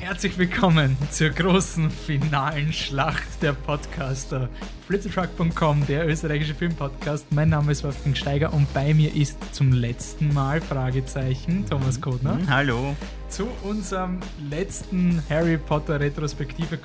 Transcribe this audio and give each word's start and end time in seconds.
Herzlich 0.00 0.38
willkommen 0.38 0.96
zur 1.10 1.28
großen 1.28 1.90
finalen 1.90 2.72
Schlacht 2.72 3.42
der 3.42 3.52
Podcaster. 3.52 4.48
Flitzertruck.com, 4.86 5.86
der 5.86 6.08
österreichische 6.08 6.54
Filmpodcast. 6.54 7.30
Mein 7.32 7.50
Name 7.50 7.70
ist 7.72 7.84
Wolfgang 7.84 8.16
Steiger 8.16 8.54
und 8.54 8.72
bei 8.72 8.94
mir 8.94 9.14
ist 9.14 9.54
zum 9.54 9.72
letzten 9.72 10.32
Mal 10.32 10.62
Fragezeichen 10.62 11.66
Thomas 11.68 12.00
Kodner. 12.00 12.36
Mhm, 12.36 12.48
hallo. 12.48 12.96
Zu 13.28 13.46
unserem 13.62 14.20
letzten 14.48 15.22
Harry 15.28 15.58
Potter 15.58 16.00
Retrospektive, 16.00 16.78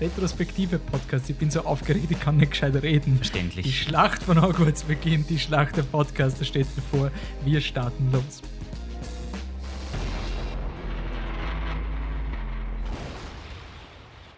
Retrospektive 0.00 0.78
Podcast. 0.78 1.28
Ich 1.28 1.36
bin 1.36 1.50
so 1.50 1.60
aufgeregt, 1.60 2.06
ich 2.08 2.18
kann 2.18 2.38
nicht 2.38 2.52
gescheit 2.52 2.74
reden. 2.82 3.16
Verständlich. 3.18 3.66
Die 3.66 3.72
Schlacht 3.72 4.22
von 4.22 4.40
Hogwarts 4.40 4.84
beginnt, 4.84 5.28
die 5.28 5.38
Schlacht 5.38 5.76
der 5.76 5.82
Podcaster 5.82 6.46
steht 6.46 6.74
bevor. 6.74 7.10
Wir 7.44 7.60
starten 7.60 8.10
los. 8.12 8.40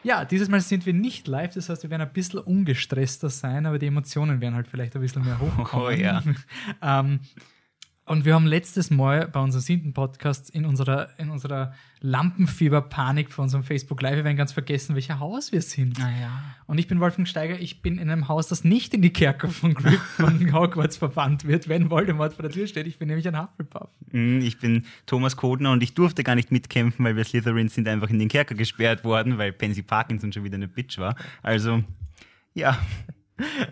Ja, 0.04 0.24
dieses 0.24 0.48
Mal 0.48 0.60
sind 0.60 0.86
wir 0.86 0.92
nicht 0.92 1.26
live, 1.26 1.54
das 1.54 1.68
heißt, 1.68 1.82
wir 1.82 1.90
werden 1.90 2.02
ein 2.02 2.12
bisschen 2.12 2.38
ungestresster 2.40 3.30
sein, 3.30 3.66
aber 3.66 3.78
die 3.78 3.86
Emotionen 3.86 4.40
werden 4.40 4.54
halt 4.54 4.68
vielleicht 4.68 4.94
ein 4.94 5.00
bisschen 5.00 5.24
mehr 5.24 5.40
hochkommen. 5.40 5.86
Oh 5.86 5.90
ja. 5.90 6.22
ähm, 6.82 7.20
und 8.06 8.26
wir 8.26 8.34
haben 8.34 8.46
letztes 8.46 8.90
Mal 8.90 9.28
bei 9.28 9.40
unserem 9.40 9.62
siebten 9.62 9.94
Podcast 9.94 10.50
in 10.50 10.66
unserer, 10.66 11.08
in 11.18 11.30
unserer 11.30 11.72
Lampenfieber-Panik 12.00 13.32
von 13.32 13.44
unserem 13.44 13.64
Facebook 13.64 14.02
Live 14.02 14.18
Event 14.18 14.36
ganz 14.36 14.52
vergessen, 14.52 14.94
welcher 14.94 15.20
Haus 15.20 15.52
wir 15.52 15.62
sind. 15.62 15.98
Ah, 16.00 16.10
ja. 16.20 16.42
Und 16.66 16.76
ich 16.76 16.86
bin 16.86 17.00
Wolfgang 17.00 17.26
Steiger, 17.26 17.58
ich 17.58 17.80
bin 17.80 17.96
in 17.96 18.10
einem 18.10 18.28
Haus, 18.28 18.48
das 18.48 18.62
nicht 18.62 18.92
in 18.92 19.00
die 19.00 19.12
Kerker 19.12 19.48
von 19.48 19.72
Grip 19.72 20.00
von 20.16 20.52
Hogwarts 20.52 20.98
verbannt 20.98 21.46
wird, 21.46 21.66
wenn 21.68 21.88
Voldemort 21.88 22.34
vor 22.34 22.42
der 22.42 22.52
Tür 22.52 22.66
steht. 22.66 22.86
Ich 22.86 22.98
bin 22.98 23.08
nämlich 23.08 23.26
ein 23.26 23.40
Hufflepuff. 23.40 23.88
Mm, 24.12 24.40
ich 24.40 24.58
bin 24.58 24.84
Thomas 25.06 25.36
Kodner 25.36 25.72
und 25.72 25.82
ich 25.82 25.94
durfte 25.94 26.24
gar 26.24 26.34
nicht 26.34 26.52
mitkämpfen, 26.52 27.06
weil 27.06 27.16
wir 27.16 27.24
Slytherins 27.24 27.74
sind 27.74 27.88
einfach 27.88 28.10
in 28.10 28.18
den 28.18 28.28
Kerker 28.28 28.54
gesperrt 28.54 29.04
worden, 29.04 29.38
weil 29.38 29.52
Pansy 29.52 29.82
Parkinson 29.82 30.30
schon 30.30 30.44
wieder 30.44 30.56
eine 30.56 30.68
Bitch 30.68 30.98
war. 30.98 31.16
Also, 31.42 31.82
ja. 32.52 32.78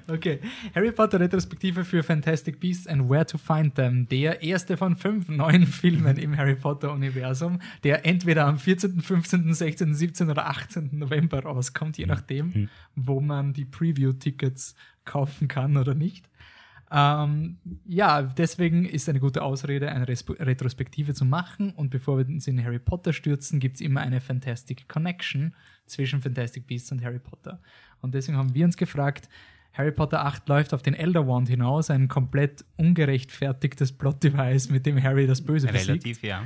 Okay, 0.08 0.40
Harry 0.74 0.90
Potter 0.90 1.20
Retrospektive 1.20 1.84
für 1.84 2.02
Fantastic 2.02 2.58
Beasts 2.58 2.86
and 2.86 3.08
Where 3.08 3.24
to 3.24 3.38
Find 3.38 3.74
Them. 3.74 4.08
Der 4.08 4.42
erste 4.42 4.76
von 4.76 4.96
fünf 4.96 5.28
neuen 5.28 5.66
Filmen 5.68 6.16
im 6.16 6.36
Harry 6.36 6.56
Potter 6.56 6.92
Universum, 6.92 7.60
der 7.84 8.04
entweder 8.04 8.46
am 8.46 8.58
14., 8.58 9.00
15., 9.00 9.54
16., 9.54 9.94
17. 9.94 10.30
oder 10.30 10.48
18. 10.48 10.90
November 10.92 11.44
rauskommt, 11.44 11.96
je 11.96 12.06
nachdem, 12.06 12.46
mhm. 12.46 12.68
wo 12.96 13.20
man 13.20 13.52
die 13.52 13.64
Preview-Tickets 13.64 14.74
kaufen 15.04 15.46
kann 15.48 15.76
oder 15.76 15.94
nicht. 15.94 16.28
Ähm, 16.94 17.56
ja, 17.86 18.20
deswegen 18.20 18.84
ist 18.84 19.08
eine 19.08 19.18
gute 19.18 19.42
Ausrede, 19.42 19.90
eine 19.90 20.06
Retrospektive 20.06 21.14
zu 21.14 21.24
machen. 21.24 21.70
Und 21.70 21.88
bevor 21.88 22.18
wir 22.18 22.26
uns 22.26 22.46
in 22.46 22.62
Harry 22.62 22.78
Potter 22.78 23.14
stürzen, 23.14 23.60
gibt 23.60 23.76
es 23.76 23.80
immer 23.80 24.02
eine 24.02 24.20
Fantastic 24.20 24.88
Connection 24.88 25.54
zwischen 25.86 26.20
Fantastic 26.20 26.66
Beasts 26.66 26.92
und 26.92 27.02
Harry 27.02 27.18
Potter. 27.18 27.60
Und 28.02 28.14
deswegen 28.14 28.36
haben 28.36 28.54
wir 28.54 28.66
uns 28.66 28.76
gefragt, 28.76 29.30
Harry 29.72 29.92
Potter 29.92 30.24
8 30.24 30.48
läuft 30.48 30.74
auf 30.74 30.82
den 30.82 30.94
Elder 30.94 31.26
Wand 31.26 31.48
hinaus, 31.48 31.90
ein 31.90 32.08
komplett 32.08 32.64
ungerechtfertigtes 32.76 33.92
Plot-Device, 33.92 34.68
mit 34.70 34.84
dem 34.84 35.02
Harry 35.02 35.26
das 35.26 35.42
Böse 35.42 35.68
Relativ, 35.68 36.02
besiegt. 36.02 36.22
ja. 36.22 36.44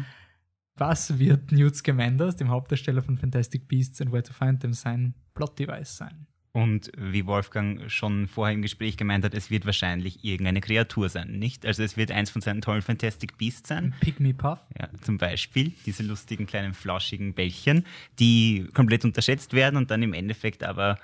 Was 0.77 1.19
wird 1.19 1.53
Newt 1.53 1.75
Scamanders, 1.75 2.37
dem 2.37 2.51
Hauptdarsteller 2.51 3.03
von 3.03 3.17
Fantastic 3.17 3.67
Beasts 3.67 4.01
and 4.01 4.13
Where 4.13 4.23
to 4.23 4.33
Find 4.33 4.61
Them, 4.61 4.75
sein 4.75 5.15
Plot-Device 5.35 5.97
sein? 5.97 6.27
Und 6.53 6.91
wie 6.97 7.27
Wolfgang 7.27 7.91
schon 7.91 8.29
vorher 8.29 8.55
im 8.55 8.63
Gespräch 8.63 8.97
gemeint 8.97 9.25
hat, 9.25 9.35
es 9.35 9.51
wird 9.51 9.67
wahrscheinlich 9.67 10.25
irgendeine 10.25 10.63
Kreatur 10.63 11.11
sein, 11.11 11.39
nicht? 11.39 11.67
Also 11.67 11.83
es 11.83 11.99
wird 11.99 12.11
eins 12.11 12.31
von 12.31 12.41
seinen 12.41 12.63
tollen 12.63 12.81
Fantastic 12.81 13.37
Beasts 13.37 13.69
sein. 13.69 13.95
Pygmy 14.01 14.33
Puff. 14.33 14.59
Ja, 14.79 14.89
zum 15.03 15.19
Beispiel 15.19 15.75
diese 15.85 16.03
lustigen 16.03 16.47
kleinen 16.47 16.73
flauschigen 16.73 17.35
Bällchen, 17.35 17.85
die 18.19 18.69
komplett 18.73 19.05
unterschätzt 19.05 19.53
werden 19.53 19.77
und 19.77 19.91
dann 19.91 20.03
im 20.03 20.15
Endeffekt 20.15 20.65
aber 20.65 20.99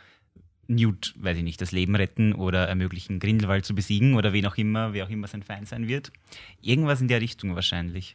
Newt, 0.75 1.15
weiß 1.17 1.37
ich 1.37 1.43
nicht, 1.43 1.61
das 1.61 1.73
Leben 1.73 1.95
retten 1.95 2.33
oder 2.33 2.69
ermöglichen, 2.69 3.21
Grindelwald 3.21 3.65
zu 3.65 3.75
besiegen 3.75 4.15
oder 4.15 4.33
wen 4.33 4.47
auch 4.47 4.57
immer, 4.57 4.93
wer 4.93 5.05
auch 5.05 5.11
immer 5.11 5.27
sein 5.27 5.43
Feind 5.43 5.69
sein 5.69 5.89
wird. 5.89 6.13
Irgendwas 6.61 7.01
in 7.01 7.09
der 7.09 7.21
Richtung 7.21 7.55
wahrscheinlich. 7.55 8.15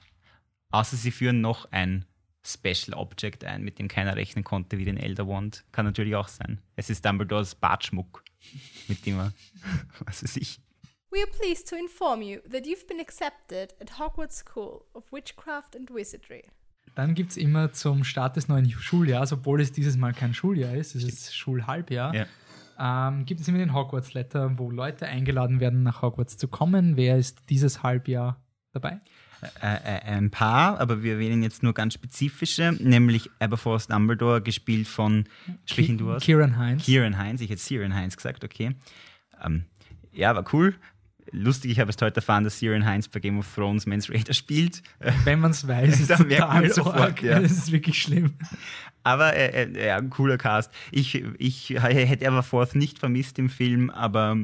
Außer 0.72 0.97
sie 0.97 1.12
führen 1.12 1.41
noch 1.41 1.72
ein 1.72 2.06
Special 2.45 2.94
Object 2.97 3.44
ein, 3.44 3.63
mit 3.63 3.78
dem 3.78 3.88
keiner 3.88 4.16
rechnen 4.16 4.44
konnte, 4.44 4.78
wie 4.78 4.85
den 4.85 4.97
Elder 4.97 5.28
Wand. 5.28 5.66
Kann 5.72 5.85
natürlich 5.85 6.16
auch 6.16 6.28
sein. 6.29 6.62
Es 6.75 6.90
ist 6.90 7.06
Dumbledores 7.06 7.56
Bartschmuck, 7.56 8.23
mit 8.88 9.06
dem 9.06 9.19
er, 9.19 9.34
was 10.06 10.24
weiß 10.24 10.38
ich. 10.38 10.59
We 11.09 11.19
are 11.19 11.31
pleased 11.31 11.69
to 11.69 11.75
inform 11.75 12.22
you 12.22 12.39
that 12.51 12.66
you've 12.66 12.85
been 12.88 13.00
accepted 13.00 13.74
at 13.81 13.97
Hogwarts 13.97 14.38
School 14.38 14.84
of 14.94 15.12
Witchcraft 15.12 15.75
and 15.75 15.89
Wizardry. 15.94 16.44
Dann 16.95 17.13
gibt 17.13 17.31
es 17.31 17.38
immer 17.38 17.72
zum 17.74 18.03
Start 18.03 18.35
des 18.38 18.47
neuen 18.47 18.69
Schuljahres, 18.69 19.31
obwohl 19.31 19.62
es 19.62 19.72
dieses 19.72 19.97
Mal 19.97 20.13
kein 20.13 20.34
Schuljahr 20.34 20.74
ist, 20.74 20.95
es 20.95 21.03
ist 21.03 21.35
Schulhalbjahr, 21.35 22.13
ja. 22.13 22.25
Ähm, 22.80 23.26
gibt 23.26 23.42
es 23.42 23.48
immer 23.48 23.58
den 23.58 23.74
Hogwarts 23.74 24.14
Letter, 24.14 24.58
wo 24.58 24.70
Leute 24.72 25.08
eingeladen 25.08 25.60
werden, 25.60 25.84
nach 25.84 26.02
Hogwarts 26.02 26.38
zu 26.38 26.48
kommen. 26.48 26.98
Wer 26.98 27.18
ist 27.18 27.50
dieses 27.50 27.84
Halbjahr 27.84 28.42
dabei? 28.74 29.00
Äh, 29.62 29.76
äh, 29.76 30.02
ein 30.16 30.32
paar, 30.32 30.80
aber 30.80 31.04
wir 31.04 31.20
wählen 31.20 31.44
jetzt 31.44 31.62
nur 31.62 31.74
ganz 31.74 31.94
spezifische, 31.94 32.76
nämlich 32.80 33.30
Aberforth 33.40 33.92
Dumbledore, 33.92 34.42
gespielt 34.42 34.88
von, 34.88 35.26
sprechen 35.66 35.98
du 36.00 36.12
aus? 36.12 36.24
Kieran 36.24 36.58
Heinz. 36.58 36.84
Kieran 36.84 37.18
Heinz, 37.18 37.42
ich 37.42 37.50
hätte 37.50 37.62
Siren 37.62 37.94
Heinz 37.94 38.18
gesagt, 38.18 38.44
okay. 38.44 38.76
Ähm, 39.44 39.66
ja, 40.12 40.36
war 40.36 40.46
cool 40.54 40.76
lustig, 41.32 41.72
ich 41.72 41.80
habe 41.80 41.90
es 41.90 41.98
heute 42.02 42.18
erfahren, 42.18 42.44
dass 42.44 42.60
Siren 42.60 42.86
Heinz 42.86 43.08
bei 43.08 43.20
Game 43.20 43.40
of 43.40 43.54
Thrones 43.54 43.86
Mans 43.86 44.10
Raider 44.10 44.34
spielt. 44.34 44.82
Wenn 45.24 45.40
man 45.40 45.52
es 45.52 45.68
weiß, 45.68 46.00
ist 46.00 46.10
dann 46.10 46.28
merkt 46.28 46.54
man 46.54 46.72
sofort. 46.72 47.22
Ja. 47.22 47.40
Das 47.40 47.52
ist 47.52 47.72
wirklich 47.72 48.02
schlimm. 48.02 48.34
Aber 49.04 49.34
äh, 49.36 49.72
äh, 49.72 49.92
ein 49.92 50.10
cooler 50.10 50.38
Cast. 50.38 50.72
Ich, 50.92 51.24
ich 51.38 51.70
hätte 51.70 52.26
Everforth 52.26 52.76
nicht 52.76 53.00
vermisst 53.00 53.40
im 53.40 53.50
Film, 53.50 53.90
aber 53.90 54.38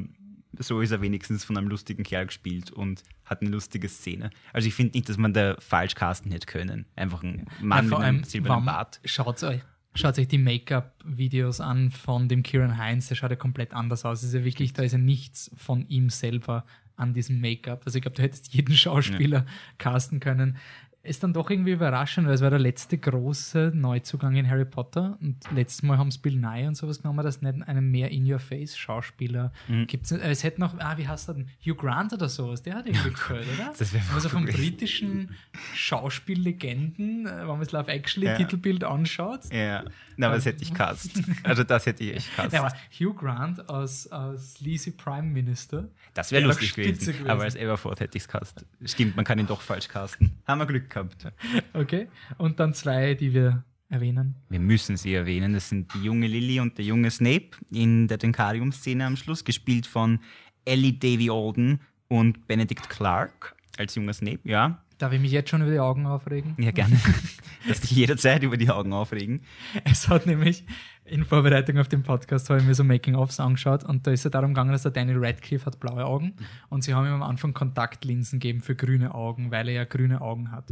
so 0.58 0.80
ist 0.80 0.90
er 0.90 1.00
wenigstens 1.00 1.44
von 1.44 1.56
einem 1.56 1.68
lustigen 1.68 2.02
Kerl 2.02 2.26
gespielt 2.26 2.70
und 2.70 3.02
hat 3.24 3.42
eine 3.42 3.50
lustige 3.50 3.88
Szene. 3.88 4.30
Also 4.52 4.68
ich 4.68 4.74
finde 4.74 4.96
nicht, 4.96 5.08
dass 5.08 5.16
man 5.16 5.32
da 5.32 5.56
falsch 5.58 5.94
casten 5.94 6.30
hätte 6.30 6.46
können. 6.46 6.86
Einfach 6.96 7.22
ein 7.22 7.46
Mann 7.60 7.90
ja, 7.90 7.98
mit 7.98 8.06
einem 8.06 8.24
silbernen 8.24 8.64
Bart. 8.64 9.00
Schaut 9.04 9.42
euch. 9.42 9.60
Schaut 9.96 10.18
euch 10.18 10.26
die 10.26 10.38
Make-up-Videos 10.38 11.60
an 11.60 11.90
von 11.90 12.28
dem 12.28 12.42
Kieran 12.42 12.76
Heinz, 12.78 13.08
der 13.08 13.14
schaut 13.14 13.30
ja 13.30 13.36
komplett 13.36 13.72
anders 13.72 14.04
aus. 14.04 14.24
ist 14.24 14.34
ja 14.34 14.44
wirklich, 14.44 14.72
da 14.72 14.82
ist 14.82 14.92
ja 14.92 14.98
nichts 14.98 15.52
von 15.56 15.88
ihm 15.88 16.10
selber 16.10 16.64
an 16.96 17.12
diesem 17.12 17.40
Make-up. 17.40 17.82
Also 17.84 17.98
ich 17.98 18.02
glaube, 18.02 18.16
du 18.16 18.22
hättest 18.22 18.52
jeden 18.52 18.74
Schauspieler 18.74 19.38
ja. 19.38 19.46
casten 19.78 20.20
können 20.20 20.56
ist 21.04 21.22
dann 21.22 21.32
doch 21.32 21.50
irgendwie 21.50 21.72
überraschend, 21.72 22.26
weil 22.26 22.34
es 22.34 22.40
war 22.40 22.50
der 22.50 22.58
letzte 22.58 22.96
große 22.96 23.72
Neuzugang 23.74 24.34
in 24.36 24.48
Harry 24.48 24.64
Potter 24.64 25.18
und 25.20 25.36
letztes 25.54 25.82
Mal 25.82 25.98
haben 25.98 26.08
es 26.08 26.18
Bill 26.18 26.36
Nye 26.36 26.66
und 26.66 26.76
sowas 26.76 27.02
genommen, 27.02 27.22
dass 27.22 27.42
nicht 27.42 27.68
einen 27.68 27.90
mehr 27.90 28.10
In-Your-Face-Schauspieler 28.10 29.52
mhm. 29.68 29.86
gibt. 29.86 30.10
Es 30.10 30.42
hätte 30.42 30.60
noch, 30.60 30.78
ah, 30.78 30.96
wie 30.96 31.06
heißt 31.06 31.28
der 31.28 31.34
denn? 31.34 31.48
Hugh 31.64 31.76
Grant 31.76 32.12
oder 32.12 32.28
sowas, 32.28 32.62
der 32.62 32.76
hat 32.76 32.86
irgendwie 32.86 33.10
gefällt, 33.10 33.46
oder? 33.54 33.72
Das 33.78 33.92
wäre 33.92 34.04
Also 34.14 34.28
vom 34.28 34.46
britischen 34.46 35.34
Schauspiellegenden, 35.74 37.26
äh, 37.26 37.40
wenn 37.40 37.46
man 37.46 37.60
das 37.60 37.72
Love 37.72 37.90
Actually-Titelbild 37.90 38.82
ja. 38.82 38.88
anschaut. 38.88 39.52
Ja, 39.52 39.84
na, 40.16 40.28
aber 40.28 40.36
das 40.36 40.46
hätte 40.46 40.62
ich 40.62 40.72
cast. 40.72 41.10
Also 41.42 41.64
das 41.64 41.84
hätte 41.84 42.02
ich 42.04 42.16
echt 42.16 42.36
cast. 42.36 42.52
Ja, 42.52 42.60
aber 42.64 42.74
Hugh 42.98 43.14
Grant 43.14 43.68
als, 43.68 44.10
als 44.10 44.54
Sleazy 44.54 44.92
Prime 44.92 45.28
Minister. 45.28 45.88
Das 46.14 46.32
wäre 46.32 46.46
lustig 46.46 46.74
gewesen. 46.74 47.12
gewesen. 47.12 47.30
Aber 47.30 47.42
als 47.42 47.56
Everforth 47.56 48.00
hätte 48.00 48.16
ich 48.16 48.24
es 48.24 48.28
cast. 48.28 48.64
Stimmt, 48.84 49.16
man 49.16 49.24
kann 49.24 49.38
ihn 49.38 49.46
doch 49.46 49.60
falsch 49.60 49.88
casten. 49.88 50.32
Haben 50.46 50.60
wir 50.60 50.66
Glück 50.66 50.88
gehabt. 50.94 51.26
Okay. 51.72 52.08
Und 52.38 52.60
dann 52.60 52.72
zwei, 52.74 53.14
die 53.14 53.34
wir 53.34 53.64
erwähnen. 53.88 54.36
Wir 54.48 54.60
müssen 54.60 54.96
sie 54.96 55.14
erwähnen. 55.14 55.52
Das 55.52 55.68
sind 55.68 55.92
die 55.94 56.02
junge 56.02 56.26
Lily 56.26 56.60
und 56.60 56.78
der 56.78 56.84
junge 56.84 57.10
Snape 57.10 57.50
in 57.70 58.08
der 58.08 58.18
Denkarium-Szene 58.18 59.04
am 59.04 59.16
Schluss, 59.16 59.44
gespielt 59.44 59.86
von 59.86 60.20
Ellie 60.64 60.94
Davy 60.94 61.30
Alden 61.30 61.80
und 62.08 62.46
Benedict 62.46 62.88
Clark 62.88 63.54
als 63.76 63.94
junger 63.94 64.12
Snape, 64.12 64.40
ja. 64.44 64.80
Darf 64.98 65.12
ich 65.12 65.20
mich 65.20 65.32
jetzt 65.32 65.50
schon 65.50 65.60
über 65.60 65.72
die 65.72 65.80
Augen 65.80 66.06
aufregen? 66.06 66.54
Ja, 66.58 66.70
gerne. 66.70 66.98
Lass 67.66 67.80
dich 67.80 67.90
jederzeit 67.90 68.42
über 68.42 68.56
die 68.56 68.70
Augen 68.70 68.92
aufregen. 68.92 69.42
Es 69.84 70.08
hat 70.08 70.26
nämlich 70.26 70.64
in 71.06 71.24
Vorbereitung 71.24 71.78
auf 71.78 71.88
den 71.88 72.02
Podcast 72.02 72.48
habe 72.48 72.60
ich 72.60 72.66
mir 72.66 72.74
so 72.74 72.82
Making-ofs 72.82 73.38
angeschaut 73.38 73.84
und 73.84 74.06
da 74.06 74.10
ist 74.10 74.24
es 74.24 74.30
darum 74.30 74.54
gegangen, 74.54 74.72
dass 74.72 74.82
der 74.82 74.90
Daniel 74.90 75.18
Radcliffe 75.18 75.66
hat 75.66 75.78
blaue 75.78 76.04
Augen 76.04 76.34
mhm. 76.38 76.46
und 76.70 76.82
sie 76.82 76.94
haben 76.94 77.06
ihm 77.06 77.12
am 77.12 77.22
Anfang 77.22 77.52
Kontaktlinsen 77.52 78.40
gegeben 78.40 78.62
für 78.62 78.74
grüne 78.74 79.14
Augen, 79.14 79.50
weil 79.50 79.68
er 79.68 79.74
ja 79.74 79.84
grüne 79.84 80.22
Augen 80.22 80.50
hat. 80.50 80.64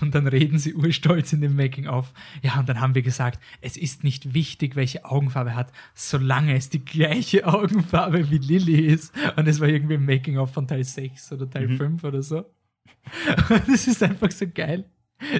Und 0.00 0.14
dann 0.14 0.26
reden 0.26 0.58
sie 0.58 0.74
urstolz 0.74 1.32
in 1.32 1.40
dem 1.40 1.54
Making-of. 1.54 2.12
Ja, 2.42 2.58
und 2.58 2.68
dann 2.68 2.80
haben 2.80 2.96
wir 2.96 3.02
gesagt, 3.02 3.40
es 3.60 3.76
ist 3.76 4.02
nicht 4.02 4.34
wichtig, 4.34 4.74
welche 4.74 5.04
Augenfarbe 5.04 5.50
er 5.50 5.56
hat, 5.56 5.72
solange 5.94 6.56
es 6.56 6.68
die 6.68 6.84
gleiche 6.84 7.46
Augenfarbe 7.46 8.28
wie 8.30 8.38
Lily 8.38 8.86
ist. 8.86 9.14
Und 9.36 9.46
es 9.46 9.60
war 9.60 9.68
irgendwie 9.68 9.94
ein 9.94 10.04
Making-of 10.04 10.52
von 10.52 10.66
Teil 10.66 10.82
6 10.82 11.32
oder 11.32 11.48
Teil 11.48 11.68
mhm. 11.68 11.76
5 11.76 12.04
oder 12.04 12.22
so. 12.22 12.38
Und 13.48 13.68
das 13.68 13.86
ist 13.86 14.02
einfach 14.02 14.32
so 14.32 14.46
geil. 14.52 14.84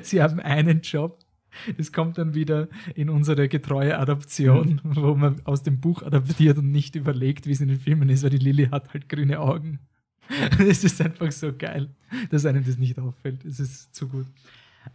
Sie 0.02 0.22
haben 0.22 0.38
einen 0.40 0.80
Job 0.80 1.18
Es 1.78 1.92
kommt 1.92 2.18
dann 2.18 2.34
wieder 2.34 2.68
in 2.94 3.10
unsere 3.10 3.48
getreue 3.48 3.98
Adaption, 3.98 4.80
wo 4.84 5.14
man 5.14 5.40
aus 5.44 5.62
dem 5.62 5.80
Buch 5.80 6.02
adaptiert 6.02 6.58
und 6.58 6.70
nicht 6.72 6.96
überlegt, 6.96 7.46
wie 7.46 7.52
es 7.52 7.60
in 7.60 7.68
den 7.68 7.80
Filmen 7.80 8.08
ist, 8.08 8.22
weil 8.22 8.30
die 8.30 8.38
Lilly 8.38 8.66
hat 8.66 8.92
halt 8.92 9.08
grüne 9.08 9.40
Augen. 9.40 9.80
Es 10.58 10.82
ist 10.82 11.00
einfach 11.00 11.30
so 11.30 11.52
geil, 11.56 11.88
dass 12.30 12.46
einem 12.46 12.64
das 12.64 12.78
nicht 12.78 12.98
auffällt. 12.98 13.44
Es 13.44 13.60
ist 13.60 13.94
zu 13.94 14.08
gut. 14.08 14.26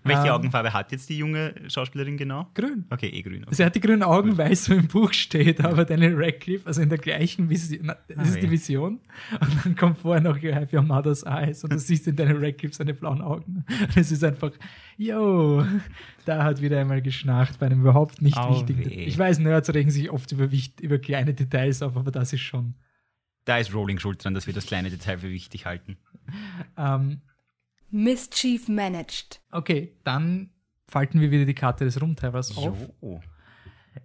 Welche 0.03 0.27
Ähm, 0.27 0.33
Augenfarbe 0.33 0.73
hat 0.73 0.91
jetzt 0.91 1.09
die 1.09 1.17
junge 1.17 1.53
Schauspielerin 1.67 2.17
genau? 2.17 2.47
Grün. 2.53 2.85
Okay, 2.89 3.07
eh 3.09 3.21
grün. 3.21 3.43
Okay. 3.43 3.55
Sie 3.55 3.65
hat 3.65 3.75
die 3.75 3.79
grünen 3.79 4.03
Augen, 4.03 4.37
weil 4.37 4.51
es 4.53 4.65
so 4.65 4.73
im 4.73 4.87
Buch 4.87 5.13
steht, 5.13 5.63
aber 5.63 5.85
Daniel 5.85 6.13
Radcliffe, 6.15 6.65
also 6.67 6.81
in 6.81 6.89
der 6.89 6.97
gleichen 6.97 7.49
Vision, 7.49 7.81
na, 7.85 7.97
das 8.07 8.17
Ah, 8.17 8.21
ist 8.23 8.37
die 8.37 8.43
weh. 8.47 8.51
Vision, 8.51 8.99
und 9.39 9.65
dann 9.65 9.75
kommt 9.75 9.97
vorher 9.99 10.21
noch 10.21 10.37
You 10.37 10.53
have 10.55 10.75
your 10.75 10.81
mother's 10.83 11.23
eyes 11.25 11.63
und 11.63 11.73
du 11.73 11.79
siehst 11.79 12.07
in 12.07 12.15
Daniel 12.15 12.43
Radcliffe 12.43 12.73
seine 12.75 12.93
blauen 12.93 13.21
Augen. 13.21 13.65
Und 13.67 13.97
es 13.97 14.11
ist 14.11 14.23
einfach, 14.23 14.51
yo, 14.97 15.65
da 16.25 16.43
hat 16.43 16.61
wieder 16.61 16.79
einmal 16.79 17.01
geschnarcht 17.01 17.59
bei 17.59 17.65
einem 17.67 17.81
überhaupt 17.81 18.21
nicht 18.21 18.37
Au 18.37 18.53
wichtigen. 18.55 18.85
weh. 18.89 19.03
Ich 19.05 19.17
weiß, 19.17 19.39
Nerds 19.39 19.73
regen 19.73 19.91
sich 19.91 20.09
oft 20.09 20.31
über, 20.31 20.47
über 20.81 20.99
kleine 20.99 21.33
Details 21.33 21.81
auf, 21.81 21.97
aber 21.97 22.11
das 22.11 22.33
ist 22.33 22.41
schon. 22.41 22.75
Da 23.45 23.57
ist 23.57 23.73
Rolling 23.73 23.97
schuld 23.99 24.23
dran, 24.23 24.33
dass 24.35 24.45
wir 24.47 24.53
das 24.53 24.67
kleine 24.67 24.89
Detail 24.91 25.17
für 25.17 25.29
wichtig 25.29 25.65
halten. 25.65 25.97
Ähm, 26.77 27.21
Mischief 27.91 28.67
managed. 28.67 29.41
okay, 29.51 29.93
dann 30.03 30.49
falten 30.87 31.21
wir 31.21 31.31
wieder 31.31 31.45
die 31.45 31.53
Karte 31.53 31.85
des 31.85 32.01
Rumtreibers 32.01 32.57
auf. 32.57 32.77
Jo. 33.01 33.21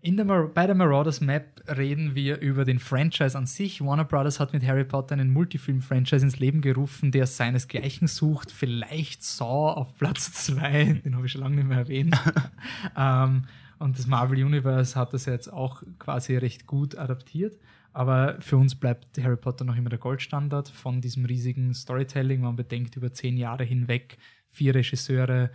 In 0.01 0.17
der 0.17 0.27
Mar 0.27 0.49
bei 0.49 0.67
der 0.67 0.75
Marauders 0.75 1.21
Map 1.21 1.63
reden 1.69 2.17
wir 2.17 2.41
über 2.41 2.65
den 2.65 2.81
Franchise 2.81 3.39
an 3.39 3.47
sich. 3.47 3.81
Warner 3.85 4.05
Brothers 4.05 4.41
hat 4.41 4.53
mit 4.53 4.67
Harry 4.67 4.85
Potter 4.85 5.13
einen 5.13 5.33
Multifilm-Franchise 5.33 6.25
ins 6.25 6.39
Leben 6.39 6.61
gerufen, 6.61 7.13
der 7.13 7.27
seinesgleichen 7.27 8.09
sucht. 8.09 8.51
Vielleicht 8.51 9.23
Saw 9.23 9.73
auf 9.75 9.97
Platz 9.97 10.33
2, 10.33 11.01
den 11.05 11.15
habe 11.15 11.27
ich 11.27 11.33
schon 11.33 11.43
lange 11.43 11.57
nicht 11.57 11.69
mehr 11.69 11.79
erwähnt. 11.79 12.17
ähm, 12.97 13.45
und 13.79 13.99
das 13.99 14.07
Marvel 14.07 14.43
Universe 14.45 14.99
hat 14.99 15.13
das 15.13 15.27
jetzt 15.27 15.53
auch 15.53 15.83
quasi 15.99 16.37
recht 16.37 16.67
gut 16.67 16.97
adaptiert. 16.97 17.57
Aber 17.97 18.39
für 18.43 18.59
uns 18.59 18.75
bleibt 18.75 19.17
Harry 19.23 19.39
Potter 19.39 19.65
noch 19.65 19.75
immer 19.75 19.89
der 19.89 19.99
Goldstandard 19.99 20.69
von 20.69 21.01
diesem 21.01 21.25
riesigen 21.25 21.73
Storytelling. 21.73 22.43
Man 22.43 22.55
bedenkt 22.55 22.95
über 22.97 23.11
zehn 23.11 23.39
Jahre 23.39 23.65
hinweg 23.65 24.19
vier 24.51 24.75
Regisseure, 24.75 25.51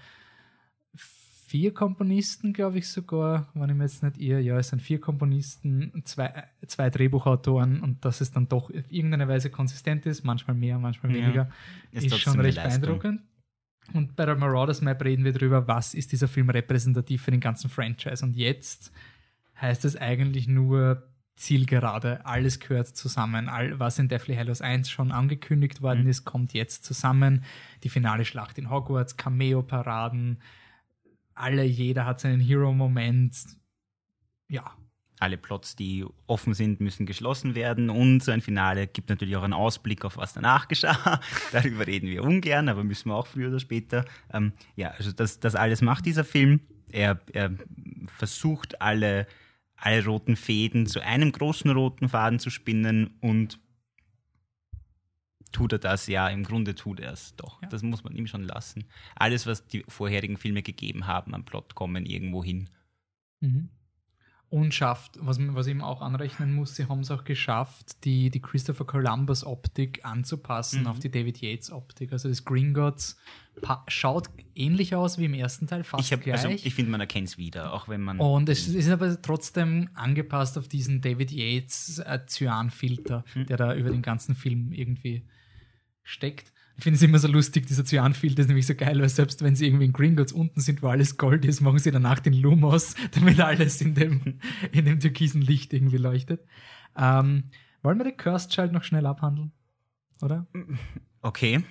vier 0.95 1.71
Komponisten, 1.71 2.51
glaube 2.51 2.79
ich 2.79 2.89
sogar, 2.89 3.47
wenn 3.53 3.69
ich 3.69 3.75
mir 3.75 3.83
jetzt 3.83 4.01
nicht 4.01 4.17
irre. 4.17 4.39
Ja, 4.41 4.57
es 4.57 4.69
sind 4.69 4.81
vier 4.81 4.99
Komponisten, 4.99 6.01
zwei, 6.03 6.45
zwei 6.65 6.89
Drehbuchautoren 6.89 7.79
und 7.79 8.03
dass 8.05 8.21
es 8.21 8.31
dann 8.31 8.47
doch 8.47 8.71
auf 8.71 8.91
irgendeine 8.91 9.27
Weise 9.27 9.51
konsistent 9.51 10.07
ist, 10.07 10.23
manchmal 10.23 10.55
mehr, 10.55 10.79
manchmal 10.79 11.15
Ja. 11.15 11.21
weniger, 11.23 11.49
Ist 11.91 12.07
ist, 12.07 12.17
schon 12.17 12.39
recht 12.39 12.55
Leistung. 12.57 12.81
beeindruckend. 12.81 13.21
Und 13.93 14.15
bei 14.15 14.25
der 14.25 14.35
Marauders 14.35 14.81
Map 14.81 15.03
reden 15.03 15.25
wir 15.25 15.33
darüber, 15.33 15.67
was 15.67 15.93
ist 15.93 16.11
dieser 16.11 16.27
Film 16.27 16.49
repräsentativ 16.49 17.21
für 17.21 17.29
den 17.31 17.39
ganzen 17.39 17.69
Franchise. 17.69 18.25
Und 18.25 18.35
jetzt 18.35 18.91
heißt 19.61 19.85
es 19.85 19.95
eigentlich 19.95 20.47
nur 20.47 21.07
Zielgerade. 21.41 22.25
Alles 22.25 22.59
gehört 22.59 22.87
zusammen. 22.87 23.49
All, 23.49 23.79
was 23.79 23.99
in 23.99 24.07
Deathly 24.07 24.35
Hallows 24.35 24.61
1 24.61 24.89
schon 24.89 25.11
angekündigt 25.11 25.81
worden 25.81 26.03
Mhm. 26.03 26.09
ist, 26.09 26.23
kommt 26.25 26.53
jetzt 26.53 26.85
zusammen. 26.85 27.43
Die 27.83 27.89
finale 27.89 28.25
Schlacht 28.25 28.57
in 28.57 28.69
Hogwarts, 28.69 29.17
Cameo-Paraden, 29.17 30.39
alle, 31.33 31.63
jeder 31.63 32.05
hat 32.05 32.19
seinen 32.19 32.39
Hero-Moment. 32.39 33.35
Ja, 34.47 34.71
Alle 35.19 35.37
Plots, 35.37 35.75
die 35.75 36.03
offen 36.25 36.53
sind, 36.55 36.79
müssen 36.79 37.05
geschlossen 37.05 37.53
werden 37.53 37.89
und 37.91 38.23
so 38.23 38.31
ein 38.31 38.41
Finale 38.41 38.87
gibt 38.87 39.09
natürlich 39.09 39.35
auch 39.37 39.43
einen 39.43 39.53
Ausblick 39.53 40.03
auf 40.03 40.17
was 40.17 40.33
danach 40.33 40.67
geschah. 40.67 41.19
Darüber 41.51 41.85
reden 41.85 42.07
wir 42.09 42.23
ungern, 42.23 42.69
aber 42.69 42.83
müssen 42.83 43.09
wir 43.09 43.15
auch 43.15 43.27
früher 43.27 43.49
oder 43.49 43.59
später. 43.59 44.03
Ähm, 44.33 44.51
ja, 44.75 44.89
also 44.91 45.11
das, 45.11 45.39
das 45.39 45.53
alles 45.55 45.81
macht 45.83 46.05
dieser 46.07 46.23
Film. 46.23 46.59
Er, 46.91 47.19
er 47.33 47.51
versucht 48.07 48.81
alle, 48.81 49.27
alle 49.81 50.05
roten 50.05 50.35
Fäden 50.35 50.85
zu 50.85 51.01
einem 51.01 51.31
großen 51.31 51.69
roten 51.71 52.07
Faden 52.07 52.39
zu 52.39 52.49
spinnen 52.49 53.17
und 53.19 53.59
tut 55.51 55.73
er 55.73 55.79
das? 55.79 56.07
Ja, 56.07 56.29
im 56.29 56.43
Grunde 56.43 56.75
tut 56.75 56.99
er 56.99 57.11
es 57.11 57.35
doch. 57.35 57.61
Ja. 57.63 57.67
Das 57.67 57.81
muss 57.81 58.03
man 58.03 58.15
ihm 58.15 58.27
schon 58.27 58.43
lassen. 58.43 58.85
Alles, 59.15 59.47
was 59.47 59.67
die 59.67 59.83
vorherigen 59.87 60.37
Filme 60.37 60.61
gegeben 60.61 61.07
haben 61.07 61.33
am 61.33 61.45
Plot, 61.45 61.73
kommen 61.73 62.05
irgendwo 62.05 62.43
hin. 62.43 62.69
Mhm. 63.39 63.69
Und 64.51 64.73
schafft, 64.73 65.13
was, 65.21 65.37
was 65.55 65.67
ich 65.67 65.71
ihm 65.71 65.81
auch 65.81 66.01
anrechnen 66.01 66.53
muss, 66.53 66.75
sie 66.75 66.85
haben 66.87 66.99
es 66.99 67.09
auch 67.09 67.23
geschafft, 67.23 68.03
die, 68.03 68.29
die 68.29 68.41
Christopher 68.41 68.83
Columbus 68.83 69.45
Optik 69.45 70.03
anzupassen 70.03 70.81
Mhm. 70.81 70.87
auf 70.87 70.99
die 70.99 71.09
David 71.09 71.39
Yates 71.41 71.71
Optik. 71.71 72.11
Also 72.11 72.27
das 72.27 72.43
Gringotts 72.43 73.15
schaut 73.87 74.27
ähnlich 74.53 74.93
aus 74.93 75.17
wie 75.17 75.23
im 75.25 75.33
ersten 75.33 75.67
Teil, 75.67 75.85
fast 75.85 76.03
Ich, 76.03 76.11
hab- 76.11 76.19
gleich. 76.21 76.43
also, 76.45 76.49
ich 76.49 76.73
finde, 76.75 76.91
man 76.91 76.99
erkennt 76.99 77.29
es 77.29 77.37
wieder, 77.37 77.71
auch 77.73 77.87
wenn 77.87 78.01
man. 78.01 78.19
und 78.19 78.49
es 78.49 78.67
ist 78.67 78.89
aber 78.89 79.21
trotzdem 79.21 79.89
angepasst 79.93 80.57
auf 80.57 80.67
diesen 80.67 80.99
David 80.99 81.31
Yates 81.31 81.99
äh, 81.99 82.19
Cyanfilter, 82.27 83.23
Mhm. 83.33 83.45
der 83.45 83.55
da 83.55 83.73
über 83.73 83.89
den 83.89 84.01
ganzen 84.01 84.35
Film 84.35 84.73
irgendwie 84.73 85.23
steckt. 86.03 86.51
Ich 86.81 86.83
finde 86.83 86.95
es 86.95 87.03
immer 87.03 87.19
so 87.19 87.27
lustig, 87.27 87.67
dieser 87.67 87.85
Cyanfilter 87.85 88.41
ist 88.41 88.47
nämlich 88.47 88.65
so 88.65 88.73
geil, 88.73 88.99
weil 88.99 89.07
selbst 89.07 89.43
wenn 89.43 89.55
sie 89.55 89.67
irgendwie 89.67 89.85
in 89.85 89.93
Gringotts 89.93 90.33
unten 90.33 90.61
sind, 90.61 90.81
wo 90.81 90.87
alles 90.87 91.15
Gold 91.15 91.45
ist, 91.45 91.61
machen 91.61 91.77
sie 91.77 91.91
danach 91.91 92.19
den 92.19 92.33
Lumos, 92.33 92.95
damit 93.11 93.39
alles 93.39 93.81
in 93.81 93.93
dem, 93.93 94.39
in 94.71 94.85
dem 94.85 94.99
türkisen 94.99 95.43
Licht 95.43 95.73
irgendwie 95.73 95.97
leuchtet. 95.97 96.43
Ähm, 96.97 97.51
wollen 97.83 97.99
wir 97.99 98.05
den 98.05 98.17
Cursed 98.17 98.49
Child 98.49 98.71
noch 98.71 98.83
schnell 98.83 99.05
abhandeln? 99.05 99.51
Oder? 100.23 100.47
Okay. 101.21 101.63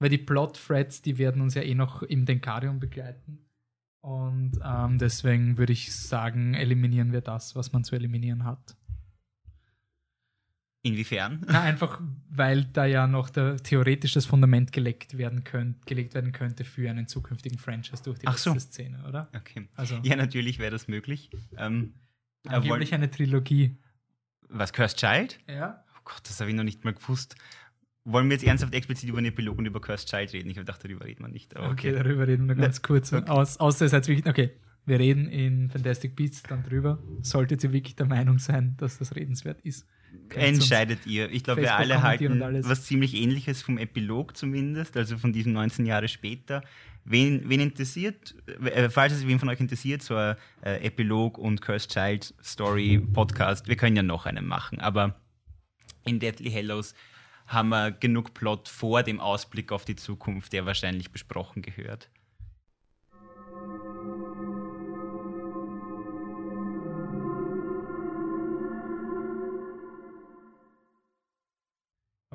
Weil 0.00 0.08
die 0.08 0.18
Plot-Threads, 0.18 1.02
die 1.02 1.16
werden 1.18 1.42
uns 1.42 1.54
ja 1.54 1.62
eh 1.62 1.76
noch 1.76 2.02
im 2.02 2.26
Denkarium 2.26 2.80
begleiten. 2.80 3.46
Und 4.00 4.58
ähm, 4.64 4.98
deswegen 4.98 5.58
würde 5.58 5.74
ich 5.74 5.94
sagen, 5.94 6.54
eliminieren 6.54 7.12
wir 7.12 7.20
das, 7.20 7.54
was 7.54 7.72
man 7.72 7.84
zu 7.84 7.94
eliminieren 7.94 8.42
hat. 8.42 8.76
Inwiefern? 10.82 11.44
Na, 11.46 11.60
einfach, 11.62 12.00
weil 12.30 12.64
da 12.64 12.86
ja 12.86 13.06
noch 13.06 13.28
der, 13.28 13.58
theoretisch 13.58 14.14
das 14.14 14.24
Fundament 14.24 14.72
gelegt 14.72 15.18
werden, 15.18 15.44
könnt, 15.44 15.84
gelegt 15.86 16.14
werden 16.14 16.32
könnte 16.32 16.64
für 16.64 16.88
einen 16.88 17.06
zukünftigen 17.06 17.58
Franchise 17.58 18.02
durch 18.02 18.18
die 18.18 18.26
Ach 18.26 18.38
so. 18.38 18.54
letzte 18.54 18.72
Szene, 18.72 19.04
oder? 19.06 19.28
Okay. 19.36 19.68
Also 19.76 20.00
Ja, 20.02 20.16
natürlich 20.16 20.58
wäre 20.58 20.70
das 20.70 20.88
möglich. 20.88 21.30
Ähm, 21.58 21.92
äh, 22.46 22.50
angeblich 22.50 22.94
eine 22.94 23.10
Trilogie. 23.10 23.76
was, 24.48 24.72
Cursed 24.72 24.98
Child? 24.98 25.38
Ja. 25.48 25.84
Oh 25.98 26.00
Gott, 26.04 26.22
das 26.24 26.40
habe 26.40 26.48
ich 26.50 26.56
noch 26.56 26.64
nicht 26.64 26.82
mal 26.84 26.94
gewusst. 26.94 27.34
Wollen 28.04 28.28
wir 28.30 28.36
jetzt 28.36 28.46
ernsthaft 28.46 28.74
explizit 28.74 29.10
über 29.10 29.20
den 29.20 29.26
Epilog 29.26 29.58
und 29.58 29.66
über 29.66 29.82
Cursed 29.82 30.08
Child 30.08 30.32
reden? 30.32 30.48
Ich 30.48 30.56
habe 30.56 30.64
gedacht, 30.64 30.82
darüber 30.82 31.04
reden 31.04 31.22
wir 31.22 31.28
nicht. 31.28 31.54
aber 31.56 31.70
Okay, 31.72 31.92
darüber 31.92 32.26
reden 32.26 32.48
wir 32.48 32.54
ganz 32.54 32.80
kurz. 32.80 33.12
Okay. 33.12 33.28
Aus, 33.30 33.58
außer 33.60 33.84
es 33.84 33.92
hat 33.92 34.08
wirklich. 34.08 34.26
Okay, 34.26 34.52
wir 34.86 34.98
reden 34.98 35.28
in 35.28 35.68
Fantastic 35.68 36.16
Beasts 36.16 36.42
dann 36.44 36.62
drüber. 36.62 37.02
Solltet 37.20 37.62
ihr 37.64 37.72
wirklich 37.74 37.96
der 37.96 38.06
Meinung 38.06 38.38
sein, 38.38 38.78
dass 38.78 38.96
das 38.96 39.14
redenswert 39.14 39.60
ist. 39.60 39.86
Entscheidet 40.34 41.06
ihr. 41.06 41.30
Ich 41.30 41.42
glaube, 41.42 41.62
wir 41.62 41.74
alle 41.74 42.02
halten 42.02 42.40
was 42.64 42.84
ziemlich 42.84 43.14
ähnliches 43.14 43.62
vom 43.62 43.78
Epilog 43.78 44.36
zumindest, 44.36 44.96
also 44.96 45.18
von 45.18 45.32
diesen 45.32 45.52
19 45.52 45.86
Jahre 45.86 46.08
später. 46.08 46.62
Wen, 47.04 47.48
wen 47.48 47.60
interessiert, 47.60 48.34
äh, 48.62 48.90
falls 48.90 49.14
es 49.14 49.26
wen 49.26 49.38
von 49.38 49.48
euch 49.48 49.60
interessiert, 49.60 50.02
so 50.02 50.14
ein 50.14 50.36
äh, 50.62 50.86
Epilog 50.86 51.38
und 51.38 51.62
Cursed 51.62 51.90
Child 51.90 52.34
Story 52.42 52.98
Podcast, 53.12 53.68
wir 53.68 53.76
können 53.76 53.96
ja 53.96 54.02
noch 54.02 54.26
einen 54.26 54.46
machen, 54.46 54.80
aber 54.80 55.18
in 56.04 56.20
Deathly 56.20 56.50
Hallows 56.50 56.94
haben 57.46 57.70
wir 57.70 57.90
genug 57.90 58.34
Plot 58.34 58.68
vor 58.68 59.02
dem 59.02 59.18
Ausblick 59.18 59.72
auf 59.72 59.84
die 59.84 59.96
Zukunft, 59.96 60.52
der 60.52 60.66
wahrscheinlich 60.66 61.10
besprochen 61.10 61.62
gehört. 61.62 62.10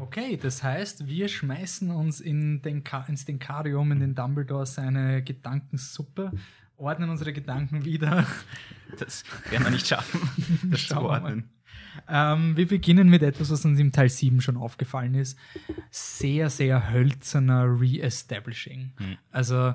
Okay, 0.05 0.38
das 0.38 0.62
heißt, 0.62 1.07
wir 1.07 1.27
schmeißen 1.27 1.89
uns 1.89 2.21
in 2.21 2.62
den 2.62 2.83
Ka 2.83 3.03
ins 3.07 3.25
Denkarium, 3.25 3.91
in 3.91 4.00
den 4.00 4.13
Dumbledore 4.13 4.67
seine 4.67 5.24
Gedankensuppe, 5.24 6.31
ordnen 6.77 7.09
unsere 7.09 7.33
Gedanken 7.33 7.85
wieder. 7.85 8.27
Das 9.00 9.24
werden 9.50 9.63
wir 9.63 9.71
nicht 9.71 9.88
schaffen, 9.88 10.21
das 10.69 10.88
zu 10.88 11.01
ordnen. 11.01 11.50
Ähm, 12.07 12.55
wir 12.55 12.67
beginnen 12.67 13.09
mit 13.09 13.24
etwas, 13.24 13.50
was 13.50 13.65
uns 13.65 13.79
im 13.79 13.91
Teil 13.91 14.09
7 14.09 14.41
schon 14.41 14.57
aufgefallen 14.57 15.15
ist. 15.15 15.39
Sehr, 15.89 16.51
sehr 16.51 16.91
hölzerner 16.91 17.63
Re-Establishing. 17.65 18.93
Hm. 18.97 19.17
Also 19.31 19.74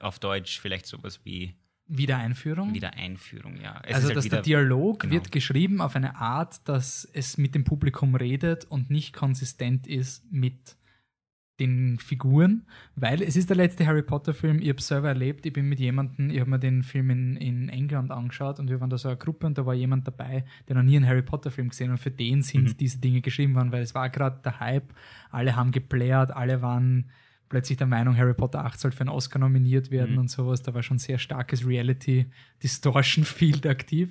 Auf 0.00 0.18
Deutsch 0.18 0.60
vielleicht 0.60 0.86
sowas 0.86 1.20
wie 1.24 1.54
Wiedereinführung. 1.88 2.74
Wiedereinführung, 2.74 3.60
ja. 3.60 3.80
Es 3.84 3.96
also, 3.96 4.08
halt 4.08 4.16
dass 4.16 4.24
wieder- 4.26 4.36
der 4.36 4.42
Dialog 4.42 5.00
genau. 5.00 5.14
wird 5.14 5.32
geschrieben 5.32 5.80
auf 5.80 5.96
eine 5.96 6.16
Art, 6.16 6.68
dass 6.68 7.08
es 7.12 7.38
mit 7.38 7.54
dem 7.54 7.64
Publikum 7.64 8.14
redet 8.14 8.64
und 8.66 8.90
nicht 8.90 9.14
konsistent 9.14 9.86
ist 9.86 10.30
mit 10.30 10.76
den 11.60 11.98
Figuren, 11.98 12.66
weil 12.94 13.20
es 13.20 13.34
ist 13.34 13.48
der 13.50 13.56
letzte 13.56 13.84
Harry 13.84 14.02
Potter 14.02 14.32
Film, 14.32 14.60
ich 14.60 14.68
habe 14.68 14.80
selber 14.80 15.08
erlebt, 15.08 15.44
ich 15.44 15.52
bin 15.52 15.68
mit 15.68 15.80
jemandem, 15.80 16.30
ich 16.30 16.38
habe 16.38 16.48
mir 16.50 16.60
den 16.60 16.84
Film 16.84 17.10
in, 17.10 17.36
in 17.36 17.68
England 17.68 18.12
angeschaut 18.12 18.60
und 18.60 18.70
wir 18.70 18.80
waren 18.80 18.90
da 18.90 18.96
so 18.96 19.08
eine 19.08 19.16
Gruppe 19.16 19.44
und 19.48 19.58
da 19.58 19.66
war 19.66 19.74
jemand 19.74 20.06
dabei, 20.06 20.44
der 20.68 20.76
noch 20.76 20.84
nie 20.84 20.94
einen 20.96 21.08
Harry 21.08 21.22
Potter 21.22 21.50
Film 21.50 21.70
gesehen 21.70 21.88
hat 21.88 21.94
und 21.94 22.02
für 22.02 22.12
den 22.12 22.42
sind 22.42 22.62
Mhm. 22.62 22.76
diese 22.76 22.98
Dinge 23.00 23.22
geschrieben 23.22 23.56
worden, 23.56 23.72
weil 23.72 23.82
es 23.82 23.92
war 23.92 24.08
gerade 24.08 24.40
der 24.44 24.60
Hype, 24.60 24.94
alle 25.30 25.56
haben 25.56 25.72
geplärt, 25.72 26.30
alle 26.30 26.62
waren 26.62 27.10
plötzlich 27.48 27.78
der 27.78 27.86
Meinung, 27.86 28.16
Harry 28.16 28.34
Potter 28.34 28.64
8 28.64 28.78
soll 28.78 28.92
für 28.92 29.00
einen 29.00 29.08
Oscar 29.10 29.38
nominiert 29.38 29.90
werden 29.90 30.12
Mhm. 30.14 30.18
und 30.18 30.30
sowas. 30.30 30.62
Da 30.62 30.74
war 30.74 30.82
schon 30.82 30.98
sehr 30.98 31.18
starkes 31.18 31.66
Reality-Distortion-Field 31.66 33.66
aktiv. 33.66 34.10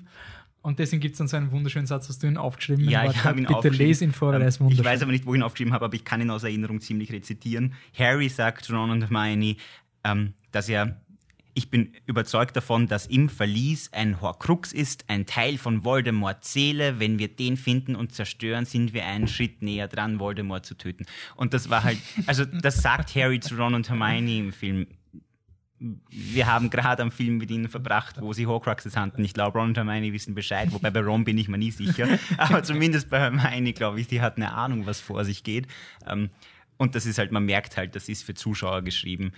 Und 0.61 0.79
deswegen 0.79 0.99
gibt 0.99 1.13
es 1.13 1.19
dann 1.19 1.27
so 1.27 1.37
einen 1.37 1.51
wunderschönen 1.51 1.85
Satz, 1.87 2.09
hast 2.09 2.21
du 2.23 2.27
ihn 2.27 2.35
aufgeschrieben? 2.35 2.89
Ja, 2.89 3.09
ich 3.09 3.23
habe 3.23 3.37
ihn 3.39 3.45
Bitte 3.45 3.55
aufgeschrieben. 3.57 3.87
lese 3.87 4.03
ihn 4.05 4.11
vor, 4.11 4.33
weil 4.33 4.41
er 4.41 4.47
ist 4.49 4.59
Ähm, 4.59 4.65
wunderschön. 4.65 4.83
Ich 4.85 4.91
weiß 4.91 5.01
aber 5.03 5.11
nicht, 5.11 5.25
wo 5.25 5.33
ich 5.33 5.39
ihn 5.39 5.43
aufgeschrieben 5.43 5.73
habe, 5.73 5.85
aber 5.85 5.93
ich 5.95 6.03
kann 6.03 6.19
ihn 6.19 6.29
aus 6.29 6.43
Erinnerung 6.43 6.81
ziemlich 6.81 7.11
rezitieren. 7.11 7.73
Harry 7.97 8.27
sagt 8.27 8.69
Ron 8.69 8.89
und 8.89 9.01
Hermione, 9.09 9.55
ähm, 10.03 10.33
dass 10.51 10.67
er 10.67 10.99
ich 11.57 11.71
bin 11.71 11.91
überzeugt 12.05 12.55
davon, 12.55 12.87
dass 12.87 13.07
im 13.07 13.29
Verlies 13.29 13.91
ein 13.91 14.21
Horcrux 14.21 14.73
ist, 14.73 15.05
ein 15.07 15.25
Teil 15.25 15.57
von 15.57 15.83
Voldemorts 15.83 16.53
Seele. 16.53 16.99
Wenn 16.99 17.17
wir 17.17 17.29
den 17.29 17.57
finden 17.57 17.95
und 17.95 18.13
zerstören, 18.13 18.65
sind 18.65 18.93
wir 18.93 19.07
einen 19.07 19.27
Schritt 19.27 19.63
näher 19.63 19.87
dran, 19.87 20.19
Voldemort 20.19 20.67
zu 20.67 20.75
töten. 20.75 21.07
Und 21.35 21.55
das 21.55 21.71
war 21.71 21.83
halt, 21.83 21.97
also 22.27 22.45
das 22.45 22.83
sagt 22.83 23.15
Harry 23.15 23.39
zu 23.39 23.55
Ron 23.55 23.73
und 23.73 23.89
Hermione 23.89 24.37
im 24.37 24.53
Film. 24.53 24.85
Wir 25.79 26.45
haben 26.45 26.69
gerade 26.69 27.01
am 27.01 27.09
Film 27.09 27.39
mit 27.39 27.49
ihnen 27.49 27.69
verbracht, 27.69 28.21
wo 28.21 28.33
sie 28.33 28.45
Horcruxes 28.45 28.95
hatten. 28.95 29.23
Ich 29.25 29.33
glaube, 29.33 29.57
Ron 29.57 29.69
und 29.69 29.77
Hermione 29.77 30.13
wissen 30.13 30.35
Bescheid, 30.35 30.71
wobei 30.71 30.91
bei 30.91 30.99
Ron 30.99 31.23
bin 31.23 31.39
ich 31.39 31.47
mir 31.47 31.57
nie 31.57 31.71
sicher. 31.71 32.07
Aber 32.37 32.61
zumindest 32.61 33.09
bei 33.09 33.19
Hermione, 33.19 33.73
glaube 33.73 33.99
ich, 33.99 34.07
die 34.07 34.21
hat 34.21 34.37
eine 34.37 34.53
Ahnung, 34.53 34.85
was 34.85 34.99
vor 34.99 35.25
sich 35.25 35.43
geht. 35.43 35.65
Ähm, 36.07 36.29
und 36.77 36.93
das 36.93 37.07
ist 37.07 37.17
halt, 37.17 37.31
man 37.31 37.45
merkt 37.45 37.77
halt, 37.77 37.95
das 37.95 38.09
ist 38.09 38.23
für 38.23 38.35
Zuschauer 38.35 38.83
geschrieben 38.83 39.31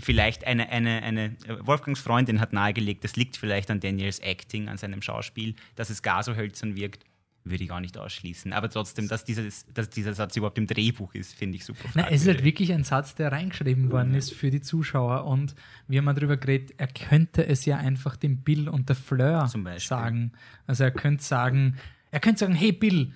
vielleicht 0.00 0.44
eine, 0.46 0.68
eine, 0.68 1.02
eine 1.02 1.36
Wolfgangs 1.60 2.00
Freundin 2.00 2.40
hat 2.40 2.52
nahegelegt, 2.52 3.04
das 3.04 3.16
liegt 3.16 3.36
vielleicht 3.36 3.70
an 3.70 3.80
Daniels 3.80 4.18
Acting, 4.20 4.68
an 4.68 4.78
seinem 4.78 5.02
Schauspiel, 5.02 5.54
dass 5.76 5.90
es 5.90 6.02
gar 6.02 6.22
so 6.22 6.36
hölzern 6.36 6.76
wirkt, 6.76 7.04
würde 7.44 7.64
ich 7.64 7.70
gar 7.70 7.80
nicht 7.80 7.96
ausschließen. 7.96 8.52
Aber 8.52 8.68
trotzdem, 8.68 9.08
dass, 9.08 9.24
dieses, 9.24 9.66
dass 9.72 9.88
dieser 9.88 10.14
Satz 10.14 10.36
überhaupt 10.36 10.58
im 10.58 10.66
Drehbuch 10.66 11.14
ist, 11.14 11.34
finde 11.34 11.56
ich 11.56 11.64
super. 11.64 11.88
Na, 11.94 12.08
es 12.08 12.22
ist 12.22 12.28
halt 12.28 12.44
wirklich 12.44 12.72
ein 12.72 12.84
Satz, 12.84 13.14
der 13.14 13.32
reingeschrieben 13.32 13.90
worden 13.90 14.14
ist 14.14 14.32
für 14.32 14.50
die 14.50 14.60
Zuschauer. 14.60 15.24
Und 15.24 15.54
wir 15.88 15.98
haben 15.98 16.04
mal 16.04 16.14
drüber 16.14 16.36
geredet, 16.36 16.74
er 16.76 16.88
könnte 16.88 17.46
es 17.46 17.64
ja 17.64 17.78
einfach 17.78 18.16
dem 18.16 18.42
Bill 18.42 18.68
und 18.68 18.88
der 18.88 18.96
Fleur 18.96 19.50
sagen. 19.78 20.32
Also 20.66 20.84
er 20.84 20.90
könnte 20.90 21.24
sagen, 21.24 21.76
er 22.10 22.20
könnte 22.20 22.40
sagen, 22.40 22.54
hey 22.54 22.72
Bill, 22.72 23.12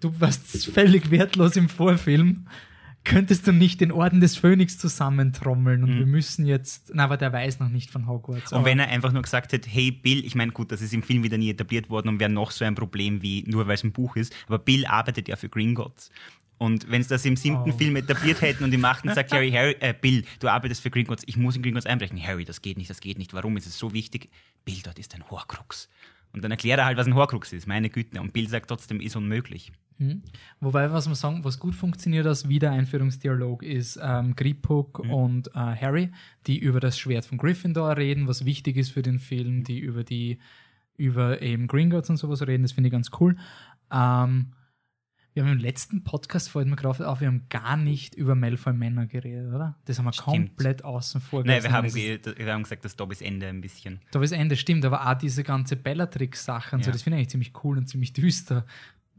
du 0.00 0.20
warst 0.20 0.66
völlig 0.66 1.10
wertlos 1.10 1.56
im 1.56 1.68
Vorfilm. 1.68 2.46
Könntest 3.04 3.46
du 3.46 3.52
nicht 3.52 3.80
den 3.80 3.90
Orden 3.90 4.20
des 4.20 4.36
Phönix 4.36 4.78
zusammentrommeln 4.78 5.82
und 5.82 5.98
wir 5.98 6.06
müssen 6.06 6.46
jetzt, 6.46 6.92
na, 6.94 7.04
aber 7.04 7.16
der 7.16 7.32
weiß 7.32 7.58
noch 7.58 7.68
nicht 7.68 7.90
von 7.90 8.06
Hogwarts. 8.06 8.52
Und 8.52 8.64
wenn 8.64 8.78
er 8.78 8.88
einfach 8.88 9.12
nur 9.12 9.22
gesagt 9.22 9.52
hätte, 9.52 9.68
hey 9.68 9.90
Bill, 9.90 10.24
ich 10.24 10.34
meine, 10.34 10.52
gut, 10.52 10.70
das 10.70 10.80
ist 10.80 10.94
im 10.94 11.02
Film 11.02 11.22
wieder 11.24 11.36
nie 11.36 11.50
etabliert 11.50 11.90
worden 11.90 12.08
und 12.08 12.20
wäre 12.20 12.30
noch 12.30 12.52
so 12.52 12.64
ein 12.64 12.74
Problem 12.76 13.20
wie 13.20 13.44
nur 13.48 13.66
weil 13.66 13.74
es 13.74 13.82
ein 13.84 13.92
Buch 13.92 14.14
ist, 14.16 14.32
aber 14.46 14.58
Bill 14.58 14.86
arbeitet 14.86 15.28
ja 15.28 15.36
für 15.36 15.48
Gringotts. 15.48 16.10
Und 16.58 16.88
wenn 16.88 17.00
es 17.00 17.08
das 17.08 17.24
im 17.24 17.34
siebten 17.34 17.72
Oh. 17.72 17.76
Film 17.76 17.96
etabliert 17.96 18.40
hätten 18.40 18.62
und 18.62 18.72
im 18.72 18.84
achten 18.84 19.12
sagt 19.12 19.32
Harry, 19.32 19.50
Harry 19.56 19.74
äh, 19.80 19.92
Bill, 20.00 20.24
du 20.38 20.46
arbeitest 20.46 20.80
für 20.80 20.90
Gringotts, 20.90 21.24
ich 21.26 21.36
muss 21.36 21.56
in 21.56 21.62
Gringotts 21.62 21.86
einbrechen. 21.86 22.24
Harry, 22.24 22.44
das 22.44 22.62
geht 22.62 22.78
nicht, 22.78 22.88
das 22.88 23.00
geht 23.00 23.18
nicht. 23.18 23.34
Warum 23.34 23.56
ist 23.56 23.66
es 23.66 23.76
so 23.76 23.92
wichtig? 23.92 24.30
Bill, 24.64 24.78
dort 24.84 25.00
ist 25.00 25.12
ein 25.16 25.28
Horcrux. 25.28 25.88
Und 26.32 26.44
dann 26.44 26.52
erklärt 26.52 26.78
er 26.78 26.86
halt, 26.86 26.98
was 26.98 27.08
ein 27.08 27.16
Horcrux 27.16 27.52
ist, 27.52 27.66
meine 27.66 27.90
Güte. 27.90 28.20
Und 28.20 28.32
Bill 28.32 28.48
sagt 28.48 28.68
trotzdem, 28.68 29.00
ist 29.00 29.16
unmöglich. 29.16 29.72
Mhm. 29.98 30.22
Wobei, 30.60 30.90
was 30.92 31.06
man 31.06 31.14
sagen, 31.14 31.44
was 31.44 31.58
gut 31.58 31.74
funktioniert 31.74 32.26
als 32.26 32.48
Wiedereinführungsdialog 32.48 33.62
ist 33.62 33.98
ähm, 34.02 34.34
Griphook 34.36 34.98
und 35.00 35.48
äh, 35.48 35.52
Harry, 35.58 36.10
die 36.46 36.58
über 36.58 36.80
das 36.80 36.98
Schwert 36.98 37.26
von 37.26 37.38
Gryffindor 37.38 37.96
reden, 37.96 38.28
was 38.28 38.44
wichtig 38.44 38.76
ist 38.76 38.90
für 38.90 39.02
den 39.02 39.18
Film, 39.18 39.64
die 39.64 39.78
über 39.78 40.04
die 40.04 40.38
über 40.96 41.40
eben 41.42 41.66
Gringotts 41.68 42.10
und 42.10 42.16
sowas 42.16 42.46
reden, 42.46 42.62
das 42.62 42.72
finde 42.72 42.88
ich 42.88 42.92
ganz 42.92 43.10
cool. 43.18 43.36
Ähm, 43.90 44.52
wir 45.34 45.42
haben 45.44 45.52
im 45.52 45.58
letzten 45.58 46.04
Podcast, 46.04 46.50
fällt 46.50 46.68
mir 46.68 46.76
gerade 46.76 47.08
auf, 47.08 47.20
wir 47.20 47.26
haben 47.28 47.46
gar 47.48 47.78
nicht 47.78 48.14
über 48.14 48.34
Malfoy 48.34 48.74
Männer 48.74 49.06
geredet, 49.06 49.52
oder? 49.54 49.76
Das 49.86 49.98
haben 49.98 50.04
wir 50.04 50.12
Stimmt. 50.12 50.26
komplett 50.26 50.84
außen 50.84 51.22
vor 51.22 51.40
Nein, 51.40 51.62
gelassen, 51.62 51.94
wir 51.94 52.18
haben, 52.18 52.36
wir 52.36 52.52
haben 52.52 52.62
gesagt, 52.64 52.84
das 52.84 52.96
Dobbys 52.96 53.22
Ende 53.22 53.48
ein 53.48 53.62
bisschen. 53.62 54.00
da 54.10 54.20
ist 54.20 54.32
Ende, 54.32 54.56
stimmt, 54.56 54.84
aber 54.84 55.08
auch 55.10 55.14
diese 55.14 55.42
ganze 55.42 55.76
Bellatrix-Sache 55.76 56.76
und 56.76 56.84
so, 56.84 56.90
Ja. 56.90 56.92
das 56.92 57.02
finde 57.02 57.16
ich 57.16 57.20
eigentlich 57.20 57.30
ziemlich 57.30 57.52
cool 57.64 57.78
und 57.78 57.86
ziemlich 57.88 58.12
düster. 58.12 58.66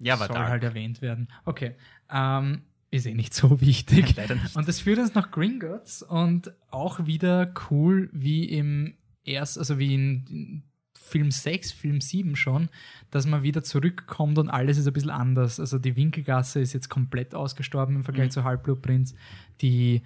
Ja, 0.05 0.17
soll 0.17 0.27
dark. 0.29 0.49
halt 0.49 0.63
erwähnt 0.63 1.01
werden. 1.01 1.27
Okay. 1.45 1.75
Ähm, 2.11 2.61
ist 2.91 3.05
eh 3.07 3.13
nicht 3.13 3.33
so 3.33 3.59
wichtig. 3.61 4.15
Leider 4.17 4.35
nicht. 4.35 4.55
Und 4.55 4.67
das 4.67 4.79
führt 4.79 4.99
uns 4.99 5.15
nach 5.15 5.31
Gringotts 5.31 6.03
und 6.03 6.51
auch 6.69 7.05
wieder 7.05 7.51
cool 7.69 8.09
wie 8.13 8.45
im 8.45 8.93
erst, 9.23 9.57
also 9.57 9.79
wie 9.79 9.93
in 9.93 10.63
Film 10.95 11.31
6, 11.31 11.71
Film 11.71 12.01
7 12.01 12.35
schon, 12.35 12.69
dass 13.11 13.25
man 13.27 13.43
wieder 13.43 13.63
zurückkommt 13.63 14.37
und 14.37 14.49
alles 14.49 14.77
ist 14.77 14.87
ein 14.87 14.93
bisschen 14.93 15.09
anders. 15.11 15.59
Also 15.59 15.77
die 15.79 15.95
Winkelgasse 15.95 16.59
ist 16.59 16.73
jetzt 16.73 16.89
komplett 16.89 17.35
ausgestorben 17.35 17.95
im 17.97 18.03
Vergleich 18.03 18.27
Mhm. 18.27 18.31
zu 18.31 18.43
Halbblutprinz. 18.43 19.15
Die 19.61 20.01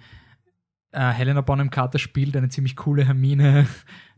äh, 0.92 1.10
Helena 1.12 1.40
Bonham 1.42 1.70
Carter 1.70 1.98
spielt 1.98 2.36
eine 2.36 2.48
ziemlich 2.48 2.74
coole 2.76 3.04
Hermine, 3.04 3.66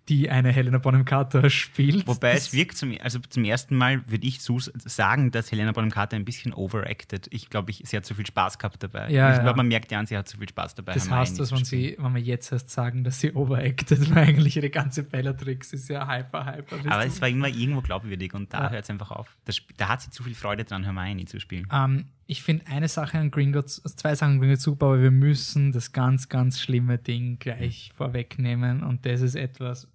die 0.09 0.29
eine 0.31 0.51
Helena 0.51 0.79
Bonham 0.79 1.05
Carter 1.05 1.49
spielt. 1.51 2.07
Wobei 2.07 2.33
Das- 2.35 2.49
es 2.49 2.53
wirkt 2.53 2.77
zum, 2.77 2.93
also 3.01 3.19
zum 3.29 3.45
ersten 3.45 3.77
Mal, 3.77 4.03
würde 4.11 4.27
ich 4.27 4.41
so 4.41 4.59
sagen, 4.59 5.31
dass 5.31 5.53
Helena 5.53 5.71
Bonham 5.73 5.91
Carter 5.91 6.17
ein 6.17 6.25
bisschen 6.25 6.53
overacted. 6.53 7.29
Ich 7.31 7.49
glaube, 7.51 7.71
ich, 7.71 7.83
sie 7.87 7.97
hat 7.97 8.05
zu 8.05 8.15
viel 8.15 8.27
Spaß 8.27 8.59
gehabt 8.59 8.83
dabei. 8.83 9.11
Ja, 9.11 9.31
ich 9.31 9.37
ja. 9.37 9.43
glaube, 9.43 9.59
man 9.59 9.69
merkt 9.69 9.93
ja 9.93 9.99
an, 10.01 10.07
sie 10.07 10.17
hat 10.17 10.27
zu 10.29 10.39
viel 10.39 10.49
Spaß 10.49 10.75
dabei. 10.75 10.95
Das 10.95 11.09
heißt, 11.11 11.39
dass 11.39 11.49
spielen. 11.51 11.65
sie, 11.65 11.97
wenn 11.99 12.15
wir 12.15 12.23
jetzt 12.23 12.51
erst 12.51 12.71
sagen, 12.71 13.05
dass 13.05 13.21
sie 13.21 13.33
overacted, 13.35 14.11
weil 14.15 14.25
eigentlich 14.29 14.57
ihre 14.57 14.71
ganze 14.71 15.03
Bellatrix 15.05 15.73
ist 15.73 15.89
ja 15.89 16.09
hyper, 16.09 16.57
hyper. 16.57 16.77
Aber 16.91 17.05
es 17.07 17.21
war 17.21 17.29
immer 17.29 17.49
irgendwo 17.49 17.81
glaubwürdig 17.81 18.35
und 18.35 18.53
da 18.53 18.65
Ja. 18.65 18.71
hört 18.71 18.85
es 18.85 18.91
einfach 18.91 19.11
auf. 19.13 19.37
Das, 19.45 19.61
da 19.77 19.89
hat 19.91 20.03
sie 20.03 20.11
zu 20.11 20.23
viel 20.25 20.35
Freude 20.35 20.65
dran, 20.65 20.83
Hermione 20.85 21.25
zu 21.27 21.39
spielen. 21.39 21.69
Ähm, 21.73 22.07
ich 22.31 22.45
finde 22.45 22.69
eine 22.69 22.87
Sache 22.87 23.19
an 23.19 23.33
Gringotts, 23.33 23.83
zwei 23.97 24.15
Sachen 24.15 24.35
an 24.35 24.39
Gringotts 24.39 24.63
super, 24.63 24.87
aber 24.87 25.03
wir 25.03 25.11
müssen 25.11 25.73
das 25.73 25.91
ganz, 25.91 26.29
ganz 26.29 26.61
schlimme 26.61 26.97
Ding 26.97 27.41
gleich 27.41 27.91
vorwegnehmen 27.97 28.85
und 28.85 29.05
das 29.05 29.21
ist 29.21 29.35
etwas, 29.35 29.91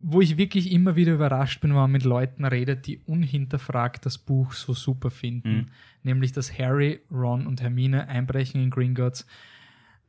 wo 0.00 0.20
ich 0.20 0.36
wirklich 0.36 0.72
immer 0.72 0.96
wieder 0.96 1.14
überrascht 1.14 1.60
bin, 1.60 1.70
wenn 1.70 1.76
man 1.76 1.92
mit 1.92 2.02
Leuten 2.02 2.44
redet, 2.44 2.88
die 2.88 2.98
unhinterfragt 3.06 4.04
das 4.04 4.18
Buch 4.18 4.52
so 4.52 4.72
super 4.72 5.10
finden. 5.10 5.54
Mhm. 5.54 5.66
Nämlich, 6.02 6.32
dass 6.32 6.58
Harry, 6.58 7.02
Ron 7.08 7.46
und 7.46 7.62
Hermine 7.62 8.08
einbrechen 8.08 8.60
in 8.60 8.70
Gringotts, 8.70 9.24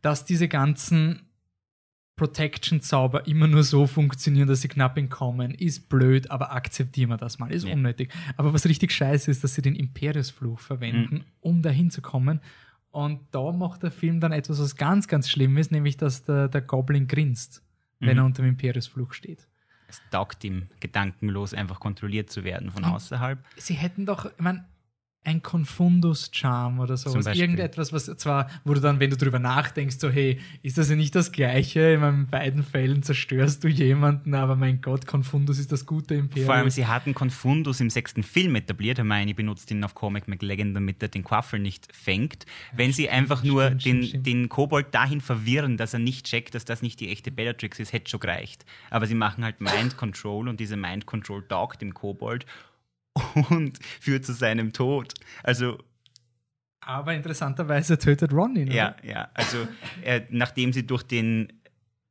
dass 0.01 0.25
diese 0.25 0.47
ganzen 0.47 1.28
Protection-Zauber 2.19 3.27
immer 3.27 3.47
nur 3.47 3.63
so 3.63 3.87
funktionieren, 3.87 4.47
dass 4.47 4.61
sie 4.61 4.67
knapp 4.67 4.97
entkommen, 4.97 5.51
ist 5.53 5.89
blöd, 5.89 6.29
aber 6.31 6.53
akzeptieren 6.53 7.09
wir 7.09 7.17
das 7.17 7.39
mal, 7.39 7.51
ist 7.51 7.65
Ja. 7.65 7.73
unnötig. 7.73 8.11
Aber 8.37 8.53
was 8.53 8.65
richtig 8.65 8.91
scheiße 8.91 9.29
ist, 9.31 9.43
dass 9.43 9.55
sie 9.55 9.61
den 9.61 9.75
Imperiusfluch 9.75 10.59
verwenden, 10.59 11.15
Mhm. 11.15 11.23
um 11.41 11.61
dahin 11.61 11.89
zu 11.91 12.01
kommen. 12.01 12.39
Und 12.91 13.19
da 13.31 13.51
macht 13.51 13.83
der 13.83 13.91
Film 13.91 14.19
dann 14.19 14.31
etwas, 14.31 14.59
was 14.59 14.75
ganz, 14.75 15.07
ganz 15.07 15.29
schlimm 15.29 15.57
ist, 15.57 15.71
nämlich, 15.71 15.97
dass 15.97 16.23
der, 16.23 16.47
der 16.47 16.61
Goblin 16.61 17.07
grinst, 17.07 17.63
wenn 17.99 18.13
Mhm. 18.13 18.17
er 18.19 18.25
unter 18.25 18.41
dem 18.43 18.49
Imperiusfluch 18.49 19.13
steht. 19.13 19.47
Es 19.87 20.01
taugt 20.11 20.43
ihm, 20.43 20.67
gedankenlos 20.79 21.53
einfach 21.53 21.79
kontrolliert 21.79 22.29
zu 22.29 22.43
werden 22.43 22.69
von 22.71 22.83
Mhm. 22.83 22.89
außerhalb. 22.91 23.39
Sie 23.57 23.73
hätten 23.73 24.05
doch, 24.05 24.25
ich 24.25 24.39
meine, 24.39 24.65
ein 25.29 25.41
Confundus-Charm 25.41 26.79
oder 26.79 26.97
sowas. 26.97 27.25
Beispiel. 27.25 27.41
Irgendetwas, 27.41 27.93
was 27.93 28.05
zwar, 28.05 28.49
wo 28.65 28.73
du 28.73 28.81
dann, 28.81 28.99
wenn 28.99 29.09
du 29.09 29.17
drüber 29.17 29.39
nachdenkst, 29.39 29.97
so, 29.99 30.09
hey, 30.09 30.39
ist 30.63 30.77
das 30.77 30.89
ja 30.89 30.95
nicht 30.95 31.15
das 31.15 31.31
Gleiche? 31.31 31.93
In 31.93 32.01
meinen 32.01 32.27
beiden 32.27 32.63
Fällen 32.63 33.03
zerstörst 33.03 33.63
du 33.63 33.67
jemanden, 33.67 34.33
aber 34.33 34.55
mein 34.55 34.81
Gott, 34.81 35.05
Confundus 35.05 35.59
ist 35.59 35.71
das 35.71 35.85
gute 35.85 36.15
Imperium. 36.15 36.47
Vor 36.47 36.55
allem, 36.55 36.69
sie 36.69 36.87
hatten 36.87 37.13
Confundus 37.13 37.79
im 37.79 37.89
sechsten 37.89 38.23
Film 38.23 38.55
etabliert. 38.55 38.97
Hermione 38.97 39.33
benutzt 39.33 39.69
ihn 39.71 39.83
auf 39.83 39.93
Comic 39.95 40.27
McLaggen, 40.27 40.73
damit 40.73 41.01
er 41.01 41.09
den 41.09 41.23
Quaffel 41.23 41.59
nicht 41.59 41.87
fängt. 41.95 42.45
Wenn 42.73 42.91
sie 42.91 43.09
einfach 43.09 43.43
nur 43.43 43.67
stimmt, 43.67 43.85
den, 43.85 44.03
stimmt. 44.03 44.25
den 44.25 44.49
Kobold 44.49 44.93
dahin 44.93 45.21
verwirren, 45.21 45.77
dass 45.77 45.93
er 45.93 45.99
nicht 45.99 46.25
checkt, 46.25 46.55
dass 46.55 46.65
das 46.65 46.81
nicht 46.81 46.99
die 46.99 47.09
echte 47.09 47.31
Bellatrix 47.31 47.79
ist, 47.79 47.93
hätte 47.93 48.09
schon 48.09 48.19
gereicht. 48.19 48.65
Aber 48.89 49.05
sie 49.05 49.15
machen 49.15 49.43
halt 49.43 49.61
Mind 49.61 49.97
Control 49.97 50.47
und 50.49 50.59
diese 50.59 50.75
Mind 50.75 51.05
Control 51.05 51.43
taugt 51.47 51.81
dem 51.81 51.93
Kobold 51.93 52.45
und 53.49 53.79
führt 53.99 54.25
zu 54.25 54.33
seinem 54.33 54.73
Tod. 54.73 55.13
Also 55.43 55.77
aber 56.81 57.13
interessanterweise 57.13 57.99
tötet 57.99 58.33
Ron 58.33 58.55
ihn. 58.55 58.71
Ja, 58.71 58.95
oder? 58.97 59.05
ja. 59.05 59.29
Also, 59.35 59.67
äh, 60.03 60.21
nachdem 60.29 60.73
sie 60.73 60.87
durch 60.87 61.03
den 61.03 61.58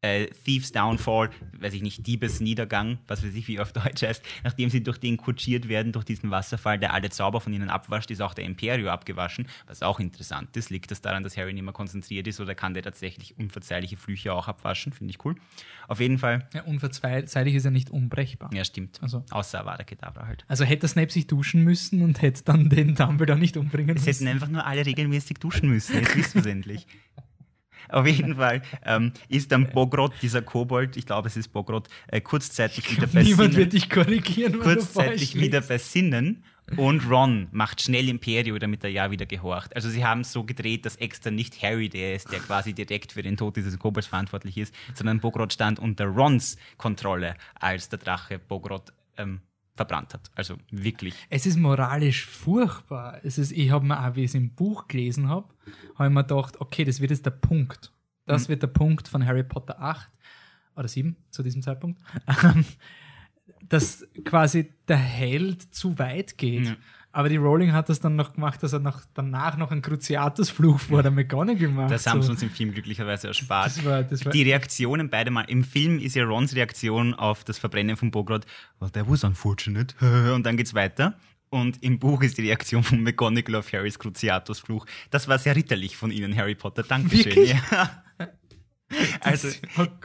äh, 0.00 0.26
Thieves 0.44 0.70
Downfall, 0.72 1.30
weiß 1.58 1.74
ich 1.74 1.82
nicht, 1.82 2.06
Diebesniedergang, 2.06 2.98
was 3.08 3.24
weiß 3.24 3.34
ich, 3.34 3.48
wie 3.48 3.58
auf 3.58 3.72
Deutsch 3.72 4.02
heißt, 4.02 4.22
nachdem 4.44 4.70
sie 4.70 4.82
durch 4.82 4.98
den 4.98 5.16
kutschiert 5.16 5.68
werden, 5.68 5.90
durch 5.92 6.04
diesen 6.04 6.30
Wasserfall, 6.30 6.78
der 6.78 6.94
alle 6.94 7.10
Zauber 7.10 7.40
von 7.40 7.52
ihnen 7.52 7.68
abwascht, 7.68 8.10
ist 8.12 8.20
auch 8.22 8.34
der 8.34 8.44
Imperio 8.44 8.90
abgewaschen, 8.90 9.48
was 9.66 9.82
auch 9.82 9.98
interessant 9.98 10.56
ist. 10.56 10.70
Liegt 10.70 10.90
das 10.92 11.00
daran, 11.00 11.24
dass 11.24 11.36
Harry 11.36 11.52
nicht 11.52 11.64
mehr 11.64 11.72
konzentriert 11.72 12.26
ist 12.28 12.38
oder 12.40 12.54
kann 12.54 12.74
der 12.74 12.82
tatsächlich 12.84 13.36
unverzeihliche 13.38 13.96
Flüche 13.96 14.32
auch 14.32 14.46
abwaschen? 14.46 14.92
Finde 14.92 15.10
ich 15.10 15.24
cool. 15.24 15.34
Auf 15.88 15.98
jeden 16.00 16.18
Fall, 16.18 16.48
Ja, 16.54 16.62
unverzeihlich 16.62 17.54
ist 17.56 17.64
er 17.64 17.70
nicht 17.72 17.90
unbrechbar. 17.90 18.50
ja, 18.54 18.64
stimmt. 18.64 19.02
Also. 19.02 19.24
Außer 19.30 19.60
Avada 19.60 19.82
Kedavra 19.84 20.26
halt. 20.26 20.44
Also 20.48 20.64
hätte 20.64 20.86
Snape 20.86 21.10
sich 21.10 21.26
duschen 21.26 21.64
müssen 21.64 22.02
und 22.02 22.22
hätte 22.22 22.44
dann 22.44 22.68
den 22.68 22.94
Dumbledore 22.94 23.38
nicht 23.38 23.56
umbringen 23.56 23.96
Es 23.96 24.02
hätten 24.02 24.24
müssen. 24.24 24.28
einfach 24.28 24.48
nur 24.48 24.64
alle 24.64 24.86
regelmäßig 24.86 25.38
duschen 25.38 25.68
müssen. 25.70 25.96
Jetzt 25.96 26.14
wissen 26.16 26.34
wir 26.34 26.40
es 26.42 26.46
endlich. 26.46 26.86
Auf 27.88 28.06
jeden 28.06 28.36
Fall. 28.36 28.62
Ähm, 28.84 29.12
ist 29.28 29.52
dann 29.52 29.70
Bogrot, 29.70 30.12
dieser 30.22 30.42
Kobold, 30.42 30.96
ich 30.96 31.06
glaube, 31.06 31.28
es 31.28 31.36
ist 31.36 31.48
Bogrot, 31.48 31.88
äh, 32.08 32.20
kurzzeitig 32.20 32.90
wieder 32.90 33.06
bei 33.06 33.22
Niemand 33.22 33.52
Sinnen, 33.52 33.56
wird 33.56 33.72
dich 33.72 33.90
korrigieren, 33.90 34.58
kurzzeitig 34.58 35.34
wieder 35.34 35.60
bei 35.60 35.78
Sinnen 35.78 36.44
Und 36.76 37.08
Ron 37.08 37.48
macht 37.50 37.80
schnell 37.80 38.08
Imperio, 38.08 38.58
damit 38.58 38.84
er 38.84 38.90
ja 38.90 39.10
wieder 39.10 39.26
gehorcht. 39.26 39.74
Also 39.74 39.88
sie 39.88 40.04
haben 40.04 40.20
es 40.20 40.32
so 40.32 40.44
gedreht, 40.44 40.84
dass 40.84 40.96
extra 40.96 41.30
nicht 41.30 41.62
Harry 41.62 41.88
der 41.88 42.14
ist, 42.14 42.30
der 42.30 42.40
quasi 42.40 42.74
direkt 42.74 43.12
für 43.12 43.22
den 43.22 43.36
Tod 43.36 43.56
dieses 43.56 43.78
Kobolds 43.78 44.08
verantwortlich 44.08 44.58
ist, 44.58 44.74
sondern 44.94 45.20
Bogrod 45.20 45.52
stand 45.52 45.78
unter 45.78 46.04
Rons 46.06 46.58
Kontrolle, 46.76 47.36
als 47.54 47.88
der 47.88 47.98
Drache 47.98 48.38
Bogrod 48.38 48.92
ähm, 49.16 49.40
verbrannt 49.78 50.12
hat. 50.12 50.30
Also 50.34 50.56
wirklich. 50.70 51.14
Es 51.30 51.46
ist 51.46 51.56
moralisch 51.56 52.26
furchtbar. 52.26 53.20
Es 53.24 53.38
ist, 53.38 53.52
ich 53.52 53.70
habe 53.70 53.86
mir 53.86 53.98
auch, 54.06 54.14
wie 54.14 54.24
ich 54.24 54.30
es 54.30 54.34
im 54.34 54.54
Buch 54.54 54.86
gelesen 54.88 55.28
habe, 55.28 55.48
habe 55.94 56.08
ich 56.08 56.14
mir 56.14 56.24
gedacht, 56.24 56.60
okay, 56.60 56.84
das 56.84 57.00
wird 57.00 57.10
jetzt 57.10 57.24
der 57.24 57.30
Punkt. 57.30 57.92
Das 58.26 58.44
Mhm. 58.44 58.48
wird 58.50 58.62
der 58.62 58.66
Punkt 58.68 59.08
von 59.08 59.24
Harry 59.24 59.42
Potter 59.44 59.80
8 59.80 60.10
oder 60.76 60.86
7 60.88 61.16
zu 61.30 61.42
diesem 61.42 61.62
Zeitpunkt, 61.62 62.02
dass 63.68 64.06
quasi 64.24 64.72
der 64.86 64.98
Held 64.98 65.62
zu 65.74 65.98
weit 65.98 66.36
geht. 66.38 66.66
Ja. 66.66 66.76
Aber 67.18 67.28
die 67.28 67.36
Rowling 67.36 67.72
hat 67.72 67.88
das 67.88 67.98
dann 67.98 68.14
noch 68.14 68.34
gemacht, 68.34 68.62
dass 68.62 68.72
er 68.72 68.78
noch, 68.78 69.00
danach 69.14 69.56
noch 69.56 69.72
einen 69.72 69.82
Cruciatus-Fluch 69.82 70.78
vor 70.78 71.02
der 71.02 71.10
McGonagall 71.10 71.66
macht. 71.68 71.90
Das 71.90 72.06
haben 72.06 72.22
sie 72.22 72.26
so. 72.26 72.32
uns 72.32 72.42
im 72.44 72.50
Film 72.50 72.72
glücklicherweise 72.72 73.26
erspart. 73.26 73.66
Das 73.66 73.84
war- 73.84 74.04
das 74.04 74.24
war- 74.24 74.30
die 74.32 74.42
Reaktionen 74.44 75.10
beide 75.10 75.32
mal. 75.32 75.42
Im 75.48 75.64
Film 75.64 75.98
ist 75.98 76.14
ja 76.14 76.22
Rons 76.22 76.54
Reaktion 76.54 77.14
auf 77.14 77.42
das 77.42 77.58
Verbrennen 77.58 77.96
von 77.96 78.12
Bogrod, 78.12 78.46
well, 78.78 78.88
that 78.90 79.10
was 79.10 79.24
unfortunate. 79.24 79.96
Und 80.32 80.46
dann 80.46 80.56
geht's 80.56 80.74
weiter. 80.74 81.18
Und 81.50 81.82
im 81.82 81.98
Buch 81.98 82.22
ist 82.22 82.38
die 82.38 82.42
Reaktion 82.42 82.84
von 82.84 83.02
McGonagall 83.02 83.56
auf 83.56 83.72
Harrys 83.72 83.98
Cruciatus-Fluch. 83.98 84.86
Das 85.10 85.26
war 85.26 85.40
sehr 85.40 85.56
ritterlich 85.56 85.96
von 85.96 86.12
Ihnen, 86.12 86.36
Harry 86.36 86.54
Potter. 86.54 86.84
Dankeschön. 86.84 87.46
Ja. 87.46 88.04
Also 89.20 89.48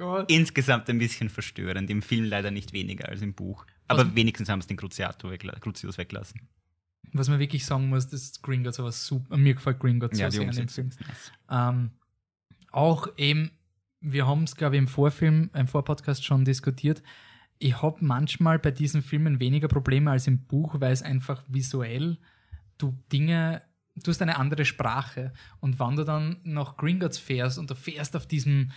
oh 0.02 0.24
insgesamt 0.28 0.90
ein 0.90 0.98
bisschen 1.00 1.30
verstörend. 1.30 1.90
Im 1.90 2.02
Film 2.02 2.26
leider 2.26 2.52
nicht 2.52 2.74
weniger 2.74 3.08
als 3.08 3.22
im 3.22 3.34
Buch. 3.34 3.66
Aber 3.88 4.06
Was- 4.08 4.16
wenigstens 4.16 4.50
haben 4.50 4.62
sie 4.62 4.68
den 4.68 4.78
Cruciatus 4.78 5.32
wegla 5.32 5.54
Crucius 5.60 5.98
weglassen. 5.98 6.42
Was 7.14 7.30
man 7.30 7.40
wirklich 7.40 7.66
sagen 7.66 7.90
muss, 7.90 8.08
das 8.08 8.24
ist 8.24 8.44
Gringotts 8.44 8.80
aber 8.80 8.92
super. 8.92 9.38
Mir 9.38 9.54
gefällt 9.54 9.80
Gringotts 9.80 10.18
so 10.18 10.24
Ja, 10.24 10.30
die 10.30 10.38
sehr 10.38 10.50
in 10.50 10.52
dem 10.52 10.68
Film. 10.68 10.90
Ähm, 11.50 11.92
auch 12.72 13.08
eben, 13.18 13.52
wir 14.02 14.28
haben 14.28 14.44
es, 14.44 14.56
glaube 14.56 14.76
ich, 14.76 14.80
im 14.80 14.88
Vorfilm, 14.88 15.50
im 15.54 15.68
Vorpodcast 15.68 16.26
schon 16.26 16.44
diskutiert. 16.44 17.04
Ich 17.60 17.82
habe 17.82 17.98
manchmal 18.04 18.60
bei 18.60 18.72
diesen 18.72 19.02
Filmen 19.02 19.40
weniger 19.40 19.68
Probleme 19.68 20.12
als 20.12 20.28
im 20.28 20.40
Buch, 20.40 20.82
weil 20.82 20.92
es 20.92 21.04
einfach 21.04 21.44
visuell 21.48 22.18
du 22.78 22.98
Dinge, 23.12 23.62
du 23.96 24.10
hast 24.10 24.22
eine 24.22 24.38
andere 24.38 24.66
Sprache. 24.66 25.34
Und 25.60 25.80
wenn 25.80 25.96
du 25.96 26.04
dann 26.04 26.38
nach 26.44 26.78
Gringotts 26.78 27.18
fährst 27.18 27.58
und 27.58 27.70
du 27.70 27.76
fährst 27.76 28.16
auf 28.16 28.28
diesem 28.28 28.72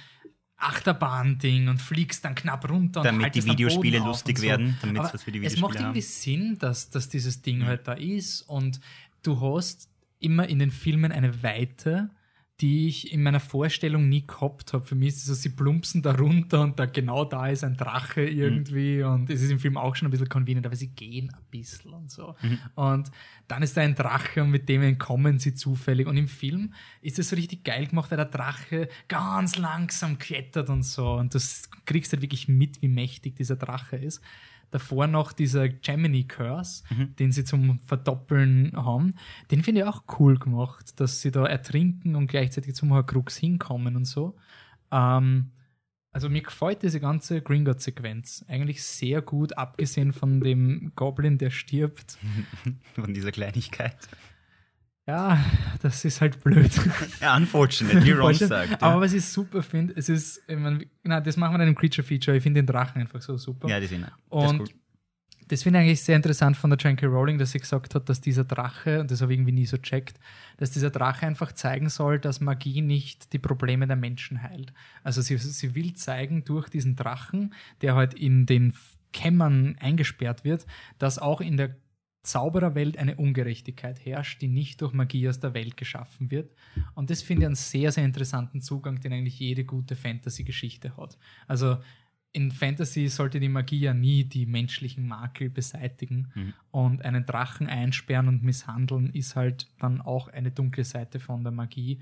Achterbahn-Ding 0.59 1.69
und 1.69 1.81
fliegst 1.81 2.25
dann 2.25 2.35
knapp 2.35 2.69
runter 2.69 3.01
und 3.01 3.07
Damit 3.07 3.25
haltest 3.25 3.47
die 3.47 3.51
am 3.51 3.57
Boden 3.57 3.69
Videospiele 3.69 3.99
lustig 3.99 4.37
und 4.37 4.41
so. 4.41 4.47
werden, 4.49 4.79
damit 4.81 5.03
es 5.03 5.15
was 5.15 5.23
für 5.23 5.33
die 5.33 5.39
Es 5.39 5.53
Videospiele 5.53 5.63
macht 5.63 5.75
irgendwie 5.81 6.01
haben. 6.01 6.09
Sinn, 6.09 6.59
dass, 6.59 6.91
dass 6.91 7.09
dieses 7.09 7.43
Ding 7.43 7.65
halt 7.65 7.87
da 7.87 7.93
ist 7.93 8.43
und 8.43 8.81
du 9.23 9.41
hast 9.41 9.89
immer 10.19 10.49
in 10.49 10.59
den 10.59 10.71
Filmen 10.71 11.13
eine 11.13 11.43
Weite, 11.43 12.11
die 12.61 12.89
ich 12.89 13.13
in 13.13 13.23
meiner 13.23 13.41
Vorstellung 13.41 14.09
nie 14.09 14.27
gehabt 14.27 14.73
habe. 14.73 14.85
Für 14.85 14.95
mich 14.95 15.09
ist 15.09 15.17
es 15.19 15.25
so, 15.27 15.35
sie 15.35 15.51
plumpsen 15.51 16.01
da 16.01 16.13
runter 16.13 16.63
und 16.63 16.79
da 16.79 16.87
genau 16.87 17.27
da 17.27 17.49
ist 17.49 17.63
ein 17.65 17.77
Drache 17.77 18.23
irgendwie 18.23 19.03
und 19.03 19.29
es 19.29 19.43
ist 19.43 19.51
im 19.51 19.59
Film 19.59 19.77
auch 19.77 19.95
schon 19.95 20.09
ein 20.09 20.11
bisschen 20.11 20.31
convenient, 20.31 20.65
aber 20.65 20.75
sie 20.75 20.89
gehen 20.89 21.31
ein 21.35 21.45
bisschen 21.51 21.93
und 21.93 22.11
so. 22.11 22.35
Und 22.75 23.11
dann 23.47 23.63
ist 23.63 23.77
da 23.77 23.83
ein 23.83 23.95
Drache 23.95 24.43
und 24.43 24.51
mit 24.51 24.71
dem 24.71 24.83
entkommen 24.83 25.39
sie 25.39 25.55
zufällig. 25.55 26.07
Und 26.07 26.17
im 26.17 26.29
Film 26.29 26.73
ist 27.03 27.19
es 27.19 27.29
so 27.29 27.37
richtig 27.37 27.63
geil 27.63 27.87
gemacht, 27.89 28.11
weil 28.11 28.17
der 28.17 28.27
Drache 28.27 28.89
ganz 29.09 29.59
langsam 29.59 30.19
klettert 30.19 30.71
und 30.71 30.83
so. 30.83 31.13
Und 31.13 31.35
du 31.35 31.39
kriegst 31.85 32.13
halt 32.13 32.23
wirklich 32.23 32.49
mit, 32.49 32.81
wie 32.81 32.89
mächtig 32.89 33.37
dieser 33.37 33.57
Drache 33.57 33.97
ist. 33.97 34.23
Davor 34.71 35.07
noch 35.07 35.33
dieser 35.33 35.69
Gemini 35.69 36.25
Curse, 36.25 36.85
den 37.19 37.33
sie 37.33 37.45
zum 37.45 37.79
Verdoppeln 37.81 38.73
haben. 38.77 39.15
Den 39.51 39.63
finde 39.63 39.83
ich 39.83 39.87
auch 39.87 40.03
cool 40.19 40.39
gemacht, 40.39 41.01
dass 41.01 41.21
sie 41.21 41.31
da 41.31 41.47
ertrinken 41.47 42.17
und 42.17 42.27
gleichzeitig 42.27 42.75
zum 42.75 42.93
Horcrux 42.93 43.37
hinkommen 43.37 43.97
und 43.97 44.05
so. 44.05 44.37
Ähm, 44.91 45.51
also 46.17 46.31
mir 46.31 46.41
gefällt 46.41 46.83
diese 46.83 46.99
ganze 46.99 47.43
Gringotts-Sequenz 47.43 48.47
eigentlich 48.49 48.83
sehr 48.83 49.21
gut, 49.21 49.59
abgesehen 49.59 50.15
von 50.15 50.41
dem 50.41 50.93
Goblin, 50.97 51.37
der 51.37 51.51
stirbt. 51.51 52.17
Von 52.95 53.13
dieser 53.13 53.33
Kleinigkeit. 53.33 54.09
Ja, 55.07 55.39
das 55.83 56.05
ist 56.05 56.21
halt 56.21 56.43
blöd. 56.43 56.71
Ja, 57.21 57.37
unfortunate, 57.37 58.05
wie 58.05 58.11
Ron 58.11 58.35
sagt. 58.35 58.83
Aber 58.83 58.95
Ja, 58.97 59.01
was 59.01 59.13
ich 59.13 59.25
super 59.25 59.63
finde, 59.63 59.95
es 59.97 60.09
ist, 60.09 60.43
ich 60.49 60.57
mein, 60.57 60.85
na, 61.05 61.21
das 61.21 61.37
machen 61.37 61.55
wir 61.55 61.59
dann 61.59 61.69
im 61.69 61.77
Creature-Feature. 61.77 62.37
Ich 62.37 62.43
finde 62.43 62.61
den 62.63 62.67
Drachen 62.67 63.01
einfach 63.01 63.23
so 63.23 63.37
super. 63.37 63.69
ja 63.69 63.79
die 63.79 63.87
sind 63.87 64.03
das 64.03 64.11
Und 64.29 64.59
gut. 64.59 64.75
das 65.47 65.63
finde 65.63 65.79
ich 65.79 65.85
eigentlich 65.85 66.03
sehr 66.03 66.17
interessant 66.17 66.57
von 66.57 66.71
der 66.71 66.79
J.K. 66.79 67.07
Rowling, 67.07 67.39
dass 67.39 67.53
sie 67.53 67.61
gesagt 67.61 67.95
hat, 67.95 68.09
dass 68.09 68.21
dieser 68.21 68.43
Drache, 68.43 69.01
und 69.01 69.13
das 69.13 69.23
habe 69.23 69.33
ich 69.33 69.39
irgendwie 69.39 69.53
nie 69.53 69.67
so 69.67 69.77
checkt, 69.77 70.19
dass 70.57 70.73
dieser 70.73 70.91
Drache 70.91 71.25
einfach 71.25 71.53
zeigen 71.53 71.89
soll, 71.89 72.19
dass 72.19 72.41
Magie 72.41 72.81
nicht 72.83 73.33
die 73.33 73.39
Probleme 73.39 73.87
der 73.87 73.97
Menschen 73.97 74.43
heilt. 74.43 74.73
Also 75.05 75.23
sie, 75.23 75.37
sie 75.39 75.77
will 75.77 75.95
zeigen 75.95 76.45
durch 76.45 76.69
diesen 76.69 76.97
Drachen, 76.97 77.55
der 77.81 77.95
halt 77.95 78.15
in 78.15 78.45
den 78.45 78.75
Kämmern 79.13 79.77
eingesperrt 79.79 80.43
wird, 80.43 80.67
dass 80.99 81.21
auch 81.21 81.41
in 81.41 81.57
der 81.57 81.77
Zaubererwelt 82.27 82.99
eine 82.99 83.17
Ungerechtigkeit 83.17 84.05
herrscht, 84.05 84.43
die 84.43 84.49
nicht 84.49 84.83
durch 84.83 84.93
Magie 84.93 85.29
aus 85.29 85.41
der 85.41 85.55
Welt 85.55 85.77
geschaffen 85.77 86.31
wird. 86.31 86.55
Und 86.95 87.11
das 87.11 87.23
finde 87.23 87.43
ich 87.43 87.47
einen 87.47 87.55
sehr, 87.55 87.93
sehr 87.93 88.05
interessanten 88.05 88.61
Zugang, 88.61 89.01
den 89.01 89.13
eigentlich 89.13 89.39
jede 89.39 89.65
gute 89.65 89.97
Fantasy-Geschichte 89.97 90.97
hat. 90.97 91.19
Also 91.47 91.79
in 92.33 92.51
Fantasy 92.51 93.09
sollte 93.09 93.41
die 93.41 93.49
Magie 93.49 93.79
ja 93.79 93.95
nie 93.95 94.25
die 94.25 94.45
menschlichen 94.45 95.07
Makel 95.09 95.49
beseitigen. 95.49 96.33
Mhm. 96.35 96.53
Und 96.71 97.03
einen 97.03 97.25
Drachen 97.25 97.67
einsperren 97.67 98.29
und 98.29 98.43
misshandeln 98.43 99.09
ist 99.15 99.37
halt 99.37 99.69
dann 99.79 100.03
auch 100.03 100.29
eine 100.29 100.51
dunkle 100.51 100.85
Seite 100.85 101.19
von 101.19 101.45
der 101.45 101.53
Magie, 101.53 102.01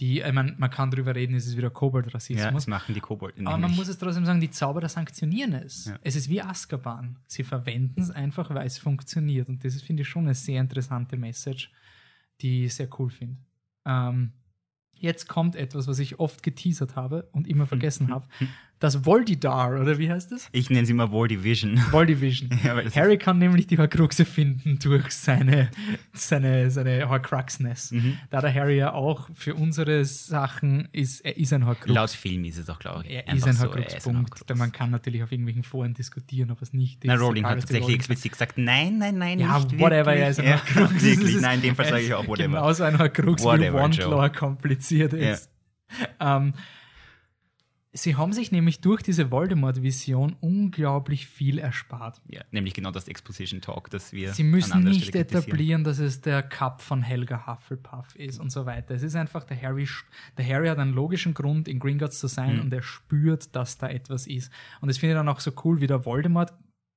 die, 0.00 0.20
ich 0.20 0.32
mein, 0.32 0.54
man 0.58 0.70
kann 0.70 0.90
drüber 0.90 1.14
reden, 1.14 1.34
es 1.34 1.46
ist 1.46 1.56
wieder 1.56 1.68
Ja, 1.68 1.70
Kobold-Rassismus. 1.70 2.52
das 2.52 2.66
machen 2.66 2.94
die 2.94 3.00
Kobolden. 3.00 3.46
Aber 3.46 3.56
man 3.58 3.74
muss 3.74 3.88
es 3.88 3.98
trotzdem 3.98 4.24
sagen, 4.26 4.40
die 4.40 4.50
Zauberer 4.50 4.88
sanktionieren 4.88 5.54
es. 5.54 5.86
Ja. 5.86 5.98
Es 6.02 6.16
ist 6.16 6.28
wie 6.28 6.42
Azkaban. 6.42 7.18
Sie 7.26 7.44
verwenden 7.44 8.02
es 8.02 8.10
einfach, 8.10 8.50
weil 8.50 8.66
es 8.66 8.78
funktioniert. 8.78 9.48
Und 9.48 9.64
das 9.64 9.74
ist, 9.74 9.84
finde 9.84 10.02
ich, 10.02 10.08
schon 10.08 10.24
eine 10.24 10.34
sehr 10.34 10.60
interessante 10.60 11.16
Message, 11.16 11.70
die 12.42 12.66
ich 12.66 12.74
sehr 12.74 12.88
cool 12.98 13.08
finde. 13.10 13.38
Ähm, 13.86 14.32
jetzt 14.92 15.28
kommt 15.28 15.56
etwas, 15.56 15.86
was 15.86 15.98
ich 15.98 16.18
oft 16.18 16.42
geteasert 16.42 16.96
habe 16.96 17.28
und 17.32 17.46
immer 17.48 17.66
vergessen 17.74 18.10
habe. 18.10 18.26
Das 18.78 19.06
Voldidar, 19.06 19.80
oder 19.80 19.96
wie 19.98 20.10
heißt 20.10 20.32
das? 20.32 20.48
Ich 20.52 20.68
nenne 20.68 20.84
sie 20.84 20.92
immer 20.92 21.10
War 21.10 21.26
Division. 21.28 21.78
Voldivision. 21.90 22.50
Ja, 22.62 22.76
Harry 22.94 23.16
kann 23.16 23.38
nämlich 23.38 23.66
die 23.66 23.78
Horcruxe 23.78 24.24
finden 24.26 24.78
durch 24.78 25.10
seine, 25.12 25.70
seine, 26.12 26.70
seine 26.70 27.08
Horcruxness. 27.08 27.92
Mhm. 27.92 28.18
Da 28.28 28.42
der 28.42 28.52
Harry 28.52 28.76
ja 28.76 28.92
auch 28.92 29.30
für 29.34 29.54
unsere 29.54 30.04
Sachen 30.04 30.88
ist, 30.92 31.20
er 31.24 31.38
ist 31.38 31.52
ein 31.54 31.64
Horcrux. 31.64 31.94
Laut 31.94 32.10
Film 32.10 32.44
ist 32.44 32.58
es 32.58 32.68
auch, 32.68 32.78
glaube 32.78 33.04
ich. 33.06 33.12
Er 33.14 33.32
ist 33.34 33.46
ein 33.46 33.54
so, 33.54 33.64
Horcrux-Punkt. 33.64 34.30
Horcrux. 34.40 34.58
man 34.58 34.72
kann 34.72 34.90
natürlich 34.90 35.22
auf 35.22 35.32
irgendwelchen 35.32 35.62
Foren 35.62 35.94
diskutieren, 35.94 36.50
ob 36.50 36.60
es 36.60 36.74
nicht 36.74 37.02
ist. 37.04 37.08
Na, 37.08 37.14
Rowling 37.14 37.46
hat 37.46 37.60
tatsächlich 37.60 37.94
explizit 37.96 38.32
gesagt, 38.32 38.58
nein, 38.58 38.98
nein, 38.98 39.16
nein, 39.16 39.38
Ja, 39.38 39.58
nicht 39.58 39.78
whatever, 39.78 40.06
wirklich. 40.06 40.20
er 40.22 40.28
ist 40.30 40.40
ein 40.40 40.46
ja, 40.48 40.52
Horcrux. 40.76 41.02
Wirklich, 41.02 41.34
ist- 41.36 41.40
nein, 41.40 41.56
in 41.60 41.62
dem 41.62 41.76
Fall 41.76 41.86
sage 41.88 42.02
ich 42.02 42.12
auch 42.12 42.26
whatever. 42.26 42.48
Genauso 42.56 42.84
ein 42.84 42.98
Horcrux, 42.98 43.42
wie 43.42 43.46
Whatever, 43.46 43.80
Wandlore 43.80 44.26
Joe. 44.26 44.30
kompliziert 44.30 45.12
ist. 45.14 45.50
Ähm, 46.20 46.52
sie 47.96 48.16
haben 48.16 48.32
sich 48.32 48.52
nämlich 48.52 48.80
durch 48.80 49.02
diese 49.02 49.30
Voldemort-Vision 49.30 50.36
unglaublich 50.40 51.26
viel 51.26 51.58
erspart. 51.58 52.20
Ja, 52.28 52.42
nämlich 52.50 52.74
genau 52.74 52.90
das 52.90 53.08
Exposition 53.08 53.60
Talk, 53.60 53.90
das 53.90 54.12
wir 54.12 54.32
Sie 54.32 54.44
müssen 54.44 54.84
nicht 54.84 55.06
Stelle 55.06 55.24
etablieren, 55.24 55.84
dass 55.84 55.98
es 55.98 56.20
der 56.20 56.42
Cup 56.42 56.82
von 56.82 57.02
Helga 57.02 57.46
Hufflepuff 57.46 58.14
ist 58.16 58.38
und 58.38 58.50
so 58.50 58.66
weiter. 58.66 58.94
Es 58.94 59.02
ist 59.02 59.16
einfach, 59.16 59.44
der 59.44 59.60
Harry, 59.60 59.88
der 60.36 60.46
Harry 60.46 60.68
hat 60.68 60.78
einen 60.78 60.92
logischen 60.92 61.34
Grund, 61.34 61.68
in 61.68 61.78
Gringotts 61.78 62.18
zu 62.18 62.26
sein 62.26 62.56
Mhm. 62.56 62.60
und 62.62 62.72
er 62.72 62.82
spürt, 62.82 63.54
dass 63.56 63.78
da 63.78 63.88
etwas 63.88 64.26
ist. 64.26 64.52
Und 64.80 64.88
das 64.88 64.98
finde 64.98 65.14
ich 65.14 65.18
dann 65.18 65.28
auch 65.28 65.40
so 65.40 65.52
cool, 65.64 65.80
wie 65.80 65.86
der 65.86 66.04
Voldemort 66.04 66.52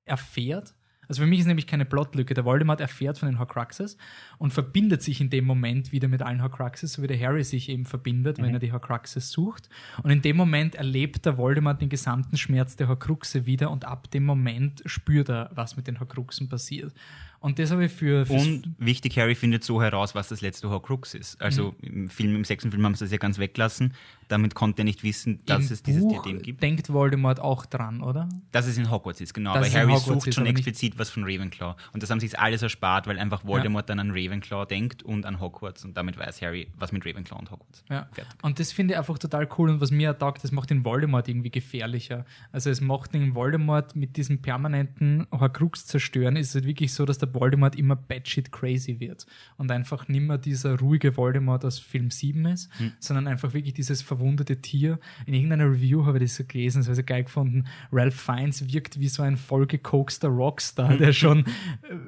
erfährt. 0.05 0.75
Also 1.09 1.23
für 1.23 1.27
mich 1.27 1.39
ist 1.39 1.47
nämlich 1.47 1.65
keine 1.67 1.85
Plotlücke. 1.85 2.33
Der 2.35 2.45
Voldemort 2.45 2.79
erfährt 2.79 3.17
von 3.17 3.27
den 3.27 3.39
Horcruxes 3.39 3.97
und 4.37 4.53
verbindet 4.53 5.01
sich 5.01 5.19
in 5.19 5.29
dem 5.31 5.43
Moment 5.43 5.91
wieder 5.91 6.07
mit 6.07 6.21
allen 6.21 6.41
Horcruxes, 6.43 6.93
so 6.93 7.01
wie 7.01 7.07
der 7.07 7.19
Harry 7.19 7.43
sich 7.43 7.67
eben 7.67 7.85
verbindet, 7.85 8.37
wenn 8.37 8.49
Mhm. 8.49 8.53
er 8.53 8.59
die 8.59 8.71
Horcruxes 8.71 9.31
sucht. 9.31 9.69
Und 10.03 10.11
in 10.11 10.21
dem 10.21 10.37
Moment 10.37 10.75
erlebt 10.75 11.25
der 11.25 11.37
Voldemort 11.37 11.81
den 11.81 11.89
gesamten 11.89 12.37
Schmerz 12.37 12.75
der 12.75 12.87
Horcruxe 12.87 13.45
wieder 13.47 13.71
und 13.71 13.85
ab 13.85 14.09
dem 14.11 14.23
Moment 14.23 14.83
spürt 14.85 15.29
er, 15.29 15.49
was 15.53 15.75
mit 15.75 15.87
den 15.87 15.99
Horcruxen 15.99 16.47
passiert. 16.47 16.93
Und 17.41 17.57
das 17.57 17.71
habe 17.71 17.85
ich 17.85 17.91
für, 17.91 18.25
Und 18.29 18.75
wichtig, 18.77 19.17
Harry 19.17 19.33
findet 19.35 19.63
so 19.63 19.81
heraus, 19.81 20.13
was 20.13 20.27
das 20.27 20.41
letzte 20.41 20.69
Horcrux 20.69 21.13
ist. 21.13 21.41
Also 21.41 21.73
Mhm. 21.81 21.87
im 22.03 22.09
Film, 22.09 22.35
im 22.35 22.43
sechsten 22.43 22.69
Film 22.71 22.83
haben 22.85 22.95
sie 22.95 23.05
das 23.05 23.11
ja 23.11 23.17
ganz 23.17 23.37
weggelassen. 23.39 23.93
Damit 24.27 24.53
konnte 24.53 24.81
er 24.81 24.85
nicht 24.85 25.01
wissen, 25.03 25.39
dass 25.45 25.67
im 25.67 25.73
es 25.73 25.81
dieses 25.83 26.03
Buch 26.03 26.21
Diadem 26.21 26.41
gibt. 26.41 26.61
denkt 26.61 26.91
Voldemort 26.93 27.39
auch 27.39 27.65
dran, 27.65 28.03
oder? 28.03 28.29
Dass 28.51 28.67
es 28.67 28.77
in 28.77 28.91
Hogwarts 28.91 29.21
ist, 29.21 29.33
genau. 29.33 29.53
Dass 29.55 29.69
in 29.69 29.73
Harry 29.79 29.97
sucht 29.97 30.27
ist, 30.27 30.35
schon 30.35 30.45
explizit, 30.45 30.99
was 30.99 31.09
von 31.09 31.23
Ravenclaw. 31.23 31.75
Und 31.93 32.03
das 32.03 32.11
haben 32.11 32.19
sie 32.19 32.27
sich 32.27 32.37
alles 32.37 32.61
erspart, 32.61 33.07
weil 33.07 33.17
einfach 33.17 33.43
Voldemort 33.45 33.89
dann 33.89 33.99
an 33.99 34.11
Ravenclaw 34.11 34.65
denkt 34.67 35.01
und 35.01 35.25
an 35.25 35.39
Hogwarts 35.39 35.83
und 35.85 35.97
damit 35.97 36.17
weiß 36.19 36.41
Harry, 36.43 36.67
was 36.77 36.91
mit 36.91 37.05
Ravenclaw 37.05 37.39
und 37.39 37.49
Hogwarts. 37.51 37.83
Ja. 37.89 38.07
Fertig. 38.11 38.33
Und 38.43 38.59
das 38.59 38.71
finde 38.71 38.93
ich 38.93 38.99
einfach 38.99 39.17
total 39.17 39.47
cool 39.57 39.69
und 39.69 39.81
was 39.81 39.89
mir 39.91 40.15
taugt, 40.17 40.43
das 40.43 40.51
macht 40.51 40.69
den 40.69 40.83
Voldemort 40.85 41.27
irgendwie 41.27 41.49
gefährlicher. 41.49 42.25
Also 42.51 42.69
es 42.69 42.81
macht 42.81 43.13
den 43.15 43.33
Voldemort 43.33 43.95
mit 43.95 44.15
diesem 44.17 44.41
permanenten 44.41 45.25
Horcrux 45.31 45.85
zerstören, 45.87 46.35
ist 46.35 46.49
es 46.49 46.55
halt 46.55 46.65
wirklich 46.65 46.93
so, 46.93 47.05
dass 47.05 47.17
der 47.17 47.28
Voldemort 47.33 47.75
immer 47.75 47.95
batshit 47.95 48.51
crazy 48.51 48.99
wird 48.99 49.25
und 49.57 49.71
einfach 49.71 50.07
nimmer 50.07 50.37
dieser 50.37 50.79
ruhige 50.79 51.15
Voldemort 51.17 51.65
aus 51.65 51.79
Film 51.79 52.11
7 52.11 52.45
ist, 52.45 52.69
sondern 52.99 53.27
einfach 53.27 53.53
wirklich 53.53 53.73
dieses 53.73 54.01
verwundete 54.01 54.61
Tier. 54.61 54.99
In 55.25 55.33
irgendeiner 55.33 55.65
Review 55.65 56.05
habe 56.05 56.17
ich 56.17 56.25
das 56.25 56.35
so 56.35 56.43
gelesen, 56.45 56.79
das 56.79 56.87
habe 56.87 56.93
ich 56.93 56.97
so 56.97 57.03
geil 57.03 57.23
gefunden. 57.23 57.65
Ralph 57.91 58.15
Fiennes 58.15 58.71
wirkt 58.71 58.99
wie 58.99 59.07
so 59.07 59.23
ein 59.23 59.37
vollgekokster 59.37 60.27
Rockstar, 60.27 60.97
der 60.97 61.13
schon 61.13 61.45
äh, 61.45 61.45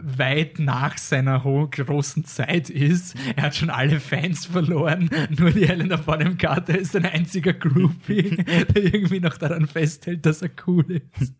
weit 0.02 0.60
nach 0.60 0.98
seiner 0.98 1.44
hohen, 1.44 1.70
großen 1.70 2.26
Zeit 2.26 2.70
ist. 2.70 3.16
Er 3.36 3.44
hat 3.44 3.56
schon 3.56 3.70
alle 3.70 4.00
Fans 4.00 4.46
verloren. 4.46 5.10
Nur 5.38 5.52
die 5.52 5.68
Helena 5.68 5.98
Bonham 5.98 6.38
Carter 6.38 6.78
ist 6.78 6.96
ein 6.96 7.06
einziger 7.06 7.54
Groupie, 7.54 8.36
der 8.76 8.84
irgendwie 8.84 9.20
noch 9.20 9.38
daran 9.38 9.68
festhält, 9.68 10.26
dass 10.26 10.42
er 10.42 10.52
cool 10.68 11.02
ist. 11.20 11.34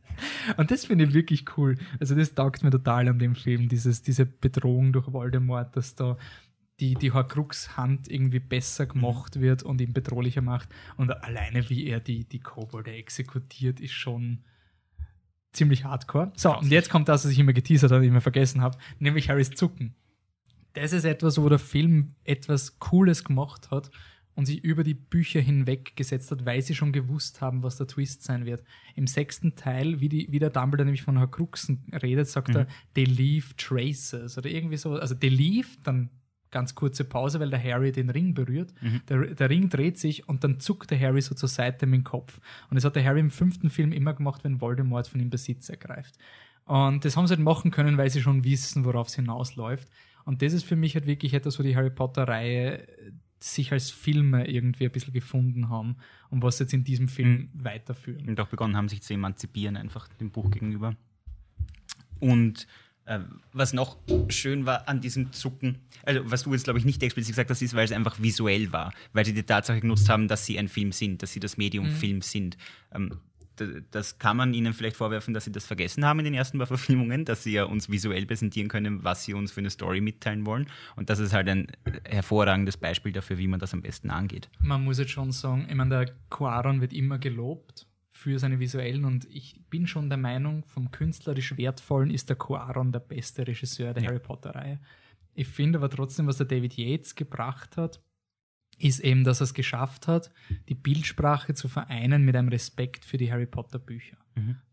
Und 0.58 0.72
das 0.72 0.86
finde 0.86 1.06
ich 1.06 1.14
wirklich 1.14 1.46
cool. 1.58 1.78
Also 2.00 2.16
das 2.16 2.34
taugt 2.34 2.64
mir 2.64 2.72
total 2.72 3.08
an 3.08 3.20
dem 3.20 3.36
Film, 3.36 3.70
dieses, 3.70 4.02
diese 4.02 4.26
Bedrohung 4.26 4.94
durch 4.94 5.12
Voldemort, 5.12 5.76
dass 5.76 5.96
da 5.96 6.18
die, 6.80 6.96
die 6.96 7.12
Horcrux-Hand 7.12 8.10
irgendwie 8.10 8.40
besser 8.40 8.88
gemacht 8.88 9.40
wird 9.40 9.64
und 9.64 9.80
ihn 9.82 9.94
bedrohlicher 9.94 10.42
macht. 10.42 10.70
Und 10.98 11.12
alleine 11.12 11.70
wie 11.70 11.86
er 11.86 12.00
die, 12.00 12.26
die 12.26 12.40
Kobolde 12.40 12.92
exekutiert, 12.92 13.80
ist 13.80 13.94
schon 13.94 14.40
ziemlich 15.54 15.84
hardcore. 15.84 16.32
So, 16.36 16.58
und 16.58 16.72
jetzt 16.72 16.90
kommt 16.90 17.08
das, 17.08 17.24
was 17.24 17.32
ich 17.32 17.40
immer 17.40 17.54
geteasert 17.54 17.92
habe, 17.92 18.06
immer 18.06 18.22
vergessen 18.22 18.62
habe, 18.62 18.78
nämlich 19.00 19.30
Harrys 19.30 19.52
Zucken. 19.52 19.96
Das 20.74 20.94
ist 20.94 21.04
etwas, 21.04 21.40
wo 21.40 21.50
der 21.50 21.60
Film 21.60 22.16
etwas 22.24 22.80
Cooles 22.80 23.24
gemacht 23.24 23.70
hat 23.72 23.92
und 24.36 24.46
sich 24.46 24.64
über 24.64 24.84
die 24.84 24.94
Bücher 24.94 25.42
hinweg 25.42 25.96
gesetzt 25.96 26.32
hat, 26.32 26.46
weil 26.46 26.62
sie 26.62 26.76
schon 26.76 26.92
gewusst 26.92 27.42
haben, 27.42 27.64
was 27.64 27.78
der 27.78 27.88
Twist 27.88 28.24
sein 28.24 28.46
wird. 28.46 28.64
Im 28.96 29.08
sechsten 29.08 29.56
Teil, 29.56 30.00
wie, 30.00 30.10
die, 30.10 30.28
wie 30.32 30.40
der 30.40 30.50
Dumbledore 30.50 30.86
nämlich 30.86 31.04
von 31.04 31.20
Horcruxen 31.20 31.86
redet, 32.02 32.28
sagt 32.28 32.56
er, 32.56 32.68
they 32.94 33.06
leave 33.06 33.56
traces 33.58 34.38
oder 34.38 34.50
irgendwie 34.50 34.78
so. 34.78 34.94
Also 34.94 35.16
they 35.16 35.30
leave, 35.30 35.68
dann 35.84 36.10
ganz 36.50 36.76
kurze 36.76 37.04
Pause, 37.04 37.40
weil 37.40 37.50
der 37.50 37.64
Harry 37.64 37.92
den 37.92 38.10
Ring 38.10 38.34
berührt. 38.34 38.74
Der, 39.10 39.34
der 39.34 39.50
Ring 39.50 39.70
dreht 39.70 39.98
sich 39.98 40.28
und 40.28 40.44
dann 40.44 40.60
zuckt 40.60 40.92
der 40.92 41.00
Harry 41.00 41.22
so 41.22 41.34
zur 41.34 41.50
Seite 41.50 41.86
mit 41.86 42.02
dem 42.02 42.04
Kopf. 42.04 42.40
Und 42.70 42.76
das 42.76 42.84
hat 42.84 42.96
der 42.96 43.06
Harry 43.06 43.22
im 43.22 43.32
fünften 43.32 43.70
Film 43.70 43.92
immer 43.92 44.14
gemacht, 44.14 44.44
wenn 44.44 44.62
Voldemort 44.62 45.08
von 45.08 45.22
ihm 45.22 45.30
Besitz 45.30 45.70
ergreift. 45.70 46.18
Und 46.66 47.04
das 47.06 47.18
haben 47.18 47.28
sie 47.28 47.34
halt 47.36 47.44
machen 47.44 47.72
können, 47.72 47.98
weil 47.98 48.10
sie 48.10 48.22
schon 48.22 48.44
wissen, 48.44 48.86
worauf 48.86 49.08
es 49.08 49.16
hinausläuft. 49.16 49.90
Und 50.26 50.42
das 50.42 50.54
ist 50.54 50.64
für 50.64 50.76
mich 50.76 50.94
halt 50.96 51.08
wirklich 51.08 51.34
etwas, 51.34 51.58
wo 51.58 51.64
die 51.64 51.76
Harry 51.76 51.90
Potter-Reihe 51.90 52.88
sich 53.44 53.72
als 53.72 53.90
Filme 53.90 54.48
irgendwie 54.48 54.86
ein 54.86 54.92
bisschen 54.92 55.14
gefunden 55.14 55.70
haben 55.70 55.96
und 56.30 56.44
was 56.44 56.60
jetzt 56.60 56.74
in 56.74 56.84
diesem 56.84 57.08
Film 57.08 57.50
weiterführen. 57.54 58.28
Und 58.28 58.40
auch 58.40 58.48
begonnen 58.48 58.76
haben, 58.76 58.90
sich 58.90 59.02
zu 59.02 59.14
emanzipieren, 59.14 59.78
einfach 59.78 60.08
dem 60.20 60.32
Buch 60.32 60.52
gegenüber. 60.52 60.96
Und 62.20 62.68
äh, 63.06 63.20
was 63.52 63.74
noch 63.74 63.98
schön 64.30 64.66
war 64.66 64.88
an 64.88 65.02
diesem 65.02 65.34
Zucken, 65.34 65.80
also 66.04 66.22
was 66.30 66.44
du 66.44 66.54
jetzt, 66.54 66.66
glaube 66.66 66.80
ich, 66.80 66.86
nicht 66.86 67.02
explizit 67.02 67.34
gesagt 67.34 67.50
hast, 67.50 67.62
ist, 67.62 67.74
weil 67.74 67.86
es 67.86 67.92
einfach 67.92 68.22
visuell 68.22 68.72
war, 68.72 68.94
weil 69.14 69.26
sie 69.26 69.34
die 69.34 69.44
Tatsache 69.44 69.82
genutzt 69.82 70.08
haben, 70.08 70.28
dass 70.28 70.46
sie 70.46 70.60
ein 70.60 70.68
Film 70.68 70.92
sind, 70.92 71.24
dass 71.24 71.34
sie 71.34 71.40
das 71.40 71.58
Medium 71.58 71.88
Film 71.88 72.22
sind. 72.22 72.58
Ähm, 72.94 73.18
das 73.92 74.18
kann 74.20 74.38
man 74.38 74.54
ihnen 74.54 74.74
vielleicht 74.74 74.96
vorwerfen, 74.96 75.34
dass 75.34 75.46
sie 75.46 75.52
das 75.52 75.66
vergessen 75.66 76.06
haben 76.06 76.20
in 76.20 76.26
den 76.26 76.34
ersten 76.34 76.58
paar 76.58 76.68
Verfilmungen, 76.72 77.26
dass 77.26 77.44
sie 77.44 77.54
ja 77.54 77.66
uns 77.66 77.90
visuell 77.90 78.26
präsentieren 78.26 78.70
können, 78.70 79.04
was 79.04 79.24
sie 79.24 79.34
uns 79.34 79.52
für 79.52 79.60
eine 79.60 79.70
Story 79.70 80.02
mitteilen 80.02 80.46
wollen. 80.46 80.68
Und 80.96 81.10
das 81.10 81.20
ist 81.20 81.34
halt 81.34 81.48
ein 81.50 81.68
hervorragendes 82.08 82.78
Beispiel 82.78 83.12
dafür, 83.12 83.38
wie 83.38 83.48
man 83.48 83.60
das 83.60 83.74
am 83.74 83.82
besten 83.82 84.10
angeht. 84.10 84.50
man 84.62 84.84
muss 84.84 85.00
jetzt 85.00 85.12
schon 85.12 85.32
sagen, 85.32 85.68
ich 85.70 85.76
meine, 85.76 85.90
der 85.90 86.16
Quaron 86.30 86.82
wird 86.82 86.94
immer 86.94 87.20
gelobt 87.20 87.88
für 88.12 88.38
seine 88.38 88.60
visuellen 88.60 89.06
und 89.06 89.26
ich 89.26 89.62
bin 89.70 89.88
schon 89.88 90.10
der 90.10 90.18
Meinung, 90.18 90.64
vom 90.68 90.92
künstlerisch 90.92 91.58
Wertvollen 91.58 92.12
ist 92.12 92.30
der 92.30 92.36
Quaron 92.36 92.92
der 92.92 93.00
beste 93.00 93.48
Regisseur 93.48 93.94
der 93.94 94.04
Harry 94.04 94.20
Potter-Reihe. 94.20 94.80
Ich 95.34 95.48
finde 95.48 95.80
aber 95.80 95.90
trotzdem, 95.90 96.28
was 96.28 96.38
der 96.38 96.46
David 96.46 96.78
Yates 96.78 97.16
gebracht 97.16 97.78
hat, 97.78 98.02
ist 98.84 99.00
eben, 99.00 99.24
dass 99.24 99.42
er 99.42 99.46
es 99.46 99.54
geschafft 99.54 100.08
hat, 100.08 100.32
die 100.70 100.76
Bildsprache 100.76 101.54
zu 101.54 101.68
vereinen 101.68 102.24
mit 102.24 102.36
einem 102.36 102.50
Respekt 102.50 103.06
für 103.06 103.18
die 103.18 103.32
Harry 103.32 103.46
Potter 103.46 103.80
Bücher. 103.80 104.18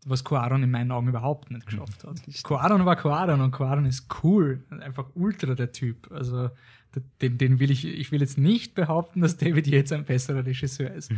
Was 0.05 0.23
Quaron 0.23 0.63
in 0.63 0.71
meinen 0.71 0.91
Augen 0.91 1.09
überhaupt 1.09 1.51
nicht 1.51 1.65
geschafft 1.65 2.03
hat. 2.03 2.21
Quaron 2.43 2.85
war 2.85 2.95
Quaron 2.95 3.41
und 3.41 3.51
Quaron 3.51 3.85
ist 3.85 4.07
cool. 4.23 4.63
Einfach 4.69 5.09
ultra 5.15 5.53
der 5.53 5.71
Typ. 5.71 6.09
Also 6.11 6.49
den, 7.21 7.37
den 7.37 7.59
will 7.59 7.69
ich, 7.69 7.85
ich 7.85 8.11
will 8.11 8.21
jetzt 8.21 8.37
nicht 8.37 8.73
behaupten, 8.73 9.21
dass 9.21 9.37
David 9.37 9.67
Yates 9.67 9.91
ein 9.91 10.05
besserer 10.05 10.45
Regisseur 10.45 10.91
ist. 10.91 11.11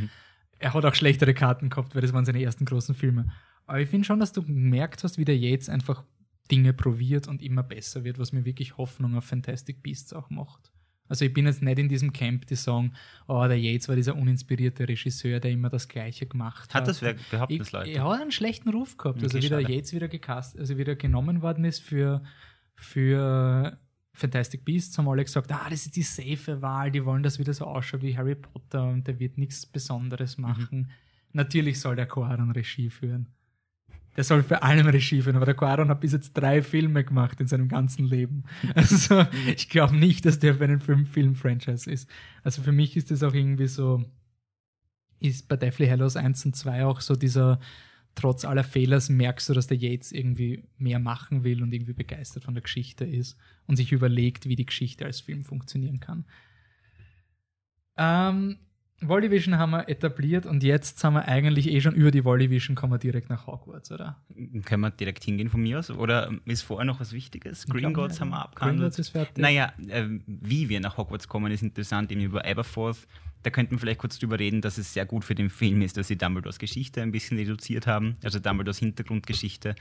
Er 0.60 0.74
hat 0.74 0.86
auch 0.86 0.96
schlechtere 0.96 1.34
Karten 1.34 1.70
gehabt, 1.70 1.96
weil 1.96 2.02
das 2.02 2.14
waren 2.14 2.26
seine 2.26 2.42
ersten 2.42 2.66
großen 2.66 2.94
Filme. 2.96 3.32
Aber 3.68 3.80
ich 3.80 3.90
finde 3.90 4.06
schon, 4.06 4.20
dass 4.20 4.34
du 4.34 4.44
gemerkt 4.44 5.04
hast, 5.04 5.18
wie 5.18 5.26
der 5.26 5.38
Yates 5.38 5.70
einfach 5.70 6.04
Dinge 6.52 6.74
probiert 6.74 7.28
und 7.28 7.42
immer 7.42 7.64
besser 7.64 8.04
wird, 8.04 8.20
was 8.20 8.34
mir 8.34 8.44
wirklich 8.44 8.78
Hoffnung 8.78 9.16
auf 9.16 9.26
Fantastic 9.26 9.82
Beasts 9.82 10.14
auch 10.14 10.30
macht. 10.30 10.72
Also 11.12 11.26
ich 11.26 11.34
bin 11.34 11.46
jetzt 11.46 11.62
nicht 11.62 11.78
in 11.78 11.90
diesem 11.90 12.14
Camp, 12.14 12.48
die 12.48 12.56
sagen, 12.56 12.94
oh, 13.28 13.46
der 13.46 13.60
Yates 13.60 13.90
war 13.90 13.98
dieser 13.98 14.16
uninspirierte 14.16 14.88
Regisseur, 14.88 15.42
der 15.42 15.52
immer 15.52 15.68
das 15.70 15.88
Gleiche 15.90 16.26
gemacht 16.26 16.74
hat. 16.74 16.82
Hat 16.82 16.88
das 16.88 17.02
wer 17.02 17.16
behauptet, 17.30 17.52
Ich- 17.56 17.58
das 17.60 17.72
Leute? 17.74 17.90
Er 17.92 18.04
hat 18.06 18.22
einen 18.22 18.32
schlechten 18.32 18.70
Ruf 18.70 18.96
gehabt. 18.98 19.22
Also 19.22 19.38
Okay, 19.38 19.46
wie 19.46 19.50
der. 19.50 19.62
Yates 19.62 19.94
wieder 19.94 20.08
gecast, 20.08 20.58
also 20.58 20.78
wieder 20.78 20.96
genommen 20.96 21.42
worden 21.42 21.66
ist 21.66 21.82
für, 21.82 22.24
für 22.76 23.78
Fantastic 24.14 24.66
Beasts, 24.66 24.98
haben 24.98 25.08
alle 25.08 25.24
gesagt, 25.24 25.52
ah, 25.52 25.68
das 25.70 25.86
ist 25.86 25.96
die 25.96 26.02
safe 26.04 26.62
Wahl, 26.62 26.92
die 26.92 27.06
wollen, 27.06 27.24
dass 27.24 27.40
wieder 27.40 27.54
so 27.54 27.66
ausschaut 27.66 28.02
wie 28.02 28.16
Harry 28.18 28.36
Potter 28.36 28.84
und 28.88 29.08
der 29.08 29.20
wird 29.20 29.38
nichts 29.38 29.66
Besonderes 29.66 30.38
Mhm. 30.38 30.42
machen. 30.44 30.92
Natürlich 31.34 31.80
soll 31.80 31.96
der 31.96 32.08
Quaron 32.08 32.52
Regie 32.52 32.90
führen. 32.90 33.28
Der 34.18 34.24
soll 34.24 34.44
für 34.44 34.62
allem 34.62 34.88
Regie 34.88 35.22
führen, 35.22 35.38
aber 35.38 35.46
der 35.46 35.56
Quaron 35.56 35.90
hat 35.90 36.02
bis 36.02 36.12
jetzt 36.12 36.34
drei 36.34 36.62
Filme 36.62 37.04
gemacht 37.04 37.40
in 37.40 37.48
seinem 37.48 37.70
ganzen 37.70 38.06
Leben. 38.06 38.44
Also 38.76 39.26
ich 39.56 39.70
glaube 39.70 39.96
nicht, 39.96 40.26
dass 40.26 40.40
der 40.40 40.56
für 40.56 40.66
einen 40.66 40.82
Fünf-Film-Franchise 40.82 41.90
ist. 41.90 42.10
Also 42.44 42.62
für 42.62 42.72
mich 42.72 42.98
ist 42.98 43.12
das 43.12 43.24
auch 43.24 43.34
irgendwie 43.34 43.68
so, 43.68 44.04
ist 45.20 45.48
bei 45.48 45.56
Deathly 45.56 45.88
Hallows 45.88 46.16
1 46.16 46.46
und 46.46 46.56
2 46.56 46.86
auch 46.86 47.00
so 47.00 47.16
dieser, 47.16 47.60
trotz 48.16 48.44
aller 48.44 48.64
Fehlers 48.64 49.10
merkst 49.10 49.48
du, 49.50 49.54
dass 49.54 49.68
der 49.68 49.78
Yates 49.78 50.12
irgendwie 50.12 50.64
mehr 50.78 51.00
machen 51.00 51.44
will 51.44 51.64
und 51.64 51.72
irgendwie 51.74 51.94
begeistert 51.94 52.44
von 52.44 52.54
der 52.54 52.64
Geschichte 52.64 53.06
ist 53.06 53.38
und 53.68 53.78
sich 53.78 53.92
überlegt, 53.92 54.46
wie 54.48 54.56
die 54.56 54.66
Geschichte 54.66 55.06
als 55.06 55.22
Film 55.22 55.46
funktionieren 55.46 56.00
kann. 56.00 56.26
Ähm, 57.98 58.58
Volivision 59.02 59.58
haben 59.58 59.72
wir 59.72 59.90
etabliert 59.90 60.46
und 60.46 60.64
jetzt 60.64 61.00
sind 61.00 61.14
wir 61.14 61.28
eigentlich 61.28 61.68
eh 61.68 61.82
schon 61.82 61.96
über 61.96 62.12
die 62.12 62.24
Volivision, 62.24 62.76
kommen 62.76 62.94
wir 62.94 63.00
direkt 63.00 63.30
nach 63.30 63.48
Hogwarts, 63.48 63.92
oder? 63.92 64.18
Können 64.64 64.82
wir 64.82 64.92
direkt 64.92 65.24
hingehen 65.24 65.50
von 65.50 65.62
mir 65.62 65.80
aus? 65.80 65.90
Oder 65.90 66.32
ist 66.46 66.62
vorher 66.62 66.86
noch 66.86 67.00
was 67.00 67.12
Wichtiges? 67.12 67.66
Green 67.66 67.94
Gods 67.94 68.18
ja, 68.18 68.22
haben 68.22 68.30
wir 68.30 68.42
abgehandelt. 68.42 68.80
Green 68.80 68.88
Gods 68.88 69.00
ist 69.00 69.10
fertig. 69.10 69.38
Naja, 69.38 69.74
äh, 69.88 70.06
wie 70.28 70.70
wir 70.70 70.80
nach 70.80 70.98
Hogwarts 70.98 71.28
kommen, 71.28 71.52
ist 71.52 71.64
interessant, 71.64 72.12
eben 72.12 72.22
über 72.22 72.46
Aberforth. 72.46 73.08
Da 73.44 73.50
könnten 73.50 73.72
wir 73.72 73.80
vielleicht 73.80 74.00
kurz 74.00 74.20
drüber 74.20 74.38
reden, 74.38 74.62
dass 74.62 74.78
es 74.78 74.94
sehr 74.94 75.06
gut 75.06 75.26
für 75.26 75.34
den 75.34 75.50
Film 75.50 75.82
ist, 75.82 75.98
dass 75.98 76.08
sie 76.08 76.18
Dumbledores 76.18 76.60
Geschichte 76.60 77.02
ein 77.02 77.12
bisschen 77.12 77.38
reduziert 77.38 77.88
haben. 77.88 78.16
Also 78.24 78.40
Dumbledores 78.40 78.78
Hintergrundgeschichte 78.78 79.76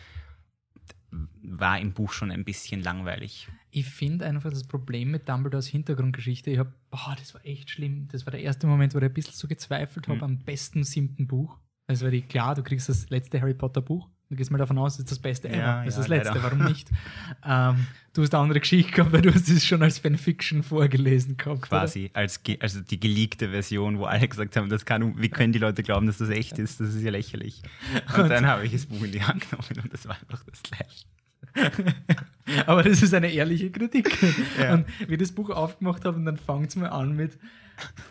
war 1.43 1.79
im 1.81 1.93
Buch 1.93 2.13
schon 2.13 2.31
ein 2.31 2.45
bisschen 2.45 2.83
langweilig. 2.83 3.49
Ich 3.71 3.87
finde 3.87 4.27
einfach 4.27 4.51
das 4.51 4.65
Problem 4.65 5.11
mit 5.11 5.29
Dumbledores 5.29 5.67
Hintergrundgeschichte, 5.67 6.51
ich 6.51 6.59
habe, 6.59 6.73
boah, 6.91 7.15
das 7.19 7.35
war 7.35 7.45
echt 7.45 7.71
schlimm. 7.71 8.09
Das 8.11 8.27
war 8.27 8.31
der 8.31 8.43
erste 8.43 8.67
Moment, 8.67 8.95
wo 8.95 8.99
ich 8.99 9.05
ein 9.05 9.13
bisschen 9.13 9.35
so 9.35 9.49
gezweifelt 9.49 10.09
habe 10.09 10.19
Mhm. 10.19 10.23
am 10.25 10.39
besten 10.39 10.85
siebten 10.85 11.27
Buch. 11.27 11.59
Also 11.87 12.05
war 12.05 12.11
die 12.13 12.23
klar, 12.23 12.55
du 12.55 12.63
kriegst 12.63 12.89
das 12.89 13.11
letzte 13.11 13.41
Harry 13.41 13.55
Potter 13.55 13.83
Buch. 13.83 14.09
Du 14.31 14.37
gehst 14.37 14.53
mal 14.53 14.59
davon 14.59 14.79
aus, 14.79 14.93
das 14.93 15.01
ist 15.01 15.11
das 15.11 15.19
Beste 15.19 15.49
ever. 15.49 15.59
Ja, 15.59 15.85
das 15.85 15.89
ist 15.89 15.95
ja, 15.95 16.01
das 16.01 16.09
letzte, 16.09 16.29
leider. 16.35 16.43
warum 16.45 16.65
nicht? 16.65 16.89
ähm, 17.45 17.87
du 18.13 18.23
hast 18.23 18.33
eine 18.33 18.43
andere 18.45 18.61
Geschichte 18.61 18.93
gehabt, 18.93 19.13
weil 19.13 19.23
du 19.23 19.35
hast 19.35 19.49
es 19.49 19.67
schon 19.67 19.83
als 19.83 19.99
Fanfiction 19.99 20.63
vorgelesen 20.63 21.37
gehabt. 21.37 21.63
Quasi 21.63 22.13
als 22.15 22.45
ge 22.45 22.57
also 22.61 22.81
die 22.81 23.01
geleakte 23.01 23.49
Version, 23.49 23.99
wo 23.99 24.05
alle 24.05 24.29
gesagt 24.29 24.57
haben, 24.57 24.69
das 24.69 24.85
kann, 24.85 25.21
wie 25.21 25.31
können 25.31 25.53
die 25.53 25.59
Leute 25.59 25.83
glauben, 25.83 26.07
dass 26.07 26.19
das 26.19 26.29
echt 26.29 26.61
ist? 26.61 26.79
Das 26.79 26.95
ist 26.95 27.03
ja 27.03 27.11
lächerlich. 27.11 27.61
Und 28.17 28.29
dann 28.29 28.47
habe 28.47 28.65
ich 28.65 28.71
das 28.71 28.87
Buch 28.87 29.03
in 29.03 29.11
die 29.11 29.23
Hand 29.23 29.51
genommen 29.51 29.83
und 29.83 29.93
das 29.93 30.07
war 30.07 30.15
einfach 30.15 30.45
das 30.45 30.63
Gleiche. 30.63 31.07
Oder? 31.57 31.93
Aber 32.67 32.85
das 32.85 33.03
ist 33.03 33.13
eine 33.13 33.33
ehrliche 33.33 33.71
Kritik. 33.73 34.17
Und 34.73 34.87
wie 35.09 35.15
ich 35.15 35.19
das 35.19 35.33
Buch 35.33 35.51
aufgemacht 35.51 36.05
habe, 36.05 36.17
und 36.17 36.25
dann 36.25 36.37
fängt 36.37 36.69
es 36.69 36.77
mal 36.77 36.89
an 36.89 37.17
mit 37.17 37.37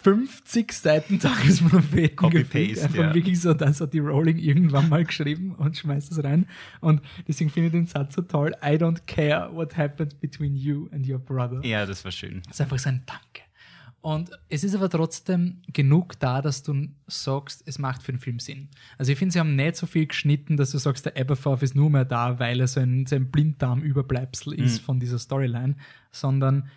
50 0.03 0.71
Seiten 0.71 1.19
Tagespropheten 1.19 2.15
Copy-paste. 2.15 2.83
Einfach 2.83 2.97
ja. 2.99 3.13
wirklich 3.13 3.41
so, 3.41 3.53
das 3.53 3.81
hat 3.81 3.93
die 3.93 3.99
Rowling 3.99 4.37
irgendwann 4.37 4.89
mal 4.89 5.03
geschrieben 5.05 5.55
und 5.55 5.77
schmeißt 5.77 6.11
es 6.11 6.23
rein. 6.23 6.47
Und 6.81 7.01
deswegen 7.27 7.49
finde 7.49 7.67
ich 7.67 7.71
den 7.73 7.85
Satz 7.87 8.15
so 8.15 8.21
toll. 8.21 8.55
I 8.63 8.75
don't 8.75 9.05
care 9.07 9.49
what 9.53 9.77
happened 9.77 10.19
between 10.19 10.55
you 10.55 10.87
and 10.91 11.07
your 11.07 11.19
brother. 11.19 11.63
Ja, 11.65 11.85
das 11.85 12.03
war 12.05 12.11
schön. 12.11 12.41
Das 12.45 12.55
ist 12.55 12.61
einfach 12.61 12.79
so 12.79 12.89
ein 12.89 13.03
Danke. 13.05 13.47
Und 14.01 14.31
es 14.47 14.63
ist 14.63 14.75
aber 14.75 14.89
trotzdem 14.89 15.61
genug 15.73 16.17
da, 16.19 16.41
dass 16.41 16.63
du 16.63 16.87
sagst, 17.07 17.63
es 17.65 17.79
macht 17.79 18.01
für 18.01 18.13
den 18.13 18.19
Film 18.19 18.39
Sinn. 18.39 18.69
Also 18.97 19.11
ich 19.11 19.17
finde, 19.17 19.33
sie 19.33 19.39
haben 19.41 19.57
nicht 19.57 19.75
so 19.75 19.87
viel 19.87 20.07
geschnitten, 20.07 20.55
dass 20.55 20.71
du 20.71 20.77
sagst, 20.77 21.05
der 21.05 21.17
Aberforth 21.17 21.63
ist 21.63 21.75
nur 21.75 21.89
mehr 21.89 22.05
da, 22.05 22.39
weil 22.39 22.61
er 22.61 22.67
so 22.67 22.79
ein, 22.79 23.05
so 23.05 23.17
ein 23.17 23.29
Blinddarm-Überbleibsel 23.29 24.53
ist 24.53 24.81
Mhm. 24.81 24.85
von 24.85 24.99
dieser 25.01 25.19
Storyline, 25.19 25.75
sondern 26.11 26.69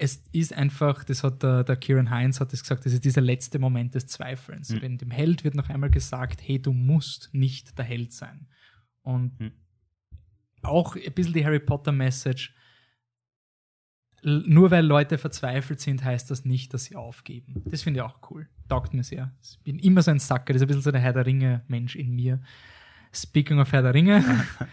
es 0.00 0.22
ist 0.32 0.52
einfach, 0.52 1.02
das 1.02 1.24
hat 1.24 1.42
der, 1.42 1.64
der 1.64 1.76
Kieran 1.76 2.10
Heinz 2.10 2.38
hat 2.40 2.52
das 2.52 2.62
gesagt, 2.62 2.86
das 2.86 2.92
ist 2.92 3.04
dieser 3.04 3.20
letzte 3.20 3.58
Moment 3.58 3.94
des 3.96 4.06
Zweifelns. 4.06 4.70
Mhm. 4.70 4.82
Wenn 4.82 4.98
dem 4.98 5.10
Held 5.10 5.42
wird 5.42 5.56
noch 5.56 5.68
einmal 5.68 5.90
gesagt, 5.90 6.40
hey, 6.42 6.62
du 6.62 6.72
musst 6.72 7.30
nicht 7.32 7.76
der 7.78 7.84
Held 7.84 8.12
sein. 8.12 8.46
Und 9.02 9.38
Mhm. 9.40 9.52
auch 10.62 10.94
ein 10.94 11.12
bisschen 11.14 11.32
die 11.34 11.44
Harry 11.44 11.58
Potter 11.60 11.90
Message. 11.92 12.54
Nur 14.22 14.70
weil 14.72 14.84
Leute 14.84 15.16
verzweifelt 15.16 15.80
sind, 15.80 16.02
heißt 16.04 16.30
das 16.30 16.44
nicht, 16.44 16.74
dass 16.74 16.84
sie 16.84 16.96
aufgeben. 16.96 17.62
Das 17.66 17.82
finde 17.82 18.00
ich 18.00 18.02
auch 18.02 18.18
cool. 18.30 18.48
Taugt 18.68 18.92
mir 18.92 19.04
sehr. 19.04 19.32
Ich 19.42 19.58
bin 19.62 19.78
immer 19.78 20.02
so 20.02 20.10
ein 20.10 20.18
Sacker, 20.18 20.52
das 20.52 20.56
ist 20.56 20.62
ein 20.62 20.68
bisschen 20.68 20.82
so 20.82 20.90
der 20.90 21.00
Herr 21.00 21.12
der 21.12 21.24
Ringe-Mensch 21.24 21.94
in 21.94 22.14
mir. 22.14 22.40
Speaking 23.12 23.60
of 23.60 23.70
Herr 23.72 23.82
der 23.82 23.94
Ringe, 23.94 24.22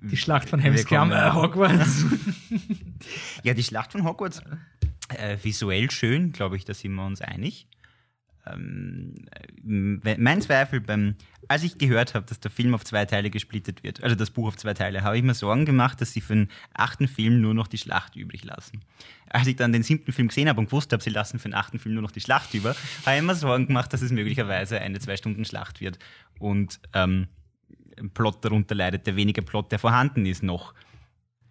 die 0.00 0.16
Schlacht 0.16 0.48
von 0.48 0.60
Helms 0.60 0.84
Klamm, 0.84 1.12
äh, 1.12 1.32
Hogwarts. 1.32 2.04
Ja, 3.42 3.54
die 3.54 3.62
Schlacht 3.62 3.92
von 3.92 4.04
Hogwarts, 4.04 4.42
äh, 5.08 5.36
visuell 5.42 5.90
schön, 5.90 6.32
glaube 6.32 6.56
ich, 6.56 6.64
da 6.64 6.74
sind 6.74 6.94
wir 6.94 7.04
uns 7.04 7.20
einig. 7.20 7.66
Ähm, 8.46 9.14
äh, 9.64 10.16
mein 10.18 10.42
Zweifel 10.42 10.80
beim, 10.80 11.16
als 11.48 11.62
ich 11.62 11.78
gehört 11.78 12.14
habe, 12.14 12.26
dass 12.26 12.40
der 12.40 12.50
Film 12.50 12.74
auf 12.74 12.84
zwei 12.84 13.06
Teile 13.06 13.30
gesplittet 13.30 13.82
wird, 13.82 14.02
also 14.02 14.16
das 14.16 14.30
Buch 14.30 14.48
auf 14.48 14.56
zwei 14.56 14.74
Teile, 14.74 15.02
habe 15.02 15.16
ich 15.16 15.22
mir 15.22 15.34
Sorgen 15.34 15.64
gemacht, 15.64 16.00
dass 16.00 16.12
sie 16.12 16.20
für 16.20 16.34
den 16.34 16.48
achten 16.74 17.08
Film 17.08 17.40
nur 17.40 17.54
noch 17.54 17.66
die 17.66 17.78
Schlacht 17.78 18.16
übrig 18.16 18.44
lassen. 18.44 18.80
Als 19.30 19.46
ich 19.46 19.56
dann 19.56 19.72
den 19.72 19.82
siebten 19.82 20.12
Film 20.12 20.28
gesehen 20.28 20.48
habe 20.48 20.60
und 20.60 20.66
gewusst 20.66 20.92
habe, 20.92 21.02
sie 21.02 21.10
lassen 21.10 21.38
für 21.38 21.48
den 21.48 21.54
achten 21.54 21.78
Film 21.78 21.94
nur 21.94 22.02
noch 22.02 22.10
die 22.10 22.20
Schlacht 22.20 22.52
über, 22.52 22.76
habe 23.06 23.16
ich 23.16 23.22
mir 23.22 23.34
Sorgen 23.34 23.66
gemacht, 23.66 23.92
dass 23.92 24.02
es 24.02 24.12
möglicherweise 24.12 24.80
eine 24.80 24.98
zwei 25.00 25.16
Stunden 25.16 25.44
Schlacht 25.44 25.80
wird 25.80 25.98
und 26.38 26.80
ähm, 26.92 27.28
Plot 28.12 28.44
darunter 28.44 28.74
leidet, 28.74 29.06
der 29.06 29.16
weniger 29.16 29.42
Plot, 29.42 29.72
der 29.72 29.78
vorhanden 29.78 30.26
ist 30.26 30.42
noch 30.42 30.74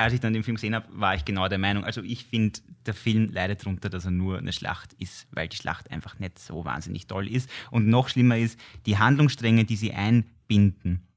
als 0.04 0.14
ich 0.14 0.20
dann 0.20 0.34
den 0.34 0.44
Film 0.44 0.56
gesehen 0.56 0.76
habe, 0.76 0.88
war 0.92 1.16
ich 1.16 1.26
genau 1.26 1.48
der 1.48 1.58
Meinung. 1.58 1.84
Also 1.84 2.02
ich 2.02 2.26
finde, 2.26 2.60
der 2.86 2.94
Film 2.94 3.30
leidet 3.32 3.62
darunter, 3.62 3.90
dass 3.90 4.06
er 4.06 4.12
nur 4.12 4.38
eine 4.38 4.52
Schlacht 4.52 4.94
ist, 4.94 5.28
weil 5.32 5.48
die 5.48 5.56
Schlacht 5.56 5.92
einfach 5.92 6.20
nicht 6.20 6.40
so 6.40 6.66
wahnsinnig 6.66 7.08
toll 7.08 7.28
ist. 7.28 7.50
Und 7.72 7.88
noch 7.88 8.10
schlimmer 8.10 8.38
ist, 8.38 8.60
die 8.86 8.98
Handlungsstränge, 8.98 9.66
die 9.66 9.76
sie 9.76 9.94
einbinden. 9.94 11.08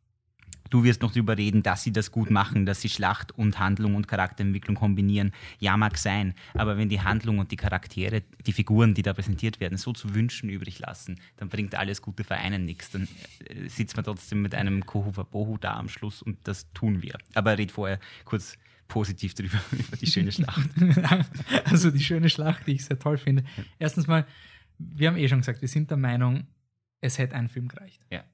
Du 0.70 0.84
wirst 0.84 1.02
noch 1.02 1.12
darüber 1.12 1.36
reden, 1.36 1.62
dass 1.62 1.82
sie 1.82 1.92
das 1.92 2.10
gut 2.10 2.30
machen, 2.30 2.66
dass 2.66 2.80
sie 2.80 2.88
Schlacht 2.88 3.32
und 3.32 3.58
Handlung 3.58 3.94
und 3.94 4.08
Charakterentwicklung 4.08 4.76
kombinieren. 4.76 5.32
Ja, 5.58 5.76
mag 5.76 5.98
sein. 5.98 6.34
Aber 6.54 6.76
wenn 6.76 6.88
die 6.88 7.00
Handlung 7.00 7.38
und 7.38 7.50
die 7.50 7.56
Charaktere, 7.56 8.22
die 8.46 8.52
Figuren, 8.52 8.94
die 8.94 9.02
da 9.02 9.12
präsentiert 9.12 9.60
werden, 9.60 9.78
so 9.78 9.92
zu 9.92 10.14
wünschen 10.14 10.48
übrig 10.48 10.78
lassen, 10.78 11.20
dann 11.36 11.48
bringt 11.48 11.74
alles 11.74 12.02
gute 12.02 12.24
Vereinen 12.24 12.64
nichts. 12.64 12.90
Dann 12.90 13.08
äh, 13.48 13.68
sitzt 13.68 13.96
man 13.96 14.04
trotzdem 14.04 14.42
mit 14.42 14.54
einem 14.54 14.84
Kohu 14.86 15.58
da 15.58 15.74
am 15.74 15.88
Schluss 15.88 16.22
und 16.22 16.38
das 16.44 16.72
tun 16.72 17.02
wir. 17.02 17.18
Aber 17.34 17.56
red 17.58 17.72
vorher 17.72 17.98
kurz 18.24 18.56
positiv 18.88 19.34
drüber, 19.34 19.60
über 19.72 19.96
die 19.96 20.06
schöne 20.06 20.32
Schlacht. 20.32 20.68
also 21.64 21.90
die 21.90 22.02
schöne 22.02 22.30
Schlacht, 22.30 22.66
die 22.66 22.72
ich 22.72 22.84
sehr 22.84 22.98
toll 22.98 23.18
finde. 23.18 23.44
Erstens 23.78 24.06
mal, 24.06 24.26
wir 24.78 25.08
haben 25.08 25.16
eh 25.16 25.28
schon 25.28 25.38
gesagt, 25.38 25.60
wir 25.60 25.68
sind 25.68 25.90
der 25.90 25.98
Meinung, 25.98 26.46
es 27.00 27.18
hätte 27.18 27.34
ein 27.34 27.48
Film 27.48 27.68
gereicht. 27.68 28.04
Ja. 28.10 28.24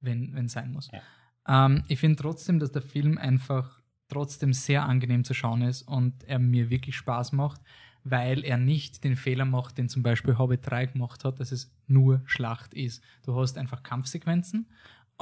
Wenn 0.00 0.36
es 0.36 0.52
sein 0.52 0.72
muss. 0.72 0.90
Ja. 0.92 1.00
Ähm, 1.48 1.84
ich 1.88 1.98
finde 2.00 2.22
trotzdem, 2.22 2.58
dass 2.58 2.72
der 2.72 2.82
Film 2.82 3.18
einfach 3.18 3.80
trotzdem 4.08 4.52
sehr 4.52 4.84
angenehm 4.84 5.24
zu 5.24 5.34
schauen 5.34 5.62
ist 5.62 5.82
und 5.82 6.24
er 6.24 6.38
mir 6.38 6.70
wirklich 6.70 6.96
Spaß 6.96 7.32
macht, 7.32 7.60
weil 8.04 8.44
er 8.44 8.58
nicht 8.58 9.04
den 9.04 9.16
Fehler 9.16 9.44
macht, 9.44 9.78
den 9.78 9.88
zum 9.88 10.02
Beispiel 10.02 10.36
Hobbit 10.38 10.60
3 10.64 10.86
gemacht 10.86 11.24
hat, 11.24 11.40
dass 11.40 11.52
es 11.52 11.74
nur 11.86 12.20
Schlacht 12.26 12.74
ist. 12.74 13.02
Du 13.24 13.34
hast 13.36 13.56
einfach 13.56 13.82
Kampfsequenzen, 13.82 14.68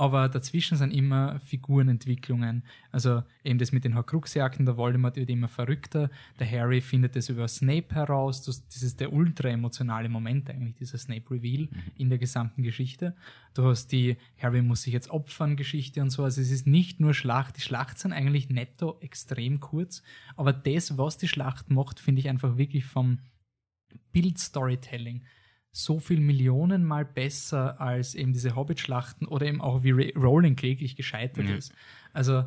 aber 0.01 0.31
dazwischen 0.31 0.79
sind 0.79 0.93
immer 0.93 1.39
Figurenentwicklungen. 1.41 2.63
Also 2.91 3.23
eben 3.45 3.59
das 3.59 3.71
mit 3.71 3.85
den 3.85 3.95
Horcrux-Jagden, 3.95 4.65
der 4.65 4.79
Voldemort 4.79 5.17
wird 5.17 5.29
immer 5.29 5.49
verrückter, 5.49 6.09
der 6.39 6.51
Harry 6.51 6.81
findet 6.81 7.17
das 7.17 7.29
über 7.29 7.47
Snape 7.47 7.95
heraus, 7.95 8.41
das, 8.41 8.67
das 8.67 8.83
ist 8.83 8.99
der 8.99 9.13
ultra 9.13 9.51
emotionale 9.51 10.09
Moment 10.09 10.49
eigentlich, 10.49 10.77
dieser 10.77 10.97
Snape-Reveal 10.97 11.69
in 11.99 12.09
der 12.09 12.17
gesamten 12.17 12.63
Geschichte. 12.63 13.15
Du 13.53 13.65
hast 13.65 13.93
die 13.93 14.17
Harry 14.39 14.63
muss 14.63 14.85
sich 14.85 14.95
jetzt 14.95 15.11
opfern 15.11 15.57
Geschichte 15.57 16.01
und 16.01 16.09
so, 16.09 16.25
also 16.25 16.41
es 16.41 16.51
ist 16.51 16.67
nicht 16.67 16.99
nur 16.99 17.13
Schlacht, 17.13 17.59
die 17.59 17.61
Schlacht 17.61 17.99
sind 17.99 18.15
eigentlich 18.15 18.49
netto 18.49 18.97
extrem 19.03 19.61
kurz, 19.61 20.03
aber 20.35 20.55
das, 20.55 20.97
was 20.97 21.19
die 21.19 21.29
Schlacht 21.29 21.69
macht, 21.69 22.01
finde 22.01 22.21
ich 22.21 22.31
einfach 22.31 22.57
wirklich 22.57 22.87
vom 22.87 23.19
Bild-Storytelling 24.13 25.25
so 25.73 26.01
viel 26.01 26.21
Millionen 26.21 26.85
mal 26.85 27.05
besser 27.05 27.81
als 27.81 28.15
eben 28.15 28.33
diese 28.33 28.57
Hobbit-Schlachten 28.57 29.27
oder 29.27 29.47
eben 29.47 29.61
auch 29.61 29.83
wie 29.83 29.91
Rowling 30.17 30.57
kläglich 30.57 30.97
gescheitert 30.97 31.49
Ja. 31.49 31.57
ist. 31.57 31.73
Also 32.13 32.45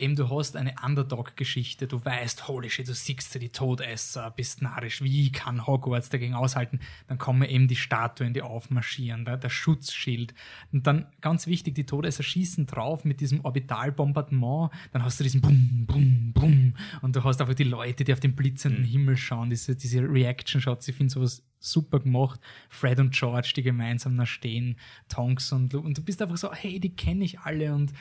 eben 0.00 0.14
du 0.14 0.30
hast 0.30 0.54
eine 0.56 0.74
Underdog-Geschichte, 0.84 1.88
du 1.88 2.04
weißt, 2.04 2.46
holy 2.46 2.70
shit, 2.70 2.86
du 2.86 2.94
siehst 2.94 3.34
ja 3.34 3.40
die 3.40 3.48
Todesser, 3.48 4.30
bist 4.30 4.62
narrisch, 4.62 5.02
wie 5.02 5.32
kann 5.32 5.66
Hogwarts 5.66 6.08
dagegen 6.08 6.34
aushalten? 6.34 6.78
Dann 7.08 7.18
kommen 7.18 7.42
eben 7.48 7.66
die 7.66 7.74
Statuen, 7.74 8.32
die 8.32 8.42
aufmarschieren, 8.42 9.24
der, 9.24 9.38
der 9.38 9.48
Schutzschild. 9.48 10.34
Und 10.72 10.86
dann 10.86 11.06
ganz 11.20 11.48
wichtig, 11.48 11.74
die 11.74 11.84
Todesser 11.86 12.22
schießen 12.22 12.66
drauf 12.66 13.04
mit 13.04 13.20
diesem 13.20 13.44
Orbitalbombardement, 13.44 14.70
dann 14.92 15.02
hast 15.02 15.18
du 15.18 15.24
diesen 15.24 15.40
Bum, 15.40 15.84
Bum, 15.86 16.32
Bum 16.32 16.74
und 17.02 17.16
du 17.16 17.24
hast 17.24 17.40
einfach 17.40 17.54
die 17.54 17.64
Leute, 17.64 18.04
die 18.04 18.12
auf 18.12 18.20
den 18.20 18.36
blitzenden 18.36 18.84
Himmel 18.84 19.16
schauen, 19.16 19.50
diese, 19.50 19.74
diese 19.74 20.02
Reaction-Shots, 20.02 20.86
ich 20.86 20.94
finde 20.94 21.12
sowas 21.12 21.42
super 21.60 22.00
gemacht. 22.00 22.40
Fred 22.68 23.00
und 23.00 23.12
George, 23.12 23.52
die 23.56 23.62
gemeinsam 23.62 24.16
da 24.16 24.26
stehen, 24.26 24.76
Tonks 25.08 25.52
und, 25.52 25.72
Lu- 25.72 25.80
und 25.80 25.98
du 25.98 26.02
bist 26.02 26.22
einfach 26.22 26.36
so, 26.36 26.52
hey, 26.52 26.80
die 26.80 26.94
kenne 26.94 27.24
ich 27.24 27.40
alle 27.40 27.74
und, 27.74 27.92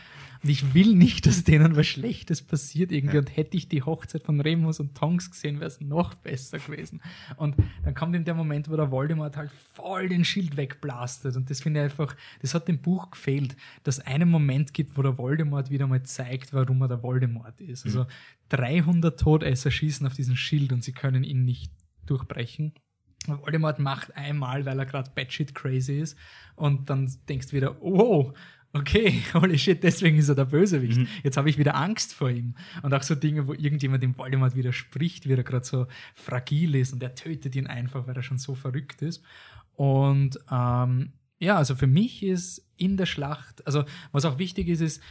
und 0.43 0.50
ich 0.50 0.74
will 0.74 0.96
nicht, 0.96 1.26
dass 1.26 1.43
denen 1.43 1.76
was 1.76 1.88
Schlechtes 1.88 2.41
passiert 2.41 2.91
irgendwie. 2.91 3.15
Ja. 3.15 3.22
Und 3.22 3.36
hätte 3.36 3.58
ich 3.58 3.67
die 3.67 3.84
Hochzeit 3.84 4.24
von 4.24 4.39
Remus 4.39 4.80
und 4.80 4.96
Tonks 4.96 5.32
gesehen, 5.32 5.60
wäre 5.60 5.67
es 5.67 5.82
noch 5.82 6.13
besser 6.15 6.60
gewesen. 6.60 7.02
Und 7.38 7.56
dann 7.84 7.96
kommt 7.96 8.15
eben 8.15 8.26
der 8.26 8.36
Moment, 8.36 8.70
wo 8.70 8.76
der 8.76 8.91
Voldemort 8.91 9.38
halt 9.38 9.52
voll 9.74 10.10
den 10.10 10.26
Schild 10.26 10.58
wegblastet. 10.58 11.36
Und 11.36 11.50
das 11.50 11.62
finde 11.62 11.80
ich 11.80 11.86
einfach, 11.86 12.15
das 12.41 12.54
hat 12.54 12.67
dem 12.67 12.80
Buch 12.80 13.12
gefehlt, 13.12 13.56
dass 13.84 13.98
es 14.00 14.06
einen 14.06 14.30
Moment 14.30 14.74
gibt, 14.74 14.98
wo 14.98 15.02
der 15.02 15.17
Voldemort 15.17 15.70
wieder 15.70 15.88
mal 15.88 16.04
zeigt, 16.04 16.54
warum 16.54 16.82
er 16.82 16.88
der 16.88 17.04
Voldemort 17.04 17.60
ist. 17.62 17.86
Also 17.86 18.06
300 18.50 19.20
Todesser 19.20 19.72
schießen 19.72 20.06
auf 20.06 20.13
diesen 20.13 20.36
Schild 20.36 20.72
und 20.72 20.84
sie 20.84 20.93
können 20.93 21.24
ihn 21.24 21.43
nicht 21.46 21.72
durchbrechen. 22.06 22.74
Voldemort 23.26 23.80
macht 23.80 24.16
einmal, 24.16 24.66
weil 24.66 24.80
er 24.80 24.86
gerade 24.86 25.12
batshit 25.14 25.54
crazy 25.54 26.00
ist 26.00 26.18
und 26.56 26.90
dann 26.90 27.12
denkst 27.28 27.48
du 27.48 27.54
wieder, 27.54 27.76
wow, 27.82 28.34
okay, 28.74 29.22
holy 29.34 29.58
shit, 29.58 29.84
deswegen 29.84 30.18
ist 30.18 30.30
er 30.30 30.36
der 30.36 30.46
Bösewicht. 30.46 30.98
Mhm. 30.98 31.08
Jetzt 31.24 31.38
habe 31.38 31.50
ich 31.50 31.58
wieder 31.58 31.76
Angst 31.76 32.14
vor 32.14 32.30
ihm. 32.30 32.56
Und 32.84 32.94
auch 32.94 33.04
so 33.04 33.16
Dinge, 33.16 33.48
wo 33.48 33.54
irgendjemand 33.54 34.04
dem 34.04 34.18
Voldemort 34.18 34.56
widerspricht, 34.56 35.28
wie 35.28 35.34
er 35.34 35.44
gerade 35.44 35.66
so 35.66 35.88
fragil 36.16 36.76
ist 36.76 36.94
und 36.94 37.04
er 37.04 37.16
tötet 37.16 37.56
ihn 37.56 37.68
einfach, 37.68 38.08
weil 38.08 38.16
er 38.16 38.24
schon 38.24 38.38
so 38.38 38.56
verrückt 38.56 39.02
ist. 39.02 39.24
Und 39.74 40.40
ähm, 40.52 41.14
ja, 41.40 41.58
also 41.58 41.76
für 41.76 41.88
mich 41.88 42.24
ist 42.24 42.68
in 42.78 42.98
der 42.98 43.06
Schlacht, 43.06 43.66
also 43.66 43.86
was 44.12 44.26
auch 44.26 44.40
wichtig 44.40 44.68
ist, 44.68 44.82
ist 44.82 45.04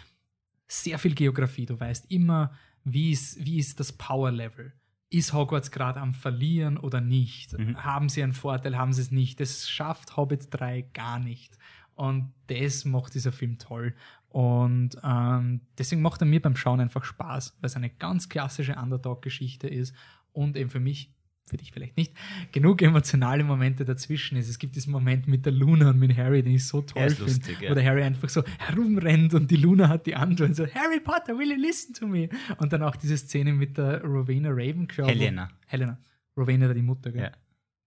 sehr 0.69 0.99
viel 0.99 1.15
Geografie. 1.15 1.67
Du 1.67 1.79
weißt 1.79 2.11
immer, 2.11 2.53
wie 2.85 3.13
ist, 3.13 3.45
wie 3.45 3.59
ist 3.59 3.79
das 3.79 3.93
Power-Level. 3.93 4.73
Ist 5.17 5.33
Hogwarts 5.33 5.71
gerade 5.71 5.99
am 5.99 6.13
Verlieren 6.13 6.77
oder 6.77 7.01
nicht? 7.01 7.59
Mhm. 7.59 7.83
Haben 7.83 8.11
sie 8.11 8.23
einen 8.23 8.35
Vorteil, 8.35 8.77
haben 8.77 8.93
sie 8.93 9.01
es 9.01 9.11
nicht? 9.11 9.41
Das 9.41 9.67
schafft 9.67 10.19
Hobbit 10.19 10.49
3 10.51 10.83
gar 10.93 11.19
nicht. 11.19 11.57
Und 11.95 12.35
das 12.49 12.85
macht 12.85 13.15
dieser 13.15 13.33
Film 13.33 13.57
toll. 13.57 13.95
Und 14.29 14.99
ähm, 15.03 15.63
deswegen 15.79 16.03
macht 16.03 16.21
er 16.21 16.27
mir 16.27 16.43
beim 16.43 16.55
Schauen 16.55 16.81
einfach 16.81 17.03
Spaß, 17.03 17.57
weil 17.59 17.67
es 17.67 17.77
eine 17.77 17.89
ganz 17.89 18.29
klassische 18.29 18.75
Underdog-Geschichte 18.75 19.69
ist 19.69 19.95
und 20.35 20.55
eben 20.55 20.69
für 20.69 20.81
mich, 20.81 21.15
für 21.49 21.57
dich 21.57 21.71
vielleicht 21.73 21.97
nicht, 21.97 22.13
genug 22.51 22.83
emotionale 22.83 23.45
Momente 23.45 23.85
dazwischen 23.85 24.37
ist. 24.37 24.49
Es 24.49 24.59
gibt 24.59 24.75
diesen 24.75 24.91
Moment 24.93 25.29
mit 25.29 25.47
der 25.47 25.53
Luna 25.53 25.91
und 25.91 25.99
mit 25.99 26.17
Harry, 26.17 26.43
den 26.43 26.55
ich 26.55 26.67
so 26.67 26.83
toll 26.83 27.05
ist 27.05 27.17
finde, 27.19 27.33
lustig, 27.33 27.61
ja. 27.61 27.71
wo 27.71 27.75
der 27.75 27.85
Harry 27.85 28.03
einfach 28.03 28.29
so 28.29 28.43
herumrennt 28.59 29.33
und 29.33 29.51
die 29.51 29.57
Luna 29.57 29.89
hat 29.89 30.07
die 30.07 30.17
Antwort 30.17 30.57
so, 30.57 30.67
Harry 30.67 31.01
Potter, 31.01 31.39
will 31.39 31.51
you 31.51 31.57
listen 31.57 31.95
to 31.95 32.07
me? 32.07 32.29
Und 32.59 32.73
dann 32.73 32.83
auch 32.83 32.97
diese 32.97 33.17
Szene 33.17 33.53
mit 33.53 33.79
der 33.79 34.03
Rowena 34.03 34.49
Ravenclaw. 34.51 35.09
Helena. 35.09 35.49
Helena. 35.67 35.99
Rowena 36.37 36.67
war 36.67 36.75
die 36.75 36.83
Mutter, 36.83 37.13
gell? 37.13 37.23
Ja. 37.23 37.33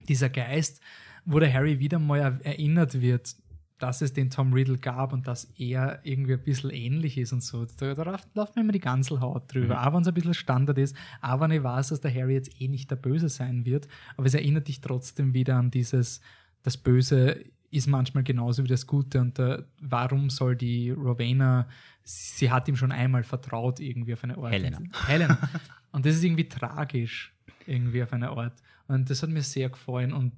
Dieser 0.07 0.29
Geist, 0.29 0.81
wo 1.25 1.39
der 1.39 1.53
Harry 1.53 1.79
wieder 1.79 1.99
mal 1.99 2.19
er- 2.19 2.45
erinnert 2.45 3.01
wird, 3.01 3.35
dass 3.79 4.01
es 4.01 4.13
den 4.13 4.29
Tom 4.29 4.53
Riddle 4.53 4.77
gab 4.77 5.13
und 5.13 5.27
dass 5.27 5.45
er 5.57 5.99
irgendwie 6.03 6.33
ein 6.33 6.43
bisschen 6.43 6.69
ähnlich 6.69 7.17
ist 7.17 7.33
und 7.33 7.41
so. 7.41 7.65
Da, 7.77 7.93
da 7.93 8.03
läuft 8.03 8.35
läuft 8.35 8.55
mir 8.55 8.61
immer 8.61 8.71
die 8.71 8.79
Ganselhaut 8.79 9.53
drüber. 9.53 9.75
Mhm. 9.75 9.87
Auch 9.87 9.93
wenn 9.93 10.01
es 10.01 10.07
ein 10.07 10.13
bisschen 10.13 10.33
Standard 10.33 10.77
ist, 10.77 10.95
auch 11.21 11.39
wenn 11.39 11.51
ich 11.51 11.63
weiß, 11.63 11.89
dass 11.89 12.01
der 12.01 12.13
Harry 12.13 12.33
jetzt 12.33 12.61
eh 12.61 12.67
nicht 12.67 12.91
der 12.91 12.97
Böse 12.97 13.29
sein 13.29 13.65
wird, 13.65 13.87
aber 14.17 14.27
es 14.27 14.33
erinnert 14.33 14.67
dich 14.67 14.81
trotzdem 14.81 15.33
wieder 15.33 15.55
an 15.55 15.71
dieses, 15.71 16.21
das 16.61 16.77
Böse 16.77 17.43
ist 17.71 17.87
manchmal 17.87 18.23
genauso 18.23 18.63
wie 18.63 18.67
das 18.67 18.87
Gute 18.87 19.21
und 19.21 19.39
äh, 19.39 19.63
warum 19.79 20.29
soll 20.29 20.55
die 20.55 20.89
Rowena, 20.91 21.67
sie 22.03 22.49
hat 22.51 22.67
ihm 22.67 22.75
schon 22.75 22.91
einmal 22.91 23.23
vertraut 23.23 23.79
irgendwie 23.79 24.13
auf 24.13 24.23
eine 24.23 24.37
Art. 24.37 24.51
Helena. 24.51 24.79
Helena. 25.05 25.37
Und 25.91 26.05
das 26.05 26.15
ist 26.15 26.23
irgendwie 26.23 26.47
tragisch, 26.47 27.33
irgendwie 27.65 28.03
auf 28.03 28.13
eine 28.13 28.29
Art. 28.29 28.61
Und 28.87 29.09
das 29.09 29.23
hat 29.23 29.29
mir 29.29 29.41
sehr 29.41 29.69
gefallen. 29.69 30.13
Und 30.13 30.33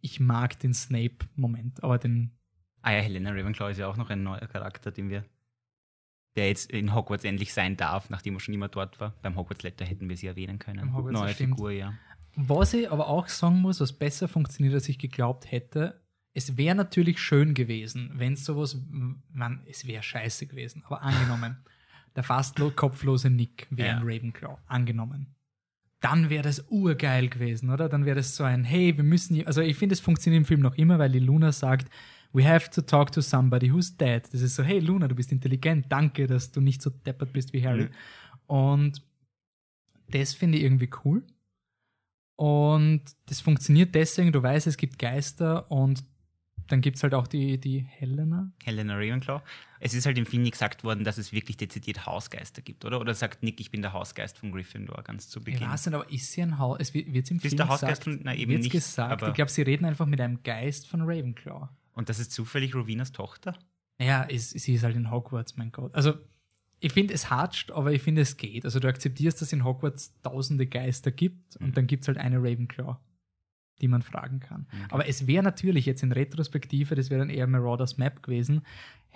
ich 0.00 0.20
mag 0.20 0.58
den 0.60 0.74
Snape-Moment, 0.74 1.82
aber 1.82 1.98
den. 1.98 2.30
Ah 2.84 2.92
ja, 2.92 3.00
Helena 3.00 3.30
Ravenclaw 3.30 3.70
ist 3.70 3.78
ja 3.78 3.86
auch 3.88 3.96
noch 3.96 4.10
ein 4.10 4.22
neuer 4.22 4.46
Charakter, 4.46 4.90
den 4.90 5.08
wir, 5.08 5.24
der 6.36 6.48
jetzt 6.48 6.70
in 6.70 6.94
Hogwarts 6.94 7.24
endlich 7.24 7.52
sein 7.54 7.76
darf, 7.76 8.10
nachdem 8.10 8.34
er 8.34 8.40
schon 8.40 8.54
immer 8.54 8.68
dort 8.68 9.00
war. 9.00 9.14
Beim 9.22 9.36
Hogwarts 9.36 9.62
Letter 9.62 9.84
hätten 9.84 10.08
wir 10.08 10.16
sie 10.16 10.26
erwähnen 10.26 10.58
können. 10.58 10.92
Neue. 10.92 11.32
Figur, 11.34 11.70
ja. 11.70 11.94
Was 12.36 12.74
ich 12.74 12.90
aber 12.90 13.08
auch 13.08 13.28
sagen 13.28 13.60
muss, 13.60 13.80
was 13.80 13.92
besser 13.92 14.26
funktioniert, 14.28 14.74
als 14.74 14.88
ich 14.88 14.98
geglaubt 14.98 15.50
hätte, 15.50 16.02
es 16.34 16.56
wäre 16.56 16.74
natürlich 16.74 17.20
schön 17.20 17.54
gewesen, 17.54 18.10
wenn 18.14 18.32
es 18.32 18.44
sowas, 18.44 18.76
man, 19.32 19.62
es 19.66 19.86
wäre 19.86 20.02
scheiße 20.02 20.46
gewesen, 20.48 20.82
aber 20.84 21.00
angenommen, 21.02 21.64
der 22.16 22.24
fast 22.24 22.58
lo- 22.58 22.72
kopflose 22.72 23.30
Nick 23.30 23.68
wäre 23.70 23.88
Ja. 23.88 23.96
ein 23.98 24.02
Ravenclaw, 24.02 24.58
angenommen. 24.66 25.34
Dann 26.00 26.28
wäre 26.28 26.42
das 26.42 26.66
urgeil 26.68 27.28
gewesen, 27.28 27.70
oder? 27.70 27.88
Dann 27.88 28.04
wäre 28.04 28.16
das 28.16 28.36
so 28.36 28.44
ein, 28.44 28.64
hey, 28.64 28.96
wir 28.96 29.04
müssen, 29.04 29.46
also 29.46 29.62
ich 29.62 29.76
finde, 29.78 29.94
es 29.94 30.00
funktioniert 30.00 30.40
im 30.42 30.44
Film 30.44 30.60
noch 30.60 30.74
immer, 30.74 30.98
weil 30.98 31.12
die 31.12 31.18
Luna 31.20 31.50
sagt, 31.52 31.88
we 32.34 32.44
have 32.46 32.68
to 32.70 32.82
talk 32.82 33.10
to 33.12 33.22
somebody 33.22 33.68
who's 33.70 33.96
dead. 33.96 34.24
Das 34.32 34.40
ist 34.42 34.56
so, 34.56 34.62
hey 34.62 34.80
Luna, 34.80 35.08
du 35.08 35.14
bist 35.14 35.32
intelligent, 35.32 35.86
danke, 35.90 36.26
dass 36.26 36.50
du 36.50 36.60
nicht 36.60 36.82
so 36.82 36.90
deppert 36.90 37.32
bist 37.32 37.52
wie 37.52 37.64
Harry. 37.66 37.84
Mhm. 37.84 37.90
Und 38.48 39.02
das 40.10 40.34
finde 40.34 40.58
ich 40.58 40.64
irgendwie 40.64 40.90
cool. 41.04 41.24
Und 42.36 43.02
das 43.26 43.40
funktioniert 43.40 43.94
deswegen, 43.94 44.32
du 44.32 44.42
weißt, 44.42 44.66
es 44.66 44.76
gibt 44.76 44.98
Geister 44.98 45.70
und 45.70 46.04
dann 46.66 46.80
gibt 46.80 46.96
es 46.96 47.02
halt 47.02 47.12
auch 47.14 47.26
die, 47.26 47.60
die 47.60 47.80
Helena. 47.80 48.50
Helena 48.64 48.94
Ravenclaw. 48.94 49.42
Es 49.80 49.92
ist 49.92 50.06
halt 50.06 50.16
im 50.16 50.24
Film 50.24 50.42
nicht 50.42 50.52
gesagt 50.52 50.82
worden, 50.82 51.04
dass 51.04 51.18
es 51.18 51.30
wirklich 51.32 51.58
dezidiert 51.58 52.06
Hausgeister 52.06 52.62
gibt, 52.62 52.84
oder? 52.86 53.00
Oder 53.00 53.14
sagt 53.14 53.42
Nick, 53.42 53.60
ich 53.60 53.70
bin 53.70 53.82
der 53.82 53.92
Hausgeist 53.92 54.38
von 54.38 54.50
Gryffindor 54.50 55.02
ganz 55.04 55.28
zu 55.28 55.40
Ich 55.40 55.44
Beginn? 55.44 55.68
weiß 55.68 55.86
nicht, 55.86 55.94
aber 55.94 56.10
ist 56.10 56.32
sie 56.32 56.40
ein 56.42 56.58
Haus? 56.58 56.78
Es 56.80 56.94
wird 56.94 57.30
im 57.30 57.38
Film 57.38 57.56
der 57.56 57.68
Hausgeist 57.68 58.00
gesagt? 58.00 58.04
von- 58.04 58.24
nein, 58.24 58.38
eben 58.38 58.52
wird's 58.52 58.64
nicht, 58.64 58.72
gesagt. 58.72 59.22
Ich 59.22 59.34
glaube, 59.34 59.50
sie 59.50 59.62
reden 59.62 59.84
einfach 59.84 60.06
mit 60.06 60.20
einem 60.20 60.42
Geist 60.42 60.88
von 60.88 61.02
Ravenclaw. 61.02 61.68
Und 61.94 62.08
das 62.08 62.18
ist 62.18 62.32
zufällig 62.32 62.74
Rowinas 62.74 63.12
Tochter? 63.12 63.56
Naja, 63.98 64.22
ist, 64.24 64.50
sie 64.50 64.74
ist 64.74 64.82
halt 64.84 64.96
in 64.96 65.10
Hogwarts, 65.10 65.56
mein 65.56 65.70
Gott. 65.72 65.94
Also, 65.94 66.14
ich 66.80 66.92
finde, 66.92 67.14
es 67.14 67.30
hatscht, 67.30 67.70
aber 67.70 67.92
ich 67.92 68.02
finde, 68.02 68.22
es 68.22 68.36
geht. 68.36 68.64
Also, 68.64 68.80
du 68.80 68.88
akzeptierst, 68.88 69.38
dass 69.40 69.48
es 69.48 69.52
in 69.52 69.64
Hogwarts 69.64 70.12
tausende 70.22 70.66
Geister 70.66 71.10
gibt 71.12 71.58
Mhm. 71.60 71.66
und 71.66 71.76
dann 71.76 71.86
gibt 71.86 72.02
es 72.02 72.08
halt 72.08 72.18
eine 72.18 72.38
Ravenclaw, 72.38 72.96
die 73.80 73.88
man 73.88 74.02
fragen 74.02 74.40
kann. 74.40 74.66
Okay. 74.68 74.86
Aber 74.90 75.08
es 75.08 75.26
wäre 75.26 75.42
natürlich 75.42 75.86
jetzt 75.86 76.02
in 76.02 76.12
Retrospektive, 76.12 76.94
das 76.94 77.10
wäre 77.10 77.20
dann 77.20 77.30
eher 77.30 77.46
Marauders 77.46 77.98
Map 77.98 78.22
gewesen, 78.22 78.62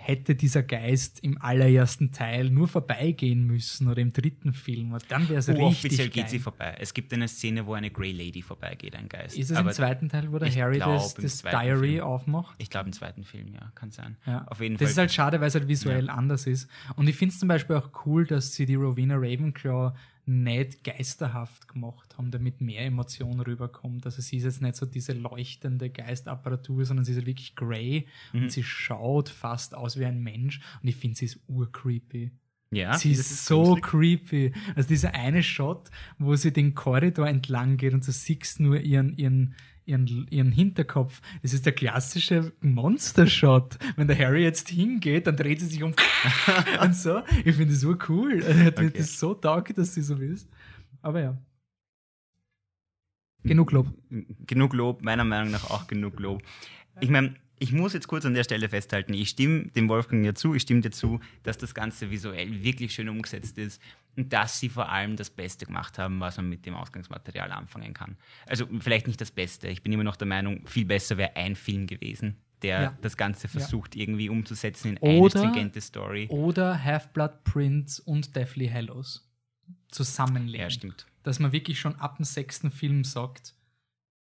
hätte 0.01 0.33
dieser 0.33 0.63
Geist 0.63 1.19
im 1.19 1.41
allerersten 1.41 2.13
Teil 2.13 2.49
nur 2.49 2.69
vorbeigehen 2.69 3.45
müssen 3.45 3.89
oder 3.89 4.01
im 4.01 4.13
dritten 4.13 4.53
Film. 4.53 4.93
Und 4.93 5.03
dann 5.09 5.27
wäre 5.27 5.39
es 5.39 5.49
richtig 5.49 5.61
Offiziell 5.61 6.07
geht 6.07 6.29
sie 6.29 6.39
vorbei. 6.39 6.77
Es 6.79 6.93
gibt 6.93 7.13
eine 7.13 7.27
Szene, 7.27 7.65
wo 7.65 7.73
eine 7.73 7.91
Grey 7.91 8.13
Lady 8.13 8.41
vorbeigeht, 8.41 8.95
ein 8.95 9.09
Geist. 9.09 9.37
Ist 9.37 9.51
es 9.51 9.57
Aber 9.57 9.69
im 9.69 9.75
zweiten 9.75 10.07
Teil, 10.07 10.31
wo 10.31 10.39
der 10.39 10.49
Harry 10.55 10.77
glaub, 10.77 10.93
das, 10.93 11.15
das 11.15 11.41
Diary 11.41 11.95
Film. 11.95 12.03
aufmacht? 12.03 12.55
Ich 12.59 12.69
glaube, 12.69 12.87
im 12.87 12.93
zweiten 12.93 13.25
Film, 13.25 13.53
ja, 13.53 13.71
kann 13.75 13.91
sein. 13.91 14.15
Ja. 14.25 14.45
Auf 14.47 14.61
jeden 14.61 14.75
das 14.75 14.83
Fall. 14.83 14.91
ist 14.91 14.97
halt 14.99 15.11
schade, 15.11 15.41
weil 15.41 15.49
es 15.49 15.55
halt 15.55 15.67
visuell 15.67 16.09
anders 16.09 16.47
ist. 16.47 16.69
Und 16.95 17.09
ich 17.09 17.17
finde 17.17 17.33
es 17.33 17.39
zum 17.39 17.49
Beispiel 17.49 17.75
auch 17.75 17.89
cool, 18.05 18.25
dass 18.25 18.53
sie 18.53 18.65
die 18.65 18.75
Rowena 18.75 19.15
Ravenclaw 19.15 19.93
nicht 20.29 20.83
geisterhaft 20.83 21.67
gemacht 21.67 22.17
haben, 22.17 22.29
damit 22.29 22.61
mehr 22.61 22.85
Emotion 22.85 23.39
rüberkommt. 23.39 24.05
Also 24.05 24.21
sie 24.21 24.37
ist 24.37 24.43
jetzt 24.43 24.61
nicht 24.61 24.75
so 24.75 24.85
diese 24.85 25.13
leuchtende 25.13 25.89
Geistapparatur, 25.89 26.85
sondern 26.85 27.03
sie 27.03 27.13
ist 27.13 27.25
wirklich 27.25 27.55
grey 27.55 28.05
Mhm. 28.31 28.43
und 28.43 28.51
sie 28.51 28.61
schaut 28.63 29.29
fast 29.29 29.73
aus 29.73 29.97
wie 29.97 30.05
ein 30.05 30.21
Mensch 30.21 30.61
und 30.83 30.87
ich 30.87 30.95
finde, 30.97 31.17
sie 31.17 31.25
ist 31.25 31.39
urcreepy. 31.47 32.31
ja, 32.71 32.95
sie 32.95 33.09
das 33.15 33.31
ist, 33.31 33.45
so 33.47 33.63
gruselig. 33.75 33.83
creepy. 33.83 34.53
Also 34.75 34.89
dieser 34.89 35.15
eine 35.15 35.41
Shot, 35.41 35.89
wo 36.19 36.35
sie 36.35 36.53
den 36.53 36.75
Korridor 36.75 37.27
entlang 37.27 37.77
geht 37.77 37.95
und 37.95 38.07
du 38.07 38.11
siehst 38.11 38.59
nur 38.59 38.79
ihren, 38.79 39.17
ihren, 39.17 39.55
ihren, 39.89 40.27
ihren 40.29 40.51
Hinterkopf. 40.51 41.21
Das 41.41 41.53
ist 41.53 41.65
der 41.65 41.73
klassische 41.73 42.53
Monster-Shot. 42.61 43.77
Wenn 43.97 44.07
der 44.07 44.17
Harry 44.17 44.43
jetzt 44.43 44.69
hingeht, 44.69 45.27
dann 45.27 45.35
dreht 45.35 45.59
sie 45.59 45.65
sich 45.65 45.83
um 45.83 45.93
und 46.81 46.95
so. 46.95 47.21
Ich 47.43 47.55
finde 47.55 47.73
das 47.73 47.81
so 47.81 47.97
cool. 48.07 48.43
Also, 48.49 48.63
Hat 48.63 48.77
mir 48.79 48.87
Okay. 48.87 48.97
das 48.99 49.19
so 49.19 49.33
taugt, 49.33 49.77
dass 49.77 49.93
sie 49.93 50.01
so 50.01 50.15
ist. 50.15 50.47
Aber 51.01 51.19
ja. 51.21 51.37
Genug 53.43 53.71
Lob. 53.71 53.87
Genug 54.45 54.73
Lob, 54.73 55.01
meiner 55.01 55.23
Meinung 55.23 55.51
nach 55.51 55.69
auch 55.69 55.87
genug 55.87 56.19
Lob. 56.19 56.41
Ich 57.01 57.09
meine, 57.09 57.35
ich 57.59 57.71
muss 57.73 57.93
jetzt 57.93 58.07
kurz 58.07 58.25
an 58.25 58.33
der 58.33 58.43
Stelle 58.43 58.69
festhalten, 58.69 59.13
ich 59.13 59.29
stimme 59.29 59.67
dem 59.67 59.89
Wolfgang 59.89 60.25
ja 60.25 60.33
zu, 60.33 60.53
ich 60.55 60.61
stimme 60.61 60.81
dir 60.81 60.91
zu, 60.91 61.19
dass 61.43 61.57
das 61.57 61.73
Ganze 61.73 62.09
visuell 62.09 62.63
wirklich 62.63 62.93
schön 62.93 63.09
umgesetzt 63.09 63.57
ist 63.57 63.81
und 64.15 64.31
dass 64.31 64.59
sie 64.59 64.69
vor 64.69 64.89
allem 64.89 65.15
das 65.17 65.29
Beste 65.29 65.65
gemacht 65.65 65.97
haben, 65.97 66.19
was 66.19 66.37
man 66.37 66.47
mit 66.49 66.65
dem 66.65 66.73
Ausgangsmaterial 66.75 67.51
anfangen 67.51 67.93
kann. 67.93 68.17
Also 68.45 68.65
vielleicht 68.79 69.07
nicht 69.07 69.19
das 69.19 69.31
Beste, 69.31 69.67
ich 69.67 69.83
bin 69.83 69.91
immer 69.91 70.03
noch 70.05 70.15
der 70.15 70.27
Meinung, 70.27 70.65
viel 70.67 70.85
besser 70.85 71.17
wäre 71.17 71.35
ein 71.35 71.55
Film 71.55 71.85
gewesen, 71.87 72.37
der 72.61 72.81
Ja. 72.81 72.97
das 73.01 73.17
Ganze 73.17 73.47
versucht 73.49 73.95
irgendwie 73.95 74.29
umzusetzen 74.29 74.95
in 74.95 74.97
Oder- 75.19 75.41
eine 75.41 75.49
stringente 75.49 75.81
Story. 75.81 76.27
Oder 76.29 76.81
Half-Blood 76.83 77.43
Prince 77.43 78.01
und 78.03 78.35
Deathly 78.35 78.69
Hallows 78.69 79.29
zusammenlegen. 79.89 80.61
Ja, 80.61 80.69
stimmt. 80.69 81.05
dass 81.23 81.39
man 81.39 81.51
wirklich 81.51 81.77
schon 81.79 81.95
ab 81.97 82.15
dem 82.17 82.23
sechsten 82.25 82.71
Film 82.71 83.03
sagt, 83.03 83.53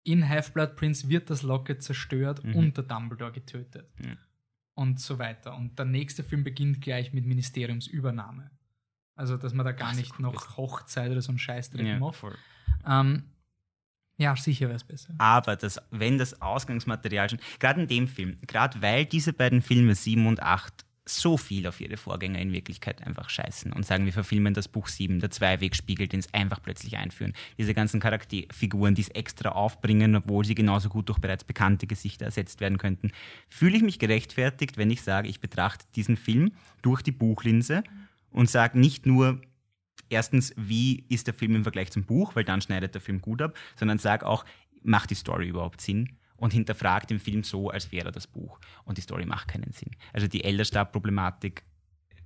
in 0.07 0.29
Half-Blood 0.29 0.77
Prince 0.77 1.09
wird 1.09 1.29
das 1.31 1.42
Locket 1.42 1.83
zerstört 1.83 2.45
Mhm. 2.45 2.55
und 2.55 2.77
der 2.77 2.85
Dumbledore 2.85 3.33
getötet. 3.33 3.90
Ja. 4.05 4.16
Und 4.75 5.01
so 5.01 5.19
weiter. 5.19 5.57
Und 5.57 5.79
der 5.79 5.87
nächste 5.87 6.23
Film 6.23 6.45
beginnt 6.45 6.81
gleich 6.81 7.12
mit 7.12 7.25
Ministeriumsübernahme. 7.27 8.51
Also, 9.14 9.37
dass 9.37 9.55
man 9.55 9.64
da 9.64 9.73
gar 9.73 9.95
so 9.95 10.01
nicht 10.01 10.12
cool 10.19 10.23
noch 10.23 10.35
ist. 10.35 10.57
Hochzeit 10.57 11.11
oder 11.11 11.23
so 11.23 11.31
einen 11.31 11.38
Scheißdreck 11.38 11.87
Ja, 11.87 11.99
macht. 11.99 12.23
Ähm, 12.87 13.25
ja, 14.19 14.37
sicher 14.37 14.66
wäre 14.66 14.77
es 14.77 14.85
besser. 14.85 15.14
Aber 15.19 15.57
das, 15.57 15.81
wenn 15.90 16.19
das 16.19 16.40
Ausgangsmaterial 16.40 17.29
schon, 17.31 17.40
gerade 17.59 17.83
in 17.83 17.88
dem 17.88 18.07
Film, 18.09 18.38
gerade 18.47 18.81
weil 18.83 19.07
diese 19.07 19.33
beiden 19.33 19.62
Filme 19.62 19.95
7 19.95 20.27
und 20.27 20.42
8 20.42 20.85
so 21.09 21.37
viel 21.37 21.66
auf 21.69 21.81
ihre 21.81 21.97
Vorgänger 21.97 22.40
in 22.40 22.53
Wirklichkeit 22.53 23.07
einfach 23.07 23.31
scheißen 23.31 23.73
und 23.73 23.87
sagen, 23.87 24.07
wir 24.07 24.12
verfilmen 24.12 24.55
das 24.55 24.66
Buch 24.66 24.88
7, 24.88 25.21
der 25.21 25.31
Zweiwegspiegel, 25.31 26.09
den 26.09 26.21
es 26.21 26.35
einfach 26.35 26.61
plötzlich 26.61 26.97
einführen. 26.97 27.33
Diese 27.59 27.75
ganzen 27.75 28.01
Charakterfiguren, 28.01 28.97
die 28.97 29.03
es 29.03 29.09
extra 29.11 29.51
aufbringen, 29.51 30.16
obwohl 30.16 30.45
sie 30.45 30.57
genauso 30.57 30.88
gut 30.88 31.09
durch 31.09 31.21
bereits 31.21 31.45
bekannte 31.45 31.87
Gesichter 31.87 32.27
ersetzt 32.27 32.61
werden 32.61 32.79
könnten, 32.79 33.12
fühle 33.49 33.77
ich 33.77 33.83
mich 33.83 34.01
gerechtfertigt, 34.01 34.79
wenn 34.79 34.90
ich 34.90 35.03
sage, 35.03 35.29
ich 35.29 35.40
betrachte 35.40 35.87
diesen 35.95 36.16
Film 36.16 36.53
durch 36.83 37.03
die 37.03 37.12
Buchlinse 37.12 37.85
und 38.31 38.51
sage 38.51 38.79
nicht 38.79 39.07
nur, 39.07 39.40
erstens, 40.09 40.53
wie 40.57 41.05
ist 41.09 41.29
der 41.29 41.35
Film 41.35 41.55
im 41.55 41.62
Vergleich 41.62 41.92
zum 41.92 42.05
Buch, 42.05 42.35
weil 42.35 42.45
dann 42.45 42.61
schneidet 42.61 42.95
der 42.95 43.01
Film 43.01 43.21
gut 43.21 43.42
ab, 43.42 43.57
sondern 43.77 43.99
sag 43.99 44.25
auch, 44.25 44.45
macht 44.83 45.11
die 45.11 45.14
Story 45.14 45.49
überhaupt 45.49 45.81
Sinn? 45.81 46.19
Und 46.38 46.53
hinterfragt 46.53 47.11
den 47.11 47.18
Film 47.18 47.42
so, 47.44 47.70
als 47.70 47.90
wäre 47.92 48.07
er 48.07 48.12
das 48.12 48.27
Buch. 48.27 48.61
Und 48.85 48.99
die 48.99 49.03
Story 49.03 49.25
macht 49.25 49.49
keinen 49.49 49.72
Sinn. 49.72 49.90
Also 50.12 50.27
die 50.27 50.44
Elderstab-Problematik, 50.44 51.62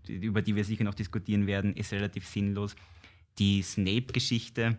über 0.09 0.43
die 0.43 0.57
wir 0.57 0.65
sicher 0.65 0.85
noch 0.85 0.95
diskutieren 0.95 1.47
werden, 1.47 1.75
ist 1.75 1.93
relativ 1.93 2.27
sinnlos. 2.27 2.75
Die 3.39 3.63
Snape-Geschichte, 3.63 4.79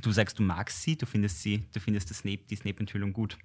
du 0.00 0.10
sagst, 0.10 0.38
du 0.38 0.42
magst 0.42 0.82
sie, 0.82 0.96
du 0.96 1.06
findest 1.06 1.42
sie, 1.42 1.64
du 1.72 1.80
findest 1.80 2.10
das 2.10 2.18
Snape, 2.18 2.42
die 2.50 2.56
Snape-Enthüllung 2.56 3.12
gut. 3.12 3.38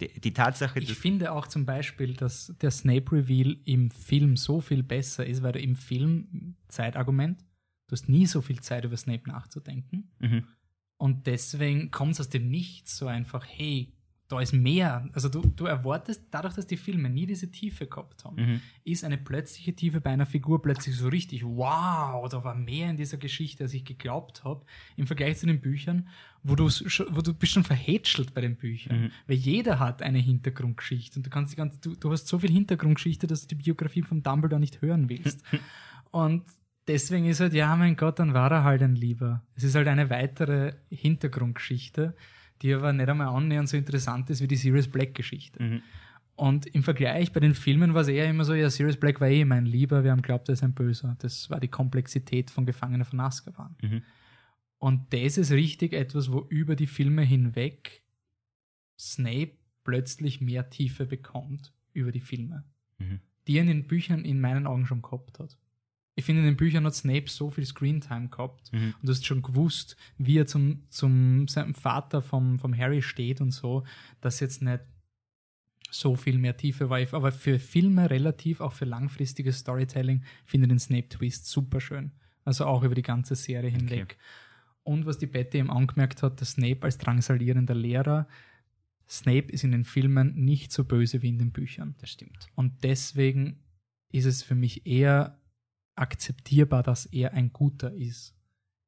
Die, 0.00 0.08
die 0.20 0.32
Tatsache, 0.32 0.80
Ich 0.80 0.94
finde 0.94 1.32
auch 1.32 1.46
zum 1.46 1.66
Beispiel, 1.66 2.14
dass 2.14 2.52
der 2.60 2.70
Snape-Reveal 2.70 3.58
im 3.64 3.90
Film 3.90 4.36
so 4.36 4.60
viel 4.60 4.82
besser 4.82 5.24
ist, 5.24 5.42
weil 5.42 5.52
du 5.52 5.60
im 5.60 5.76
Film, 5.76 6.56
Zeitargument, 6.68 7.42
du 7.86 7.92
hast 7.92 8.08
nie 8.08 8.26
so 8.26 8.40
viel 8.40 8.60
Zeit 8.60 8.84
über 8.84 8.96
Snape 8.96 9.28
nachzudenken. 9.28 10.10
Mhm. 10.18 10.44
Und 10.96 11.26
deswegen 11.26 11.90
kommt 11.90 12.14
es 12.14 12.20
aus 12.20 12.28
dem 12.28 12.48
Nichts 12.48 12.96
so 12.96 13.06
einfach, 13.06 13.46
hey, 13.46 13.92
da 14.28 14.40
ist 14.40 14.54
mehr. 14.54 15.06
Also 15.12 15.28
du, 15.28 15.42
du 15.42 15.66
erwartest, 15.66 16.24
dadurch, 16.30 16.54
dass 16.54 16.66
die 16.66 16.78
Filme 16.78 17.10
nie 17.10 17.26
diese 17.26 17.50
Tiefe 17.50 17.86
gehabt 17.86 18.24
haben, 18.24 18.36
Mhm. 18.36 18.60
ist 18.84 19.04
eine 19.04 19.18
plötzliche 19.18 19.74
Tiefe 19.74 20.00
bei 20.00 20.10
einer 20.10 20.24
Figur 20.24 20.62
plötzlich 20.62 20.96
so 20.96 21.08
richtig, 21.08 21.44
wow, 21.44 22.26
da 22.30 22.42
war 22.42 22.54
mehr 22.54 22.88
in 22.88 22.96
dieser 22.96 23.18
Geschichte, 23.18 23.64
als 23.64 23.74
ich 23.74 23.84
geglaubt 23.84 24.42
habe, 24.42 24.64
im 24.96 25.06
Vergleich 25.06 25.36
zu 25.36 25.46
den 25.46 25.60
Büchern, 25.60 26.08
wo 26.42 26.54
du, 26.54 26.64
wo 26.64 27.20
du 27.20 27.34
bist 27.34 27.52
schon 27.52 27.64
verhätschelt 27.64 28.32
bei 28.32 28.40
den 28.40 28.56
Büchern. 28.56 29.02
Mhm. 29.04 29.10
Weil 29.26 29.36
jeder 29.36 29.78
hat 29.78 30.00
eine 30.00 30.18
Hintergrundgeschichte 30.18 31.18
und 31.18 31.26
du 31.26 31.30
kannst 31.30 31.52
die 31.52 31.56
ganze, 31.56 31.78
du, 31.80 31.94
du 31.94 32.10
hast 32.10 32.26
so 32.26 32.38
viel 32.38 32.50
Hintergrundgeschichte, 32.50 33.26
dass 33.26 33.46
du 33.46 33.54
die 33.54 33.62
Biografie 33.62 34.02
von 34.02 34.22
Dumbledore 34.22 34.58
nicht 34.60 34.80
hören 34.80 35.10
willst. 35.10 35.42
und 36.10 36.44
deswegen 36.88 37.26
ist 37.26 37.40
halt, 37.40 37.52
ja, 37.52 37.76
mein 37.76 37.96
Gott, 37.96 38.18
dann 38.18 38.32
war 38.32 38.50
er 38.50 38.64
halt 38.64 38.82
ein 38.82 38.96
Lieber. 38.96 39.42
Es 39.54 39.64
ist 39.64 39.74
halt 39.74 39.88
eine 39.88 40.08
weitere 40.08 40.72
Hintergrundgeschichte, 40.90 42.14
die 42.62 42.72
aber 42.72 42.92
nicht 42.92 43.08
einmal 43.08 43.28
annähernd 43.28 43.68
so 43.68 43.76
interessant 43.76 44.30
ist 44.30 44.40
wie 44.40 44.48
die 44.48 44.56
Sirius 44.56 44.88
Black-Geschichte. 44.88 45.62
Mhm. 45.62 45.82
Und 46.36 46.66
im 46.66 46.82
Vergleich 46.82 47.32
bei 47.32 47.40
den 47.40 47.54
Filmen 47.54 47.94
war 47.94 48.02
es 48.02 48.08
eher 48.08 48.28
immer 48.28 48.44
so, 48.44 48.54
ja, 48.54 48.68
Sirius 48.68 48.96
Black 48.96 49.20
war 49.20 49.28
eh 49.28 49.44
mein 49.44 49.66
Lieber, 49.66 50.02
wir 50.02 50.10
haben 50.10 50.22
glaubt, 50.22 50.48
er 50.48 50.54
ist 50.54 50.64
ein 50.64 50.74
Böser. 50.74 51.16
Das 51.20 51.48
war 51.48 51.60
die 51.60 51.68
Komplexität 51.68 52.50
von 52.50 52.66
Gefangenen 52.66 53.04
von 53.04 53.20
Azkaban. 53.20 53.76
Mhm. 53.80 54.02
Und 54.78 55.12
das 55.12 55.38
ist 55.38 55.52
richtig 55.52 55.92
etwas, 55.92 56.32
wo 56.32 56.40
über 56.48 56.74
die 56.74 56.88
Filme 56.88 57.22
hinweg 57.22 58.02
Snape 58.98 59.52
plötzlich 59.84 60.40
mehr 60.40 60.70
Tiefe 60.70 61.06
bekommt 61.06 61.72
über 61.92 62.10
die 62.10 62.20
Filme, 62.20 62.64
Mhm. 62.98 63.20
die 63.46 63.56
er 63.56 63.62
in 63.62 63.68
den 63.68 63.86
Büchern 63.86 64.24
in 64.24 64.40
meinen 64.40 64.66
Augen 64.66 64.86
schon 64.86 65.02
gehabt 65.02 65.38
hat. 65.38 65.56
Ich 66.16 66.24
finde, 66.24 66.40
in 66.42 66.46
den 66.46 66.56
Büchern 66.56 66.84
hat 66.84 66.94
Snape 66.94 67.28
so 67.28 67.50
viel 67.50 67.66
Screentime 67.66 68.28
gehabt 68.28 68.72
Mhm. 68.72 68.94
und 69.00 69.08
du 69.08 69.10
hast 69.12 69.26
schon 69.26 69.42
gewusst, 69.42 69.96
wie 70.16 70.38
er 70.38 70.46
zum, 70.46 70.84
zum 70.88 71.48
seinem 71.48 71.74
Vater 71.74 72.22
vom, 72.22 72.58
vom 72.58 72.76
Harry 72.76 73.02
steht 73.02 73.40
und 73.40 73.50
so, 73.50 73.84
dass 74.20 74.40
jetzt 74.40 74.62
nicht 74.62 74.80
so 75.90 76.14
viel 76.16 76.38
mehr 76.38 76.56
Tiefe 76.56 76.88
war. 76.90 76.98
Aber 77.12 77.32
für 77.32 77.58
Filme 77.58 78.10
relativ, 78.10 78.60
auch 78.60 78.72
für 78.72 78.84
langfristiges 78.84 79.58
Storytelling, 79.58 80.22
finde 80.44 80.66
ich 80.66 80.70
den 80.70 80.78
Snape-Twist 80.78 81.46
super 81.46 81.80
schön. 81.80 82.12
Also 82.44 82.66
auch 82.66 82.82
über 82.82 82.94
die 82.94 83.02
ganze 83.02 83.34
Serie 83.36 83.70
hinweg. 83.70 84.18
Und 84.82 85.06
was 85.06 85.18
die 85.18 85.26
Betty 85.26 85.58
eben 85.58 85.70
angemerkt 85.70 86.22
hat, 86.22 86.40
dass 86.40 86.52
Snape 86.52 86.82
als 86.82 86.98
drangsalierender 86.98 87.74
Lehrer, 87.74 88.28
Snape 89.08 89.50
ist 89.52 89.64
in 89.64 89.72
den 89.72 89.84
Filmen 89.84 90.34
nicht 90.44 90.72
so 90.72 90.84
böse 90.84 91.22
wie 91.22 91.28
in 91.28 91.38
den 91.38 91.52
Büchern. 91.52 91.94
Das 92.00 92.10
stimmt. 92.10 92.48
Und 92.54 92.82
deswegen 92.84 93.60
ist 94.12 94.24
es 94.26 94.42
für 94.42 94.54
mich 94.54 94.86
eher 94.86 95.40
akzeptierbar, 95.96 96.82
dass 96.82 97.06
er 97.06 97.32
ein 97.32 97.52
guter 97.52 97.92
ist. 97.94 98.34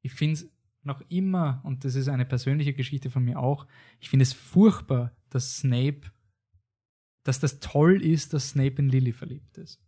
Ich 0.01 0.13
finde 0.13 0.33
es 0.33 0.49
noch 0.83 1.01
immer, 1.09 1.61
und 1.63 1.83
das 1.85 1.95
ist 1.95 2.07
eine 2.07 2.25
persönliche 2.25 2.73
Geschichte 2.73 3.09
von 3.09 3.23
mir 3.23 3.39
auch, 3.39 3.67
ich 3.99 4.09
finde 4.09 4.23
es 4.23 4.33
furchtbar, 4.33 5.11
dass 5.29 5.57
Snape, 5.57 6.01
dass 7.23 7.39
das 7.39 7.59
toll 7.59 8.01
ist, 8.01 8.33
dass 8.33 8.49
Snape 8.49 8.75
in 8.77 8.89
Lily 8.89 9.11
verliebt 9.11 9.57
ist. 9.57 9.81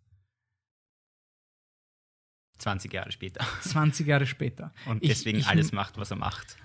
20 2.58 2.92
Jahre 2.92 3.12
später. 3.12 3.46
20 3.62 4.06
Jahre 4.08 4.26
später. 4.26 4.74
Und 4.86 5.02
Ich- 5.02 5.10
deswegen 5.10 5.40
ich- 5.40 5.48
alles 5.48 5.72
macht, 5.72 5.98
was 5.98 6.12
er 6.12 6.18
macht. 6.18 6.58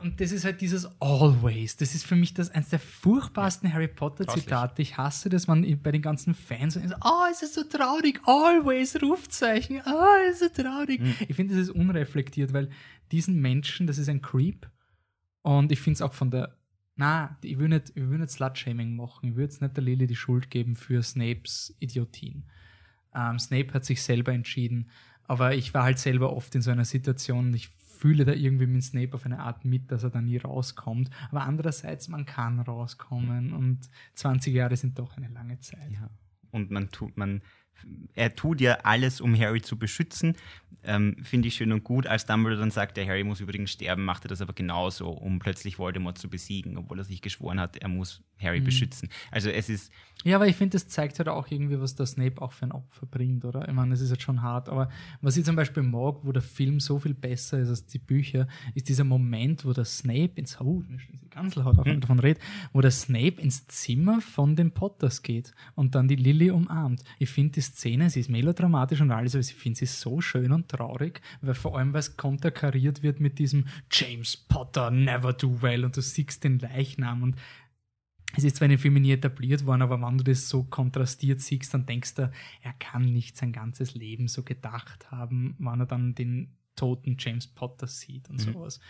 Und 0.00 0.20
das 0.20 0.32
ist 0.32 0.44
halt 0.44 0.60
dieses 0.62 0.88
Always. 1.00 1.76
Das 1.76 1.94
ist 1.94 2.06
für 2.06 2.16
mich 2.16 2.32
das 2.32 2.50
eines 2.50 2.70
der 2.70 2.78
furchtbarsten 2.78 3.72
Harry 3.72 3.88
Potter 3.88 4.24
Grauslich. 4.24 4.44
Zitate. 4.44 4.80
Ich 4.80 4.96
hasse 4.96 5.28
das, 5.28 5.46
man 5.46 5.66
bei 5.82 5.92
den 5.92 6.00
ganzen 6.00 6.34
Fans 6.34 6.74
so, 6.74 6.80
oh, 6.80 7.24
es 7.30 7.42
ist 7.42 7.54
so 7.54 7.64
traurig, 7.64 8.20
always, 8.24 9.00
Rufzeichen, 9.02 9.82
oh, 9.84 10.28
es 10.28 10.40
ist 10.40 10.56
so 10.56 10.62
traurig. 10.62 11.00
Mhm. 11.00 11.14
Ich 11.28 11.36
finde, 11.36 11.54
das 11.54 11.64
ist 11.64 11.70
unreflektiert, 11.70 12.54
weil 12.54 12.70
diesen 13.10 13.40
Menschen, 13.40 13.86
das 13.86 13.98
ist 13.98 14.08
ein 14.08 14.22
Creep. 14.22 14.66
Und 15.42 15.70
ich 15.70 15.80
finde 15.80 15.96
es 15.96 16.02
auch 16.02 16.14
von 16.14 16.30
der, 16.30 16.56
na, 16.96 17.36
ich 17.42 17.58
will 17.58 17.68
nicht, 17.68 17.90
ich 17.90 18.08
will 18.08 18.18
nicht 18.18 18.30
Slut-Shaming 18.30 18.96
machen. 18.96 19.28
Ich 19.28 19.34
würde 19.34 19.52
jetzt 19.52 19.60
nicht 19.60 19.76
der 19.76 19.84
Lily 19.84 20.06
die 20.06 20.16
Schuld 20.16 20.50
geben 20.50 20.74
für 20.74 21.02
Snapes 21.02 21.76
Idiotin. 21.80 22.44
Ähm, 23.14 23.38
Snape 23.38 23.74
hat 23.74 23.84
sich 23.84 24.02
selber 24.02 24.32
entschieden, 24.32 24.88
aber 25.24 25.54
ich 25.54 25.74
war 25.74 25.82
halt 25.82 25.98
selber 25.98 26.32
oft 26.32 26.54
in 26.54 26.62
so 26.62 26.70
einer 26.70 26.86
Situation 26.86 27.52
ich 27.52 27.68
fühle 28.02 28.24
da 28.24 28.32
irgendwie 28.32 28.66
mit 28.66 28.82
Snape 28.82 29.14
auf 29.14 29.24
eine 29.24 29.38
Art 29.38 29.64
mit, 29.64 29.92
dass 29.92 30.02
er 30.02 30.10
da 30.10 30.20
nie 30.20 30.36
rauskommt. 30.36 31.08
Aber 31.30 31.42
andererseits, 31.42 32.08
man 32.08 32.26
kann 32.26 32.58
rauskommen 32.58 33.52
und 33.52 33.78
20 34.16 34.52
Jahre 34.52 34.76
sind 34.76 34.98
doch 34.98 35.16
eine 35.16 35.28
lange 35.28 35.60
Zeit. 35.60 35.92
Ja. 35.92 36.10
Und 36.50 36.72
man 36.72 36.88
tut, 36.88 37.16
man, 37.16 37.42
er 38.14 38.34
tut 38.34 38.60
ja 38.60 38.74
alles, 38.84 39.20
um 39.20 39.38
Harry 39.38 39.60
zu 39.62 39.76
beschützen. 39.78 40.36
Ähm, 40.84 41.16
Finde 41.22 41.46
ich 41.48 41.54
schön 41.54 41.70
und 41.70 41.84
gut. 41.84 42.06
Als 42.08 42.26
Dumbledore 42.26 42.60
dann 42.60 42.70
sagt, 42.72 42.96
der 42.96 43.06
Harry 43.06 43.22
muss 43.22 43.40
übrigens 43.40 43.70
sterben, 43.70 44.04
macht 44.04 44.24
er 44.24 44.28
das 44.28 44.40
aber 44.40 44.52
genauso, 44.52 45.10
um 45.10 45.38
plötzlich 45.38 45.78
Voldemort 45.78 46.18
zu 46.18 46.28
besiegen, 46.28 46.76
obwohl 46.76 46.98
er 46.98 47.04
sich 47.04 47.22
geschworen 47.22 47.60
hat, 47.60 47.76
er 47.76 47.88
muss 47.88 48.20
Harry 48.40 48.60
Mhm. 48.60 48.64
beschützen. 48.64 49.08
Also 49.30 49.48
es 49.50 49.68
ist, 49.68 49.92
Ja, 50.24 50.36
aber 50.36 50.48
ich 50.48 50.56
finde, 50.56 50.72
das 50.74 50.88
zeigt 50.88 51.18
halt 51.18 51.28
auch 51.28 51.48
irgendwie, 51.50 51.80
was 51.80 51.94
der 51.94 52.06
Snape 52.06 52.40
auch 52.42 52.52
für 52.52 52.64
ein 52.66 52.72
Opfer 52.72 53.06
bringt, 53.06 53.44
oder? 53.44 53.68
Ich 53.68 53.74
meine, 53.74 53.94
es 53.94 54.00
ist 54.00 54.10
jetzt 54.10 54.22
schon 54.22 54.42
hart, 54.42 54.68
aber 54.68 54.88
was 55.20 55.36
ich 55.36 55.44
zum 55.44 55.54
Beispiel 55.56 55.82
mag, 55.84 56.16
wo 56.22 56.32
der 56.32 56.42
Film 56.42 56.80
so 56.80 56.98
viel 56.98 57.14
besser 57.14 57.60
ist 57.60 57.68
als 57.68 57.86
die 57.86 57.98
Bücher, 57.98 58.48
ist 58.74 58.88
dieser 58.88 59.04
Moment, 59.04 59.64
wo 59.64 59.72
der 59.72 59.84
Snape 59.84 60.32
ins 60.36 60.60
oh, 60.60 60.82
die 60.88 61.28
Kanzel 61.28 61.64
hat, 61.64 61.78
auch 61.78 61.84
wenn 61.84 61.94
man 61.94 62.00
davon 62.00 62.18
redet, 62.18 62.42
wo 62.72 62.80
der 62.80 62.90
Snape 62.90 63.40
ins 63.40 63.66
Zimmer 63.68 64.20
von 64.20 64.56
den 64.56 64.72
Potters 64.72 65.22
geht 65.22 65.52
und 65.76 65.94
dann 65.94 66.08
die 66.08 66.16
Lily 66.16 66.50
umarmt. 66.50 67.02
Ich 67.20 67.30
finde 67.30 67.52
Szene, 67.62 68.10
sie 68.10 68.20
ist 68.20 68.28
melodramatisch 68.30 69.00
und 69.00 69.10
alles, 69.10 69.34
aber 69.34 69.40
ich 69.40 69.54
finde 69.54 69.78
sie 69.78 69.86
so 69.86 70.20
schön 70.20 70.52
und 70.52 70.68
traurig, 70.68 71.20
weil 71.40 71.54
vor 71.54 71.78
allem, 71.78 71.92
weil 71.92 72.00
es 72.00 72.16
konterkariert 72.16 73.02
wird 73.02 73.20
mit 73.20 73.38
diesem 73.38 73.66
James 73.90 74.36
Potter 74.36 74.90
never 74.90 75.32
do 75.32 75.62
well 75.62 75.84
und 75.84 75.96
du 75.96 76.02
siehst 76.02 76.44
den 76.44 76.58
Leichnam 76.58 77.22
und 77.22 77.36
es 78.34 78.44
ist 78.44 78.56
zwar 78.56 78.66
in 78.66 78.70
den 78.70 78.78
Filmen 78.78 79.02
nie 79.02 79.12
etabliert 79.12 79.66
worden, 79.66 79.82
aber 79.82 80.00
wenn 80.00 80.16
du 80.18 80.24
das 80.24 80.48
so 80.48 80.64
kontrastiert 80.64 81.40
siehst, 81.40 81.74
dann 81.74 81.84
denkst 81.84 82.14
du, 82.14 82.30
er 82.62 82.72
kann 82.78 83.02
nicht 83.04 83.36
sein 83.36 83.52
ganzes 83.52 83.94
Leben 83.94 84.26
so 84.26 84.42
gedacht 84.42 85.10
haben, 85.10 85.54
wenn 85.58 85.80
er 85.80 85.86
dann 85.86 86.14
den 86.14 86.56
toten 86.74 87.16
James 87.18 87.46
Potter 87.46 87.86
sieht 87.86 88.30
und 88.30 88.36
Mhm. 88.36 88.54
sowas. 88.54 88.80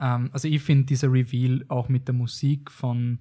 Ähm, 0.00 0.30
also 0.32 0.46
ich 0.46 0.62
finde 0.62 0.84
dieser 0.84 1.12
Reveal 1.12 1.64
auch 1.66 1.88
mit 1.88 2.06
der 2.06 2.14
Musik 2.14 2.70
von 2.70 3.18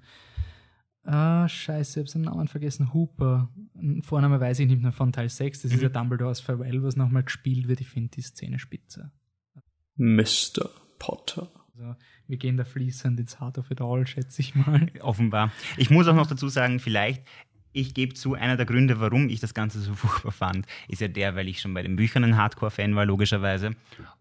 Ah, 1.03 1.47
scheiße, 1.47 1.99
ich 1.99 2.03
hab 2.05 2.09
seinen 2.09 2.25
Namen 2.25 2.47
vergessen. 2.47 2.93
Hooper. 2.93 3.49
Vorname 4.01 4.39
weiß 4.39 4.59
ich 4.59 4.67
nicht 4.67 4.81
mehr 4.81 4.91
von 4.91 5.11
Teil 5.11 5.29
6. 5.29 5.61
Das 5.63 5.71
ist 5.71 5.77
Mhm. 5.77 5.83
ja 5.83 5.89
Dumbledores 5.89 6.39
Farewell, 6.39 6.83
was 6.83 6.95
nochmal 6.95 7.23
gespielt 7.23 7.67
wird. 7.67 7.81
Ich 7.81 7.89
finde 7.89 8.09
die 8.09 8.21
Szene 8.21 8.59
spitze. 8.59 9.11
Mr. 9.95 10.69
Potter. 10.99 11.49
Also, 11.75 11.95
wir 12.27 12.37
gehen 12.37 12.57
da 12.57 12.63
fließend 12.63 13.19
ins 13.19 13.39
Heart 13.39 13.57
of 13.57 13.71
it 13.71 13.81
all, 13.81 14.05
schätze 14.05 14.41
ich 14.41 14.53
mal. 14.55 14.91
offenbar. 15.01 15.51
Ich 15.77 15.89
muss 15.89 16.07
auch 16.07 16.15
noch 16.15 16.27
dazu 16.27 16.47
sagen, 16.49 16.79
vielleicht, 16.79 17.23
ich 17.73 17.93
gebe 17.93 18.13
zu, 18.13 18.33
einer 18.33 18.57
der 18.57 18.65
Gründe, 18.65 18.99
warum 18.99 19.29
ich 19.29 19.39
das 19.39 19.53
Ganze 19.53 19.79
so 19.79 19.93
furchtbar 19.95 20.31
fand, 20.31 20.65
ist 20.87 21.01
ja 21.01 21.07
der, 21.07 21.35
weil 21.35 21.47
ich 21.47 21.61
schon 21.61 21.73
bei 21.73 21.83
den 21.83 21.95
Büchern 21.95 22.23
ein 22.23 22.37
Hardcore-Fan 22.37 22.95
war, 22.95 23.05
logischerweise. 23.05 23.71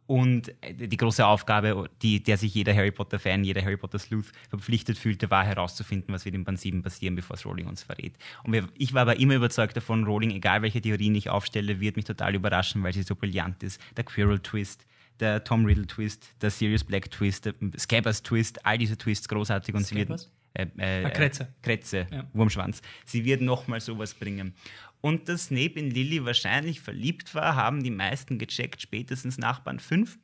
Und 0.07 0.48
äh, 0.61 0.88
die 0.88 0.96
große 0.96 1.24
Aufgabe, 1.24 1.88
die, 2.03 2.22
der 2.22 2.36
sich 2.36 2.55
jeder 2.55 2.74
Harry 2.74 2.90
Potter-Fan, 2.90 3.44
jeder 3.44 3.62
Harry 3.62 3.76
Potter-Sleuth 3.76 4.32
verpflichtet 4.48 4.98
fühlte, 4.98 5.30
war 5.30 5.44
herauszufinden, 5.44 6.12
was 6.14 6.24
wird 6.24 6.34
in 6.34 6.44
Band 6.44 6.61
7 6.61 6.82
passieren, 6.82 7.14
bevor 7.14 7.34
es 7.34 7.46
Rowling 7.46 7.66
uns 7.66 7.82
verrät. 7.82 8.14
Und 8.44 8.53
wir, 8.53 8.68
ich 8.76 8.94
war 8.94 9.03
aber 9.03 9.18
immer 9.18 9.34
überzeugt 9.34 9.76
davon, 9.76 10.05
Rowling, 10.05 10.30
egal 10.30 10.62
welche 10.62 10.80
Theorien 10.80 11.14
ich 11.14 11.30
aufstelle, 11.30 11.80
wird 11.80 11.96
mich 11.96 12.05
total 12.05 12.34
überraschen, 12.34 12.82
weil 12.82 12.92
sie 12.92 13.03
so 13.03 13.14
brillant 13.14 13.62
ist. 13.62 13.80
Der 13.96 14.05
Quirrell-Twist, 14.05 14.86
der 15.20 15.44
Tom 15.44 15.64
Riddle-Twist, 15.64 16.34
der 16.40 16.51
Sirius 16.51 16.84
Black-Twist, 16.84 17.46
der 17.46 17.55
Scabbers-Twist, 17.78 18.64
all 18.64 18.78
diese 18.78 18.96
Twists 18.96 19.28
großartig 19.28 19.74
und 19.74 19.86
sie 19.86 19.94
wird 19.94 20.28
Äh, 20.55 20.66
äh, 20.78 21.05
Ah, 21.05 21.11
Kretze. 21.11 21.55
Kretze, 21.62 22.07
Ja. 22.11 22.26
Wurmschwanz. 22.32 22.82
Sie 23.05 23.24
wird 23.24 23.40
nochmal 23.40 23.80
sowas 23.80 24.14
bringen. 24.14 24.55
Und 25.01 25.28
dass 25.28 25.46
Snape 25.46 25.78
in 25.78 25.90
Lily 25.90 26.24
wahrscheinlich 26.24 26.80
verliebt 26.80 27.34
war, 27.34 27.57
haben 27.57 27.82
die 27.82 27.90
meisten 27.90 28.38
gecheckt, 28.38 28.82
spätestens 28.82 29.38
nach 29.38 29.61
Band 29.61 29.80
5. 29.80 30.18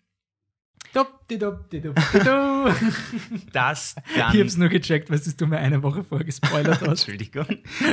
Dup, 0.92 1.25
Das 3.52 3.96
Ich 4.10 4.16
dann. 4.16 4.38
hab's 4.38 4.56
nur 4.56 4.68
gecheckt, 4.68 5.10
weil 5.10 5.18
du 5.18 5.46
mir 5.46 5.58
eine 5.58 5.82
Woche 5.82 6.04
vorher 6.04 6.24
gespoilert 6.24 6.80
hast. 6.80 7.08
Entschuldigung. 7.08 7.46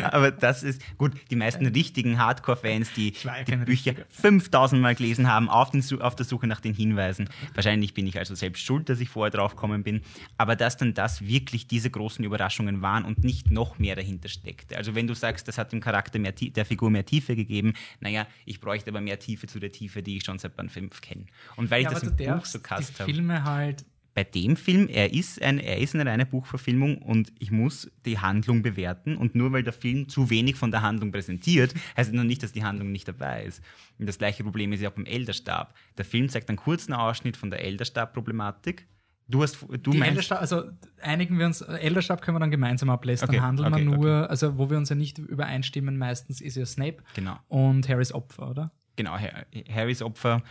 Aber 0.03 0.31
das 0.31 0.63
ist 0.63 0.81
gut. 0.97 1.13
Die 1.29 1.35
meisten 1.35 1.65
richtigen 1.65 2.19
Hardcore-Fans, 2.19 2.93
die 2.93 3.13
ja 3.23 3.43
die 3.43 3.55
Bücher 3.55 3.91
richtiger. 3.91 4.05
5000 4.09 4.81
Mal 4.81 4.95
gelesen 4.95 5.27
haben, 5.27 5.49
auf, 5.49 5.71
den, 5.71 5.83
auf 6.01 6.15
der 6.15 6.25
Suche 6.25 6.47
nach 6.47 6.59
den 6.59 6.73
Hinweisen. 6.73 7.29
Wahrscheinlich 7.53 7.93
bin 7.93 8.07
ich 8.07 8.17
also 8.19 8.35
selbst 8.35 8.63
schuld, 8.63 8.89
dass 8.89 8.99
ich 8.99 9.09
vorher 9.09 9.31
drauf 9.31 9.55
gekommen 9.55 9.83
bin. 9.83 10.01
Aber 10.37 10.55
dass 10.55 10.77
dann 10.77 10.93
das 10.93 11.25
wirklich 11.25 11.67
diese 11.67 11.89
großen 11.89 12.23
Überraschungen 12.23 12.81
waren 12.81 13.05
und 13.05 13.23
nicht 13.23 13.51
noch 13.51 13.79
mehr 13.79 13.95
dahinter 13.95 14.29
steckte. 14.29 14.77
Also 14.77 14.95
wenn 14.95 15.07
du 15.07 15.15
sagst, 15.15 15.47
das 15.47 15.57
hat 15.57 15.71
dem 15.71 15.81
Charakter 15.81 16.19
mehr, 16.19 16.33
der 16.33 16.65
Figur 16.65 16.89
mehr 16.89 17.05
Tiefe 17.05 17.35
gegeben, 17.35 17.73
naja, 17.99 18.27
ich 18.45 18.59
bräuchte 18.59 18.89
aber 18.91 19.01
mehr 19.01 19.19
Tiefe 19.19 19.47
zu 19.47 19.59
der 19.59 19.71
Tiefe, 19.71 20.03
die 20.03 20.17
ich 20.17 20.25
schon 20.25 20.39
seit 20.39 20.55
Band 20.55 20.71
5 20.71 21.01
kenne. 21.01 21.25
Und 21.55 21.71
weil 21.71 21.81
ich 21.81 21.85
Ja, 21.85 21.91
das 21.93 22.03
im 22.03 22.15
Buch 22.15 22.45
so 22.45 22.59
gehasst 22.59 22.99
habe 22.99 23.11
Filme 23.27 23.43
halt. 23.43 23.85
bei 24.15 24.23
dem 24.23 24.55
Film, 24.55 24.87
er 24.89 25.11
ist, 25.13 25.41
ein, 25.41 25.57
er 25.59 25.79
ist 25.79 25.95
eine 25.95 26.05
reine 26.05 26.25
Buchverfilmung 26.27 26.99
und 26.99 27.31
ich 27.39 27.49
muss 27.51 27.89
die 28.05 28.19
Handlung 28.19 28.61
bewerten. 28.61 29.17
Und 29.17 29.33
nur 29.33 29.51
weil 29.51 29.63
der 29.63 29.73
Film 29.73 30.07
zu 30.07 30.29
wenig 30.29 30.55
von 30.55 30.69
der 30.69 30.81
Handlung 30.83 31.11
präsentiert, 31.11 31.73
heißt 31.97 32.09
das 32.09 32.15
noch 32.15 32.23
nicht, 32.23 32.43
dass 32.43 32.51
die 32.51 32.63
Handlung 32.63 32.91
nicht 32.91 33.07
dabei 33.07 33.45
ist. 33.45 33.63
Und 33.97 34.07
das 34.07 34.17
gleiche 34.19 34.43
Problem 34.43 34.71
ist 34.71 34.81
ja 34.81 34.89
auch 34.89 34.93
beim 34.93 35.05
Elderstab. 35.05 35.73
Der 35.97 36.05
Film 36.05 36.29
zeigt 36.29 36.49
einen 36.49 36.57
kurzen 36.57 36.93
Ausschnitt 36.93 37.37
von 37.37 37.49
der 37.49 37.63
Elderstab-Problematik. 37.63 38.87
Du 39.27 39.41
hast, 39.41 39.61
du 39.61 39.91
Die 39.91 39.97
meinst, 39.97 40.09
Elderstab, 40.09 40.41
also 40.41 40.63
einigen 41.01 41.39
wir 41.39 41.45
uns, 41.45 41.61
Elderstab 41.61 42.21
können 42.21 42.35
wir 42.35 42.39
dann 42.41 42.51
gemeinsam 42.51 42.89
ablästern. 42.89 43.29
Okay, 43.29 43.39
Handeln 43.39 43.73
okay, 43.73 43.85
wir 43.85 43.95
nur, 43.95 44.29
also 44.29 44.57
wo 44.57 44.69
wir 44.69 44.77
uns 44.77 44.89
ja 44.89 44.95
nicht 44.95 45.17
übereinstimmen, 45.17 45.97
meistens 45.97 46.41
ist 46.41 46.55
ja 46.57 46.65
Snape 46.65 46.97
genau, 47.15 47.39
und 47.47 47.87
Harrys 47.87 48.11
Opfer, 48.13 48.49
oder? 48.49 48.71
genau, 48.97 49.13
Har- 49.17 49.45
Harrys 49.73 50.01
Opfer. 50.01 50.43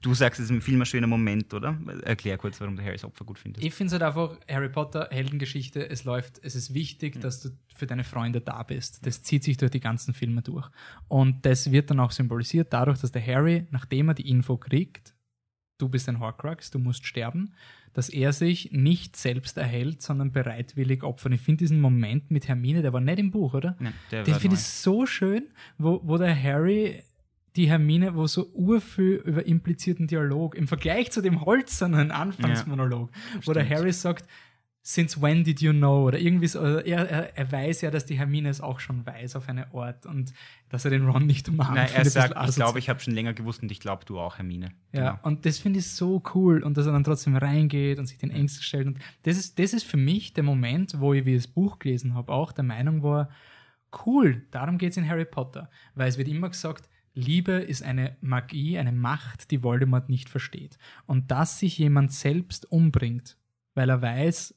Du 0.00 0.14
sagst, 0.14 0.40
es 0.40 0.44
ist 0.46 0.50
im 0.50 0.60
Film 0.60 0.80
ein 0.80 0.86
schöner 0.86 1.06
Moment, 1.06 1.52
oder? 1.54 1.78
Erklär 2.04 2.38
kurz, 2.38 2.60
warum 2.60 2.76
du 2.76 2.82
Harrys 2.82 3.04
Opfer 3.04 3.24
gut 3.24 3.38
findest. 3.38 3.64
Ich 3.64 3.74
finde 3.74 3.88
es 3.88 3.92
halt 3.92 4.02
einfach, 4.02 4.38
Harry 4.48 4.68
Potter, 4.68 5.08
Heldengeschichte, 5.10 5.88
es 5.88 6.04
läuft, 6.04 6.40
es 6.42 6.54
ist 6.54 6.74
wichtig, 6.74 7.16
Mhm. 7.16 7.20
dass 7.20 7.40
du 7.42 7.50
für 7.74 7.86
deine 7.86 8.04
Freunde 8.04 8.40
da 8.40 8.62
bist. 8.62 9.06
Das 9.06 9.22
zieht 9.22 9.44
sich 9.44 9.56
durch 9.56 9.70
die 9.70 9.80
ganzen 9.80 10.14
Filme 10.14 10.42
durch. 10.42 10.68
Und 11.08 11.44
das 11.46 11.70
wird 11.72 11.90
dann 11.90 12.00
auch 12.00 12.10
symbolisiert 12.10 12.72
dadurch, 12.72 13.00
dass 13.00 13.12
der 13.12 13.24
Harry, 13.26 13.66
nachdem 13.70 14.08
er 14.08 14.14
die 14.14 14.28
Info 14.28 14.56
kriegt, 14.56 15.14
du 15.78 15.88
bist 15.88 16.08
ein 16.08 16.18
Horcrux, 16.20 16.70
du 16.70 16.78
musst 16.78 17.06
sterben, 17.06 17.54
dass 17.94 18.08
er 18.08 18.32
sich 18.32 18.70
nicht 18.72 19.16
selbst 19.16 19.56
erhält, 19.56 20.02
sondern 20.02 20.30
bereitwillig 20.32 21.02
opfert. 21.02 21.32
Ich 21.32 21.40
finde 21.40 21.58
diesen 21.60 21.80
Moment 21.80 22.30
mit 22.30 22.46
Hermine, 22.48 22.82
der 22.82 22.92
war 22.92 23.00
nicht 23.00 23.18
im 23.18 23.30
Buch, 23.30 23.54
oder? 23.54 23.76
Nein, 23.78 23.94
der 24.10 24.24
Den 24.24 24.34
finde 24.34 24.56
ich 24.56 24.62
so 24.62 25.06
schön, 25.06 25.46
wo, 25.78 26.00
wo 26.04 26.18
der 26.18 26.40
Harry 26.40 27.02
die 27.56 27.68
Hermine, 27.68 28.14
wo 28.14 28.26
so 28.26 28.50
urviel 28.54 29.22
über 29.24 29.46
implizierten 29.46 30.06
Dialog 30.06 30.54
im 30.54 30.68
Vergleich 30.68 31.10
zu 31.10 31.20
dem 31.22 31.44
holzernen 31.44 32.10
Anfangsmonolog, 32.10 33.10
wo 33.44 33.52
der. 33.52 33.68
Harry 33.68 33.92
sagt, 33.92 34.26
Since 34.80 35.20
when 35.20 35.44
did 35.44 35.60
you 35.60 35.72
know? 35.72 36.06
Oder 36.06 36.18
irgendwie 36.18 36.46
so, 36.46 36.60
oder 36.60 36.86
er, 36.86 37.06
er, 37.10 37.36
er 37.36 37.52
weiß 37.52 37.82
ja, 37.82 37.90
dass 37.90 38.06
die 38.06 38.16
Hermine 38.18 38.48
es 38.48 38.62
auch 38.62 38.80
schon 38.80 39.04
weiß 39.04 39.36
auf 39.36 39.46
eine 39.46 39.74
Art 39.74 40.06
und 40.06 40.32
dass 40.70 40.86
er 40.86 40.90
den 40.90 41.06
Ron 41.06 41.26
nicht 41.26 41.46
umarmt. 41.46 41.74
Nein, 41.74 41.90
er 41.94 42.04
sagt, 42.06 42.34
ich 42.48 42.54
glaube, 42.54 42.78
ich 42.78 42.88
habe 42.88 42.98
schon 42.98 43.12
länger 43.12 43.34
gewusst 43.34 43.62
und 43.62 43.70
ich 43.70 43.80
glaube, 43.80 44.06
du 44.06 44.18
auch, 44.18 44.38
Hermine. 44.38 44.70
Ja, 44.92 45.10
Genau. 45.10 45.18
und 45.24 45.44
das 45.44 45.58
finde 45.58 45.80
ich 45.80 45.90
so 45.90 46.22
cool 46.34 46.62
und 46.62 46.78
dass 46.78 46.86
er 46.86 46.92
dann 46.92 47.04
trotzdem 47.04 47.36
reingeht 47.36 47.98
und 47.98 48.06
sich 48.06 48.16
den 48.16 48.30
Ängsten 48.30 48.62
stellt. 48.62 48.86
Und 48.86 48.98
das 49.24 49.36
ist, 49.36 49.58
das 49.58 49.74
ist 49.74 49.84
für 49.84 49.98
mich 49.98 50.32
der 50.32 50.44
Moment, 50.44 50.98
wo 51.00 51.12
ich, 51.12 51.26
wie 51.26 51.34
ich 51.34 51.42
das 51.42 51.48
Buch 51.52 51.78
gelesen 51.80 52.14
habe, 52.14 52.32
auch 52.32 52.52
der 52.52 52.64
Meinung 52.64 53.02
war, 53.02 53.28
cool, 54.06 54.46
darum 54.52 54.78
geht 54.78 54.92
es 54.92 54.96
in 54.96 55.06
Harry 55.06 55.26
Potter. 55.26 55.68
Weil 55.96 56.08
es 56.08 56.16
wird 56.16 56.28
immer 56.28 56.48
gesagt, 56.48 56.88
Liebe 57.18 57.52
ist 57.52 57.82
eine 57.82 58.16
Magie, 58.20 58.78
eine 58.78 58.92
Macht, 58.92 59.50
die 59.50 59.64
Voldemort 59.64 60.08
nicht 60.08 60.28
versteht. 60.28 60.78
Und 61.06 61.32
dass 61.32 61.58
sich 61.58 61.76
jemand 61.76 62.12
selbst 62.12 62.70
umbringt, 62.70 63.36
weil 63.74 63.90
er 63.90 64.00
weiß, 64.00 64.54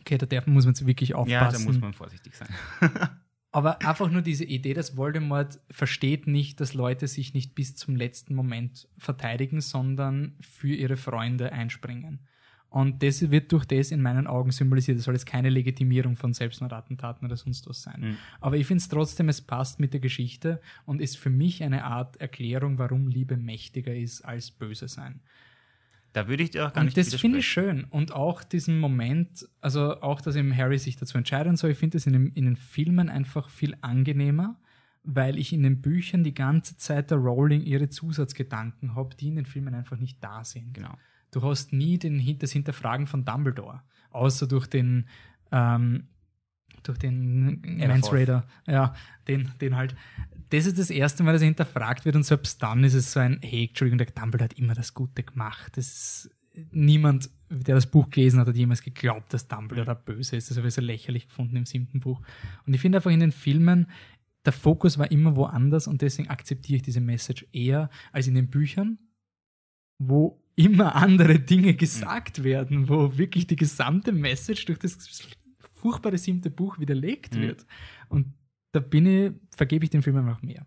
okay, 0.00 0.18
da 0.18 0.26
darf, 0.26 0.46
muss 0.46 0.66
man 0.66 0.74
jetzt 0.74 0.86
wirklich 0.86 1.14
aufpassen. 1.14 1.32
Ja, 1.32 1.50
da 1.50 1.58
muss 1.60 1.80
man 1.80 1.94
vorsichtig 1.94 2.34
sein. 2.36 2.48
Aber 3.52 3.80
einfach 3.82 4.10
nur 4.10 4.20
diese 4.20 4.44
Idee, 4.44 4.74
dass 4.74 4.96
Voldemort 4.96 5.60
versteht 5.70 6.26
nicht, 6.26 6.60
dass 6.60 6.74
Leute 6.74 7.08
sich 7.08 7.32
nicht 7.32 7.54
bis 7.54 7.74
zum 7.74 7.96
letzten 7.96 8.34
Moment 8.34 8.88
verteidigen, 8.98 9.60
sondern 9.62 10.36
für 10.40 10.74
ihre 10.74 10.96
Freunde 10.96 11.52
einspringen. 11.52 12.26
Und 12.74 13.04
das 13.04 13.30
wird 13.30 13.52
durch 13.52 13.64
das 13.66 13.92
in 13.92 14.02
meinen 14.02 14.26
Augen 14.26 14.50
symbolisiert. 14.50 14.98
Das 14.98 15.04
soll 15.04 15.14
jetzt 15.14 15.26
keine 15.26 15.48
Legitimierung 15.48 16.16
von 16.16 16.34
Selbstmordattentaten 16.34 17.24
oder 17.24 17.36
sonst 17.36 17.68
was 17.68 17.82
sein. 17.82 18.00
Mhm. 18.00 18.16
Aber 18.40 18.56
ich 18.56 18.66
finde 18.66 18.80
es 18.80 18.88
trotzdem, 18.88 19.28
es 19.28 19.40
passt 19.40 19.78
mit 19.78 19.92
der 19.92 20.00
Geschichte 20.00 20.60
und 20.84 21.00
ist 21.00 21.16
für 21.16 21.30
mich 21.30 21.62
eine 21.62 21.84
Art 21.84 22.16
Erklärung, 22.16 22.78
warum 22.78 23.06
Liebe 23.06 23.36
mächtiger 23.36 23.94
ist 23.94 24.22
als 24.22 24.50
böse 24.50 24.88
sein. 24.88 25.20
Da 26.14 26.26
würde 26.26 26.42
ich 26.42 26.50
dir 26.50 26.66
auch 26.66 26.72
gar 26.72 26.80
Und 26.80 26.86
nicht 26.86 26.96
das 26.96 27.14
finde 27.14 27.38
ich 27.38 27.46
schön. 27.46 27.84
Und 27.84 28.10
auch 28.12 28.42
diesen 28.42 28.80
Moment, 28.80 29.48
also 29.60 30.00
auch, 30.00 30.20
dass 30.20 30.34
eben 30.34 30.56
Harry 30.56 30.78
sich 30.80 30.96
dazu 30.96 31.16
entscheiden 31.16 31.56
soll, 31.56 31.70
ich 31.70 31.78
finde 31.78 31.96
das 31.98 32.06
in, 32.08 32.12
den- 32.12 32.32
in 32.32 32.44
den 32.44 32.56
Filmen 32.56 33.08
einfach 33.08 33.50
viel 33.50 33.76
angenehmer, 33.82 34.56
weil 35.04 35.38
ich 35.38 35.52
in 35.52 35.62
den 35.62 35.80
Büchern 35.80 36.24
die 36.24 36.34
ganze 36.34 36.76
Zeit 36.76 37.12
der 37.12 37.18
Rowling 37.18 37.62
ihre 37.62 37.88
Zusatzgedanken 37.88 38.96
habe, 38.96 39.14
die 39.14 39.28
in 39.28 39.36
den 39.36 39.46
Filmen 39.46 39.74
einfach 39.74 39.96
nicht 39.98 40.18
da 40.24 40.42
sind. 40.42 40.74
Genau. 40.74 40.96
Du 41.34 41.42
hast 41.42 41.72
nie 41.72 41.98
den, 41.98 42.38
das 42.38 42.52
Hinterfragen 42.52 43.06
von 43.08 43.24
Dumbledore, 43.24 43.82
außer 44.10 44.46
durch 44.46 44.68
den, 44.68 45.08
ähm, 45.50 46.06
durch 46.84 46.98
den 46.98 47.60
Aberforth. 47.82 48.12
Raider. 48.12 48.46
Ja, 48.68 48.94
den, 49.26 49.50
den 49.60 49.74
halt. 49.74 49.96
Das 50.50 50.66
ist 50.66 50.78
das 50.78 50.90
erste 50.90 51.24
Mal, 51.24 51.32
dass 51.32 51.42
er 51.42 51.46
hinterfragt 51.46 52.04
wird 52.04 52.14
und 52.14 52.22
selbst 52.22 52.62
dann 52.62 52.84
ist 52.84 52.94
es 52.94 53.10
so 53.10 53.18
ein, 53.18 53.40
hey, 53.42 53.66
Entschuldigung, 53.66 53.98
der 53.98 54.06
Dumbledore 54.06 54.44
hat 54.44 54.58
immer 54.58 54.74
das 54.74 54.94
Gute 54.94 55.24
gemacht. 55.24 55.76
Das 55.76 55.86
ist, 55.86 56.30
niemand, 56.70 57.30
der 57.50 57.74
das 57.74 57.86
Buch 57.86 58.10
gelesen 58.10 58.38
hat, 58.38 58.46
hat 58.46 58.56
jemals 58.56 58.82
geglaubt, 58.82 59.34
dass 59.34 59.48
Dumbledore 59.48 59.86
da 59.86 59.94
böse 59.94 60.36
ist. 60.36 60.50
Das 60.50 60.56
habe 60.56 60.68
ich 60.68 60.74
so 60.74 60.82
lächerlich 60.82 61.26
gefunden 61.26 61.56
im 61.56 61.66
siebten 61.66 61.98
Buch. 61.98 62.22
Und 62.64 62.74
ich 62.74 62.80
finde 62.80 62.98
einfach 62.98 63.10
in 63.10 63.18
den 63.18 63.32
Filmen, 63.32 63.88
der 64.44 64.52
Fokus 64.52 64.98
war 64.98 65.10
immer 65.10 65.34
woanders 65.34 65.88
und 65.88 66.00
deswegen 66.00 66.28
akzeptiere 66.28 66.76
ich 66.76 66.82
diese 66.82 67.00
Message 67.00 67.44
eher 67.52 67.90
als 68.12 68.28
in 68.28 68.34
den 68.34 68.50
Büchern, 68.50 68.98
wo 69.98 70.43
immer 70.56 70.94
andere 70.96 71.38
Dinge 71.40 71.74
gesagt 71.74 72.44
werden, 72.44 72.88
wo 72.88 73.16
wirklich 73.18 73.46
die 73.46 73.56
gesamte 73.56 74.12
Message 74.12 74.64
durch 74.66 74.78
das 74.78 74.96
furchtbare 75.74 76.16
siebte 76.18 76.50
Buch 76.50 76.78
widerlegt 76.78 77.34
Mhm. 77.34 77.40
wird. 77.40 77.66
Und 78.08 78.32
da 78.72 78.80
bin 78.80 79.06
ich, 79.06 79.32
vergebe 79.56 79.84
ich 79.84 79.90
dem 79.90 80.02
Film 80.02 80.16
einfach 80.16 80.42
mehr. 80.42 80.66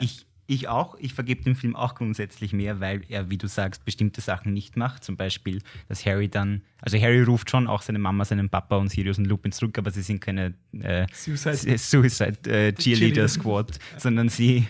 Ich, 0.00 0.26
ich 0.48 0.68
auch, 0.68 0.96
ich 0.98 1.14
vergebe 1.14 1.42
dem 1.42 1.56
Film 1.56 1.74
auch 1.74 1.94
grundsätzlich 1.94 2.52
mehr, 2.52 2.78
weil 2.80 3.02
er, 3.08 3.30
wie 3.30 3.38
du 3.38 3.48
sagst, 3.48 3.84
bestimmte 3.84 4.20
Sachen 4.20 4.52
nicht 4.52 4.76
macht. 4.76 5.02
Zum 5.04 5.16
Beispiel, 5.16 5.60
dass 5.88 6.04
Harry 6.04 6.28
dann, 6.28 6.62
also 6.80 6.98
Harry 7.00 7.22
ruft 7.22 7.50
schon 7.50 7.66
auch 7.66 7.82
seine 7.82 7.98
Mama, 7.98 8.24
seinen 8.24 8.48
Papa 8.50 8.76
und 8.76 8.88
Sirius 8.88 9.18
und 9.18 9.24
Lupin 9.26 9.52
zurück, 9.52 9.78
aber 9.78 9.90
sie 9.90 10.02
sind 10.02 10.20
keine 10.20 10.54
äh, 10.72 11.06
Suicide- 11.12 11.78
Suicide 11.78 12.38
äh, 12.50 12.72
Cheerleader. 12.72 12.74
Cheerleader 12.74 13.28
Squad, 13.28 13.78
sondern 13.96 14.28
sie, 14.28 14.66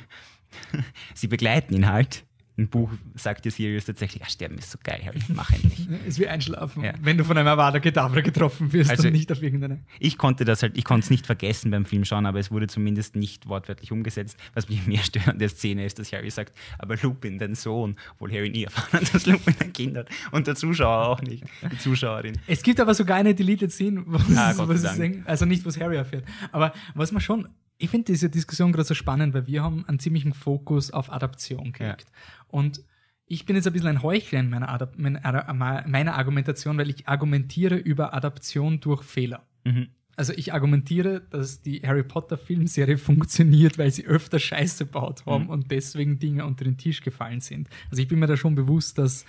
sie 1.15 1.27
begleiten 1.29 1.75
ihn 1.75 1.87
halt. 1.87 2.25
Im 2.59 2.69
Buch 2.69 2.91
sagt 3.15 3.45
dir 3.45 3.51
Sirius 3.51 3.85
tatsächlich, 3.85 4.23
ah, 4.25 4.29
sterben 4.31 4.57
ist 4.57 4.71
so 4.71 4.79
geil, 4.83 5.01
Harry, 5.05 5.19
mach 5.29 5.51
endlich. 5.51 5.87
Es 6.03 6.15
ist 6.15 6.19
wie 6.21 6.27
einschlafen, 6.29 6.83
Ja. 6.85 6.95
wenn 7.03 7.19
du 7.19 7.25
von 7.25 7.37
einem 7.37 7.49
Avada 7.49 7.81
Kedavra 7.81 8.23
getroffen 8.23 8.73
wirst 8.73 8.91
Also- 8.91 9.09
und 9.09 9.13
nicht 9.13 9.31
auf 9.31 9.43
irgendeine. 9.43 9.81
Ich 9.99 10.17
konnte 10.17 10.47
das 10.47 10.63
halt, 10.63 10.77
ich 10.79 10.85
konnte 10.85 11.05
es 11.05 11.11
nicht 11.11 11.27
vergessen 11.27 11.71
beim 11.71 11.85
Film 11.85 12.05
schauen, 12.07 12.25
aber 12.25 12.39
es 12.39 12.51
wurde 12.51 12.67
zumindest 12.67 13.15
nicht 13.15 13.47
wortwörtlich 13.47 13.93
umgesetzt. 13.93 14.39
Was 14.55 14.69
mich 14.71 14.87
mehr 14.87 15.03
stört 15.03 15.29
an 15.29 15.39
der 15.39 15.51
Szene 15.51 15.85
ist, 15.85 15.99
dass 15.99 16.11
Harry 16.13 16.31
sagt, 16.31 16.57
aber 16.79 16.97
Lupin, 17.03 17.39
dein 17.39 17.55
Sohn, 17.55 17.97
obwohl 18.15 18.33
Harry 18.33 18.49
nie 18.49 18.65
erfahren 18.65 19.01
hat, 19.01 19.15
dass 19.15 19.27
Lupin 19.27 19.55
ein 19.61 19.73
Kind 19.75 19.97
hat. 19.99 20.09
Und 20.33 20.47
der 20.47 20.55
Zuschauer 20.55 21.09
auch 21.09 21.21
nicht, 21.21 21.45
die 21.71 21.79
Zuschauerin. 21.79 22.39
Es 22.47 22.63
gibt 22.63 22.81
aber 22.81 22.95
sogar 22.95 23.19
eine 23.19 23.35
Deleted 23.35 23.71
Scene, 23.71 24.03
wo 24.07 24.17
Ah, 24.35 24.55
Dank. 24.55 24.79
sagen- 24.79 25.23
also 25.27 25.45
nicht, 25.45 25.63
wo 25.65 25.69
es 25.69 25.79
Harry 25.79 25.97
erfährt. 25.97 26.25
Aber 26.53 26.73
was 26.95 27.13
man 27.13 27.21
schon, 27.21 27.49
ich 27.79 27.91
finde 27.91 28.13
diese 28.13 28.31
Diskussion 28.31 28.73
gerade 28.73 28.87
so 28.89 28.95
spannend, 28.95 29.35
weil 29.35 29.47
wir 29.47 29.63
haben 29.63 29.85
einen 29.87 29.99
ziemlichen 29.99 30.33
Fokus 30.33 30.91
auf 30.91 31.13
Adaption 31.13 31.73
gelegt. 31.73 32.07
Und 32.49 32.81
ich 33.27 33.45
bin 33.45 33.57
jetzt 33.57 33.67
ein 33.67 33.73
bisschen 33.73 33.89
ein 33.89 34.03
Heuchler 34.03 34.41
in 34.41 34.51
meiner, 34.51 34.69
Adap 34.69 34.97
meiner, 34.99 35.85
meiner 35.87 36.15
Argumentation, 36.15 36.79
weil 36.79 36.91
ich 36.91 37.09
argumentiere 37.09 37.77
über 37.77 38.15
Adaption 38.15 38.81
durch 38.81 39.03
Fehler. 39.03 39.45
Mhm. 39.65 39.89
Also 40.19 40.33
ich 40.33 40.55
argumentiere, 40.55 41.21
dass 41.29 41.61
die 41.61 41.83
Harry 41.83 42.03
Potter 42.05 42.39
Filmserie 42.39 42.97
funktioniert, 43.11 43.77
weil 43.77 43.91
sie 43.91 44.07
öfter 44.07 44.39
Scheiße 44.39 44.87
gebaut 44.87 45.27
haben 45.27 45.45
Mhm. 45.45 45.51
und 45.51 45.71
deswegen 45.71 46.19
Dinge 46.19 46.47
unter 46.47 46.65
den 46.65 46.79
Tisch 46.79 47.03
gefallen 47.03 47.41
sind. 47.41 47.69
Also 47.91 48.01
ich 48.01 48.09
bin 48.09 48.19
mir 48.21 48.27
da 48.27 48.37
schon 48.37 48.55
bewusst, 48.55 48.97
dass 48.97 49.27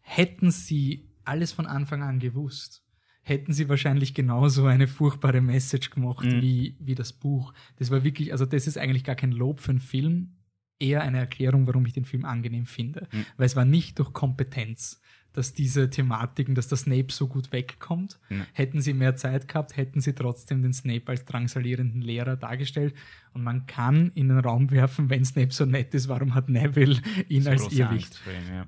hätten 0.00 0.50
sie 0.50 1.08
alles 1.24 1.52
von 1.52 1.66
Anfang 1.66 2.02
an 2.02 2.18
gewusst, 2.18 2.82
hätten 3.22 3.52
sie 3.52 3.68
wahrscheinlich 3.68 4.14
genauso 4.14 4.66
eine 4.66 4.88
furchtbare 4.88 5.40
Message 5.40 5.90
gemacht 5.90 6.24
Mhm. 6.26 6.42
wie, 6.42 6.76
wie 6.80 6.94
das 6.94 7.12
Buch. 7.12 7.52
Das 7.76 7.90
war 7.90 8.04
wirklich, 8.04 8.32
also 8.32 8.44
das 8.46 8.66
ist 8.66 8.78
eigentlich 8.78 9.04
gar 9.04 9.14
kein 9.16 9.32
Lob 9.32 9.60
für 9.60 9.70
einen 9.70 9.80
Film, 9.80 10.32
eher 10.80 11.02
eine 11.02 11.18
Erklärung, 11.18 11.66
warum 11.66 11.86
ich 11.86 11.92
den 11.92 12.04
Film 12.04 12.24
angenehm 12.24 12.66
finde. 12.66 13.08
Mhm. 13.12 13.26
Weil 13.36 13.46
es 13.46 13.54
war 13.56 13.64
nicht 13.64 13.98
durch 14.00 14.12
Kompetenz, 14.12 15.00
dass 15.32 15.54
diese 15.54 15.88
Thematiken, 15.88 16.54
dass 16.56 16.66
der 16.68 16.76
Snape 16.76 17.06
so 17.10 17.28
gut 17.28 17.52
wegkommt. 17.52 18.18
Mhm. 18.28 18.46
Hätten 18.52 18.80
sie 18.82 18.92
mehr 18.92 19.14
Zeit 19.16 19.46
gehabt, 19.46 19.76
hätten 19.76 20.00
sie 20.00 20.12
trotzdem 20.14 20.60
den 20.60 20.72
Snape 20.72 21.04
als 21.06 21.24
drangsalierenden 21.24 22.02
Lehrer 22.02 22.36
dargestellt. 22.36 22.94
Und 23.32 23.44
man 23.44 23.66
kann 23.66 24.10
in 24.14 24.28
den 24.28 24.40
Raum 24.40 24.70
werfen, 24.72 25.08
wenn 25.08 25.24
Snape 25.24 25.52
so 25.52 25.64
nett 25.64 25.94
ist, 25.94 26.08
warum 26.08 26.34
hat 26.34 26.48
Neville 26.48 27.00
ihn 27.28 27.46
als 27.46 27.72
Irrwicht? 27.72 28.20
Ja. 28.50 28.66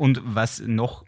Und 0.00 0.22
was 0.24 0.62
noch, 0.66 1.04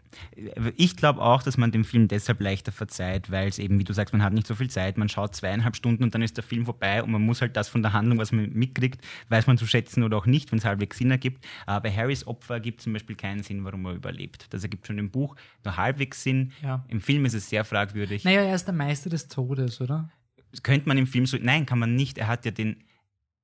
ich 0.77 0.95
glaube 0.95 1.19
auch, 1.19 1.41
dass 1.41 1.57
man 1.57 1.71
dem 1.71 1.83
Film 1.83 2.07
deshalb 2.07 2.39
leichter 2.39 2.71
verzeiht, 2.71 3.31
weil 3.31 3.47
es 3.47 3.57
eben, 3.57 3.79
wie 3.79 3.83
du 3.83 3.91
sagst, 3.91 4.13
man 4.13 4.21
hat 4.21 4.33
nicht 4.33 4.45
so 4.45 4.53
viel 4.53 4.69
Zeit, 4.69 4.99
man 4.99 5.09
schaut 5.09 5.35
zweieinhalb 5.35 5.75
Stunden 5.75 6.03
und 6.03 6.13
dann 6.13 6.21
ist 6.21 6.37
der 6.37 6.43
Film 6.43 6.65
vorbei 6.65 7.01
und 7.01 7.09
man 7.09 7.23
muss 7.23 7.41
halt 7.41 7.57
das 7.57 7.69
von 7.69 7.81
der 7.81 7.93
Handlung, 7.93 8.19
was 8.19 8.31
man 8.31 8.51
mitkriegt, 8.53 9.03
weiß 9.29 9.47
man 9.47 9.57
zu 9.57 9.65
schätzen 9.65 10.03
oder 10.03 10.17
auch 10.17 10.27
nicht, 10.27 10.51
wenn 10.51 10.59
es 10.59 10.65
halbwegs 10.65 10.99
Sinn 10.99 11.09
ergibt. 11.09 11.43
Aber 11.65 11.89
bei 11.89 11.91
Harrys 11.91 12.27
Opfer 12.27 12.59
gibt 12.59 12.81
es 12.81 12.83
zum 12.83 12.93
Beispiel 12.93 13.15
keinen 13.15 13.41
Sinn, 13.41 13.65
warum 13.65 13.83
er 13.85 13.93
überlebt. 13.93 14.45
Das 14.51 14.61
ergibt 14.61 14.85
schon 14.85 14.99
im 14.99 15.09
Buch 15.09 15.35
nur 15.65 15.75
halbwegs 15.75 16.21
Sinn. 16.21 16.51
Ja. 16.61 16.85
Im 16.87 17.01
Film 17.01 17.25
ist 17.25 17.33
es 17.33 17.49
sehr 17.49 17.65
fragwürdig. 17.65 18.25
Naja, 18.25 18.41
er 18.41 18.53
ist 18.53 18.65
der 18.65 18.75
Meister 18.75 19.09
des 19.09 19.27
Todes, 19.27 19.81
oder? 19.81 20.11
Könnte 20.61 20.87
man 20.87 20.99
im 20.99 21.07
Film 21.07 21.25
so, 21.25 21.37
nein, 21.41 21.65
kann 21.65 21.79
man 21.79 21.95
nicht. 21.95 22.19
Er 22.19 22.27
hat 22.27 22.45
ja 22.45 22.51
den, 22.51 22.83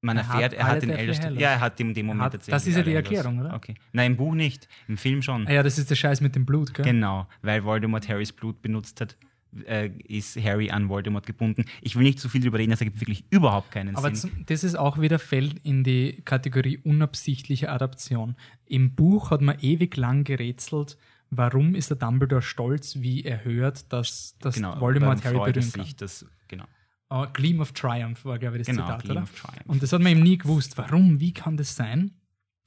man 0.02 0.18
Er 0.18 0.24
erfährt, 0.24 0.54
er 0.54 0.68
hat 0.68 0.82
den 0.82 0.92
Elder. 0.92 1.32
Ja, 1.32 1.52
er 1.52 1.60
hat 1.60 1.80
in 1.80 1.94
dem 1.94 2.06
Moment 2.06 2.32
tatsächlich 2.32 2.54
das 2.54 2.68
ist 2.68 2.76
ja 2.78 2.84
die. 2.84 2.94
Erklärung, 2.94 3.40
oder? 3.40 3.54
Okay. 3.54 3.76
Nein, 3.92 4.12
im 4.12 4.18
Buch 4.18 4.34
nicht. 4.34 4.68
Im 4.88 4.98
Film 4.98 5.22
schon. 5.22 5.48
Ah 5.48 5.54
ja, 5.54 5.64
das 5.64 5.78
ist 5.78 5.90
der 5.90 5.96
Scheiß 5.96 6.22
mit 6.22 6.36
dem 6.36 6.46
Blut, 6.46 6.74
gell? 6.74 6.86
Genau, 6.86 7.28
weil 7.42 7.64
Voldemort 7.64 8.08
Harrys 8.08 8.32
Blut 8.32 8.62
benutzt 8.62 9.02
hat, 9.02 9.18
äh, 9.66 9.90
ist 10.08 10.42
Harry 10.42 10.70
an 10.70 10.90
Voldemort 10.90 11.26
gebunden. 11.26 11.66
Ich 11.82 11.96
will 11.96 12.04
nicht 12.04 12.20
zu 12.20 12.30
viel 12.30 12.42
darüber 12.42 12.60
reden, 12.60 12.72
das 12.72 12.82
ergibt 12.82 13.02
wirklich 13.02 13.26
überhaupt 13.30 13.72
keinen 13.72 13.96
Aber 13.96 14.14
Sinn. 14.14 14.32
zum, 14.32 14.46
das 14.46 14.64
ist 14.64 14.76
auch 14.76 15.00
wieder 15.00 15.20
fällt 15.20 15.60
in 15.64 15.84
die 15.84 16.22
Kategorie 16.24 16.78
unabsichtliche 16.78 17.70
Adaption. 17.72 18.36
Im 18.68 18.96
Buch 18.96 19.32
hat 19.32 19.42
man 19.42 19.58
ewig 19.60 19.98
lang 19.98 20.24
gerätselt, 20.24 20.98
warum 21.30 21.76
ist 21.76 21.90
der 21.90 21.98
Dumbledore 21.98 22.42
stolz, 22.42 22.98
wie 23.02 23.24
er 23.24 23.44
hört, 23.44 23.92
dass, 23.92 24.36
dass 24.40 24.56
genau, 24.56 24.80
Voldemort 24.80 25.24
Harry 25.26 25.38
er 25.38 25.52
berühren 25.52 25.72
kann. 25.72 25.86
genau. 25.98 26.30
Oh, 27.10 27.26
Gleam 27.34 27.60
of 27.60 27.72
Triumph 27.74 28.24
war, 28.26 28.38
glaube 28.38 28.58
ich, 28.58 28.68
das 28.68 28.76
Genau, 28.76 28.86
Zitat, 28.86 29.02
Gleam 29.04 29.18
oder? 29.18 29.24
of 29.24 29.32
Triumph. 29.34 29.66
Und 29.66 29.82
das 29.84 29.92
hat 29.94 30.02
man 30.02 30.12
eben 30.12 30.22
nie 30.22 30.38
gewusst. 30.38 30.78
Warum? 30.78 31.20
Wie 31.20 31.34
kann 31.34 31.58
das 31.58 31.76
sein? 31.76 32.12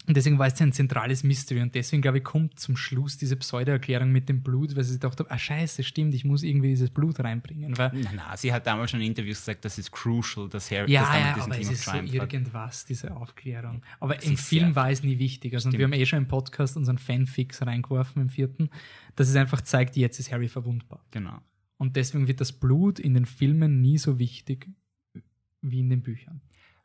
Und 0.05 0.17
deswegen 0.17 0.37
war 0.37 0.49
es 0.49 0.61
ein 0.61 0.73
zentrales 0.73 1.23
Mystery. 1.23 1.61
Und 1.61 1.77
deswegen, 1.77 2.03
glaube 2.03 2.19
ich, 2.19 2.25
kommt 2.25 2.59
zum 2.59 2.77
Schluss 2.77 3.19
diese 3.19 3.37
Pseudo-Erklärung 3.37 4.11
mit 4.11 4.29
dem 4.29 4.43
Blut, 4.43 4.75
weil 4.75 4.83
sie 4.83 4.95
gedacht 4.95 5.21
haben, 5.21 5.29
ah 5.31 5.39
scheiße, 5.39 5.85
stimmt, 5.85 6.13
ich 6.15 6.25
muss 6.25 6.43
irgendwie 6.43 6.71
dieses 6.71 6.91
Blut 6.91 7.21
reinbringen. 7.21 7.79
Weil, 7.79 7.93
Na, 7.95 8.11
na, 8.13 8.37
sie 8.37 8.53
hat 8.53 8.67
damals 8.67 8.91
schon 8.91 9.01
in 9.01 9.07
Interviews 9.07 9.39
gesagt, 9.39 9.65
das 9.65 9.79
ist 9.79 9.93
crucial, 9.93 10.49
dass 10.49 10.73
Harry 10.73 10.91
ja, 10.91 11.03
damals 11.05 11.21
ja, 11.21 11.35
diesen 11.35 11.43
aber 11.53 11.55
Gleam 11.61 11.69
es 11.73 11.79
ist 11.79 11.85
so 11.85 11.93
hat. 11.93 12.13
irgendwas, 12.33 12.85
diese 12.85 13.17
Aufklärung. 13.17 13.83
Aber 14.01 14.17
Das 14.17 14.25
im 14.25 14.37
Film 14.37 14.75
war 14.75 14.91
es 14.91 15.05
nie 15.05 15.21
wichtig. 15.21 15.55
Also, 15.55 15.69
und 15.69 15.79
wir 15.79 15.85
haben 15.85 15.93
eh 15.93 16.05
schon 16.05 16.19
im 16.19 16.27
Podcast 16.27 16.77
unseren 16.77 16.99
Fanfix 16.99 17.65
reingeworfen 17.65 18.23
im 18.23 18.29
vierten, 18.29 18.71
dass 19.15 19.29
es 19.29 19.37
einfach 19.37 19.61
zeigt, 19.61 19.95
jetzt 19.95 20.19
ist 20.19 20.33
Harry 20.33 20.49
verwundbar. 20.49 21.05
Genau. 21.13 21.39
Und 21.83 21.97
deswegen 21.97 22.29
wird 22.29 22.41
das 22.41 22.53
Blut 22.53 23.01
in 23.01 23.15
den 23.15 23.27
Filmen 23.27 23.81
nie 23.81 23.99
so 23.99 24.21
wichtig 24.21 24.69
wie 25.63 25.81
in 25.81 25.91
den 25.91 26.01
Büchern. 26.01 26.41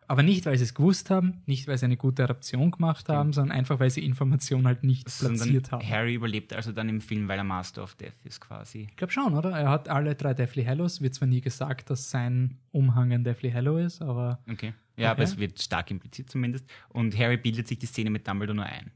Aber 0.07 0.23
nicht, 0.23 0.47
weil 0.47 0.57
sie 0.57 0.63
es 0.63 0.73
gewusst 0.73 1.11
haben, 1.11 1.43
nicht, 1.45 1.67
weil 1.67 1.77
sie 1.77 1.85
eine 1.85 1.97
gute 1.97 2.23
Adaption 2.23 2.71
gemacht 2.71 3.07
haben, 3.07 3.31
sondern 3.31 3.55
einfach, 3.55 3.79
weil 3.79 3.91
sie 3.91 4.03
Informationen 4.03 4.65
halt 4.65 4.83
nicht 4.83 5.07
Sondern 5.07 5.37
platziert 5.37 5.71
haben. 5.71 5.87
Harry 5.87 6.15
überlebt 6.15 6.51
also 6.51 6.71
dann 6.71 6.89
im 6.89 6.99
Film, 6.99 7.27
weil 7.27 7.37
er 7.37 7.43
Master 7.43 7.83
of 7.83 7.93
Death 7.93 8.15
ist 8.23 8.41
quasi. 8.41 8.87
Ich 8.89 8.95
glaube 8.95 9.13
schon, 9.13 9.35
oder? 9.35 9.51
Er 9.51 9.69
hat 9.69 9.87
alle 9.87 10.15
drei 10.15 10.33
Deathly 10.33 10.63
Hallows. 10.65 10.99
Wird 10.99 11.13
zwar 11.13 11.27
nie 11.27 11.41
gesagt, 11.41 11.91
dass 11.91 12.09
sein 12.09 12.57
Umhang 12.71 13.11
ein 13.13 13.23
Deathly 13.23 13.51
Hallow 13.51 13.77
ist, 13.77 14.01
aber 14.01 14.39
Okay. 14.49 14.73
Ja, 14.97 15.11
aber 15.11 15.21
Okay. 15.21 15.31
es 15.31 15.37
wird 15.37 15.61
stark 15.61 15.91
impliziert 15.91 16.31
zumindest. 16.31 16.65
Und 16.89 17.15
Harry 17.19 17.37
bildet 17.37 17.67
sich 17.67 17.77
die 17.77 17.85
Szene 17.85 18.09
mit 18.09 18.27
Dumbledore 18.27 18.55
nur 18.55 18.65
ein. 18.65 18.89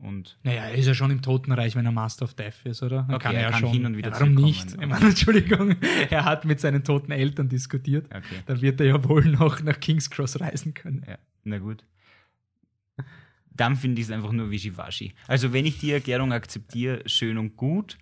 Und 0.00 0.38
naja, 0.44 0.62
er 0.66 0.74
ist 0.74 0.86
ja 0.86 0.94
schon 0.94 1.10
im 1.10 1.22
Totenreich, 1.22 1.74
wenn 1.74 1.84
er 1.84 1.90
Master 1.92 2.24
of 2.24 2.34
Death 2.34 2.64
ist, 2.64 2.82
oder? 2.84 3.02
Dann 3.02 3.16
Okay, 3.16 3.28
er, 3.28 3.34
er 3.34 3.40
ja 3.42 3.50
kann 3.50 3.60
schon. 3.60 3.72
hin 3.72 3.86
und 3.86 3.96
wieder 3.96 4.10
ja, 4.10 4.20
Warum 4.20 4.34
nicht? 4.34 4.70
Ich 4.72 4.86
meine, 4.86 5.06
Entschuldigung, 5.08 5.74
er 6.10 6.24
hat 6.24 6.44
mit 6.44 6.60
seinen 6.60 6.84
toten 6.84 7.10
Eltern 7.10 7.48
diskutiert. 7.48 8.06
okay. 8.06 8.42
Dann 8.46 8.60
wird 8.62 8.80
er 8.80 8.86
ja 8.86 9.04
wohl 9.04 9.24
noch 9.24 9.60
nach 9.62 9.80
King's 9.80 10.08
Cross 10.08 10.40
reisen 10.40 10.72
können. 10.74 11.04
Ja, 11.08 11.18
na 11.44 11.58
gut. 11.58 11.84
Dann 13.50 13.74
finde 13.74 14.00
ich 14.00 14.06
es 14.06 14.12
einfach 14.12 14.30
nur 14.30 14.52
wischiwaschi. 14.52 15.14
Also, 15.26 15.52
wenn 15.52 15.66
ich 15.66 15.78
die 15.78 15.90
Erklärung 15.90 16.32
akzeptiere, 16.32 17.02
schön 17.06 17.36
und 17.38 17.56
gut. 17.56 17.98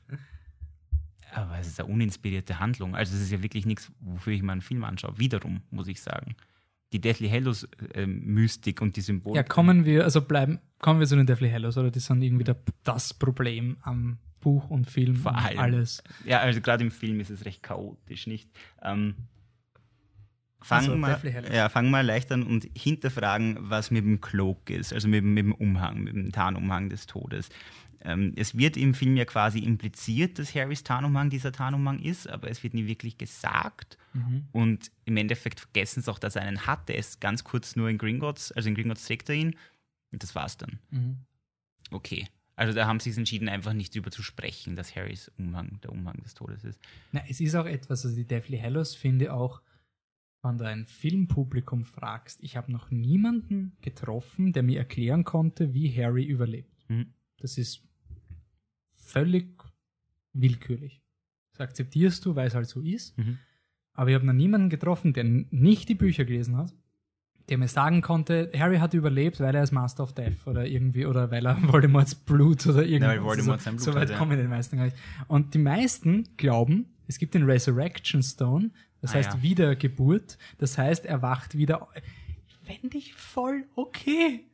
Aber 1.32 1.58
es 1.58 1.66
ist 1.66 1.80
eine 1.80 1.88
uninspirierte 1.90 2.60
Handlung. 2.60 2.94
Also, 2.94 3.14
es 3.16 3.22
ist 3.22 3.32
ja 3.32 3.42
wirklich 3.42 3.64
nichts, 3.64 3.90
wofür 4.00 4.34
ich 4.34 4.42
mal 4.42 4.52
einen 4.52 4.60
Film 4.60 4.84
anschaue. 4.84 5.18
Wiederum, 5.18 5.62
muss 5.70 5.88
ich 5.88 6.02
sagen. 6.02 6.36
Die 6.92 7.00
Deathly 7.00 7.28
Hallows 7.28 7.66
ähm, 7.94 8.20
Mystik 8.24 8.80
und 8.80 8.96
die 8.96 9.00
Symbole. 9.00 9.36
Ja, 9.36 9.42
kommen 9.42 9.84
wir, 9.84 10.04
also 10.04 10.20
bleiben, 10.22 10.60
kommen 10.78 11.00
wir 11.00 11.06
zu 11.06 11.16
den 11.16 11.26
Deathly 11.26 11.50
Hallows, 11.50 11.76
oder? 11.76 11.90
Die 11.90 11.98
sind 12.00 12.22
irgendwie 12.22 12.44
der, 12.44 12.56
das 12.84 13.12
Problem 13.14 13.76
am 13.82 14.18
Buch 14.40 14.70
und 14.70 14.88
Film 14.88 15.16
Vor 15.16 15.32
und 15.32 15.38
allem. 15.38 15.58
alles. 15.58 16.02
Ja, 16.24 16.38
also 16.40 16.60
gerade 16.60 16.84
im 16.84 16.90
Film 16.92 17.18
ist 17.18 17.30
es 17.30 17.44
recht 17.44 17.62
chaotisch, 17.62 18.28
nicht? 18.28 18.48
Ähm, 18.82 19.14
fangen, 20.62 21.04
Also, 21.04 21.32
Hallows. 21.32 21.52
ja, 21.52 21.68
fangen 21.68 21.90
wir 21.90 22.02
leicht 22.04 22.30
an 22.30 22.44
und 22.44 22.68
hinterfragen, 22.76 23.56
was 23.60 23.90
mit 23.90 24.04
dem 24.04 24.20
Cloak 24.20 24.70
ist, 24.70 24.92
also 24.92 25.08
mit, 25.08 25.24
mit 25.24 25.38
dem 25.44 25.52
Umhang, 25.52 26.04
mit 26.04 26.14
dem 26.14 26.30
Tarnumhang 26.32 26.88
des 26.88 27.06
Todes. 27.06 27.48
Ähm, 28.06 28.32
es 28.36 28.56
wird 28.56 28.76
im 28.76 28.94
Film 28.94 29.16
ja 29.16 29.24
quasi 29.24 29.58
impliziert, 29.58 30.38
dass 30.38 30.54
Harrys 30.54 30.84
Tarnumhang 30.84 31.28
dieser 31.28 31.50
Tarnumhang 31.50 31.98
ist, 31.98 32.28
aber 32.28 32.48
es 32.48 32.62
wird 32.62 32.72
nie 32.72 32.86
wirklich 32.86 33.18
gesagt. 33.18 33.98
Mhm. 34.14 34.44
Und 34.52 34.92
im 35.06 35.16
Endeffekt 35.16 35.58
vergessen 35.58 36.02
sie 36.02 36.10
auch, 36.10 36.20
dass 36.20 36.36
er 36.36 36.42
einen 36.42 36.66
hat. 36.68 36.88
Der 36.88 36.96
ist 36.98 37.20
ganz 37.20 37.42
kurz 37.42 37.74
nur 37.74 37.90
in 37.90 37.98
Gringotts, 37.98 38.52
also 38.52 38.68
in 38.68 38.76
Gringotts 38.76 39.06
trägt 39.06 39.28
er 39.28 39.34
ihn. 39.34 39.56
Und 40.12 40.22
das 40.22 40.36
war's 40.36 40.56
dann. 40.56 40.78
Mhm. 40.90 41.16
Okay. 41.90 42.28
Also 42.54 42.72
da 42.72 42.86
haben 42.86 43.00
sie 43.00 43.10
es 43.10 43.18
entschieden, 43.18 43.48
einfach 43.48 43.72
nicht 43.72 43.92
drüber 43.92 44.12
zu 44.12 44.22
sprechen, 44.22 44.76
dass 44.76 44.94
Harrys 44.94 45.28
Umhang 45.36 45.80
der 45.82 45.90
Umhang 45.90 46.22
des 46.22 46.34
Todes 46.34 46.62
ist. 46.62 46.80
Na, 47.10 47.22
es 47.28 47.40
ist 47.40 47.56
auch 47.56 47.66
etwas, 47.66 48.04
also 48.04 48.16
die 48.16 48.24
Deathly 48.24 48.58
Hallows 48.58 48.94
finde 48.94 49.34
auch, 49.34 49.60
wenn 50.42 50.58
du 50.58 50.64
ein 50.64 50.86
Filmpublikum 50.86 51.84
fragst, 51.84 52.40
ich 52.40 52.56
habe 52.56 52.70
noch 52.70 52.92
niemanden 52.92 53.76
getroffen, 53.82 54.52
der 54.52 54.62
mir 54.62 54.78
erklären 54.78 55.24
konnte, 55.24 55.74
wie 55.74 55.92
Harry 55.92 56.24
überlebt. 56.24 56.88
Mhm. 56.88 57.12
Das 57.38 57.58
ist 57.58 57.85
völlig 59.06 59.48
willkürlich. 60.32 61.02
Das 61.52 61.60
akzeptierst 61.60 62.24
du, 62.24 62.34
weil 62.36 62.48
es 62.48 62.54
halt 62.54 62.68
so 62.68 62.80
ist. 62.80 63.16
Mhm. 63.18 63.38
Aber 63.94 64.10
ich 64.10 64.14
habe 64.14 64.26
noch 64.26 64.34
niemanden 64.34 64.68
getroffen, 64.68 65.12
der 65.14 65.24
nicht 65.24 65.88
die 65.88 65.94
Bücher 65.94 66.24
gelesen 66.24 66.56
hat, 66.56 66.74
der 67.48 67.56
mir 67.58 67.68
sagen 67.68 68.02
konnte, 68.02 68.50
Harry 68.58 68.78
hat 68.78 68.92
überlebt, 68.92 69.40
weil 69.40 69.54
er 69.54 69.62
ist 69.62 69.72
Master 69.72 70.02
of 70.02 70.12
Death 70.12 70.46
oder 70.46 70.66
irgendwie, 70.66 71.06
oder 71.06 71.30
weil 71.30 71.46
er 71.46 71.56
Voldemorts 71.72 72.14
Blut 72.14 72.66
oder 72.66 72.84
irgendwas. 72.84 73.16
weil 73.16 73.22
Voldemort 73.24 73.60
sein 73.62 73.76
Blut 73.76 73.84
so 73.84 73.94
weit 73.94 74.02
hat, 74.02 74.10
ja. 74.10 74.18
kommen 74.18 74.36
die 74.38 74.46
meisten 74.48 74.76
gar 74.76 74.84
nicht. 74.84 74.96
Und 75.28 75.54
die 75.54 75.58
meisten 75.58 76.28
glauben, 76.36 76.86
es 77.06 77.18
gibt 77.18 77.34
den 77.34 77.44
Resurrection 77.44 78.22
Stone, 78.22 78.70
das 79.00 79.12
Ah, 79.12 79.14
heißt 79.14 79.34
ja. 79.34 79.42
Wiedergeburt, 79.42 80.36
das 80.58 80.76
heißt, 80.76 81.06
er 81.06 81.22
wacht 81.22 81.56
wieder. 81.56 81.88
Fände 82.64 82.98
ich 82.98 83.14
voll 83.14 83.64
okay. 83.76 84.44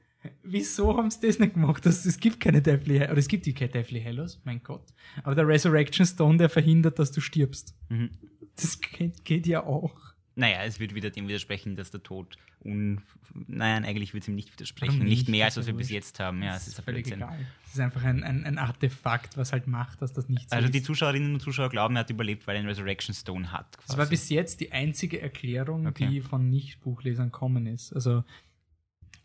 Wieso 0.44 0.96
haben 0.96 1.10
sie 1.10 1.26
das 1.26 1.38
nicht 1.38 1.54
gemacht? 1.54 1.84
Das, 1.84 2.04
es 2.06 2.18
gibt 2.20 2.38
keine 2.40 2.62
Deathly 2.62 2.98
oder 3.02 3.16
es 3.18 3.28
gibt 3.28 3.46
die 3.46 3.54
keine 3.54 3.70
Deathly 3.70 4.02
Hallows, 4.02 4.40
mein 4.44 4.62
Gott. 4.62 4.92
Aber 5.24 5.34
der 5.34 5.46
Resurrection 5.48 6.06
Stone, 6.06 6.38
der 6.38 6.48
verhindert, 6.48 6.98
dass 6.98 7.10
du 7.12 7.20
stirbst. 7.20 7.74
Mhm. 7.88 8.10
Das 8.56 8.80
geht, 8.80 9.24
geht 9.24 9.46
ja 9.46 9.64
auch. 9.64 9.94
Naja, 10.34 10.62
es 10.64 10.80
wird 10.80 10.94
wieder 10.94 11.10
dem 11.10 11.28
widersprechen, 11.28 11.76
dass 11.76 11.90
der 11.90 12.02
Tod 12.02 12.36
un... 12.64 13.02
Nein, 13.48 13.84
eigentlich 13.84 14.14
wird 14.14 14.22
es 14.24 14.28
ihm 14.28 14.34
nicht 14.34 14.52
widersprechen. 14.52 14.98
Nicht 15.00 15.08
nicht? 15.08 15.28
mehr, 15.28 15.44
als 15.46 15.56
was 15.58 15.66
wir 15.66 15.74
bis 15.74 15.90
jetzt 15.90 16.20
haben. 16.20 16.42
Ja, 16.42 16.56
es 16.56 16.68
ist 16.68 16.80
völlig 16.80 17.04
Blödsinn. 17.04 17.22
egal. 17.22 17.38
Es 17.66 17.74
ist 17.74 17.80
einfach 17.80 18.02
ein, 18.04 18.22
ein, 18.22 18.44
ein 18.44 18.58
Artefakt, 18.58 19.36
was 19.36 19.52
halt 19.52 19.66
macht, 19.66 20.00
dass 20.00 20.12
das 20.12 20.28
nicht 20.28 20.48
so 20.48 20.56
Also 20.56 20.66
ist. 20.68 20.74
die 20.74 20.82
Zuschauerinnen 20.82 21.34
und 21.34 21.40
Zuschauer 21.40 21.68
glauben, 21.68 21.96
er 21.96 22.00
hat 22.00 22.10
überlebt, 22.10 22.46
weil 22.46 22.56
er 22.56 22.60
einen 22.60 22.68
Resurrection 22.68 23.14
Stone 23.14 23.52
hat. 23.52 23.76
das 23.78 23.90
war 23.90 23.96
quasi. 24.04 24.10
bis 24.10 24.28
jetzt 24.30 24.60
die 24.60 24.72
einzige 24.72 25.20
Erklärung, 25.20 25.86
Okay. 25.86 26.06
die 26.08 26.20
von 26.20 26.48
Nicht-Buchlesern 26.48 27.30
kommen 27.32 27.66
ist. 27.66 27.92
Also 27.92 28.24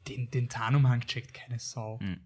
den, 0.08 0.30
den 0.32 0.49
Tarnumhang 0.49 1.01
checkt 1.01 1.34
keine 1.34 1.60
Sau. 1.60 1.99
Mhm. 2.01 2.20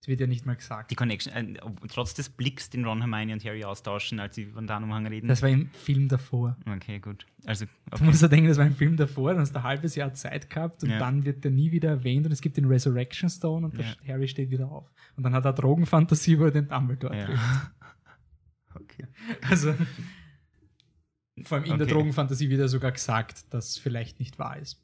Das 0.00 0.08
wird 0.08 0.20
ja 0.20 0.26
nicht 0.26 0.44
mal 0.46 0.54
gesagt. 0.54 0.90
Die 0.90 0.94
Connection, 0.94 1.32
äh, 1.56 1.60
trotz 1.88 2.14
des 2.14 2.28
Blicks, 2.28 2.68
den 2.70 2.84
Ron, 2.84 3.00
Hermione 3.00 3.32
und 3.32 3.44
Harry 3.44 3.64
austauschen, 3.64 4.20
als 4.20 4.36
sie 4.36 4.42
über 4.42 4.60
den 4.60 4.66
Tarnumhang 4.68 5.06
reden. 5.06 5.26
Das 5.26 5.42
war 5.42 5.48
im 5.48 5.70
Film 5.72 6.06
davor. 6.08 6.56
okay, 6.70 7.00
gut. 7.00 7.26
Also, 7.44 7.64
Du 7.96 8.04
musst 8.04 8.20
ja 8.22 8.28
denken, 8.28 8.46
das 8.48 8.58
war 8.58 8.66
im 8.66 8.76
Film 8.76 8.96
davor, 8.96 9.32
dann 9.32 9.40
hast 9.40 9.52
du 9.52 9.58
ein 9.58 9.64
halbes 9.64 9.94
Jahr 9.96 10.12
Zeit 10.14 10.50
gehabt 10.50 10.84
und 10.84 10.90
Ja. 10.90 10.98
dann 10.98 11.24
wird 11.24 11.42
der 11.44 11.50
nie 11.50 11.72
wieder 11.72 11.88
erwähnt 11.88 12.26
und 12.26 12.32
es 12.32 12.40
gibt 12.42 12.56
den 12.56 12.66
Resurrection 12.66 13.28
Stone 13.30 13.66
und 13.66 13.76
der 13.78 13.86
Ja. 13.86 14.14
Harry 14.14 14.28
steht 14.28 14.50
wieder 14.50 14.70
auf. 14.70 14.88
Und 15.16 15.22
dann 15.24 15.32
hat 15.32 15.44
er 15.44 15.54
Drogenfantasie, 15.54 16.38
wo 16.38 16.44
er 16.44 16.50
den 16.52 16.68
Dumbledore 16.68 17.16
ja. 17.16 17.24
trifft. 17.26 17.42
okay. 18.74 19.06
Also 19.48 19.74
vor 21.42 21.58
allem 21.58 21.64
in 21.64 21.78
der 21.78 21.86
Okay. 21.86 21.94
Drogenfantasie 21.94 22.48
wird 22.50 22.60
ja 22.60 22.68
sogar 22.68 22.92
gesagt, 22.92 23.52
dass 23.52 23.70
es 23.70 23.78
vielleicht 23.78 24.20
nicht 24.20 24.38
wahr 24.38 24.58
ist. 24.58 24.82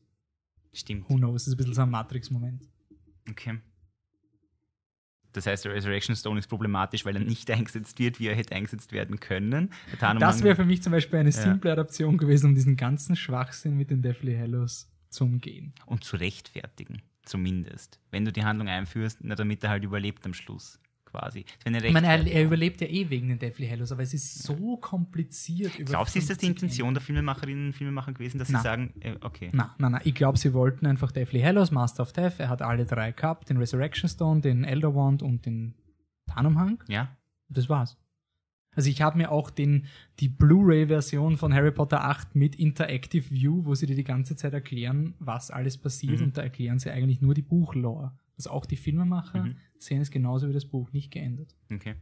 Stimmt. 0.72 1.08
Who 1.08 1.16
knows? 1.16 1.44
Das 1.44 1.48
ist 1.48 1.54
ein 1.54 1.56
bisschen 1.58 1.74
so 1.74 1.82
ein 1.82 1.90
Matrix-Moment. 1.90 2.68
Okay. 3.28 3.60
Das 5.32 5.46
heißt, 5.46 5.64
der 5.64 5.72
Resurrection 5.72 6.14
Stone 6.14 6.38
ist 6.38 6.46
problematisch, 6.48 7.04
weil 7.06 7.16
er 7.16 7.22
nicht 7.22 7.50
eingesetzt 7.50 7.98
wird, 7.98 8.20
wie 8.20 8.26
er 8.26 8.34
hätte 8.36 8.54
eingesetzt 8.54 8.92
werden 8.92 9.18
können. 9.18 9.70
Das 10.18 10.42
wäre 10.42 10.56
für 10.56 10.64
mich 10.66 10.82
zum 10.82 10.92
Beispiel 10.92 11.18
eine 11.20 11.30
Ja. 11.30 11.42
simple 11.42 11.72
Adaption 11.72 12.18
gewesen, 12.18 12.46
um 12.50 12.54
diesen 12.54 12.76
ganzen 12.76 13.16
Schwachsinn 13.16 13.76
mit 13.76 13.90
den 13.90 14.02
Deathly 14.02 14.36
Hallows 14.36 14.88
zu 15.08 15.24
umgehen. 15.24 15.74
und 15.86 16.04
zu 16.04 16.16
rechtfertigen, 16.16 17.02
zumindest. 17.24 18.00
Wenn 18.10 18.24
du 18.24 18.32
die 18.32 18.44
Handlung 18.44 18.68
einführst, 18.68 19.18
na, 19.22 19.34
damit 19.34 19.62
er 19.64 19.70
halt 19.70 19.84
überlebt 19.84 20.24
am 20.26 20.32
Schluss, 20.34 20.78
quasi. 21.12 21.44
Ich 21.64 21.92
meine, 21.92 22.06
er, 22.08 22.26
er 22.26 22.44
überlebt 22.44 22.80
ja 22.80 22.86
eh 22.88 23.08
wegen 23.10 23.28
den 23.28 23.38
Deathly 23.38 23.68
Hallows, 23.68 23.92
aber 23.92 24.02
es 24.02 24.14
ist 24.14 24.42
so 24.42 24.76
kompliziert. 24.78 25.72
Glaubst 25.84 26.14
du, 26.14 26.18
ist 26.18 26.30
das 26.30 26.38
die 26.38 26.46
50 26.46 26.62
Intention 26.64 26.94
der 26.94 27.02
Filmemacherinnen 27.02 27.66
und 27.66 27.72
Filmemacher 27.74 28.12
gewesen, 28.12 28.38
dass 28.38 28.48
Na. 28.48 28.58
sie 28.58 28.62
sagen, 28.64 28.94
äh, 29.00 29.14
okay. 29.20 29.50
Na, 29.52 29.74
na, 29.78 29.90
na, 29.90 30.00
ich 30.04 30.14
glaube, 30.14 30.38
sie 30.38 30.52
wollten 30.54 30.86
einfach 30.86 31.12
Deathly 31.12 31.40
Hallows, 31.42 31.70
Master 31.70 32.02
of 32.02 32.12
Death, 32.12 32.40
er 32.40 32.48
hat 32.48 32.62
alle 32.62 32.84
drei 32.86 33.12
gehabt, 33.12 33.50
den 33.50 33.58
Resurrection 33.58 34.08
Stone, 34.08 34.40
den 34.40 34.64
Elder 34.64 34.94
Wand 34.94 35.22
und 35.22 35.44
den 35.46 35.74
Tarnumhang. 36.26 36.82
Ja? 36.88 37.16
Das 37.48 37.68
war's. 37.68 37.98
Also 38.74 38.88
ich 38.88 39.02
habe 39.02 39.18
mir 39.18 39.30
auch 39.30 39.50
den, 39.50 39.84
die 40.18 40.30
Blu-ray-Version 40.30 41.36
von 41.36 41.52
Harry 41.52 41.72
Potter 41.72 42.04
8 42.04 42.34
mit 42.34 42.54
Interactive 42.56 43.30
View, 43.30 43.66
wo 43.66 43.74
sie 43.74 43.84
dir 43.84 43.96
die 43.96 44.02
ganze 44.04 44.34
Zeit 44.34 44.54
erklären, 44.54 45.14
was 45.18 45.50
alles 45.50 45.76
passiert 45.76 46.20
Mhm. 46.20 46.26
und 46.28 46.38
da 46.38 46.42
erklären 46.42 46.78
sie 46.78 46.90
eigentlich 46.90 47.20
nur 47.20 47.34
die 47.34 47.42
Buchlore. 47.42 48.12
Also 48.36 48.50
auch 48.50 48.66
die 48.66 48.76
Filmemacher 48.76 49.44
Mhm. 49.44 49.56
sehen 49.78 50.00
es 50.00 50.10
genauso 50.10 50.48
wie 50.48 50.52
das 50.52 50.64
Buch, 50.64 50.90
nicht 50.92 51.10
geändert. 51.10 51.54
Okay. 51.72 51.94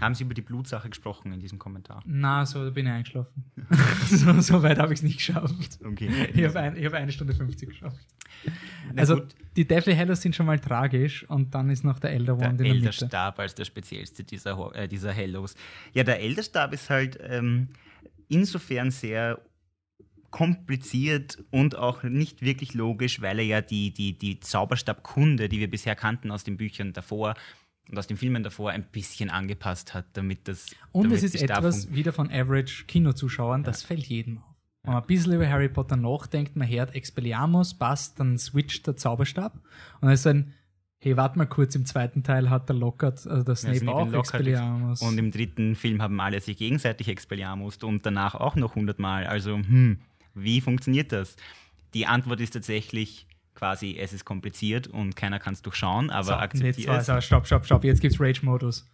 Haben 0.00 0.14
Sie 0.14 0.24
über 0.24 0.34
die 0.34 0.40
Blutsache 0.42 0.88
gesprochen 0.88 1.32
in 1.32 1.40
diesem 1.40 1.58
Kommentar? 1.58 2.02
Na, 2.06 2.46
so 2.46 2.70
bin 2.72 2.86
ich 2.86 2.92
eingeschlafen. 2.92 3.44
so, 4.08 4.40
so 4.40 4.62
weit 4.62 4.78
habe 4.78 4.94
ich 4.94 5.00
es 5.00 5.02
nicht 5.02 5.18
geschafft. 5.18 5.78
Okay. 5.84 6.08
Ich 6.32 6.44
habe 6.44 6.60
ein, 6.60 6.76
ich 6.76 6.86
hab 6.86 6.94
eine 6.94 7.12
Stunde 7.12 7.34
50 7.34 7.68
geschafft. 7.68 7.98
Na 8.94 9.00
also 9.00 9.16
gut, 9.16 9.34
die 9.56 9.66
Deathly 9.66 9.94
Hallows 9.94 10.22
sind 10.22 10.34
schon 10.34 10.46
mal 10.46 10.58
tragisch 10.58 11.28
und 11.28 11.54
dann 11.54 11.68
ist 11.68 11.84
noch 11.84 11.98
der 11.98 12.12
Elder 12.12 12.36
der 12.36 12.46
Wand 12.46 12.60
in 12.60 12.66
der 12.66 12.74
Mitte. 12.74 12.86
Elderstab 12.86 13.38
als 13.40 13.54
der 13.54 13.64
speziellste 13.66 14.24
dieser, 14.24 14.74
äh, 14.74 14.88
dieser 14.88 15.12
Hellos. 15.12 15.54
Ja, 15.92 16.02
der 16.04 16.20
Elderstab 16.20 16.72
ist 16.72 16.88
halt 16.88 17.18
ähm, 17.22 17.68
insofern 18.28 18.90
sehr 18.90 19.38
kompliziert 20.30 21.38
und 21.50 21.76
auch 21.76 22.02
nicht 22.02 22.42
wirklich 22.42 22.74
logisch, 22.74 23.20
weil 23.20 23.38
er 23.38 23.44
ja 23.44 23.60
die, 23.60 23.92
die, 23.92 24.16
die 24.16 24.40
Zauberstabkunde, 24.40 25.48
die 25.48 25.60
wir 25.60 25.70
bisher 25.70 25.96
kannten 25.96 26.30
aus 26.30 26.44
den 26.44 26.56
Büchern 26.56 26.92
davor 26.92 27.34
und 27.88 27.98
aus 27.98 28.06
den 28.06 28.16
Filmen 28.16 28.42
davor, 28.42 28.70
ein 28.70 28.84
bisschen 28.84 29.30
angepasst 29.30 29.94
hat, 29.94 30.06
damit 30.12 30.46
das. 30.48 30.66
Und 30.92 31.04
damit 31.04 31.18
es 31.18 31.34
ist 31.34 31.42
etwas 31.42 31.92
wieder 31.92 32.12
von 32.12 32.30
Average 32.30 32.84
Kinozuschauern, 32.86 33.64
das 33.64 33.82
fällt 33.82 34.06
jedem 34.06 34.38
auf. 34.38 34.44
Wenn 34.82 34.94
man 34.94 35.02
ein 35.02 35.06
bisschen 35.06 35.32
über 35.34 35.48
Harry 35.48 35.68
Potter 35.68 35.96
nachdenkt, 35.96 36.56
man 36.56 36.66
hört 36.66 36.94
Expelliarmus, 36.94 37.74
passt, 37.74 38.18
dann 38.18 38.38
switcht 38.38 38.86
der 38.86 38.96
Zauberstab 38.96 39.54
und 39.54 39.62
dann 40.02 40.12
ist 40.12 40.22
so 40.22 40.30
ein, 40.30 40.54
hey, 41.00 41.16
warte 41.16 41.38
mal 41.38 41.46
kurz, 41.46 41.74
im 41.74 41.84
zweiten 41.84 42.22
Teil 42.22 42.48
hat 42.48 42.68
der 42.68 42.76
Lockhart, 42.76 43.26
also 43.26 43.42
der 43.42 43.56
Snape 43.56 43.78
Snape 43.78 43.96
auch 43.96 44.12
Expelliarmus. 44.12 45.02
Und 45.02 45.18
im 45.18 45.30
dritten 45.30 45.74
Film 45.74 46.00
haben 46.00 46.20
alle 46.20 46.40
sich 46.40 46.56
gegenseitig 46.56 47.08
Expelliarmus 47.08 47.76
und 47.78 48.06
danach 48.06 48.34
auch 48.34 48.56
noch 48.56 48.74
hundertmal. 48.74 49.26
Also, 49.26 49.56
hm, 49.56 49.98
wie 50.34 50.60
funktioniert 50.60 51.12
das? 51.12 51.36
Die 51.94 52.06
Antwort 52.06 52.40
ist 52.40 52.50
tatsächlich 52.50 53.26
quasi, 53.54 53.96
es 53.98 54.12
ist 54.12 54.24
kompliziert 54.24 54.86
und 54.86 55.16
keiner 55.16 55.38
kann 55.38 55.54
es 55.54 55.62
durchschauen, 55.62 56.10
aber 56.10 56.24
so, 56.24 56.32
akzeptiert 56.32 56.88
es. 56.88 57.06
stopp, 57.24 57.46
stopp, 57.46 57.66
stopp, 57.66 57.84
jetzt 57.84 58.00
gibt's 58.00 58.20
Rage-Modus. 58.20 58.86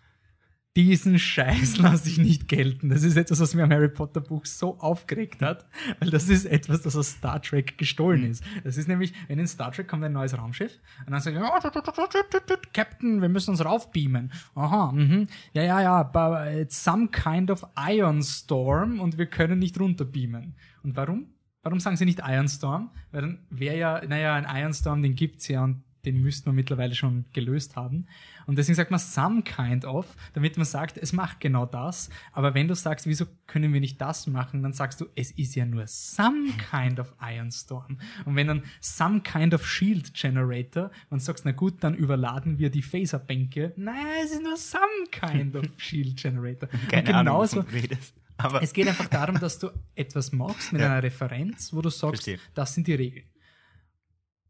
Diesen 0.77 1.19
Scheiß 1.19 1.79
lasse 1.79 2.09
ich 2.09 2.19
nicht 2.19 2.49
gelten. 2.49 2.91
Das 2.91 3.03
ist 3.03 3.17
etwas, 3.17 3.41
was 3.41 3.55
mir 3.55 3.65
am 3.65 3.71
Harry 3.71 3.89
Potter 3.89 4.21
Buch 4.21 4.45
so 4.45 4.79
aufgeregt 4.79 5.43
hat, 5.43 5.67
weil 5.99 6.11
das 6.11 6.29
ist 6.29 6.45
etwas, 6.45 6.83
das 6.83 6.95
aus 6.95 7.09
Star 7.13 7.41
Trek 7.43 7.79
gestohlen 7.79 8.31
ist. 8.31 8.45
Das 8.63 8.77
ist 8.77 8.87
nämlich, 8.87 9.13
wenn 9.27 9.39
in 9.39 9.47
Star 9.49 9.73
Trek 9.73 9.89
kommt 9.89 10.05
ein 10.05 10.13
neues 10.13 10.37
Raumschiff 10.37 10.79
und 11.07 11.13
dann 11.13 11.21
sagen, 11.21 11.43
oh, 11.43 12.61
Captain, 12.73 13.23
wir 13.23 13.29
müssen 13.29 13.51
uns 13.51 13.65
raufbeamen. 13.65 14.31
Aha, 14.55 14.93
mhm. 14.93 15.27
ja, 15.55 15.63
ja, 15.63 15.83
ja, 15.83 16.03
but 16.03 16.55
it's 16.55 16.85
some 16.85 17.09
kind 17.09 17.51
of 17.51 17.67
Ion 17.77 18.23
Storm 18.23 19.01
und 19.01 19.19
wir 19.19 19.27
können 19.27 19.59
nicht 19.59 19.81
runterbeamen. 19.81 20.55
Und 20.83 20.95
warum? 20.95 21.29
Warum 21.63 21.81
sagen 21.81 21.97
sie 21.97 22.05
nicht 22.05 22.21
Iron 22.25 22.47
Storm? 22.47 22.91
Weil 23.11 23.23
dann 23.23 23.39
wäre 23.51 23.77
ja, 23.77 24.01
naja, 24.07 24.35
ein 24.35 24.47
Iron 24.57 24.73
Storm, 24.73 25.03
den 25.03 25.17
gibt's 25.17 25.49
ja 25.49 25.65
und 25.65 25.83
den 26.05 26.23
müssten 26.23 26.47
wir 26.47 26.53
mittlerweile 26.53 26.95
schon 26.95 27.25
gelöst 27.33 27.75
haben. 27.75 28.07
Und 28.47 28.57
deswegen 28.59 28.77
sagt 28.77 28.91
man 28.93 29.01
some 29.01 29.43
kind 29.43 29.85
of, 29.85 30.07
damit 30.35 30.57
man 30.57 30.65
sagt, 30.67 30.99
es 30.99 31.13
macht 31.13 31.41
genau 31.41 31.67
das. 31.67 32.09
Aber 32.33 32.55
wenn 32.55 32.69
du 32.69 32.75
sagst, 32.75 33.07
wieso 33.07 33.27
können 33.47 33.73
wir 33.73 33.81
nicht 33.81 34.01
das 34.01 34.27
machen, 34.29 34.63
dann 34.63 34.73
sagst 34.73 35.01
du, 35.01 35.07
es 35.17 35.33
ist 35.33 35.55
ja 35.57 35.67
nur 35.67 35.87
some 35.87 36.51
kind 36.71 37.01
of 37.01 37.13
Iron 37.21 37.51
Storm. 37.51 37.99
Und 38.25 38.37
wenn 38.37 38.47
dann 38.47 38.63
some 38.81 39.21
kind 39.21 39.53
of 39.53 39.67
Shield 39.67 40.15
Generator, 40.15 40.91
dann 41.11 41.19
sagst 41.19 41.45
na 41.45 41.53
gut, 41.53 41.83
dann 41.83 41.95
überladen 41.95 42.59
wir 42.59 42.71
die 42.71 42.83
Phaserbänke. 42.83 43.73
Nein, 43.77 43.97
es 44.25 44.31
ist 44.31 44.43
nur 44.43 44.57
some 44.57 44.83
kind 45.11 45.57
of 45.57 45.65
Shield 45.77 46.17
Generator. 46.17 46.69
Keine 46.89 47.09
Und 47.11 47.15
Ahnung, 47.15 47.35
genauso, 47.35 47.61
redest. 47.61 48.15
Aber 48.39 48.63
es 48.63 48.73
geht 48.73 48.87
einfach 48.87 49.09
darum, 49.09 49.41
dass 49.41 49.59
du 49.59 49.71
etwas 49.95 50.31
machst 50.31 50.73
mit 50.73 50.83
Ja. 50.83 50.93
einer 50.93 51.03
Referenz, 51.03 51.73
wo 51.73 51.81
du 51.83 51.89
sagst, 51.89 52.25
Verstehe. 52.25 52.39
das 52.55 52.75
sind 52.75 52.87
die 52.87 52.95
Regeln. 52.95 53.25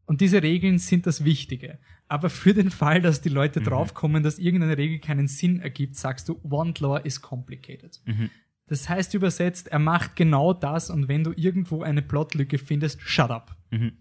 Und 0.07 0.21
diese 0.21 0.41
Regeln 0.41 0.79
sind 0.79 1.05
das 1.05 1.23
Wichtige. 1.23 1.77
Aber 2.07 2.29
für 2.29 2.53
den 2.53 2.71
Fall, 2.71 3.01
dass 3.01 3.21
die 3.21 3.29
Mhm. 3.29 3.35
Leute 3.35 3.61
draufkommen, 3.61 4.23
dass 4.23 4.39
irgendeine 4.39 4.77
Regel 4.77 4.99
keinen 4.99 5.27
Sinn 5.27 5.59
ergibt, 5.59 5.95
sagst 5.95 6.29
du, 6.29 6.39
Wand 6.43 6.79
Law 6.79 6.97
is 6.97 7.21
complicated. 7.21 7.99
Mhm. 8.05 8.29
Das 8.67 8.89
heißt 8.89 9.13
übersetzt, 9.13 9.67
er 9.67 9.79
macht 9.79 10.15
genau 10.15 10.53
das 10.53 10.89
und 10.89 11.07
wenn 11.07 11.23
du 11.23 11.33
irgendwo 11.35 11.83
eine 11.83 12.01
Plotlücke 12.01 12.57
findest, 12.57 13.01
shut 13.01 13.29
up. 13.29 13.55
Mhm. 13.69 13.93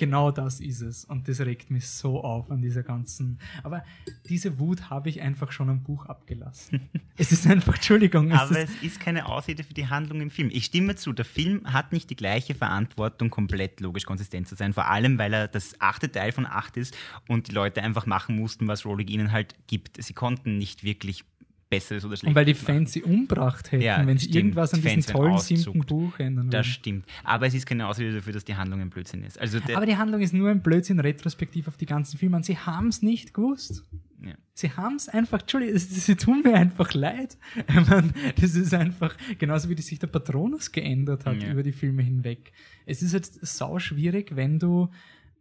Genau 0.00 0.30
das 0.30 0.60
ist 0.60 0.80
es. 0.80 1.04
Und 1.04 1.28
das 1.28 1.40
regt 1.40 1.70
mich 1.70 1.86
so 1.86 2.24
auf 2.24 2.50
an 2.50 2.62
dieser 2.62 2.82
ganzen. 2.82 3.38
Aber 3.62 3.84
diese 4.30 4.58
Wut 4.58 4.88
habe 4.88 5.10
ich 5.10 5.20
einfach 5.20 5.52
schon 5.52 5.68
am 5.68 5.82
Buch 5.82 6.06
abgelassen. 6.06 6.88
es 7.18 7.32
ist 7.32 7.46
einfach, 7.46 7.74
Entschuldigung. 7.74 8.30
es 8.30 8.40
Aber 8.40 8.58
ist, 8.58 8.76
es 8.76 8.82
ist 8.82 9.00
keine 9.00 9.26
Ausrede 9.26 9.62
für 9.62 9.74
die 9.74 9.88
Handlung 9.88 10.22
im 10.22 10.30
Film. 10.30 10.48
Ich 10.50 10.64
stimme 10.64 10.96
zu, 10.96 11.12
der 11.12 11.26
Film 11.26 11.70
hat 11.70 11.92
nicht 11.92 12.08
die 12.08 12.16
gleiche 12.16 12.54
Verantwortung, 12.54 13.28
komplett 13.28 13.80
logisch 13.80 14.06
konsistent 14.06 14.48
zu 14.48 14.54
sein. 14.54 14.72
Vor 14.72 14.86
allem, 14.88 15.18
weil 15.18 15.34
er 15.34 15.48
das 15.48 15.78
achte 15.82 16.10
Teil 16.10 16.32
von 16.32 16.46
acht 16.46 16.78
ist 16.78 16.96
und 17.28 17.48
die 17.48 17.52
Leute 17.52 17.82
einfach 17.82 18.06
machen 18.06 18.36
mussten, 18.36 18.68
was 18.68 18.86
Rowling 18.86 19.08
ihnen 19.08 19.32
halt 19.32 19.54
gibt. 19.66 20.02
Sie 20.02 20.14
konnten 20.14 20.56
nicht 20.56 20.82
wirklich 20.82 21.26
Besseres 21.70 22.04
oder 22.04 22.16
Schlechtes 22.16 22.28
Und 22.28 22.34
weil 22.34 22.44
die. 22.44 22.54
Fans 22.54 22.92
sie 22.92 23.02
umbracht 23.02 23.70
hätten, 23.70 23.82
Ja, 23.82 24.04
wenn 24.04 24.18
sie 24.18 24.24
stimmt. 24.24 24.34
irgendwas 24.36 24.74
an 24.74 24.82
diesem 24.82 25.02
tollen 25.02 25.38
siebten 25.38 25.80
Buch 25.80 26.18
ändern 26.18 26.50
Das 26.50 26.66
würden. 26.66 26.72
stimmt. 26.72 27.06
Aber 27.24 27.46
es 27.46 27.54
ist 27.54 27.64
keine 27.64 27.86
Ausrede 27.86 28.12
dafür, 28.12 28.32
dass 28.32 28.44
die 28.44 28.56
Handlung 28.56 28.80
ein 28.80 28.90
Blödsinn 28.90 29.22
ist. 29.22 29.40
Also 29.40 29.58
Aber 29.74 29.86
die 29.86 29.96
Handlung 29.96 30.20
ist 30.20 30.34
nur 30.34 30.50
ein 30.50 30.62
Blödsinn 30.62 30.98
retrospektiv 31.00 31.68
auf 31.68 31.76
die 31.76 31.86
ganzen 31.86 32.18
Filme 32.18 32.36
und 32.36 32.44
sie 32.44 32.58
haben 32.58 32.88
es 32.88 33.02
nicht 33.02 33.32
gewusst. 33.34 33.84
ja. 34.22 34.34
Sie 34.52 34.70
haben 34.72 34.96
es 34.96 35.08
einfach, 35.08 35.40
Entschuldigung, 35.40 35.78
sie 35.78 36.16
tun 36.16 36.42
mir 36.44 36.54
einfach 36.54 36.92
leid. 36.92 37.38
Ich 37.56 37.88
mein, 37.88 38.12
das 38.38 38.54
ist 38.56 38.74
einfach 38.74 39.16
genauso 39.38 39.68
wie 39.70 39.74
die 39.76 39.82
sich 39.82 39.98
der 40.00 40.08
Patronus 40.08 40.72
geändert 40.72 41.24
hat 41.24 41.40
Ja. 41.42 41.50
über 41.52 41.62
die 41.62 41.72
Filme 41.72 42.02
hinweg. 42.02 42.52
Es 42.84 43.00
ist 43.00 43.12
jetzt 43.14 43.38
sau 43.46 43.78
schwierig, 43.78 44.34
wenn 44.36 44.58
du 44.58 44.90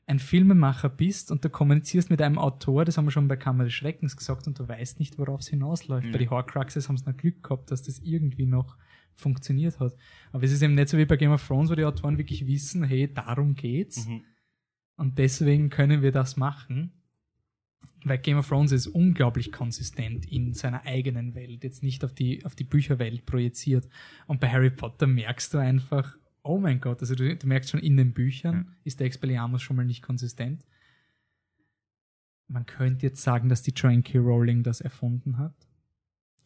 ein 0.10 0.18
Filmemacher 0.18 0.90
bist 0.90 1.32
und 1.32 1.46
du 1.46 1.50
kommunizierst 1.50 2.10
mit 2.10 2.20
einem 2.22 2.40
Autor, 2.40 2.84
das 2.84 2.98
haben 2.98 3.06
wir 3.06 3.12
schon 3.12 3.28
bei 3.28 3.38
Kammer 3.38 3.66
des 3.66 3.74
Schreckens 3.74 4.18
gesagt, 4.18 4.48
und 4.48 4.58
du 4.58 4.68
weißt 4.68 5.00
nicht, 5.00 5.20
worauf 5.20 5.42
es 5.42 5.50
hinausläuft. 5.50 6.08
Ja. 6.08 6.12
Bei 6.12 6.18
den 6.18 6.30
Horcruxes 6.32 6.90
haben 6.90 6.98
sie 6.98 7.06
noch 7.06 7.16
Glück 7.16 7.44
gehabt, 7.44 7.70
dass 7.70 7.84
das 7.84 8.00
irgendwie 8.00 8.48
noch 8.48 8.76
funktioniert 9.14 9.80
hat. 9.80 9.96
Aber 10.32 10.44
es 10.44 10.52
ist 10.52 10.64
eben 10.64 10.74
nicht 10.74 10.90
so 10.90 10.98
wie 10.98 11.06
bei 11.06 11.16
Game 11.16 11.32
of 11.32 11.46
Thrones, 11.46 11.70
wo 11.70 11.76
die 11.76 11.86
Autoren 11.86 12.18
wirklich 12.18 12.48
wissen, 12.48 12.84
hey, 12.84 13.14
darum 13.14 13.54
geht's. 13.54 14.08
Mhm. 14.08 14.24
Und 14.96 15.20
deswegen 15.20 15.70
können 15.70 16.02
wir 16.02 16.12
das 16.12 16.38
machen. 16.38 16.92
Weil 18.04 18.18
Game 18.18 18.38
of 18.38 18.48
Thrones 18.48 18.72
ist 18.72 18.88
unglaublich 18.88 19.52
konsistent 19.52 20.26
in 20.26 20.54
seiner 20.54 20.86
eigenen 20.86 21.36
Welt, 21.36 21.64
jetzt 21.64 21.84
nicht 21.84 22.04
auf 22.04 22.14
die, 22.14 22.44
auf 22.46 22.56
die 22.56 22.64
Bücherwelt 22.64 23.28
projiziert. 23.28 23.88
Und 24.26 24.40
bei 24.40 24.50
Harry 24.50 24.72
Potter 24.72 25.06
merkst 25.06 25.54
du 25.54 25.60
einfach, 25.60 26.18
oh 26.44 26.58
mein 26.58 26.80
Gott, 26.80 27.02
also 27.02 27.16
du, 27.16 27.36
du 27.36 27.48
merkst 27.48 27.70
schon 27.70 27.80
in 27.80 27.98
den 27.98 28.14
Büchern, 28.14 28.76
ist 28.84 29.00
der 29.00 29.08
Expelliarmus 29.08 29.62
schon 29.62 29.76
mal 29.76 29.86
nicht 29.86 30.02
konsistent. 30.02 30.66
Man 32.48 32.66
könnte 32.66 33.06
jetzt 33.06 33.22
sagen, 33.22 33.50
dass 33.50 33.62
die 33.62 33.72
K. 33.72 34.18
Rowling 34.18 34.64
das 34.64 34.82
erfunden 34.82 35.38
hat. 35.38 35.54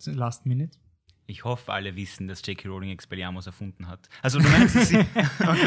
Last 0.06 0.46
Minute. 0.46 0.78
Ich 1.26 1.46
hoffe, 1.46 1.72
alle 1.72 1.96
wissen, 1.96 2.28
dass 2.28 2.46
J.K. 2.46 2.68
Rowling 2.68 2.90
Expelliarmus 2.90 3.48
erfunden 3.48 3.88
hat. 3.88 4.10
Also 4.22 4.40
du 4.40 4.50
meinst, 4.50 4.76
dass 4.76 4.90
sie... 4.90 4.98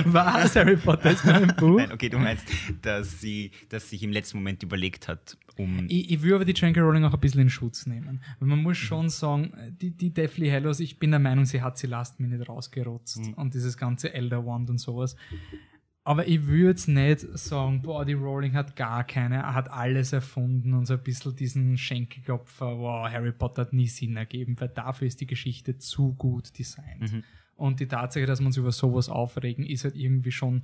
Was? 0.05 0.55
Harry 0.55 0.77
Potter 0.77 1.13
ist 1.13 1.25
nur 1.25 1.35
ein 1.37 1.55
Buch? 1.57 1.79
Nein, 1.79 1.93
okay, 1.93 2.11
du 2.11 2.19
meinst, 2.19 2.47
dass 2.83 3.21
sie 3.21 3.51
das 3.71 3.89
sich 3.89 4.03
im 4.03 4.13
letzten 4.13 4.39
Moment 4.39 4.63
überlegt 4.63 5.09
hat, 5.09 5.39
um... 5.57 5.87
Ich, 5.89 6.11
ich 6.11 6.23
würde 6.23 6.37
aber 6.37 6.45
die 6.45 6.53
Joanne 6.53 6.75
K. 6.75 6.81
Rowling 6.81 7.05
auch 7.05 7.15
ein 7.15 7.21
bisschen 7.21 7.41
in 7.41 7.51
Schutz 7.51 7.87
nehmen. 7.87 8.23
Weil 8.39 8.49
man 8.49 8.63
muss 8.63 8.77
schon 8.77 9.09
sagen, 9.09 9.53
die, 9.81 9.91
die 9.91 10.11
Deathly 10.11 10.51
Hallows, 10.51 10.81
ich 10.81 10.99
bin 10.99 11.11
der 11.11 11.21
Meinung, 11.21 11.47
sie 11.47 11.63
hat 11.63 11.79
sie 11.79 11.87
Last 11.87 12.21
Minute 12.21 12.47
rausgerotzt. 12.47 13.27
Mhm. 13.27 13.35
Und 13.35 13.55
dieses 13.55 13.79
ganze 13.79 14.13
Elder 14.13 14.45
Wand 14.45 14.69
und 14.69 14.79
sowas. 14.79 15.17
Aber 16.07 16.29
ich 16.29 16.47
würde 16.47 16.69
jetzt 16.69 16.87
nicht 16.87 17.21
sagen, 17.37 17.83
boah, 17.83 18.05
die 18.05 18.13
Rowling 18.13 18.53
hat 18.55 18.77
gar 18.77 19.03
keine, 19.03 19.55
hat 19.55 19.71
alles 19.73 20.13
erfunden 20.13 20.73
und 20.73 20.87
so 20.87 20.95
ein 20.95 21.03
bisschen 21.03 21.35
diesen 21.35 21.77
Schenkelklopfer, 21.77 22.79
wow, 22.79 23.11
Harry 23.11 23.33
Potter 23.33 23.63
hat 23.63 23.73
nie 23.73 23.89
Sinn 23.89 24.17
ergeben, 24.17 24.55
weil 24.61 24.69
dafür 24.69 25.09
ist 25.09 25.21
die 25.21 25.27
Geschichte 25.27 25.79
zu 25.79 26.15
gut 26.15 26.57
designt. 26.59 27.13
Mhm. 27.13 27.25
Und 27.57 27.81
die 27.81 27.89
Tatsache, 27.89 28.25
dass 28.25 28.39
wir 28.39 28.47
uns 28.47 28.57
über 28.57 28.71
sowas 28.71 29.09
aufregen, 29.09 29.67
ist 29.67 29.83
halt 29.83 29.97
irgendwie 29.97 30.31
schon 30.31 30.63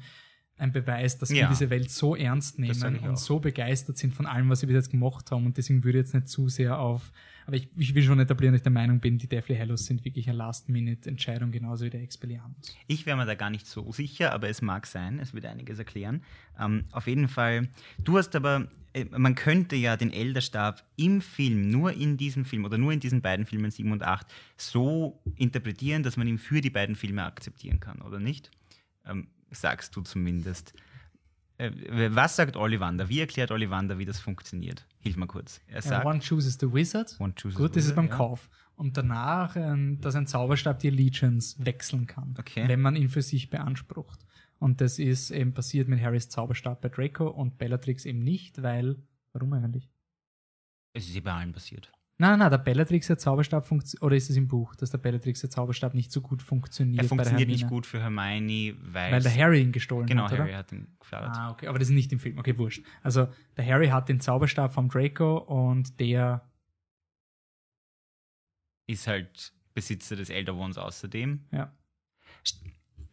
ein 0.59 0.71
Beweis, 0.71 1.19
dass 1.19 1.31
wir 1.31 1.41
Ja. 1.41 1.49
diese 1.49 1.71
Welt 1.71 1.91
so 1.91 2.15
ernst 2.15 2.61
nehmen 2.61 2.99
und 3.03 3.09
auch. 3.11 3.17
so 3.17 3.41
begeistert 3.41 3.99
sind 3.99 4.15
von 4.15 4.27
allem, 4.27 4.49
was 4.49 4.61
sie 4.61 4.67
bis 4.67 4.75
jetzt 4.75 4.91
gemacht 4.91 5.33
haben. 5.33 5.47
Und 5.47 5.57
deswegen 5.57 5.83
würde 5.83 5.99
ich 5.99 6.05
jetzt 6.05 6.15
nicht 6.15 6.29
zu 6.29 6.49
sehr 6.49 6.79
auf, 6.79 7.11
aber 7.47 7.57
ich, 7.57 7.69
ich 7.77 7.95
will 7.95 8.03
schon 8.03 8.19
etablieren, 8.21 8.53
dass 8.53 8.61
ich 8.61 8.65
der 8.65 8.73
Meinung 8.73 9.01
bin, 9.01 9.19
die 9.19 9.27
Deathly 9.27 9.57
Hallows 9.57 9.87
sind 9.87 10.05
wirklich 10.05 10.29
eine 10.29 10.39
Last-Minute-Entscheidung, 10.39 11.51
genauso 11.51 11.85
wie 11.85 11.91
der 11.91 12.03
Expelliarmus. 12.03 12.77
Ich 12.87 13.07
wäre 13.07 13.17
mir 13.17 13.27
da 13.27 13.35
gar 13.35 13.51
nicht 13.51 13.67
so 13.67 13.91
sicher, 13.93 14.33
aber 14.33 14.49
es 14.49 14.63
mag 14.63 14.87
sein, 14.87 15.19
es 15.19 15.35
wird 15.35 15.47
einiges 15.47 15.79
erklären. 15.79 16.23
Ähm, 16.59 16.85
auf 16.93 17.07
jeden 17.07 17.29
Fall, 17.29 17.69
du 17.99 18.19
hast 18.19 18.37
aber, 18.37 18.69
äh, 18.93 19.07
man 19.17 19.35
könnte 19.35 19.77
ja 19.77 19.97
den 19.97 20.13
Elderstab 20.13 20.85
im 20.97 21.21
Film, 21.21 21.71
nur 21.71 21.93
in 21.93 22.17
diesem 22.17 22.45
Film 22.45 22.65
oder 22.65 22.79
nur 22.79 22.93
in 22.93 23.01
diesen 23.01 23.23
beiden 23.23 23.47
Filmen 23.47 23.71
7 23.71 23.91
und 23.93 24.03
8, 24.03 24.27
so 24.57 25.21
interpretieren, 25.37 26.03
dass 26.03 26.17
man 26.17 26.27
ihn 26.27 26.39
für 26.39 26.61
die 26.61 26.71
beiden 26.71 26.97
Filme 26.97 27.25
akzeptieren 27.25 27.81
kann, 27.81 28.01
oder 28.03 28.21
nicht? 28.21 28.51
Ähm, 29.07 29.29
sagst 29.51 29.97
du 29.97 30.03
zumindest. 30.03 30.75
Äh, 31.71 32.15
was 32.15 32.37
sagt 32.37 32.57
Ollivander? 32.57 33.09
Wie 33.09 33.21
erklärt 33.21 33.51
Ollivander, 33.51 33.99
wie 33.99 34.05
das 34.05 34.19
funktioniert? 34.21 34.87
Hilf 35.01 35.17
mal 35.17 35.27
kurz. 35.27 35.61
Er 35.67 35.77
Ja, 35.77 35.83
sagt, 35.83 36.07
one 36.07 36.21
chooses 36.21 36.59
the 36.61 36.73
wizard. 36.73 37.15
One 37.19 37.35
chooses 37.35 37.57
Gut, 37.59 37.75
the 37.75 37.79
das 37.81 37.87
ist 37.87 37.95
beim 37.97 38.09
ja. 38.09 38.17
Kauf. 38.17 38.49
Und 38.77 38.97
danach, 38.97 39.55
ähm, 39.57 40.01
dass 40.01 40.15
ein 40.17 40.27
Zauberstab 40.27 40.79
die 40.81 40.89
Allegiance 40.89 41.57
wechseln 41.65 42.07
kann, 42.07 42.35
Okay. 42.39 42.67
wenn 42.69 42.81
man 42.81 42.97
ihn 42.97 43.09
für 43.09 43.23
sich 43.23 43.51
beansprucht. 43.51 44.25
Und 44.59 44.81
das 44.81 44.99
ist 44.99 45.31
eben 45.31 45.53
passiert 45.55 45.89
mit 45.89 46.01
Harrys 46.01 46.29
Zauberstab 46.29 46.81
bei 46.81 46.89
Draco 46.89 47.29
und 47.29 47.59
Bellatrix 47.59 48.05
eben 48.07 48.21
nicht, 48.21 48.63
weil, 48.63 48.97
warum 49.33 49.53
eigentlich? 49.53 49.91
es 50.95 51.07
ist 51.09 51.15
ja 51.15 51.21
bei 51.23 51.33
allen 51.33 51.53
passiert. 51.53 51.91
Nein, 52.19 52.31
nein, 52.31 52.39
nein, 52.41 52.51
der 52.51 52.59
Bellatrix 52.59 53.07
der 53.07 53.19
Zauberstab 53.19 53.67
funktioniert, 53.67 54.03
oder 54.03 54.17
ist 54.17 54.31
es 54.31 54.37
im 54.37 54.47
Buch, 54.47 54.75
dass 54.77 54.91
der 54.91 54.99
Bellatrix 54.99 55.41
der 55.41 55.51
Zauberstab 55.51 55.95
nicht 55.95 56.13
so 56.13 56.21
gut 56.21 56.43
funktioniert 56.43 57.03
Er 57.03 57.09
funktioniert 57.09 57.49
nicht 57.49 57.69
gut 57.69 57.87
für 57.87 58.01
Hermione, 58.01 58.77
weil, 58.81 59.13
Weil 59.13 59.23
der 59.23 59.35
Harry 59.35 59.63
ihn 59.63 59.73
gestohlen 59.73 60.07
genau, 60.07 60.25
hat, 60.25 60.33
oder? 60.33 60.43
Harry 60.43 60.53
hat 60.53 60.71
ihn 60.73 60.87
gefladert. 61.01 61.37
Ah, 61.37 61.51
okay, 61.51 61.67
aber 61.67 61.79
das 61.79 61.89
ist 61.89 61.95
nicht 61.95 62.13
im 62.13 62.21
Film. 62.21 62.39
Okay, 62.39 62.57
wurscht. 62.59 62.85
Also, 63.03 63.29
der 63.57 63.67
Harry 63.67 63.89
hat 63.89 64.09
den 64.09 64.21
Zauberstab 64.21 64.73
vom 64.73 64.89
Draco 64.89 65.39
und 65.39 65.99
der 65.99 66.43
ist 68.87 69.07
halt 69.07 69.53
Besitzer 69.75 70.17
des 70.17 70.31
Elder 70.31 70.57
Wands 70.57 70.79
außerdem. 70.79 71.41
Ja. 71.51 71.73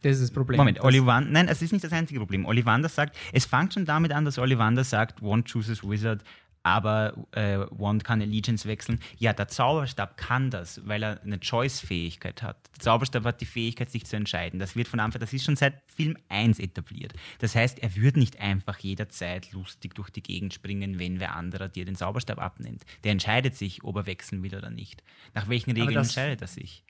Das 0.01 0.13
ist 0.13 0.21
das 0.21 0.31
Problem. 0.31 0.57
Moment, 0.57 0.81
Ollivander, 0.81 1.29
nein, 1.29 1.47
es 1.47 1.61
ist 1.61 1.71
nicht 1.71 1.83
das 1.83 1.91
einzige 1.91 2.19
Problem. 2.19 2.45
Ollivander 2.45 2.89
sagt, 2.89 3.17
es 3.33 3.45
fängt 3.45 3.73
schon 3.73 3.85
damit 3.85 4.11
an, 4.11 4.23
dass 4.23 4.37
Ollivander 4.37 4.83
sagt, 4.83 5.21
Wand 5.21 5.51
chooses 5.51 5.83
Wizard, 5.83 6.23
aber 6.63 7.13
äh, 7.31 7.59
Wand 7.71 8.03
kann 8.03 8.21
Allegiance 8.21 8.67
wechseln. 8.67 8.99
Ja, 9.17 9.33
der 9.33 9.47
Zauberstab 9.47 10.17
kann 10.17 10.51
das, 10.51 10.85
weil 10.85 11.03
er 11.03 11.21
eine 11.21 11.39
Choice-Fähigkeit 11.39 12.43
hat. 12.43 12.69
Der 12.75 12.79
Zauberstab 12.79 13.23
hat 13.23 13.41
die 13.41 13.45
Fähigkeit, 13.45 13.89
sich 13.89 14.05
zu 14.05 14.15
entscheiden. 14.15 14.59
Das 14.59 14.75
wird 14.75 14.87
von 14.87 14.99
Anfang, 14.99 15.21
das 15.21 15.33
ist 15.33 15.45
schon 15.45 15.55
seit 15.55 15.81
Film 15.87 16.17
1 16.27 16.59
etabliert. 16.59 17.13
Das 17.39 17.55
heißt, 17.55 17.79
er 17.79 17.95
würde 17.95 18.19
nicht 18.19 18.39
einfach 18.39 18.77
jederzeit 18.79 19.51
lustig 19.51 19.95
durch 19.95 20.09
die 20.09 20.23
Gegend 20.23 20.53
springen, 20.53 20.99
wenn 20.99 21.19
wer 21.19 21.35
anderer 21.35 21.69
dir 21.69 21.85
den 21.85 21.95
Zauberstab 21.95 22.39
abnimmt. 22.39 22.83
Der 23.03 23.13
entscheidet 23.13 23.55
sich, 23.55 23.83
ob 23.83 23.95
er 23.95 24.05
wechseln 24.05 24.43
will 24.43 24.55
oder 24.55 24.69
nicht. 24.69 25.03
Nach 25.33 25.47
welchen 25.47 25.71
Regeln 25.71 25.97
entscheidet 25.97 26.41
er 26.41 26.47
sich? 26.47 26.83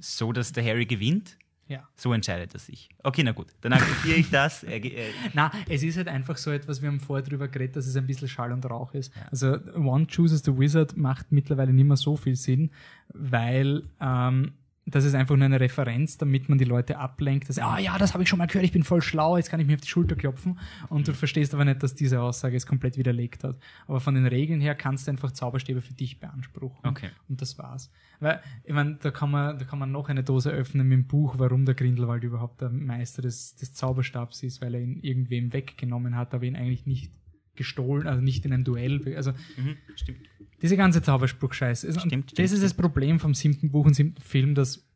So, 0.00 0.32
dass 0.32 0.52
der 0.52 0.64
Harry 0.64 0.86
gewinnt? 0.86 1.38
Ja. 1.68 1.86
So 1.96 2.12
entscheidet 2.12 2.54
er 2.54 2.60
sich. 2.60 2.88
Okay, 3.02 3.22
na 3.22 3.32
gut, 3.32 3.48
dann 3.60 3.74
akzeptiere 3.74 4.16
ich 4.16 4.30
das. 4.30 4.64
Na, 5.34 5.52
es 5.68 5.82
ist 5.82 5.98
halt 5.98 6.08
einfach 6.08 6.38
so 6.38 6.50
etwas, 6.50 6.80
wir 6.80 6.88
haben 6.88 6.98
vorher 6.98 7.24
drüber 7.24 7.48
geredet, 7.48 7.76
dass 7.76 7.86
es 7.86 7.96
ein 7.96 8.06
bisschen 8.06 8.26
Schall 8.26 8.52
und 8.52 8.64
Rauch 8.68 8.94
ist. 8.94 9.12
Also 9.30 9.58
One 9.74 10.06
Chooses 10.06 10.42
the 10.44 10.58
Wizard 10.58 10.96
macht 10.96 11.30
mittlerweile 11.30 11.72
nicht 11.72 11.86
mehr 11.86 11.96
so 11.96 12.16
viel 12.16 12.36
Sinn, 12.36 12.70
weil 13.12 13.82
ähm, 14.00 14.52
das 14.90 15.04
ist 15.04 15.14
einfach 15.14 15.36
nur 15.36 15.44
eine 15.44 15.60
Referenz, 15.60 16.16
damit 16.18 16.48
man 16.48 16.58
die 16.58 16.64
Leute 16.64 16.98
ablenkt, 16.98 17.48
dass, 17.48 17.58
ah 17.58 17.78
ja, 17.78 17.98
das 17.98 18.14
habe 18.14 18.22
ich 18.22 18.28
schon 18.28 18.38
mal 18.38 18.46
gehört, 18.46 18.64
ich 18.64 18.72
bin 18.72 18.82
voll 18.82 19.02
schlau, 19.02 19.36
jetzt 19.36 19.50
kann 19.50 19.60
ich 19.60 19.66
mir 19.66 19.74
auf 19.74 19.80
die 19.80 19.88
Schulter 19.88 20.16
klopfen. 20.16 20.58
Und 20.88 21.08
du 21.08 21.12
verstehst 21.12 21.54
aber 21.54 21.64
nicht, 21.64 21.82
dass 21.82 21.94
diese 21.94 22.20
Aussage 22.20 22.56
es 22.56 22.66
komplett 22.66 22.96
widerlegt 22.96 23.44
hat. 23.44 23.56
Aber 23.86 24.00
von 24.00 24.14
den 24.14 24.26
Regeln 24.26 24.60
her 24.60 24.74
kannst 24.74 25.06
du 25.06 25.10
einfach 25.10 25.32
Zauberstäbe 25.32 25.82
für 25.82 25.94
dich 25.94 26.20
beanspruchen. 26.20 26.78
Okay. 26.84 27.10
Und 27.28 27.42
das 27.42 27.58
war's. 27.58 27.90
Weil, 28.20 28.40
ich 28.64 28.72
meine, 28.72 28.96
da 28.96 29.10
kann 29.10 29.30
man, 29.30 29.58
da 29.58 29.64
kann 29.64 29.78
man 29.78 29.92
noch 29.92 30.08
eine 30.08 30.24
Dose 30.24 30.50
öffnen 30.50 30.88
mit 30.88 30.98
dem 30.98 31.06
Buch, 31.06 31.34
warum 31.38 31.64
der 31.64 31.74
Grindelwald 31.74 32.24
überhaupt 32.24 32.60
der 32.60 32.70
Meister 32.70 33.22
des, 33.22 33.56
des 33.56 33.74
Zauberstabs 33.74 34.42
ist, 34.42 34.60
weil 34.62 34.74
er 34.74 34.80
ihn 34.80 34.98
irgendwem 35.00 35.52
weggenommen 35.52 36.16
hat, 36.16 36.34
aber 36.34 36.44
ihn 36.44 36.56
eigentlich 36.56 36.86
nicht 36.86 37.12
gestohlen, 37.58 38.06
also 38.06 38.22
nicht 38.22 38.46
in 38.46 38.52
einem 38.52 38.64
Duell. 38.64 39.14
Also 39.14 39.32
mhm, 39.32 39.76
stimmt. 39.94 40.20
diese 40.62 40.76
ganze 40.76 41.02
Zauberspruch-Scheiße. 41.02 41.88
und 41.88 42.00
Stimmt, 42.00 42.32
das 42.32 42.32
stimmt, 42.32 42.52
ist 42.52 42.62
das 42.62 42.74
Problem 42.74 43.20
vom 43.20 43.34
siebten 43.34 43.70
Buch 43.70 43.84
und 43.84 43.94
siebten 43.94 44.22
Film, 44.22 44.54
dass 44.54 44.88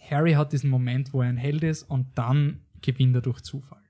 Harry 0.00 0.32
hat 0.32 0.52
diesen 0.52 0.70
Moment, 0.70 1.12
wo 1.12 1.22
er 1.22 1.28
ein 1.28 1.36
Held 1.36 1.64
ist 1.64 1.82
und 1.82 2.06
dann 2.16 2.60
gewinnt 2.80 3.16
er 3.16 3.22
durch 3.22 3.40
Zufall. 3.40 3.82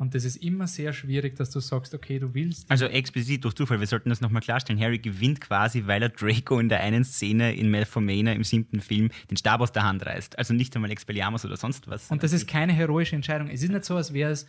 Und 0.00 0.14
das 0.14 0.24
ist 0.24 0.36
immer 0.36 0.66
sehr 0.66 0.94
schwierig, 0.94 1.36
dass 1.36 1.50
du 1.50 1.60
sagst, 1.60 1.92
okay, 1.92 2.18
du 2.18 2.32
willst. 2.32 2.70
Also 2.70 2.86
explizit 2.86 3.44
durch 3.44 3.52
Zufall, 3.54 3.80
wir 3.80 3.86
sollten 3.86 4.08
das 4.08 4.22
nochmal 4.22 4.40
klarstellen. 4.40 4.80
Harry 4.80 4.96
gewinnt 4.98 5.42
quasi, 5.42 5.86
weil 5.86 6.02
er 6.02 6.08
Draco 6.08 6.58
in 6.58 6.70
der 6.70 6.80
einen 6.80 7.04
Szene 7.04 7.54
in 7.54 7.70
Malfoy 7.70 8.20
im 8.20 8.42
siebten 8.42 8.80
Film 8.80 9.10
den 9.30 9.36
Stab 9.36 9.60
aus 9.60 9.72
der 9.72 9.82
Hand 9.82 10.06
reißt. 10.06 10.38
Also 10.38 10.54
nicht 10.54 10.74
einmal 10.74 10.90
Expelliarmus 10.90 11.44
oder 11.44 11.58
sonst 11.58 11.86
was. 11.86 12.10
Und 12.10 12.22
das 12.22 12.32
ist 12.32 12.48
keine 12.48 12.72
heroische 12.72 13.14
Entscheidung. 13.14 13.48
Es 13.48 13.62
ist 13.62 13.70
nicht 13.70 13.84
so, 13.84 13.94
als 13.94 14.14
wäre 14.14 14.30
es 14.30 14.46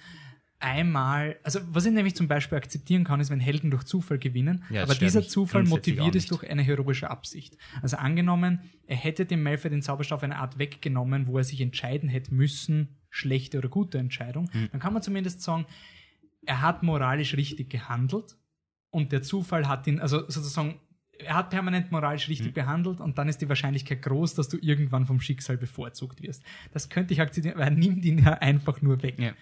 einmal, 0.61 1.37
also 1.43 1.59
was 1.71 1.85
ich 1.85 1.91
nämlich 1.91 2.15
zum 2.15 2.27
Beispiel 2.27 2.57
akzeptieren 2.57 3.03
kann, 3.03 3.19
ist, 3.19 3.29
wenn 3.29 3.39
Helden 3.39 3.71
durch 3.71 3.83
Zufall 3.83 4.19
gewinnen, 4.19 4.63
Ja, 4.69 4.83
aber 4.83 4.95
dieser 4.95 5.27
Zufall 5.27 5.63
motiviert 5.63 6.13
nicht. 6.13 6.29
durch 6.31 6.49
eine 6.49 6.61
heroische 6.61 7.09
Absicht. 7.09 7.57
Also 7.81 7.97
angenommen, 7.97 8.59
er 8.87 8.95
hätte 8.97 9.25
dem 9.25 9.43
Malfoy 9.43 9.69
den 9.71 9.81
Zauberstab 9.81 10.17
auf 10.17 10.23
eine 10.23 10.37
Art 10.37 10.57
weggenommen, 10.59 11.27
wo 11.27 11.37
er 11.37 11.43
sich 11.43 11.61
entscheiden 11.61 12.09
hätte 12.09 12.33
müssen, 12.33 12.97
schlechte 13.09 13.57
oder 13.57 13.69
gute 13.69 13.97
Entscheidung, 13.97 14.49
Hm. 14.53 14.69
dann 14.71 14.79
kann 14.79 14.93
man 14.93 15.01
zumindest 15.01 15.41
sagen, 15.41 15.65
er 16.45 16.61
hat 16.61 16.83
moralisch 16.83 17.35
richtig 17.35 17.69
gehandelt 17.69 18.35
und 18.89 19.11
der 19.11 19.21
Zufall 19.21 19.67
hat 19.67 19.85
ihn, 19.87 19.99
also 19.99 20.19
sozusagen, 20.29 20.75
er 21.19 21.35
hat 21.35 21.49
permanent 21.51 21.91
moralisch 21.91 22.29
richtig 22.29 22.47
Hm. 22.47 22.53
behandelt 22.53 22.99
und 22.99 23.17
dann 23.17 23.27
ist 23.29 23.41
die 23.41 23.49
Wahrscheinlichkeit 23.49 24.01
groß, 24.01 24.33
dass 24.35 24.49
du 24.49 24.57
irgendwann 24.59 25.05
vom 25.05 25.19
Schicksal 25.21 25.57
bevorzugt 25.57 26.21
wirst. 26.21 26.43
Das 26.71 26.89
könnte 26.89 27.13
ich 27.13 27.21
akzeptieren, 27.21 27.57
weil 27.57 27.65
er 27.69 27.75
nimmt 27.75 28.03
ihn 28.05 28.19
ja 28.19 28.33
einfach 28.33 28.81
nur 28.81 29.01
weg. 29.03 29.19
Ja. 29.19 29.33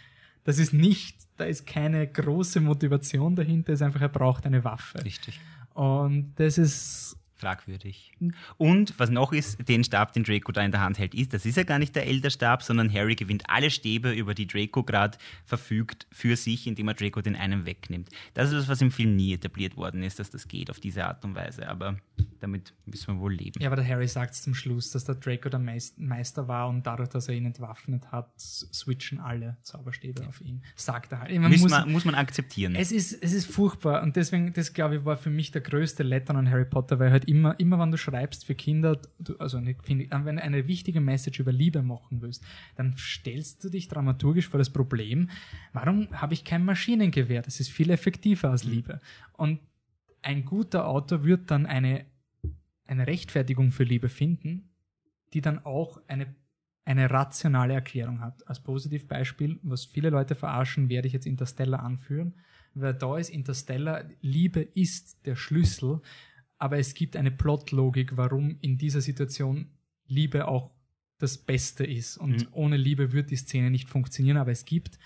Das 0.43 0.57
ist 0.57 0.73
nicht, 0.73 1.17
da 1.37 1.45
ist 1.45 1.65
keine 1.65 2.07
große 2.07 2.59
Motivation 2.59 3.35
dahinter, 3.35 3.73
es 3.73 3.81
ist 3.81 3.85
einfach, 3.85 4.01
er 4.01 4.09
braucht 4.09 4.45
eine 4.45 4.63
Waffe. 4.63 5.03
Richtig. 5.03 5.39
Und 5.73 6.33
das 6.35 6.57
ist, 6.57 7.18
Fragwürdig. 7.39 8.11
Und 8.57 8.93
was 8.99 9.09
noch 9.09 9.31
ist, 9.33 9.67
den 9.67 9.83
Stab, 9.83 10.13
den 10.13 10.23
Draco 10.23 10.51
da 10.51 10.61
in 10.63 10.71
der 10.71 10.81
Hand 10.81 10.99
hält, 10.99 11.13
ist, 11.15 11.33
das 11.33 11.45
ist 11.45 11.55
ja 11.57 11.63
gar 11.63 11.79
nicht 11.79 11.95
der 11.95 12.05
Elderstab, 12.05 12.63
sondern 12.63 12.93
Harry 12.93 13.15
gewinnt 13.15 13.43
alle 13.47 13.71
Stäbe, 13.71 14.11
über 14.11 14.33
die 14.35 14.45
Draco 14.45 14.83
gerade 14.83 15.17
verfügt, 15.45 16.05
für 16.11 16.35
sich, 16.35 16.67
indem 16.67 16.89
er 16.89 16.93
Draco 16.95 17.21
den 17.21 17.35
einen 17.35 17.65
wegnimmt. 17.65 18.09
Das 18.33 18.49
ist 18.49 18.55
das, 18.55 18.67
was 18.67 18.81
im 18.81 18.91
Film 18.91 19.15
nie 19.15 19.33
etabliert 19.33 19.77
worden 19.77 20.03
ist, 20.03 20.19
dass 20.19 20.29
das 20.29 20.47
geht 20.47 20.69
auf 20.69 20.79
diese 20.79 21.05
Art 21.05 21.23
und 21.23 21.35
Weise. 21.35 21.67
Aber 21.69 21.97
damit 22.39 22.73
müssen 22.85 23.15
wir 23.15 23.19
wohl 23.21 23.33
leben. 23.33 23.59
ja, 23.61 23.67
aber 23.67 23.75
der 23.77 23.87
Harry 23.87 24.07
sagt 24.07 24.35
zum 24.35 24.53
Schluss, 24.53 24.91
dass 24.91 25.05
der 25.05 25.15
Draco 25.15 25.49
der 25.49 25.59
Meis- 25.59 25.93
Meister 25.97 26.47
war 26.47 26.67
und 26.69 26.85
dadurch, 26.85 27.09
dass 27.09 27.27
er 27.29 27.35
ihn 27.35 27.45
entwaffnet 27.45 28.11
hat, 28.11 28.29
switchen 28.39 29.19
alle 29.19 29.57
Zauberstäbe 29.63 30.27
auf 30.27 30.41
ihn. 30.41 30.61
Sagt 30.75 31.11
er 31.13 31.21
halt. 31.21 31.31
Man 31.39 31.51
Muss 31.51 31.61
muss- 31.61 31.71
man, 31.71 31.91
muss 31.91 32.05
man 32.05 32.15
akzeptieren. 32.15 32.75
Es 32.75 32.91
ist, 32.91 33.13
es 33.23 33.33
ist 33.33 33.45
furchtbar 33.51 34.03
und 34.03 34.15
deswegen, 34.15 34.53
das 34.53 34.73
glaube 34.73 34.97
ich, 34.97 35.05
war 35.05 35.17
für 35.17 35.29
mich 35.29 35.51
der 35.51 35.61
größte 35.61 36.03
Lettern 36.03 36.35
an 36.37 36.49
Harry 36.49 36.65
Potter, 36.65 36.99
weil 36.99 37.11
halt 37.11 37.28
immer, 37.30 37.59
immer 37.59 37.77
wenn 37.77 37.91
du 37.91 37.97
schreibst 37.97 38.45
für 38.45 38.55
Kinder, 38.55 38.99
du, 39.19 39.38
also 39.38 39.57
eine, 39.57 39.75
wenn 39.86 40.36
du 40.36 40.41
eine 40.41 40.67
wichtige 40.67 40.99
Message 40.99 41.39
über 41.39 41.51
Liebe 41.51 41.84
machen 41.84 42.21
willst, 42.21 42.43
dann 42.75 42.95
stellst 42.97 43.63
du 43.63 43.69
dich 43.69 43.88
dramaturgisch 43.88 44.49
vor 44.49 44.57
das 44.57 44.71
Problem, 44.71 45.30
warum 45.71 46.09
habe 46.11 46.34
ich 46.34 46.43
kein 46.43 46.65
Maschinengewehr? 46.65 47.43
Das 47.43 47.59
ist 47.59 47.69
viel 47.69 47.91
effektiver 47.91 48.49
als 48.49 48.63
Liebe. 48.63 48.99
Und 49.34 49.59
ein 50.23 50.43
guter 50.43 50.88
Autor 50.88 51.23
wird 51.23 51.51
dann 51.51 51.67
eine, 51.67 52.05
eine 52.88 53.05
Rechtfertigung 53.05 53.71
für 53.71 53.84
Liebe 53.84 54.09
finden, 54.09 54.71
die 55.34 55.41
dann 55.41 55.63
auch 55.63 56.01
eine, 56.07 56.36
eine 56.84 57.11
rationale 57.11 57.75
Erklärung 57.75 58.21
hat. 58.21 58.47
Als 58.47 58.59
Positivbeispiel, 58.59 59.59
was 59.61 59.86
viele 59.86 60.09
Leute 60.09 60.34
verarschen, 60.34 60.89
werde 60.89 61.07
ich 61.07 61.13
jetzt 61.13 61.27
Interstellar 61.27 61.84
anführen, 61.84 62.34
weil 62.73 62.95
da 62.95 63.17
ist 63.19 63.30
Interstellar, 63.30 64.05
Liebe 64.21 64.61
ist 64.61 65.27
der 65.27 65.36
Schlüssel, 65.36 66.01
aber 66.60 66.78
es 66.78 66.93
gibt 66.93 67.16
eine 67.16 67.32
Plotlogik, 67.32 68.18
warum 68.18 68.57
in 68.62 68.78
dieser 68.78 69.01
Situation 69.01 69.72
Liebe 70.05 70.47
auch 70.47 70.72
das 71.18 71.38
Beste 71.38 71.86
ist. 71.86 72.18
Und 72.18 72.43
Mhm. 72.43 72.47
ohne 72.51 72.78
Liebe 72.78 73.12
wird 73.12 73.32
die 73.32 73.36
Szene 73.36 73.72
nicht 73.72 73.89
funktionieren, 73.89 74.38
aber 74.38 74.51
es 74.51 74.66
gibt 74.66 74.99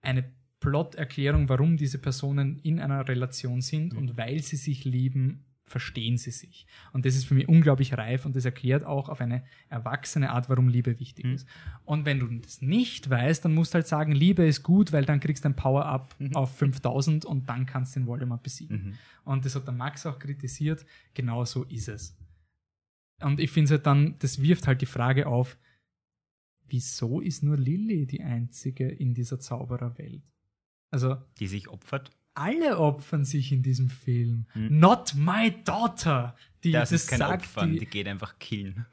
eine 0.00 0.24
Plot-Erklärung, 0.60 1.48
warum 1.48 1.76
diese 1.76 1.98
Personen 1.98 2.58
in 2.60 2.78
einer 2.78 3.06
Relation 3.08 3.60
sind 3.60 3.94
und 3.94 4.16
weil 4.16 4.40
sie 4.42 4.56
sich 4.56 4.84
lieben, 4.84 5.44
verstehen 5.64 6.18
sie 6.18 6.30
sich. 6.30 6.66
Und 6.92 7.06
das 7.06 7.14
ist 7.14 7.24
für 7.24 7.34
mich 7.34 7.48
unglaublich 7.48 7.96
reif 7.96 8.26
und 8.26 8.36
das 8.36 8.44
erklärt 8.44 8.84
auch 8.84 9.08
auf 9.08 9.20
eine 9.20 9.44
erwachsene 9.68 10.30
Art, 10.30 10.48
warum 10.48 10.68
Liebe 10.68 10.98
wichtig 11.00 11.24
ist. 11.24 11.48
Und 11.84 12.04
wenn 12.04 12.20
du 12.20 12.28
das 12.28 12.62
nicht 12.62 13.08
weißt, 13.08 13.44
dann 13.44 13.54
musst 13.54 13.72
du 13.72 13.76
halt 13.76 13.86
sagen, 13.86 14.12
Liebe 14.12 14.46
ist 14.46 14.62
gut, 14.62 14.92
weil 14.92 15.04
dann 15.04 15.20
kriegst 15.20 15.44
du 15.44 15.48
ein 15.48 15.56
Power-Up 15.56 16.14
auf 16.34 16.56
5000 16.56 17.24
und 17.24 17.48
dann 17.48 17.66
kannst 17.66 17.96
du 17.96 18.00
den 18.00 18.06
Voldemort 18.06 18.42
besiegen. 18.42 18.84
Mhm. 18.84 18.94
Und 19.24 19.44
das 19.44 19.54
hat 19.54 19.66
der 19.66 19.74
Max 19.74 20.04
auch 20.06 20.18
kritisiert. 20.18 20.84
Genau 21.14 21.44
so 21.44 21.64
ist 21.64 21.88
es. 21.88 22.16
Und 23.20 23.40
ich 23.40 23.50
finde 23.50 23.66
es 23.66 23.70
halt 23.70 23.86
dann, 23.86 24.16
das 24.18 24.42
wirft 24.42 24.66
halt 24.66 24.82
die 24.82 24.86
Frage 24.86 25.26
auf, 25.26 25.56
wieso 26.66 27.20
ist 27.20 27.42
nur 27.42 27.56
Lilly 27.56 28.06
die 28.06 28.22
einzige 28.22 28.88
in 28.88 29.14
dieser 29.14 29.38
Zaubererwelt? 29.38 30.22
Also, 30.90 31.16
Die 31.38 31.46
sich 31.46 31.68
opfert. 31.68 32.10
Alle 32.34 32.78
opfern 32.78 33.24
sich 33.24 33.52
in 33.52 33.62
diesem 33.62 33.88
Film. 33.88 34.46
Hm. 34.52 34.78
Not 34.78 35.14
my 35.14 35.54
daughter. 35.64 36.34
Die, 36.64 36.72
Das, 36.72 36.92
ist 36.92 37.08
kein 37.08 37.18
sagt 37.18 37.44
Opfern, 37.44 37.72
die, 37.72 37.80
die 37.80 37.86
geht 37.86 38.08
einfach 38.08 38.38
killen. 38.38 38.86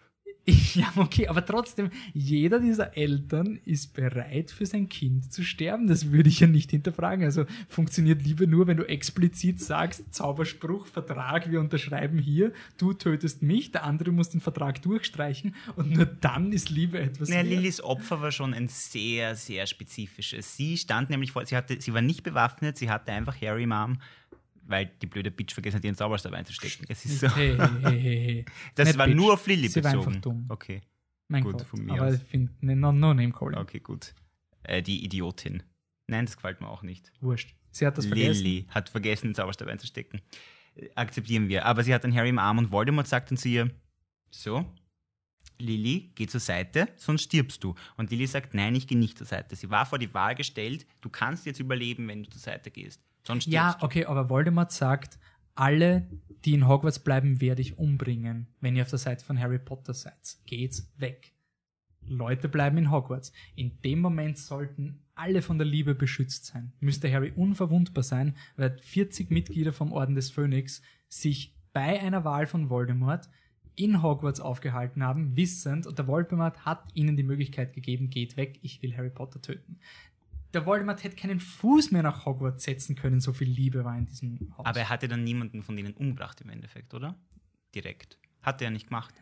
ja, 0.74 0.92
okay, 0.96 1.28
aber 1.28 1.46
trotzdem, 1.46 1.92
jeder 2.14 2.60
dieser 2.60 2.98
Eltern 2.98 3.60
ist 3.66 3.94
bereit, 3.94 4.52
für 4.52 4.66
sein 4.66 4.90
Kind 4.90 5.32
zu 5.32 5.44
sterben. 5.44 5.88
Das 5.88 6.12
würde 6.12 6.30
ich 6.30 6.40
ja 6.40 6.48
nicht 6.48 6.72
hinterfragen. 6.72 7.24
Also 7.24 7.46
funktioniert 7.68 8.24
Liebe 8.24 8.48
nur, 8.48 8.68
wenn 8.68 8.78
du 8.78 8.88
explizit 8.88 9.60
sagst, 9.60 10.14
Zauberspruch, 10.14 10.88
Vertrag, 10.88 11.52
wir 11.52 11.60
unterschreiben 11.60 12.18
hier, 12.18 12.52
du 12.78 12.94
tötest 12.94 13.42
mich, 13.44 13.72
der 13.72 13.84
andere 13.84 14.12
muss 14.12 14.30
den 14.30 14.42
Vertrag 14.42 14.82
durchstreichen 14.82 15.56
und 15.76 15.92
nur 15.92 16.06
dann 16.06 16.52
ist 16.52 16.70
Liebe 16.70 17.00
etwas 17.00 17.30
Naja. 17.30 17.42
Lillys 17.42 17.82
Opfer 17.82 18.22
war 18.22 18.32
schon 18.32 18.54
ein 18.54 18.68
sehr, 18.68 19.36
sehr 19.36 19.68
spezifisches. 19.68 20.56
Sie 20.56 20.78
stand 20.78 21.10
nämlich 21.10 21.32
vor, 21.32 21.46
sie, 21.46 21.56
hatte, 21.56 21.80
sie 21.80 21.94
war 21.94 22.02
nicht 22.02 22.24
bewaffnet, 22.24 22.78
sie 22.78 22.90
hatte 22.90 23.12
einfach 23.12 23.40
Harry 23.42 23.66
Mom, 23.66 24.00
weil 24.70 24.86
die 25.02 25.08
blöde 25.08 25.32
Bitch 25.32 25.54
vergessen 25.54 25.78
hat, 25.78 25.84
ihren 25.84 25.96
Zauberstab 25.96 26.34
einzustecken. 26.34 26.86
Es 26.90 27.04
ist 27.06 27.20
so. 27.20 27.36
Hey, 27.36 27.58
hey, 27.58 28.00
hey. 28.02 28.46
Das 28.76 28.88
Nicht 28.88 28.98
war 28.98 29.08
Bitch. 29.08 29.16
nur 29.18 29.34
auf 29.34 29.46
Lilly 29.48 29.68
Sie 29.68 29.84
war 29.84 29.92
bezogen. 29.92 30.08
einfach 30.08 30.22
dumm. 30.22 30.46
Okay, 30.50 30.82
Mein 31.28 31.44
Gut, 31.44 31.54
Gott, 31.60 31.64
von 31.68 31.84
mir 31.86 31.94
aber 31.94 32.08
aus. 32.10 32.16
ich 32.16 32.24
finde, 32.24 32.52
no, 32.62 32.92
no 32.92 33.14
name 33.14 33.32
calling. 33.32 33.58
okay, 33.58 33.80
gut. 33.80 34.14
Äh, 34.64 34.82
die 34.82 35.04
Idiotin. 35.04 35.64
Nein, 36.08 36.26
das 36.26 36.36
gefällt 36.38 36.62
mir 36.62 36.70
auch 36.70 36.82
nicht. 36.84 37.12
Wurscht. 37.22 37.56
Sie 37.72 37.86
hat 37.86 37.98
das 37.98 38.06
vergessen. 38.08 38.44
Lilly 38.44 38.66
hat 38.70 38.90
vergessen, 38.90 39.28
den 39.30 39.36
Zauberstab 39.36 39.68
einzustecken. 39.68 40.22
Äh, 40.76 40.90
Akzeptieren 40.96 41.50
wir. 41.50 41.66
Aber 41.66 41.84
sie 41.84 41.94
hat 41.94 42.04
dann 42.04 42.14
Harry 42.16 42.30
im 42.30 42.40
Arm 42.40 42.58
und 42.58 42.72
Voldemort 42.72 43.08
sagt 43.08 43.30
dann 43.32 43.38
zu 43.38 43.48
ihr, 43.50 43.70
so, 44.32 44.66
Lilly, 45.60 46.12
geh 46.16 46.28
zur 46.28 46.40
Seite, 46.40 46.88
sonst 46.96 47.24
stirbst 47.24 47.64
du. 47.64 47.76
Und 47.98 48.12
Lilly 48.12 48.28
sagt, 48.28 48.54
nein, 48.54 48.76
ich 48.76 48.88
gehe 48.88 48.98
nicht 48.98 49.18
zur 49.18 49.28
Seite. 49.28 49.56
Sie 49.56 49.70
war 49.70 49.86
vor 49.86 50.00
die 50.00 50.14
Wahl 50.14 50.36
gestellt, 50.36 50.86
du 51.02 51.10
kannst 51.10 51.46
jetzt 51.46 51.60
überleben, 51.60 52.08
wenn 52.08 52.24
du 52.24 52.30
zur 52.30 52.40
Seite 52.42 52.72
gehst. 52.72 53.02
Sonst 53.24 53.44
stirbst 53.44 53.54
Ja, 53.54 53.74
du. 53.80 53.86
okay, 53.86 54.06
aber 54.06 54.30
Voldemort 54.30 54.72
sagt, 54.72 55.20
alle, 55.56 56.08
die 56.46 56.54
in 56.54 56.68
Hogwarts 56.68 57.00
bleiben, 57.00 57.42
werde 57.42 57.62
ich 57.62 57.78
umbringen, 57.78 58.48
wenn 58.62 58.76
ihr 58.76 58.84
auf 58.84 58.90
der 58.90 59.00
Seite 59.00 59.26
von 59.26 59.38
Harry 59.40 59.60
Potter 59.60 59.94
seid. 59.94 60.38
Geht's 60.46 60.90
weg. 60.98 61.34
Leute 62.08 62.48
bleiben 62.48 62.78
in 62.78 62.92
Hogwarts. 62.92 63.34
In 63.56 63.82
dem 63.82 64.00
Moment 64.00 64.38
sollten 64.38 65.04
alle 65.16 65.42
von 65.42 65.58
der 65.58 65.68
Liebe 65.68 65.96
beschützt 65.96 66.46
sein. 66.46 66.72
Müsste 66.80 67.12
Harry 67.12 67.34
unverwundbar 67.36 68.04
sein, 68.04 68.38
weil 68.56 68.78
40 68.82 69.30
Mitglieder 69.32 69.74
vom 69.74 69.92
Orden 69.92 70.16
des 70.16 70.32
Phönix 70.32 70.82
sich 71.10 71.54
bei 71.74 72.00
einer 72.00 72.24
Wahl 72.24 72.48
von 72.48 72.70
Voldemort 72.70 73.30
in 73.80 74.02
Hogwarts 74.04 74.40
aufgehalten 74.40 75.04
haben, 75.04 75.36
wissend, 75.36 75.88
und 75.88 75.98
der 75.98 76.08
Voldemort 76.08 76.66
hat 76.66 76.84
ihnen 76.94 77.16
die 77.16 77.24
Möglichkeit 77.24 77.74
gegeben, 77.74 78.10
geht 78.10 78.36
weg, 78.38 78.60
ich 78.62 78.82
will 78.82 78.96
Harry 78.96 79.10
Potter 79.10 79.42
töten. 79.42 79.80
Der 80.54 80.66
Voldemort 80.66 81.04
hätte 81.04 81.16
keinen 81.16 81.40
Fuß 81.40 81.92
mehr 81.92 82.04
nach 82.04 82.26
Hogwarts 82.26 82.64
setzen 82.64 82.96
können, 82.96 83.20
so 83.22 83.34
viel 83.34 83.48
Liebe 83.48 83.86
war 83.86 83.98
in 83.98 84.06
diesem 84.06 84.54
Haus. 84.58 84.66
Aber 84.66 84.80
er 84.80 84.90
hatte 84.90 85.08
dann 85.08 85.24
niemanden 85.24 85.64
von 85.64 85.76
denen 85.78 85.94
umgebracht 85.94 86.42
im 86.42 86.50
Endeffekt, 86.50 86.94
oder? 86.94 87.16
Direkt. 87.74 88.18
Hat 88.42 88.62
er 88.62 88.66
ja 88.66 88.72
nicht 88.72 88.88
gemacht. 88.88 89.14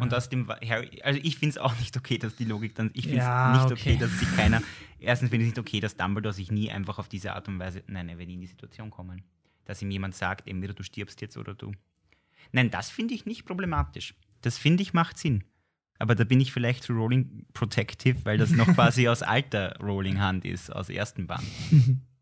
Und 0.00 0.14
außerdem 0.14 0.48
war 0.48 0.58
Harry, 0.60 1.02
also 1.02 1.20
ich 1.22 1.38
finde 1.38 1.50
es 1.50 1.58
auch 1.58 1.78
nicht 1.78 1.96
okay, 1.96 2.18
dass 2.18 2.36
die 2.36 2.44
Logik 2.44 2.74
dann, 2.74 2.90
ich 2.94 3.04
finde 3.04 3.18
es 3.18 3.24
Ja, 3.24 3.52
nicht 3.52 3.72
okay. 3.72 3.94
okay. 3.94 3.96
dass 3.98 4.18
sich 4.18 4.36
keiner, 4.36 4.62
erstens 5.00 5.30
finde 5.30 5.44
ich 5.44 5.50
es 5.50 5.56
nicht 5.56 5.66
okay, 5.66 5.80
dass 5.80 5.96
Dumbledore 5.96 6.32
sich 6.32 6.50
nie 6.50 6.70
einfach 6.70 6.98
auf 6.98 7.08
diese 7.08 7.34
Art 7.34 7.46
und 7.48 7.58
Weise, 7.58 7.82
nein, 7.86 8.08
er 8.08 8.18
wird 8.18 8.28
nie 8.28 8.34
in 8.34 8.40
die 8.40 8.46
Situation 8.46 8.90
kommen, 8.90 9.22
dass 9.64 9.82
ihm 9.82 9.90
jemand 9.90 10.14
sagt, 10.14 10.48
entweder 10.48 10.72
du 10.72 10.82
stirbst 10.82 11.20
jetzt 11.20 11.36
oder 11.36 11.54
du. 11.54 11.72
Nein, 12.52 12.70
das 12.70 12.90
finde 12.90 13.14
ich 13.14 13.26
nicht 13.26 13.44
problematisch. 13.44 14.14
Das 14.40 14.58
finde 14.58 14.82
ich 14.82 14.92
macht 14.92 15.18
Sinn. 15.18 15.44
Aber 15.98 16.14
da 16.14 16.24
bin 16.24 16.40
ich 16.40 16.52
vielleicht 16.52 16.82
zu 16.82 16.92
Rowling 16.92 17.46
Protective, 17.52 18.24
weil 18.24 18.38
das 18.38 18.50
noch 18.50 18.66
quasi 18.74 19.08
aus 19.08 19.22
alter 19.22 19.76
Rowling-Hand 19.80 20.44
ist, 20.44 20.70
aus 20.70 20.88
ersten 20.88 21.26
Band. 21.26 21.44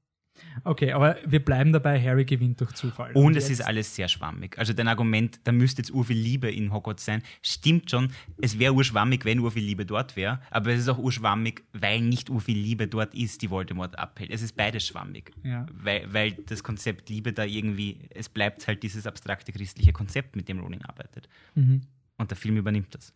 Okay, 0.64 0.92
aber 0.92 1.16
wir 1.26 1.44
bleiben 1.44 1.72
dabei, 1.72 2.00
Harry 2.02 2.24
gewinnt 2.24 2.60
durch 2.60 2.72
Zufall. 2.72 3.12
Und 3.12 3.36
es 3.36 3.48
jetzt- 3.48 3.60
ist 3.60 3.66
alles 3.66 3.94
sehr 3.94 4.08
schwammig. 4.08 4.58
Also 4.58 4.72
dein 4.72 4.88
Argument, 4.88 5.40
da 5.44 5.52
müsste 5.52 5.82
jetzt 5.82 5.90
urviel 5.92 6.16
Liebe 6.18 6.50
in 6.50 6.72
Hogwarts 6.72 7.04
sein, 7.04 7.22
stimmt 7.42 7.90
schon. 7.90 8.10
Es 8.40 8.58
wäre 8.58 8.72
urschwammig, 8.74 9.24
wenn 9.24 9.40
urviel 9.40 9.64
Liebe 9.64 9.86
dort 9.86 10.16
wäre. 10.16 10.40
Aber 10.50 10.70
es 10.72 10.80
ist 10.80 10.88
auch 10.88 10.98
urschwammig, 10.98 11.62
weil 11.72 12.00
nicht 12.00 12.30
urviel 12.30 12.58
Liebe 12.58 12.86
dort 12.88 13.14
ist, 13.14 13.42
die 13.42 13.50
Voldemort 13.50 13.98
abhält. 13.98 14.30
Es 14.30 14.42
ist 14.42 14.56
beides 14.56 14.86
schwammig. 14.86 15.32
Ja. 15.42 15.66
Weil, 15.72 16.12
weil 16.12 16.32
das 16.32 16.62
Konzept 16.62 17.08
Liebe 17.08 17.32
da 17.32 17.44
irgendwie, 17.44 17.98
es 18.10 18.28
bleibt 18.28 18.66
halt 18.66 18.82
dieses 18.82 19.06
abstrakte 19.06 19.52
christliche 19.52 19.92
Konzept, 19.92 20.36
mit 20.36 20.48
dem 20.48 20.60
Rowling 20.60 20.82
arbeitet. 20.82 21.28
Mhm. 21.54 21.82
Und 22.18 22.30
der 22.30 22.36
Film 22.36 22.56
übernimmt 22.56 22.94
das. 22.94 23.12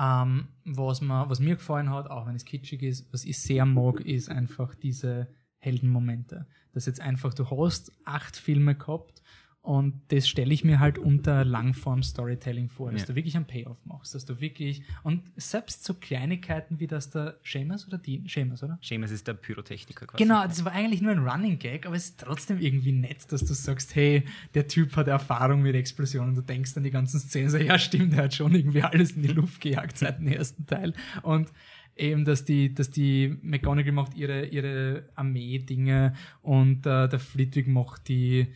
Ähm, 0.00 0.46
was, 0.64 1.00
mir, 1.00 1.28
was 1.28 1.40
mir 1.40 1.56
gefallen 1.56 1.90
hat, 1.90 2.08
auch 2.08 2.26
wenn 2.28 2.36
es 2.36 2.44
kitschig 2.44 2.82
ist, 2.82 3.12
was 3.12 3.24
ich 3.24 3.36
sehr 3.38 3.66
mag, 3.66 4.00
ist 4.00 4.28
einfach 4.30 4.74
diese 4.76 5.26
Heldenmomente. 5.58 6.46
Dass 6.72 6.86
jetzt 6.86 7.00
einfach, 7.00 7.34
du 7.34 7.48
hast 7.50 7.92
acht 8.04 8.36
Filme 8.36 8.74
gehabt 8.74 9.22
und 9.60 10.00
das 10.08 10.28
stelle 10.28 10.54
ich 10.54 10.64
mir 10.64 10.78
halt 10.78 10.98
unter 10.98 11.44
Langform-Storytelling 11.44 12.68
vor, 12.68 12.90
dass 12.92 13.02
Ja. 13.02 13.06
du 13.08 13.14
wirklich 13.16 13.36
einen 13.36 13.44
Payoff 13.46 13.84
machst, 13.84 14.14
dass 14.14 14.24
du 14.24 14.40
wirklich, 14.40 14.82
und 15.02 15.22
selbst 15.36 15.84
so 15.84 15.94
Kleinigkeiten 15.94 16.78
wie 16.80 16.86
das 16.86 17.10
der 17.10 17.38
Seamus 17.44 17.86
oder 17.86 17.98
die, 17.98 18.22
Seamus, 18.26 18.62
oder? 18.62 18.78
Seamus 18.82 19.10
ist 19.10 19.26
der 19.26 19.34
Pyrotechniker 19.34 20.06
quasi. 20.06 20.22
Genau, 20.22 20.44
das 20.44 20.64
war 20.64 20.72
eigentlich 20.72 21.02
nur 21.02 21.12
ein 21.12 21.26
Running 21.26 21.58
Gag, 21.58 21.86
aber 21.86 21.96
es 21.96 22.04
ist 22.10 22.20
trotzdem 22.20 22.60
irgendwie 22.60 22.92
nett, 22.92 23.30
dass 23.30 23.44
du 23.44 23.52
sagst, 23.52 23.94
hey, 23.94 24.24
der 24.54 24.68
Typ 24.68 24.94
hat 24.96 25.08
Erfahrung 25.08 25.60
mit 25.62 25.74
Explosionen. 25.74 26.34
Du 26.34 26.42
denkst 26.42 26.76
an 26.76 26.84
die 26.84 26.90
ganzen 26.90 27.18
Szenen, 27.20 27.50
so, 27.50 27.58
ja, 27.58 27.78
stimmt, 27.78 28.14
er 28.14 28.24
hat 28.24 28.34
schon 28.34 28.54
irgendwie 28.54 28.82
alles 28.82 29.12
in 29.12 29.22
die 29.22 29.28
Luft 29.28 29.60
gejagt 29.60 29.98
seit 29.98 30.18
dem 30.20 30.28
ersten 30.28 30.66
Teil. 30.66 30.94
Und 31.22 31.52
eben, 31.98 32.24
dass 32.24 32.44
die, 32.44 32.74
dass 32.74 32.90
die 32.90 33.36
McGonagall 33.42 33.92
macht 33.92 34.14
ihre, 34.14 34.46
ihre 34.46 35.08
Armee-Dinge 35.14 36.14
und 36.42 36.86
äh, 36.86 37.08
der 37.08 37.18
Flitwick 37.18 37.68
macht 37.68 38.08
die, 38.08 38.48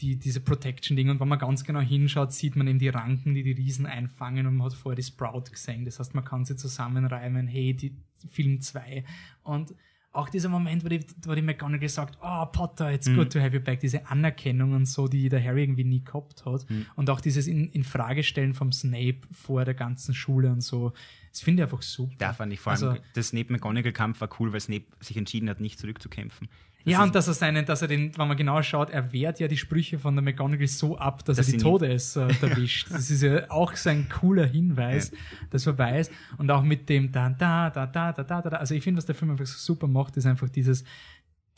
die, 0.00 0.18
diese 0.18 0.40
Protection-Dinge. 0.40 1.10
Und 1.10 1.20
wenn 1.20 1.28
man 1.28 1.38
ganz 1.38 1.64
genau 1.64 1.80
hinschaut, 1.80 2.32
sieht 2.32 2.56
man 2.56 2.66
eben 2.66 2.78
die 2.78 2.88
Ranken, 2.88 3.34
die 3.34 3.42
die 3.42 3.52
Riesen 3.52 3.86
einfangen 3.86 4.46
und 4.46 4.56
man 4.56 4.66
hat 4.66 4.74
vorher 4.74 4.96
die 4.96 5.02
Sprout 5.02 5.44
gesehen. 5.50 5.84
Das 5.84 5.98
heißt, 5.98 6.14
man 6.14 6.24
kann 6.24 6.44
sie 6.44 6.56
zusammenreimen, 6.56 7.46
hey, 7.46 7.74
die 7.74 7.96
Film 8.30 8.60
2. 8.60 9.04
Und 9.42 9.74
auch 10.16 10.30
dieser 10.30 10.48
Moment, 10.48 10.82
wo 10.82 10.88
die, 10.88 11.04
wo 11.26 11.34
die 11.34 11.42
McGonagall 11.42 11.88
sagt, 11.88 12.18
oh, 12.22 12.46
Potter, 12.46 12.90
it's 12.90 13.06
good 13.14 13.30
to 13.30 13.38
have 13.38 13.54
you 13.54 13.60
back, 13.60 13.80
diese 13.80 14.06
Anerkennung 14.06 14.72
und 14.72 14.86
so, 14.86 15.08
die 15.08 15.28
der 15.28 15.44
Harry 15.44 15.62
irgendwie 15.62 15.84
nie 15.84 16.02
gehabt 16.02 16.46
hat. 16.46 16.66
Und 16.96 17.10
auch 17.10 17.20
dieses 17.20 17.46
in, 17.46 17.68
in 17.70 17.84
Frage 17.84 18.22
stellen 18.22 18.54
vom 18.54 18.72
Snape 18.72 19.20
vor 19.30 19.64
der 19.64 19.74
ganzen 19.74 20.14
Schule 20.14 20.50
und 20.50 20.62
so. 20.62 20.94
Das 21.36 21.42
finde 21.42 21.62
ich 21.62 21.64
einfach 21.70 21.82
super. 21.82 22.14
Da 22.16 22.32
fand 22.32 22.50
ich 22.54 22.60
vor 22.60 22.72
allem, 22.72 22.88
Also- 22.88 23.02
der 23.14 23.22
Snape-McGonagall-Kampf 23.22 24.20
war 24.22 24.30
cool, 24.40 24.52
weil 24.54 24.60
Snape 24.60 24.84
sich 25.00 25.18
entschieden 25.18 25.50
hat, 25.50 25.60
nicht 25.60 25.78
zurückzukämpfen. 25.78 26.48
Das 26.84 26.92
Ja, 26.92 27.02
und 27.02 27.14
dass 27.14 27.28
er 27.28 27.34
seinen, 27.34 27.66
dass 27.66 27.82
er 27.82 27.88
den, 27.88 28.16
wenn 28.16 28.28
man 28.28 28.36
genau 28.38 28.62
schaut, 28.62 28.88
er 28.90 29.12
wehrt 29.12 29.38
ja 29.38 29.48
die 29.48 29.56
Sprüche 29.58 29.98
von 29.98 30.14
der 30.14 30.22
McGonagall 30.22 30.66
so 30.68 30.96
ab, 30.96 31.24
dass, 31.26 31.36
Dass 31.36 31.48
er 31.48 31.50
die 31.52 31.56
nie- 31.58 31.62
Todesser 31.62 32.28
erwischt. 32.40 32.90
Das 32.90 33.10
ist 33.10 33.20
ja 33.22 33.50
auch 33.50 33.74
so 33.76 33.90
ein 33.90 34.08
cooler 34.08 34.46
Hinweis, 34.46 35.12
dass 35.50 35.64
vorbei 35.64 36.00
ist. 36.00 36.10
Und 36.38 36.50
auch 36.50 36.62
mit 36.62 36.88
dem 36.88 37.12
da, 37.12 37.28
da, 37.28 37.68
da, 37.70 37.86
da, 37.86 38.12
da, 38.12 38.22
da, 38.24 38.40
da. 38.40 38.56
Also 38.56 38.74
ich 38.74 38.82
finde, 38.82 38.96
was 38.98 39.04
der 39.06 39.14
Film 39.14 39.32
einfach 39.32 39.44
so 39.46 39.58
super 39.58 39.88
macht, 39.88 40.16
ist 40.16 40.24
einfach 40.26 40.48
dieses, 40.48 40.84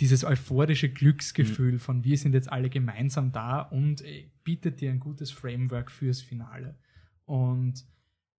dieses 0.01 0.25
euphorische 0.25 0.89
Glücksgefühl 0.89 1.75
Mhm. 1.75 1.79
von 1.79 2.05
wir 2.05 2.17
sind 2.19 2.33
jetzt 2.33 2.51
alle 2.51 2.69
gemeinsam 2.71 3.31
da 3.31 3.61
und 3.61 4.01
äh, 4.05 4.29
bietet 4.45 4.81
dir 4.81 4.91
ein 4.91 4.99
gutes 4.99 5.31
Framework 5.31 5.91
fürs 5.93 6.21
Finale. 6.23 6.75
Und 7.27 7.85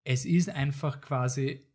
es 0.03 0.25
ist 0.25 0.49
einfach 0.49 1.01
quasi, 1.01 1.65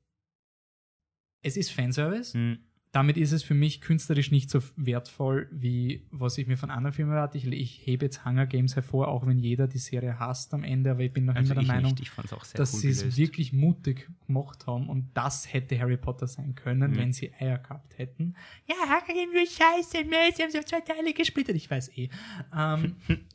es 1.43 1.57
ist 1.57 1.71
Fanservice 1.71 2.33
Hm. 2.35 2.59
damit 2.93 3.17
ist 3.17 3.33
es 3.33 3.43
für 3.43 3.55
mich 3.55 3.81
künstlerisch 3.81 4.31
nicht 4.31 4.49
so 4.51 4.61
wertvoll, 4.77 5.49
wie 5.53 6.07
was 6.11 6.39
ich 6.39 6.47
mir 6.47 6.57
von 6.57 6.71
anderen 6.71 6.93
Filmen 6.95 7.11
erwarte. 7.13 7.37
Ich, 7.39 7.45
ich 7.47 7.85
hebe 7.87 8.07
jetzt 8.07 8.25
Hunger 8.25 8.47
Games 8.47 8.77
hervor, 8.77 9.09
auch 9.09 9.27
wenn 9.27 9.39
jeder 9.39 9.67
die 9.69 9.79
Serie 9.79 10.19
hasst 10.19 10.55
am 10.55 10.63
Ende, 10.65 10.93
aber 10.93 11.01
ich 11.01 11.13
bin 11.13 11.25
noch 11.27 11.35
Also 11.35 11.53
immer 11.53 11.55
der 11.57 11.63
ich 11.63 11.69
Meinung, 11.69 11.91
nicht, 11.93 12.01
ich 12.03 12.11
fand 12.11 12.27
es 12.27 12.33
auch 12.33 12.45
sehr 12.45 12.57
dass 12.59 12.73
cool 12.75 12.81
sie 12.81 12.89
es 12.91 13.01
gelöst. 13.01 13.19
wirklich 13.19 13.53
mutig 13.53 14.09
gemacht 14.27 14.67
haben 14.67 14.89
und 14.89 15.11
das 15.15 15.53
hätte 15.53 15.79
Harry 15.79 15.97
Potter 15.97 16.27
sein 16.29 16.55
können, 16.55 16.93
Mhm. 16.93 16.97
wenn 16.97 17.13
sie 17.13 17.33
Eier 17.35 17.59
gehabt 17.59 17.99
hätten. 17.99 18.37
Ja, 18.67 18.77
Hunger 18.87 19.07
Games 19.15 19.35
nur 19.35 19.47
scheiße, 19.47 20.05
Mel, 20.05 20.33
sie 20.35 20.43
haben 20.45 20.51
sie 20.51 20.59
auf 20.61 20.65
zwei 20.65 20.81
Teile 20.81 21.13
gesplittert, 21.13 21.57
ich 21.57 21.69
weiß 21.71 21.91
eh. 21.99 22.09
Ähm, 22.57 22.97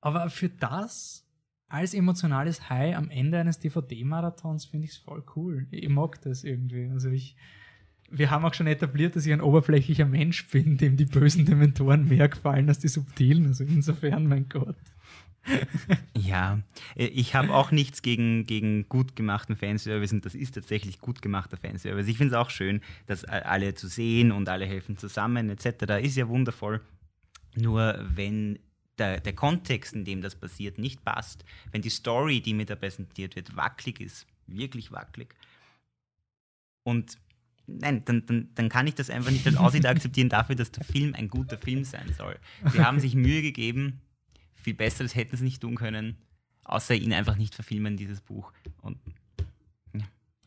aber 0.00 0.30
für 0.30 0.50
das 0.50 1.24
als 1.68 1.94
emotionales 1.94 2.70
High 2.70 2.96
am 2.96 3.10
Ende 3.10 3.38
eines 3.38 3.58
DVD-Marathons 3.58 4.66
finde 4.66 4.86
ich 4.86 4.92
es 4.92 4.96
voll 4.98 5.22
cool. 5.36 5.66
Ich 5.70 5.88
mag 5.88 6.20
das 6.22 6.44
irgendwie. 6.44 6.88
Also 6.92 7.10
ich, 7.10 7.36
wir 8.10 8.30
haben 8.30 8.44
auch 8.44 8.54
schon 8.54 8.66
etabliert, 8.66 9.16
dass 9.16 9.26
ich 9.26 9.32
ein 9.32 9.42
oberflächlicher 9.42 10.06
Mensch 10.06 10.48
bin, 10.48 10.78
dem 10.78 10.96
die 10.96 11.04
bösen 11.04 11.44
Dementoren 11.44 12.08
mehr 12.08 12.28
gefallen 12.28 12.68
als 12.68 12.78
die 12.78 12.88
subtilen. 12.88 13.46
Also 13.46 13.64
insofern, 13.64 14.26
mein 14.26 14.48
Gott. 14.48 14.76
Ja, 16.14 16.60
äh, 16.94 17.06
ich 17.06 17.34
habe 17.34 17.54
auch 17.54 17.70
nichts 17.70 18.02
gegen, 18.02 18.44
gegen 18.44 18.88
gut 18.88 19.16
gemachten 19.16 19.56
Fanservice 19.56 20.12
und 20.12 20.24
das 20.26 20.34
ist 20.34 20.54
tatsächlich 20.54 21.00
gut 21.00 21.22
gemachter 21.22 21.56
Fanservice. 21.56 22.08
Ich 22.08 22.18
finde 22.18 22.34
es 22.34 22.38
auch 22.38 22.50
schön, 22.50 22.80
dass 23.06 23.24
alle 23.24 23.74
zu 23.74 23.88
sehen 23.88 24.32
und 24.32 24.48
alle 24.48 24.66
helfen 24.66 24.96
zusammen 24.98 25.48
etc. 25.48 26.02
Ist 26.02 26.16
ja 26.16 26.28
wundervoll. 26.28 26.80
Nur 27.56 27.98
wenn 28.14 28.58
der, 28.98 29.20
der 29.20 29.34
Kontext, 29.34 29.94
in 29.94 30.04
dem 30.04 30.22
das 30.22 30.34
passiert, 30.34 30.78
nicht 30.78 31.04
passt, 31.04 31.44
wenn 31.72 31.82
die 31.82 31.90
Story, 31.90 32.40
die 32.40 32.54
mir 32.54 32.66
da 32.66 32.76
präsentiert 32.76 33.36
wird, 33.36 33.56
wackelig 33.56 34.00
ist, 34.00 34.26
wirklich 34.46 34.92
wackelig, 34.92 35.34
und 36.88 37.18
nein, 37.66 38.02
dann, 38.06 38.24
dann, 38.24 38.48
dann 38.54 38.68
kann 38.70 38.86
ich 38.86 38.94
das 38.94 39.10
einfach 39.10 39.30
nicht 39.30 39.46
als 39.46 39.56
Aussicht 39.56 39.84
akzeptieren 39.86 40.30
dafür, 40.30 40.56
dass 40.56 40.70
der 40.70 40.84
Film 40.84 41.14
ein 41.14 41.28
guter 41.28 41.58
Film 41.58 41.84
sein 41.84 42.14
soll. 42.16 42.38
Sie 42.72 42.82
haben 42.82 42.98
sich 42.98 43.14
Mühe 43.14 43.42
gegeben, 43.42 44.00
viel 44.54 44.72
Besseres 44.72 45.14
hätten 45.14 45.36
sie 45.36 45.44
nicht 45.44 45.60
tun 45.60 45.74
können, 45.74 46.16
außer 46.64 46.94
ihn 46.94 47.12
einfach 47.12 47.36
nicht 47.36 47.54
verfilmen, 47.54 47.98
dieses 47.98 48.22
Buch. 48.22 48.52
Und 48.80 48.98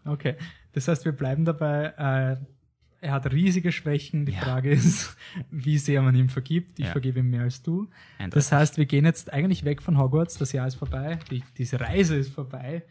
Okay, 0.04 0.36
das 0.74 0.88
heißt, 0.88 1.06
wir 1.06 1.12
bleiben 1.12 1.46
dabei. 1.46 1.94
Äh, 1.98 2.38
er 3.02 3.12
hat 3.14 3.32
riesige 3.32 3.72
Schwächen. 3.72 4.26
Die 4.26 4.32
Ja. 4.34 4.42
Frage 4.42 4.70
ist, 4.72 5.18
wie 5.52 5.78
sehr 5.78 6.02
man 6.02 6.16
ihm 6.16 6.30
vergibt. 6.30 6.80
Ich 6.80 6.86
Ja. 6.86 6.92
vergebe 6.92 7.20
ihm 7.20 7.30
mehr 7.32 7.42
als 7.42 7.62
du. 7.64 7.90
eindeutig. 8.20 8.34
Das 8.36 8.52
heißt, 8.52 8.78
wir 8.78 8.86
gehen 8.86 9.06
jetzt 9.06 9.34
eigentlich 9.34 9.66
weg 9.66 9.82
von 9.82 9.98
Hogwarts. 9.98 10.36
Das 10.36 10.52
Jahr 10.54 10.68
ist 10.68 10.76
vorbei. 10.76 11.20
Die, 11.30 11.44
diese 11.58 11.80
Reise 11.80 12.16
ist 12.16 12.34
vorbei. 12.34 12.84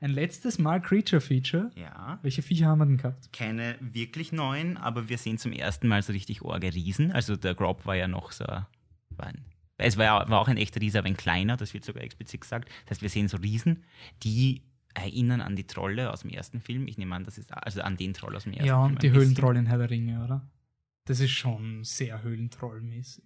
Ein 0.00 0.10
letztes 0.10 0.58
Mal 0.58 0.80
Creature 0.82 1.20
Feature. 1.22 1.70
ja, 1.74 2.18
Welche 2.22 2.42
Viecher 2.42 2.66
haben 2.66 2.78
wir 2.78 2.86
denn 2.86 2.98
gehabt? 2.98 3.32
keine 3.32 3.76
wirklich 3.80 4.30
neuen, 4.30 4.76
aber 4.76 5.08
wir 5.08 5.16
sehen 5.16 5.38
zum 5.38 5.52
ersten 5.52 5.88
Mal 5.88 6.02
so 6.02 6.12
richtig 6.12 6.42
orge 6.42 6.72
Riesen. 6.74 7.12
Also 7.12 7.34
der 7.36 7.54
Grob 7.54 7.86
war 7.86 7.96
ja 7.96 8.06
noch 8.06 8.30
so, 8.30 8.44
war 8.44 8.64
ein, 9.26 9.44
es 9.78 9.96
war, 9.96 10.04
ja, 10.04 10.28
war 10.28 10.40
auch 10.40 10.48
ein 10.48 10.56
echter 10.56 10.80
Riese, 10.80 10.98
aber 10.98 11.08
ein 11.08 11.16
kleiner, 11.16 11.56
das 11.56 11.74
wird 11.74 11.84
sogar 11.84 12.02
explizit 12.02 12.40
gesagt. 12.40 12.68
Das 12.86 12.92
heißt, 12.96 13.02
wir 13.02 13.10
sehen 13.10 13.28
so 13.28 13.36
Riesen, 13.36 13.84
die 14.22 14.62
erinnern 14.94 15.42
an 15.42 15.56
die 15.56 15.66
Trolle 15.66 16.10
aus 16.12 16.20
dem 16.22 16.30
ersten 16.30 16.60
Film. 16.60 16.88
Ich 16.88 16.96
nehme 16.96 17.14
an, 17.14 17.24
das 17.24 17.36
ist 17.36 17.52
also 17.52 17.82
an 17.82 17.96
den 17.98 18.14
Troll 18.14 18.34
aus 18.34 18.44
dem 18.44 18.52
ersten 18.52 18.66
Ja, 18.66 18.80
Film. 18.82 18.94
und 18.94 19.02
die 19.02 19.08
ein 19.08 19.12
bisschen. 19.12 19.22
Höhlentroll 19.28 19.56
in 19.58 19.66
Herr 19.66 19.78
der 19.78 19.90
Ringe, 19.90 20.24
oder? 20.24 20.48
Das 21.04 21.20
ist 21.20 21.30
schon 21.32 21.84
sehr 21.84 22.22
Höhlentrollmäßig. 22.22 23.22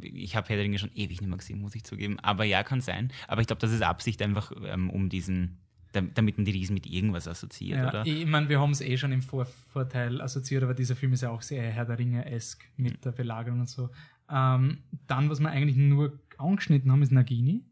Ich 0.00 0.36
habe 0.36 0.48
Herr 0.48 0.56
der 0.56 0.64
Ringe 0.64 0.78
schon 0.78 0.90
ewig 0.94 1.20
nicht 1.20 1.28
mehr 1.28 1.38
gesehen, 1.38 1.60
muss 1.60 1.74
ich 1.74 1.84
zugeben. 1.84 2.18
Aber 2.20 2.44
ja, 2.44 2.62
kann 2.62 2.80
sein. 2.80 3.10
Aber 3.28 3.40
ich 3.40 3.46
glaube, 3.46 3.60
das 3.60 3.72
ist 3.72 3.82
Absicht 3.82 4.20
einfach, 4.22 4.52
ähm, 4.64 4.90
um 4.90 5.08
diesen, 5.08 5.58
dam- 5.92 6.12
damit 6.14 6.36
man 6.36 6.44
die 6.44 6.50
Riesen 6.52 6.74
mit 6.74 6.86
irgendwas 6.86 7.26
assoziiert, 7.26 7.78
Ja, 7.78 7.88
oder? 7.88 8.06
ich 8.06 8.26
meine, 8.26 8.48
wir 8.50 8.60
haben 8.60 8.72
es 8.72 8.80
eh 8.82 8.96
schon 8.98 9.12
im 9.12 9.22
Vor 9.22 9.46
Vorteil 9.46 10.20
assoziiert, 10.20 10.62
aber 10.62 10.74
dieser 10.74 10.94
Film 10.96 11.12
ist 11.14 11.22
ja 11.22 11.30
auch 11.30 11.40
sehr 11.42 11.62
Herr 11.70 11.86
der 11.86 11.98
Ringe-esk 11.98 12.64
mit 12.76 13.02
der 13.04 13.12
Belagerung 13.12 13.60
und 13.60 13.68
so. 13.70 13.88
Ähm, 14.30 14.78
dann, 15.06 15.30
was 15.30 15.40
wir 15.40 15.50
eigentlich 15.50 15.76
nur 15.76 16.18
angeschnitten 16.38 16.90
haben, 16.90 17.02
ist 17.02 17.12
Nagini, 17.12 17.64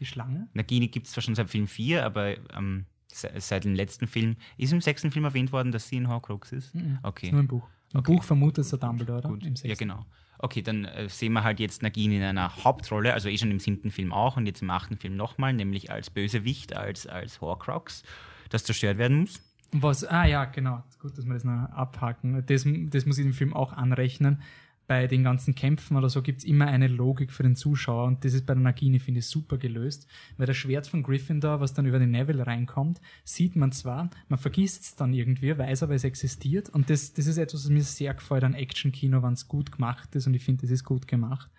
die 0.00 0.06
Schlange. 0.06 0.48
Nagini 0.54 0.88
gibt 0.88 1.06
es 1.06 1.12
zwar 1.12 1.22
schon 1.22 1.34
seit 1.34 1.50
Film 1.50 1.66
4, 1.66 2.04
aber 2.04 2.36
ähm, 2.56 2.86
se 3.12 3.30
seit 3.38 3.64
dem 3.64 3.74
letzten 3.74 4.06
Film. 4.06 4.36
Ist 4.56 4.72
im 4.72 4.80
sechsten 4.80 5.10
Film 5.10 5.24
erwähnt 5.24 5.52
worden, 5.52 5.72
dass 5.72 5.88
sie 5.88 5.96
in 5.96 6.08
Horcrux 6.08 6.52
ist? 6.52 6.74
Mhm. 6.74 6.98
Okay. 7.02 7.26
Ist 7.26 7.32
nur 7.32 7.40
im 7.40 7.48
Buch. 7.48 7.68
Im 7.92 8.00
Okay. 8.00 8.14
Buch 8.14 8.24
vermutet 8.24 8.64
es 8.64 8.70
der 8.70 8.78
Dumbledore, 8.78 9.18
oder? 9.18 9.28
Gut. 9.30 9.42
Im 9.44 9.50
Ja, 9.54 9.56
sechsten. 9.56 9.88
genau. 9.88 10.04
Okay, 10.38 10.60
dann 10.60 10.84
äh, 10.84 11.08
sehen 11.08 11.32
wir 11.32 11.44
halt 11.44 11.60
jetzt 11.60 11.82
Nagini 11.82 12.16
in 12.16 12.22
einer 12.22 12.62
Hauptrolle, 12.62 13.14
also 13.14 13.28
eh 13.30 13.38
schon 13.38 13.50
im 13.50 13.58
siebten 13.58 13.90
Film 13.90 14.12
auch 14.12 14.36
und 14.36 14.44
jetzt 14.46 14.60
im 14.60 14.68
achten 14.68 14.98
Film 14.98 15.16
nochmal, 15.16 15.54
nämlich 15.54 15.90
als 15.90 16.10
Bösewicht, 16.10 16.76
als, 16.76 17.06
als 17.06 17.40
Horcrux, 17.40 18.02
das 18.50 18.64
zerstört 18.64 18.98
werden 18.98 19.20
muss. 19.20 19.40
Was, 19.72 20.04
ah 20.04 20.26
ja, 20.26 20.44
genau. 20.44 20.82
Gut, 21.00 21.16
dass 21.16 21.24
wir 21.26 21.32
das 21.34 21.44
noch 21.44 21.70
abhaken. 21.70 22.44
Das, 22.46 22.66
das 22.90 23.06
muss 23.06 23.18
ich 23.18 23.24
dem 23.24 23.32
Film 23.32 23.54
auch 23.54 23.72
anrechnen. 23.72 24.42
Bei 24.86 25.06
den 25.06 25.24
ganzen 25.24 25.54
Kämpfen 25.54 25.96
oder 25.96 26.08
so 26.08 26.22
gibt's 26.22 26.44
immer 26.44 26.66
eine 26.66 26.86
Logik 26.86 27.32
für 27.32 27.42
den 27.42 27.56
Zuschauer 27.56 28.04
und 28.06 28.24
das 28.24 28.34
ist 28.34 28.46
bei 28.46 28.54
der 28.54 28.62
Nagini, 28.62 28.98
finde 28.98 29.20
ich, 29.20 29.26
super 29.26 29.58
gelöst. 29.58 30.06
Weil 30.36 30.46
das 30.46 30.56
Schwert 30.56 30.86
von 30.86 31.02
Gryffindor, 31.02 31.60
was 31.60 31.74
dann 31.74 31.86
über 31.86 31.98
den 31.98 32.12
Neville 32.12 32.46
reinkommt, 32.46 33.00
sieht 33.24 33.56
man 33.56 33.72
zwar, 33.72 34.10
man 34.28 34.38
vergisst 34.38 34.82
es 34.84 34.94
dann 34.94 35.12
irgendwie, 35.12 35.56
weiß 35.56 35.82
aber, 35.82 35.94
es 35.94 36.04
existiert 36.04 36.68
und 36.68 36.88
das, 36.90 37.12
das 37.12 37.26
ist 37.26 37.38
etwas, 37.38 37.64
was 37.64 37.70
mir 37.70 37.82
sehr 37.82 38.14
gefällt 38.14 38.44
an 38.44 38.54
Action-Kino, 38.54 39.22
wenn 39.22 39.32
es 39.32 39.48
gut 39.48 39.72
gemacht 39.72 40.14
ist 40.14 40.26
und 40.26 40.34
ich 40.34 40.44
finde, 40.44 40.62
das 40.62 40.70
ist 40.70 40.84
gut 40.84 41.08
gemacht 41.08 41.50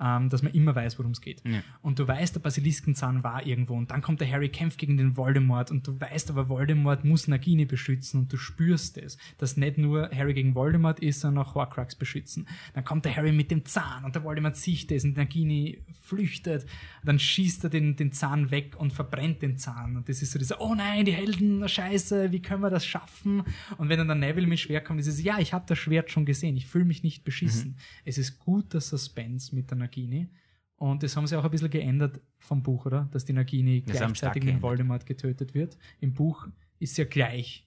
ähm, 0.00 0.28
dass 0.28 0.42
man 0.42 0.52
immer 0.52 0.74
weiß, 0.74 0.98
worum 0.98 1.12
es 1.12 1.20
geht. 1.20 1.42
Ja. 1.44 1.62
Und 1.82 1.98
du 1.98 2.06
weißt, 2.06 2.34
der 2.34 2.40
Basiliskenzahn 2.40 3.24
war 3.24 3.44
irgendwo 3.44 3.74
und 3.74 3.90
dann 3.90 4.02
kommt 4.02 4.20
der 4.20 4.30
Harry, 4.30 4.48
kämpft 4.48 4.78
gegen 4.78 4.96
den 4.96 5.16
Voldemort 5.16 5.70
und 5.70 5.86
du 5.86 6.00
weißt 6.00 6.30
aber, 6.30 6.48
Voldemort 6.48 7.04
muss 7.04 7.28
Nagini 7.28 7.64
beschützen 7.64 8.20
und 8.20 8.32
du 8.32 8.36
spürst 8.36 8.98
es, 8.98 9.18
dass 9.38 9.56
nicht 9.56 9.78
nur 9.78 10.10
Harry 10.10 10.34
gegen 10.34 10.54
Voldemort 10.54 11.00
ist, 11.00 11.20
sondern 11.20 11.44
auch 11.44 11.54
Horcrux 11.54 11.96
beschützen. 11.96 12.46
Dann 12.74 12.84
kommt 12.84 13.04
der 13.04 13.16
Harry 13.16 13.32
mit 13.32 13.50
dem 13.50 13.64
Zahn 13.64 14.04
und 14.04 14.14
der 14.14 14.24
Voldemort 14.24 14.56
sieht 14.56 14.92
es 14.92 15.04
und 15.04 15.16
Nagini 15.16 15.82
flüchtet, 16.02 16.66
dann 17.04 17.18
schießt 17.18 17.64
er 17.64 17.70
den, 17.70 17.96
den 17.96 18.12
Zahn 18.12 18.50
weg 18.50 18.76
und 18.78 18.92
verbrennt 18.92 19.42
den 19.42 19.56
Zahn 19.56 19.96
und 19.96 20.08
das 20.08 20.22
ist 20.22 20.32
so 20.32 20.38
dieser, 20.38 20.60
oh 20.60 20.74
nein, 20.74 21.04
die 21.04 21.12
Helden, 21.12 21.68
scheiße, 21.68 22.32
wie 22.32 22.40
können 22.40 22.62
wir 22.62 22.70
das 22.70 22.86
schaffen? 22.86 23.42
Und 23.76 23.88
wenn 23.88 23.98
dann 23.98 24.08
der 24.08 24.16
Neville 24.16 24.46
mit 24.46 24.60
Schwert 24.60 24.84
kommt, 24.84 25.00
ist 25.00 25.06
es, 25.06 25.22
ja, 25.22 25.38
ich 25.38 25.52
habe 25.52 25.64
das 25.66 25.78
Schwert 25.78 26.10
schon 26.10 26.24
gesehen, 26.24 26.56
ich 26.56 26.66
fühle 26.66 26.84
mich 26.84 27.02
nicht 27.02 27.24
beschissen. 27.24 27.76
Es 28.04 28.18
ist 28.18 28.38
guter 28.38 28.80
Suspense 28.80 29.54
mit 29.54 29.70
der 29.70 29.76
Nagini. 29.88 30.28
Und 30.76 31.02
das 31.02 31.16
haben 31.16 31.26
sie 31.26 31.36
auch 31.36 31.44
ein 31.44 31.50
bisschen 31.50 31.70
geändert 31.70 32.20
vom 32.38 32.62
Buch, 32.62 32.86
oder? 32.86 33.08
Dass 33.10 33.24
die 33.24 33.32
Nagini 33.32 33.82
Das 33.82 33.98
gleichzeitig 33.98 34.44
mit. 34.44 34.62
Voldemort 34.62 35.06
getötet 35.06 35.54
wird. 35.54 35.76
Im 36.00 36.14
Buch 36.14 36.46
ist 36.78 36.94
sie 36.94 37.02
ja 37.02 37.08
gleich. 37.08 37.64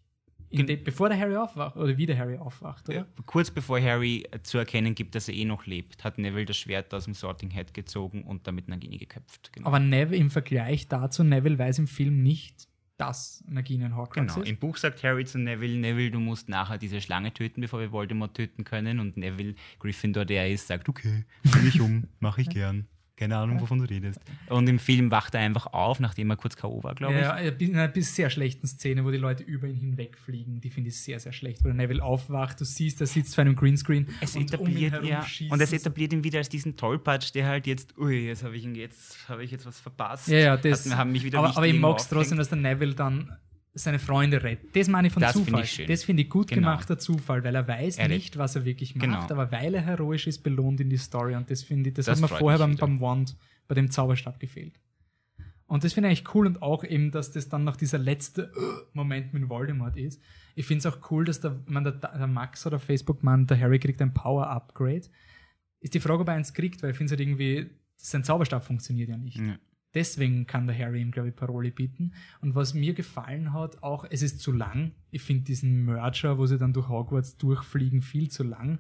Dem, 0.54 0.84
bevor 0.84 1.08
der 1.08 1.18
Harry 1.18 1.36
aufwacht, 1.38 1.78
oder 1.78 1.98
wie 1.98 2.06
der 2.06 2.18
Harry 2.18 2.38
aufwacht, 2.38 2.90
oder? 2.90 3.08
Kurz 3.26 3.50
bevor 3.50 3.80
Harry 3.80 4.26
zu 4.44 4.58
erkennen 4.58 4.96
gibt, 4.96 5.16
dass 5.16 5.30
er 5.30 5.34
eh 5.34 5.46
noch 5.46 5.66
lebt, 5.66 6.04
hat 6.04 6.18
Neville 6.18 6.46
das 6.46 6.58
Schwert 6.58 6.94
aus 6.94 7.06
dem 7.06 7.14
Sorting 7.14 7.54
Hat 7.54 7.74
gezogen 7.74 8.24
und 8.24 8.48
damit 8.48 8.68
Nagini 8.68 8.98
geköpft. 8.98 9.54
Genau. 9.54 9.68
Aber 9.68 9.80
Neville 9.80 10.18
im 10.20 10.30
Vergleich 10.30 10.90
dazu, 10.90 11.24
Neville 11.24 11.58
weiß 11.58 11.80
im 11.80 11.88
Film 11.88 12.22
nicht, 12.22 12.68
Nagini 13.48 13.86
ein 13.86 13.96
Horcrux 13.96 14.16
Genau, 14.16 14.42
ist. 14.42 14.50
im 14.50 14.58
Buch 14.58 14.78
sagt 14.78 15.04
Harry 15.04 15.26
zu 15.26 15.40
Neville, 15.40 15.78
Neville, 15.78 16.12
du 16.12 16.20
musst 16.20 16.50
nachher 16.50 16.78
diese 16.78 17.02
Schlange 17.02 17.34
töten, 17.34 17.62
bevor 17.62 17.80
wir 17.80 17.92
Voldemort 17.92 18.36
töten 18.36 18.64
können. 18.64 19.00
Und 19.00 19.18
Neville, 19.18 19.56
Gryffindor, 19.80 20.26
der 20.26 20.50
ist, 20.50 20.68
sagt, 20.68 20.88
okay, 20.90 21.26
bring 21.44 21.64
mich 21.66 21.82
um, 21.82 22.04
mache 22.20 22.42
ich 22.42 22.50
gern. 22.50 22.88
Keine 23.22 23.38
Ahnung, 23.38 23.62
wovon 23.62 23.78
du 23.78 23.86
redest. 23.86 24.20
Und 24.50 24.68
im 24.68 24.80
Film 24.80 25.12
wacht 25.12 25.36
er 25.36 25.42
einfach 25.42 25.68
auf, 25.68 26.00
nachdem 26.00 26.32
er 26.32 26.38
kurz 26.38 26.56
K.O. 26.56 26.82
war, 26.82 26.96
glaube 26.96 27.14
ich. 27.14 27.22
Ja, 27.22 27.38
in 27.38 27.76
einer 27.76 27.88
bis 27.88 28.16
sehr 28.16 28.32
schlechten 28.32 28.66
Szene, 28.66 29.06
wo 29.06 29.12
die 29.12 29.18
Leute 29.18 29.44
über 29.44 29.68
ihn 29.68 29.76
hinwegfliegen. 29.76 30.60
Die 30.60 30.72
finde 30.72 30.90
ich 30.90 31.00
sehr, 31.00 31.20
sehr 31.20 31.32
schlecht. 31.32 31.64
Wo 31.64 31.66
der 31.66 31.76
Neville 31.76 32.02
aufwacht, 32.02 32.60
du 32.60 32.66
siehst, 32.66 33.00
er 33.00 33.06
sitzt 33.06 33.36
vor 33.36 33.44
einem 33.44 33.56
Greenscreen 33.56 34.08
Es 34.22 34.36
und 34.36 34.58
um 34.58 34.66
ihn 34.66 34.76
etabliert, 34.76 34.94
herum 34.94 35.08
ja. 35.08 35.26
Und 35.52 35.62
es 35.62 35.72
etabliert 35.72 36.14
ihn 36.14 36.24
wieder 36.24 36.40
als 36.40 36.50
diesen 36.50 36.78
Tollpatsch, 36.78 37.32
der 37.36 37.46
halt 37.46 37.68
jetzt, 37.68 37.96
ui, 38.00 38.26
jetzt 38.26 38.44
habe 38.44 38.58
ich 38.58 38.64
ihn 38.64 38.74
jetzt, 38.74 39.30
habe 39.30 39.44
ich 39.44 39.52
jetzt 39.52 39.68
was 39.68 39.80
verpasst. 39.80 40.28
Ja, 40.28 40.40
ja, 40.40 40.58
das. 40.58 40.90
Hat, 40.90 40.98
haben 40.98 41.12
mich 41.12 41.24
wieder 41.24 41.38
aber, 41.38 41.56
aber 41.56 41.68
ich 41.68 41.80
mag 41.80 42.00
es 42.00 42.10
trotzdem, 42.10 42.40
dass 42.40 42.50
der 42.50 42.58
Neville 42.58 42.96
dann 42.96 43.38
seine 43.74 44.00
Freunde 44.00 44.44
rettet. 44.44 44.76
Das 44.76 44.88
meine 44.90 45.08
ich 45.08 45.14
von 45.14 45.22
Das 45.22 45.34
Zufall. 45.34 45.64
ich 45.64 45.72
schön. 45.72 45.88
Das 45.88 46.04
finde 46.04 46.24
ich 46.24 46.30
gut 46.30 46.50
Genau. 46.50 46.62
gemachter 46.62 47.00
Zufall, 47.00 47.44
weil 47.44 47.56
er 47.56 47.68
weiß 47.68 47.98
Er 47.98 48.10
nicht, 48.10 48.38
was 48.38 48.56
er 48.56 48.66
wirklich 48.66 48.96
macht, 48.96 49.04
Genau. 49.06 49.20
aber 49.42 49.52
weil 49.52 49.74
er 49.76 49.82
heroisch 49.82 50.28
ist, 50.28 50.40
belohnt 50.44 50.82
in 50.82 50.90
die 50.90 50.98
Story. 50.98 51.36
Und 51.36 51.50
das 51.50 51.64
finde 51.64 51.90
ich, 51.90 51.96
das, 51.96 52.06
Das 52.08 52.22
hat 52.22 52.30
mir 52.32 52.38
vorher 52.38 52.60
beim, 52.60 52.76
beim 52.76 53.00
Wand, 53.00 53.38
bei 53.68 53.76
dem 53.76 53.90
Zauberstab 53.90 54.40
gefehlt. 54.40 54.80
Und 55.68 55.86
das 55.86 55.94
finde 55.94 56.10
ich 56.10 56.20
eigentlich 56.20 56.36
cool 56.36 56.48
und 56.48 56.62
auch 56.62 56.84
eben, 56.84 57.12
dass 57.12 57.32
das 57.32 57.48
dann 57.48 57.64
noch 57.64 57.78
dieser 57.78 57.98
letzte 57.98 58.52
Moment 58.92 59.34
mit 59.34 59.48
Voldemort 59.48 59.96
ist. 59.96 60.22
Ich 60.54 60.66
finde 60.66 60.80
es 60.80 60.94
auch 60.94 61.10
cool, 61.10 61.24
dass 61.24 61.40
der, 61.40 61.62
man, 61.66 61.86
der, 61.86 61.94
der 61.94 62.28
Max 62.28 62.66
oder 62.68 62.78
Facebook 62.78 63.24
meint, 63.24 63.50
der 63.50 63.58
Harry 63.58 63.80
kriegt 63.80 64.02
ein 64.02 64.14
Power-Upgrade. 64.14 65.04
Ist 65.80 65.94
die 65.94 66.02
Frage, 66.02 66.24
ob 66.24 66.28
er 66.28 66.34
eins 66.34 66.54
kriegt, 66.54 66.84
weil 66.84 66.92
ich 66.92 66.98
finde 66.98 67.06
es 67.06 67.12
halt 67.18 67.22
irgendwie, 67.22 67.70
sein 67.96 68.26
Zauberstab 68.26 68.66
funktioniert 68.66 69.08
ja 69.08 69.16
nicht. 69.16 69.38
Ja. 69.38 69.58
Deswegen 69.94 70.48
kann 70.48 70.68
der 70.68 70.78
Harry 70.78 71.02
ihm, 71.02 71.12
glaube 71.12 71.30
ich, 71.30 71.36
Paroli 71.36 71.72
bieten. 71.72 72.14
Und 72.42 72.56
was 72.56 72.74
mir 72.74 72.94
gefallen 72.94 73.54
hat, 73.54 73.84
auch, 73.84 74.06
es 74.10 74.22
ist 74.22 74.40
zu 74.40 74.52
lang. 74.52 74.92
Ich 75.12 75.22
finde 75.22 75.44
diesen 75.44 75.86
Merger, 75.86 76.38
wo 76.38 76.46
sie 76.46 76.58
dann 76.58 76.74
durch 76.74 76.88
Hogwarts 76.88 77.38
durchfliegen, 77.38 78.02
viel 78.02 78.30
zu 78.30 78.44
lang. 78.44 78.80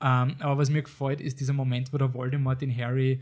Ähm, 0.00 0.36
aber 0.38 0.58
was 0.58 0.70
mir 0.70 0.82
gefällt, 0.82 1.20
ist 1.20 1.40
dieser 1.40 1.52
Moment, 1.52 1.92
wo 1.92 1.98
der 1.98 2.12
Voldemort 2.14 2.60
den 2.60 2.76
Harry 2.76 3.20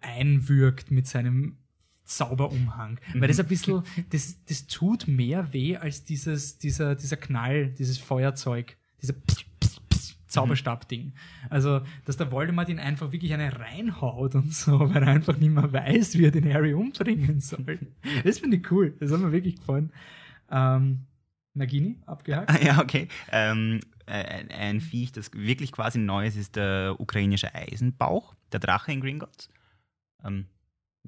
einwürgt 0.00 0.90
mit 0.90 1.06
seinem 1.06 1.56
Zauberumhang. 2.04 2.98
Weil 3.14 3.28
das 3.28 3.40
ein 3.40 3.46
bisschen, 3.46 3.82
das, 4.10 4.42
das 4.46 4.66
tut 4.66 5.06
mehr 5.06 5.52
weh 5.52 5.76
als 5.76 6.04
dieses, 6.04 6.58
dieser, 6.58 6.94
dieser 6.94 7.18
Knall, 7.18 7.68
dieses 7.70 7.98
Feuerzeug, 7.98 8.76
dieser 9.02 9.12
Pss, 9.12 9.36
Pss, 9.36 9.44
Pss 9.44 9.47
Zauberstab-Ding. 10.28 11.12
Also, 11.50 11.80
dass 12.04 12.16
der 12.16 12.30
Voldemort 12.30 12.68
ihn 12.68 12.78
einfach 12.78 13.12
wirklich 13.12 13.32
eine 13.34 13.58
reinhaut 13.58 14.34
und 14.34 14.54
so, 14.54 14.78
weil 14.78 15.02
er 15.02 15.08
einfach 15.08 15.36
nicht 15.36 15.52
mehr 15.52 15.72
weiß, 15.72 16.18
wie 16.18 16.26
er 16.26 16.30
den 16.30 16.52
Harry 16.52 16.74
umbringen 16.74 17.40
soll. 17.40 17.78
Das 18.24 18.38
finde 18.38 18.58
ich 18.58 18.70
cool. 18.70 18.94
Das 19.00 19.10
hat 19.10 19.20
mir 19.20 19.32
wirklich 19.32 19.56
gefallen. 19.56 19.92
Ähm, 20.50 21.06
Nagini, 21.54 21.98
abgehakt. 22.06 22.50
Ah, 22.50 22.62
ja, 22.62 22.80
okay. 22.80 23.08
Ähm, 23.32 23.80
äh, 24.06 24.24
ein, 24.24 24.50
ein 24.50 24.80
Viech, 24.80 25.12
das 25.12 25.30
wirklich 25.34 25.72
quasi 25.72 25.98
neu 25.98 26.26
ist, 26.26 26.36
ist 26.36 26.56
der 26.56 26.96
ukrainische 26.98 27.54
Eisenbauch, 27.54 28.34
der 28.52 28.60
Drache 28.60 28.92
in 28.92 29.00
Gringotts. 29.00 29.50
Ähm, 30.24 30.46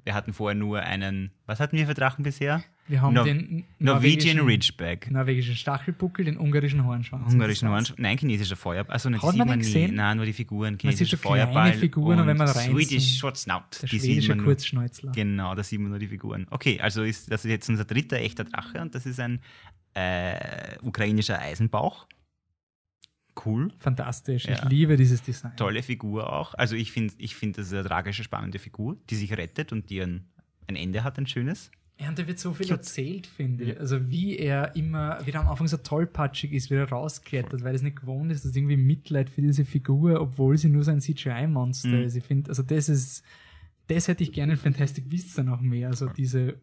wir 0.03 0.13
hatten 0.13 0.33
vorher 0.33 0.55
nur 0.55 0.79
einen, 0.81 1.31
was 1.45 1.59
hatten 1.59 1.77
wir 1.77 1.85
für 1.87 1.93
Drachen 1.93 2.23
bisher? 2.23 2.63
Wir 2.87 3.01
haben 3.01 3.13
Nor- 3.13 3.23
den 3.23 3.63
Norwegian 3.79 4.39
Ridgeback. 4.39 5.09
norwegischen 5.11 5.55
Stachelbuckel, 5.55 6.25
den 6.25 6.37
ungarischen 6.37 6.83
Hornschwanz. 6.83 7.31
Ungarischen 7.31 7.67
das. 7.67 7.71
Orange. 7.73 7.93
Nein, 7.97 8.17
chinesischer 8.17 8.55
Feuerball. 8.57 8.93
Also 8.93 9.09
nicht, 9.09 9.21
Hat 9.23 9.27
man 9.27 9.31
sieht 9.33 9.39
man 9.39 9.47
den 9.47 9.59
nie. 9.59 9.65
gesehen? 9.65 9.95
Nein, 9.95 10.17
nur 10.17 10.25
die 10.25 10.33
Figuren. 10.33 10.77
Man 10.83 10.95
sieht 10.95 11.07
so 11.07 11.15
kleine. 11.17 11.73
Figuren 11.73 12.19
und 12.19 12.27
wenn 12.27 12.35
man 12.37 12.47
Swedish 12.49 12.97
reinzoomt- 13.03 13.19
Short 13.19 13.37
Snout. 13.37 13.61
Der 13.81 13.89
Die 13.89 13.99
sieht 13.99 14.09
schwedische 14.11 14.29
man 14.29 14.37
nur. 14.39 14.45
Kurzschnäuzler. 14.47 15.11
Genau, 15.13 15.55
da 15.55 15.63
sieht 15.63 15.79
man 15.79 15.91
nur 15.91 15.99
die 15.99 16.07
Figuren. 16.07 16.47
Okay, 16.49 16.81
also 16.81 17.03
ist 17.03 17.31
das 17.31 17.45
ist 17.45 17.51
jetzt 17.51 17.69
unser 17.69 17.85
dritter 17.85 18.17
echter 18.17 18.43
Drache 18.43 18.81
und 18.81 18.93
das 18.95 19.05
ist 19.05 19.19
ein 19.21 19.39
äh, 19.93 20.77
ukrainischer 20.81 21.39
Eisenbauch. 21.39 22.07
Cool. 23.45 23.71
Fantastisch. 23.79 24.45
Ich 24.47 24.57
Ja. 24.57 24.67
liebe 24.67 24.97
dieses 24.97 25.21
Design. 25.21 25.55
Tolle 25.57 25.81
Figur 25.83 26.31
auch. 26.33 26.53
Also 26.55 26.75
ich 26.75 26.91
finde, 26.91 27.13
ich 27.17 27.35
find, 27.35 27.57
das 27.57 27.67
ist 27.67 27.73
eine 27.73 27.83
tragische, 27.83 28.23
spannende 28.23 28.59
Figur, 28.59 28.97
die 29.09 29.15
sich 29.15 29.35
rettet 29.37 29.71
und 29.71 29.89
die 29.89 30.01
ein, 30.01 30.25
ein 30.67 30.75
Ende 30.75 31.03
hat, 31.03 31.17
ein 31.17 31.27
schönes. 31.27 31.71
Ja, 31.99 32.09
und 32.09 32.17
da 32.17 32.25
wird 32.25 32.39
so 32.39 32.51
viel 32.53 32.65
Cute. 32.65 32.77
erzählt, 32.77 33.27
finde 33.27 33.63
ich. 33.63 33.79
Also 33.79 34.09
wie 34.09 34.35
er 34.37 34.75
immer 34.75 35.23
wieder 35.27 35.39
am 35.41 35.47
Anfang 35.47 35.67
so 35.67 35.77
tollpatschig 35.77 36.51
ist, 36.51 36.71
wie 36.71 36.75
er 36.75 36.89
rausklettert, 36.89 37.63
weil 37.63 37.75
es 37.75 37.83
nicht 37.83 37.97
gewohnt 37.99 38.31
ist, 38.31 38.43
dass 38.43 38.55
irgendwie 38.55 38.77
Mitleid 38.77 39.29
für 39.29 39.41
diese 39.43 39.65
Figur, 39.65 40.19
obwohl 40.19 40.57
sie 40.57 40.69
nur 40.69 40.83
so 40.83 40.89
ein 40.91 40.99
CGI-Monster 40.99 41.89
Mhm. 41.89 42.03
ist. 42.03 42.15
Ich 42.15 42.23
finde, 42.23 42.49
also 42.49 42.63
das 42.63 42.89
ist, 42.89 43.23
das 43.87 44.07
hätte 44.07 44.23
ich 44.23 44.31
gerne 44.31 44.53
in 44.53 44.57
Fantastic 44.57 45.09
Beasts 45.09 45.35
dann 45.35 45.49
auch 45.49 45.61
mehr, 45.61 45.89
also 45.89 46.07
diese 46.07 46.55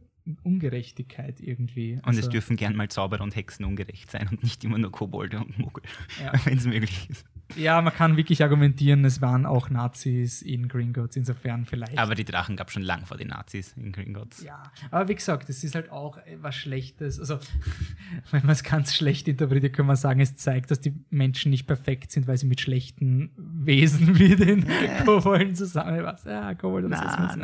Ungerechtigkeit 0.42 1.40
irgendwie. 1.40 1.94
Und 1.94 2.04
also, 2.06 2.20
es 2.20 2.28
dürfen 2.28 2.56
gern 2.56 2.76
mal 2.76 2.88
Zauberer 2.88 3.22
und 3.22 3.34
Hexen 3.34 3.64
ungerecht 3.64 4.10
sein 4.10 4.28
und 4.30 4.42
nicht 4.42 4.62
immer 4.64 4.78
nur 4.78 4.92
Kobolde 4.92 5.38
und 5.38 5.58
Mogel, 5.58 5.82
Ja. 6.22 6.32
wenn 6.44 6.58
es 6.58 6.66
möglich 6.66 7.08
ist. 7.08 7.24
Ja, 7.56 7.80
man 7.80 7.94
kann 7.94 8.18
wirklich 8.18 8.42
argumentieren, 8.42 9.04
es 9.06 9.22
waren 9.22 9.46
auch 9.46 9.70
Nazis 9.70 10.42
in 10.42 10.68
Gringotts, 10.68 11.16
insofern 11.16 11.64
vielleicht. 11.64 11.96
Aber 11.96 12.14
die 12.14 12.24
Drachen 12.24 12.56
gab 12.56 12.66
es 12.66 12.74
schon 12.74 12.82
lang 12.82 13.06
vor 13.06 13.16
den 13.16 13.28
Nazis 13.28 13.72
in 13.78 13.90
Gringotts. 13.90 14.42
Ja, 14.42 14.62
aber 14.90 15.08
wie 15.08 15.14
gesagt, 15.14 15.48
es 15.48 15.64
ist 15.64 15.74
halt 15.74 15.90
auch 15.90 16.18
was 16.42 16.54
Schlechtes. 16.54 17.18
Also, 17.18 17.38
wenn 18.30 18.42
man 18.42 18.50
es 18.50 18.62
ganz 18.62 18.94
schlecht 18.94 19.28
interpretiert, 19.28 19.74
kann 19.74 19.86
man 19.86 19.96
sagen, 19.96 20.20
es 20.20 20.36
zeigt, 20.36 20.70
dass 20.70 20.80
die 20.80 20.92
Menschen 21.08 21.50
nicht 21.50 21.66
perfekt 21.66 22.10
sind, 22.12 22.26
weil 22.26 22.36
sie 22.36 22.46
mit 22.46 22.60
schlechten 22.60 23.30
Wesen 23.38 24.18
wie 24.18 24.36
den 24.36 24.66
Kobolden 25.06 25.54
zusammen 25.54 26.04
was. 26.04 26.24
Ja, 26.24 26.54
Kobold 26.54 26.84
oder 26.84 26.98
Na, 27.00 27.36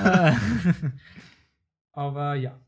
na. 0.00 0.36
Aber 1.94 2.34
ja. 2.34 2.58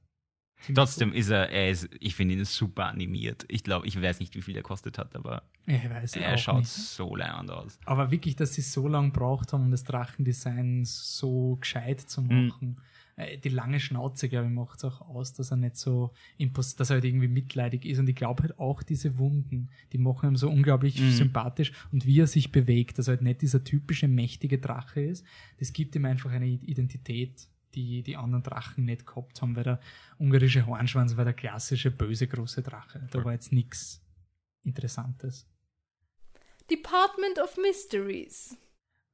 Trotzdem 0.75 1.13
ist 1.13 1.29
er, 1.29 1.51
er 1.51 1.71
ist, 1.71 1.89
ich 2.01 2.15
finde 2.15 2.35
ihn 2.35 2.45
super 2.47 2.87
animiert. 2.87 3.45
Ich 3.49 3.63
glaube, 3.63 3.87
ich 3.87 4.01
weiß 4.01 4.21
nicht, 4.21 4.35
wie 4.37 4.43
viel 4.43 4.55
der 4.55 4.63
kostet 4.63 4.97
hat, 4.97 5.15
aber 5.15 5.43
er 5.67 6.39
schaut 6.39 6.61
nicht. 6.61 6.69
so 6.71 7.15
leibend 7.15 7.51
aus. 7.51 7.79
Aber 7.85 8.11
wirklich, 8.11 8.37
dass 8.37 8.55
sie 8.55 8.63
so 8.63 8.89
lange 8.89 9.11
braucht 9.11 9.53
haben, 9.53 9.65
um 9.65 9.71
das 9.71 9.85
Drachendesign 9.85 10.85
so 10.87 11.57
gescheit 11.61 12.01
zu 12.01 12.23
Mhm. 12.23 12.47
machen. 12.49 12.77
Äh, 13.17 13.37
Die 13.39 13.51
lange 13.51 13.81
Schnauze, 13.81 14.31
glaube 14.31 14.47
ich, 14.47 14.53
macht 14.53 14.79
es 14.79 14.85
auch 14.85 15.03
aus, 15.03 15.35
dass 15.35 15.51
er 15.51 15.57
nicht 15.59 15.77
so 15.77 16.13
dass 16.39 16.91
er 16.91 16.95
halt 16.95 17.05
irgendwie 17.05 17.29
mitleidig 17.29 17.85
ist. 17.85 17.99
Und 17.99 18.09
ich 18.09 18.17
glaube 18.17 18.43
halt 18.45 18.59
auch 18.59 18.83
diese 18.83 19.19
Wunden, 19.19 19.69
die 19.93 19.99
machen 19.99 20.31
ihm 20.31 20.37
so 20.37 20.49
unglaublich 20.49 20.99
Mhm. 20.99 21.11
sympathisch. 21.11 21.73
Und 21.93 22.07
wie 22.07 22.19
er 22.21 22.27
sich 22.27 22.51
bewegt, 22.51 22.99
dass 22.99 23.09
er 23.09 23.13
halt 23.13 23.23
nicht 23.23 23.43
dieser 23.43 23.63
typische 23.63 24.09
mächtige 24.09 24.59
Drache 24.59 25.03
ist, 25.03 25.25
das 25.59 25.73
gibt 25.75 25.95
ihm 25.97 26.07
einfach 26.07 26.31
eine 26.31 26.47
Identität, 26.47 27.47
die 27.77 28.03
die 28.03 28.17
anderen 28.17 28.43
Drachen 28.43 28.87
nicht 28.87 29.07
gehabt 29.07 29.41
haben, 29.41 29.55
weil 29.55 29.65
der 29.65 29.81
ungarische 30.19 30.67
Hornschwanz 30.67 31.17
war 31.17 31.25
der 31.25 31.35
klassische 31.35 31.91
böse 31.91 32.27
große 32.27 32.63
Drache. 32.63 33.07
Da 33.11 33.25
war 33.25 33.33
jetzt 33.33 33.53
nichts 33.53 34.03
Interessantes. 34.65 35.47
Department 36.71 37.39
of 37.39 37.57
Mysteries. 37.59 38.57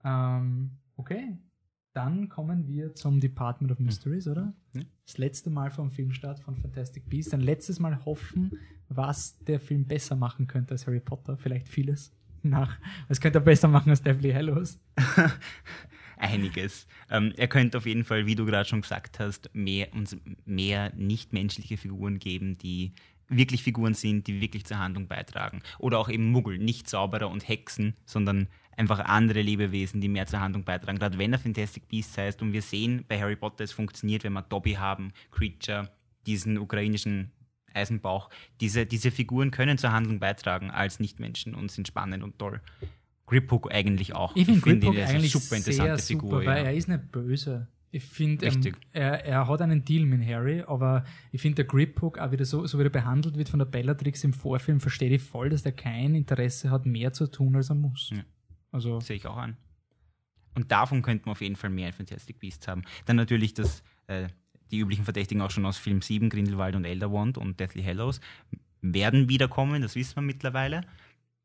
Ähm, 0.05 0.79
okay. 0.97 1.37
Dann 1.93 2.31
kommen 2.31 2.67
wir 2.67 2.95
zum 2.95 3.21
Department 3.21 3.71
of 3.71 3.79
Mysteries, 3.79 4.27
oder? 4.27 4.55
Ja. 4.73 4.81
Das 5.05 5.19
letzte 5.19 5.51
Mal 5.51 5.71
vom 5.71 5.91
Filmstart 5.91 6.41
von 6.41 6.57
Fantastic 6.57 7.11
Beasts. 7.11 7.35
Ein 7.35 7.43
letztes 7.43 7.81
Mal 7.81 8.03
hoffen, 8.07 8.59
was 8.89 9.37
der 9.41 9.61
Film 9.61 9.85
besser 9.85 10.17
machen 10.17 10.47
könnte 10.47 10.73
als 10.73 10.87
Harry 10.87 11.01
Potter. 11.01 11.37
Vielleicht 11.37 11.69
vieles 11.69 12.13
nach. 12.43 12.79
Was 13.09 13.21
könnte 13.21 13.41
er 13.41 13.43
besser 13.43 13.69
machen 13.69 13.91
als 13.91 14.01
Deathly 14.01 14.33
Hallows? 14.33 14.81
Einiges. 16.23 16.87
Ähm, 17.11 17.33
er 17.37 17.49
könnte 17.49 17.79
auf 17.79 17.87
jeden 17.87 18.05
Fall, 18.05 18.27
wie 18.27 18.35
du 18.35 18.47
gerade 18.47 18.69
schon 18.69 18.83
gesagt 18.83 19.19
hast, 19.19 19.51
mehr, 19.55 19.93
uns 19.93 20.17
mehr 20.45 20.93
nichtmenschliche 20.95 21.77
Figuren 21.77 22.19
geben, 22.19 22.57
die 22.59 22.93
wirklich 23.29 23.63
Figuren 23.63 23.95
sind, 23.95 24.27
die 24.27 24.41
wirklich 24.41 24.65
zur 24.65 24.79
Handlung 24.79 25.09
beitragen. 25.09 25.63
Oder 25.79 25.99
auch 25.99 26.09
eben 26.09 26.31
Muggel, 26.31 26.59
nicht 26.59 26.89
Zauberer 26.89 27.31
und 27.31 27.49
Hexen, 27.49 27.95
sondern 28.05 28.49
einfach 28.77 29.01
andere 29.01 29.43
Lebewesen, 29.43 30.01
die 30.01 30.09
mehr 30.09 30.27
zur 30.27 30.41
Handlung 30.41 30.65
beitragen. 30.65 30.99
Gerade 30.99 31.19
wenn 31.19 31.33
er 31.33 31.39
Fantastic 31.39 31.89
Beasts 31.89 32.17
heißt 32.17 32.43
und 32.43 32.53
wir 32.53 32.63
sehen 32.63 33.05
bei 33.09 33.21
Harry 33.21 33.37
Potter, 33.37 33.65
es 33.65 33.73
funktioniert, 33.73 34.25
wenn 34.25 34.33
wir 34.33 34.43
Dobby 34.43 34.75
haben, 34.75 35.13
Creature, 35.31 35.91
diesen 36.27 36.59
ukrainischen 36.59 37.33
Eisenbauch. 37.75 38.31
Diese, 38.61 38.87
diese 38.87 39.11
Figuren 39.11 39.51
können 39.51 39.79
zur 39.79 39.93
Handlung 39.93 40.21
beitragen 40.21 40.71
als 40.71 41.01
Nichtmenschen 41.01 41.55
und 41.55 41.71
sind 41.71 41.89
spannend 41.89 42.23
und 42.23 42.39
toll. 42.39 42.61
Griphook 43.33 43.73
eigentlich 43.73 44.15
auch. 44.15 44.37
Ich 44.37 44.45
finde 44.45 44.61
find 44.61 44.81
Griphook 44.81 44.95
ihn 44.95 45.01
eine 45.01 45.11
eigentlich 45.11 45.33
super 45.33 45.57
interessante 45.57 45.99
sehr 45.99 46.17
Figur. 46.17 46.31
super, 46.31 46.47
weil 46.47 46.59
ja. 46.59 46.71
er 46.71 46.75
ist 46.75 46.89
nicht 46.89 47.11
böse. 47.11 47.69
Ich 47.91 48.05
finde, 48.05 48.47
ähm, 48.47 48.53
Richtig. 48.53 48.77
er, 48.93 49.25
er 49.25 49.49
hat 49.49 49.61
einen 49.61 49.85
Deal 49.85 50.07
mit 50.07 50.27
Harry, 50.27 50.63
aber 50.67 51.05
ich 51.31 51.43
finde, 51.43 51.57
der 51.57 51.65
Griphook, 51.67 52.19
auch 52.19 52.31
wieder 52.31 52.45
so, 52.45 52.67
so 52.67 52.79
wie 52.79 52.85
er 52.85 52.91
behandelt 52.91 53.37
wird 53.37 53.49
von 53.49 53.59
der 53.59 53.67
Bellatrix 53.67 54.25
im 54.25 54.33
Vorfilm, 54.33 54.81
verstehe 54.81 55.11
ich 55.11 55.23
voll, 55.23 55.51
dass 55.51 55.63
der 55.63 55.73
kein 55.73 56.15
Interesse 56.15 56.71
hat, 56.71 56.87
mehr 56.87 57.13
zu 57.13 57.27
tun, 57.27 57.55
als 57.57 57.71
er 57.71 57.75
muss. 57.75 58.11
Ja. 58.15 58.25
Also, 58.71 59.01
Sehe 59.01 59.17
ich 59.17 59.27
auch 59.27 59.37
an. 59.37 59.57
Und 60.55 60.73
davon 60.73 61.03
könnten 61.03 61.27
wir 61.27 61.33
auf 61.33 61.41
jeden 61.41 61.57
Fall 61.57 61.71
mehr 61.71 61.89
in 61.89 61.93
Fantastic 61.93 62.39
Beasts 62.39 62.67
haben. 62.69 62.83
Dann 63.05 63.17
natürlich 63.17 63.55
das, 63.55 63.83
äh, 64.07 64.29
die 64.71 64.79
üblichen 64.79 65.05
Verdächtigen 65.05 65.43
auch 65.43 65.51
schon 65.51 65.67
aus 65.67 65.77
Film 65.77 66.01
7, 66.01 66.31
Grindelwald 66.31 66.77
und 66.77 66.85
Elderwand 66.85 67.37
und 67.37 67.61
Deathly 67.61 67.83
Hallows, 67.83 68.21
werden 68.81 69.29
wiederkommen, 69.29 69.83
das 69.83 69.95
wissen 69.95 70.17
wir 70.17 70.23
mittlerweile. 70.23 70.83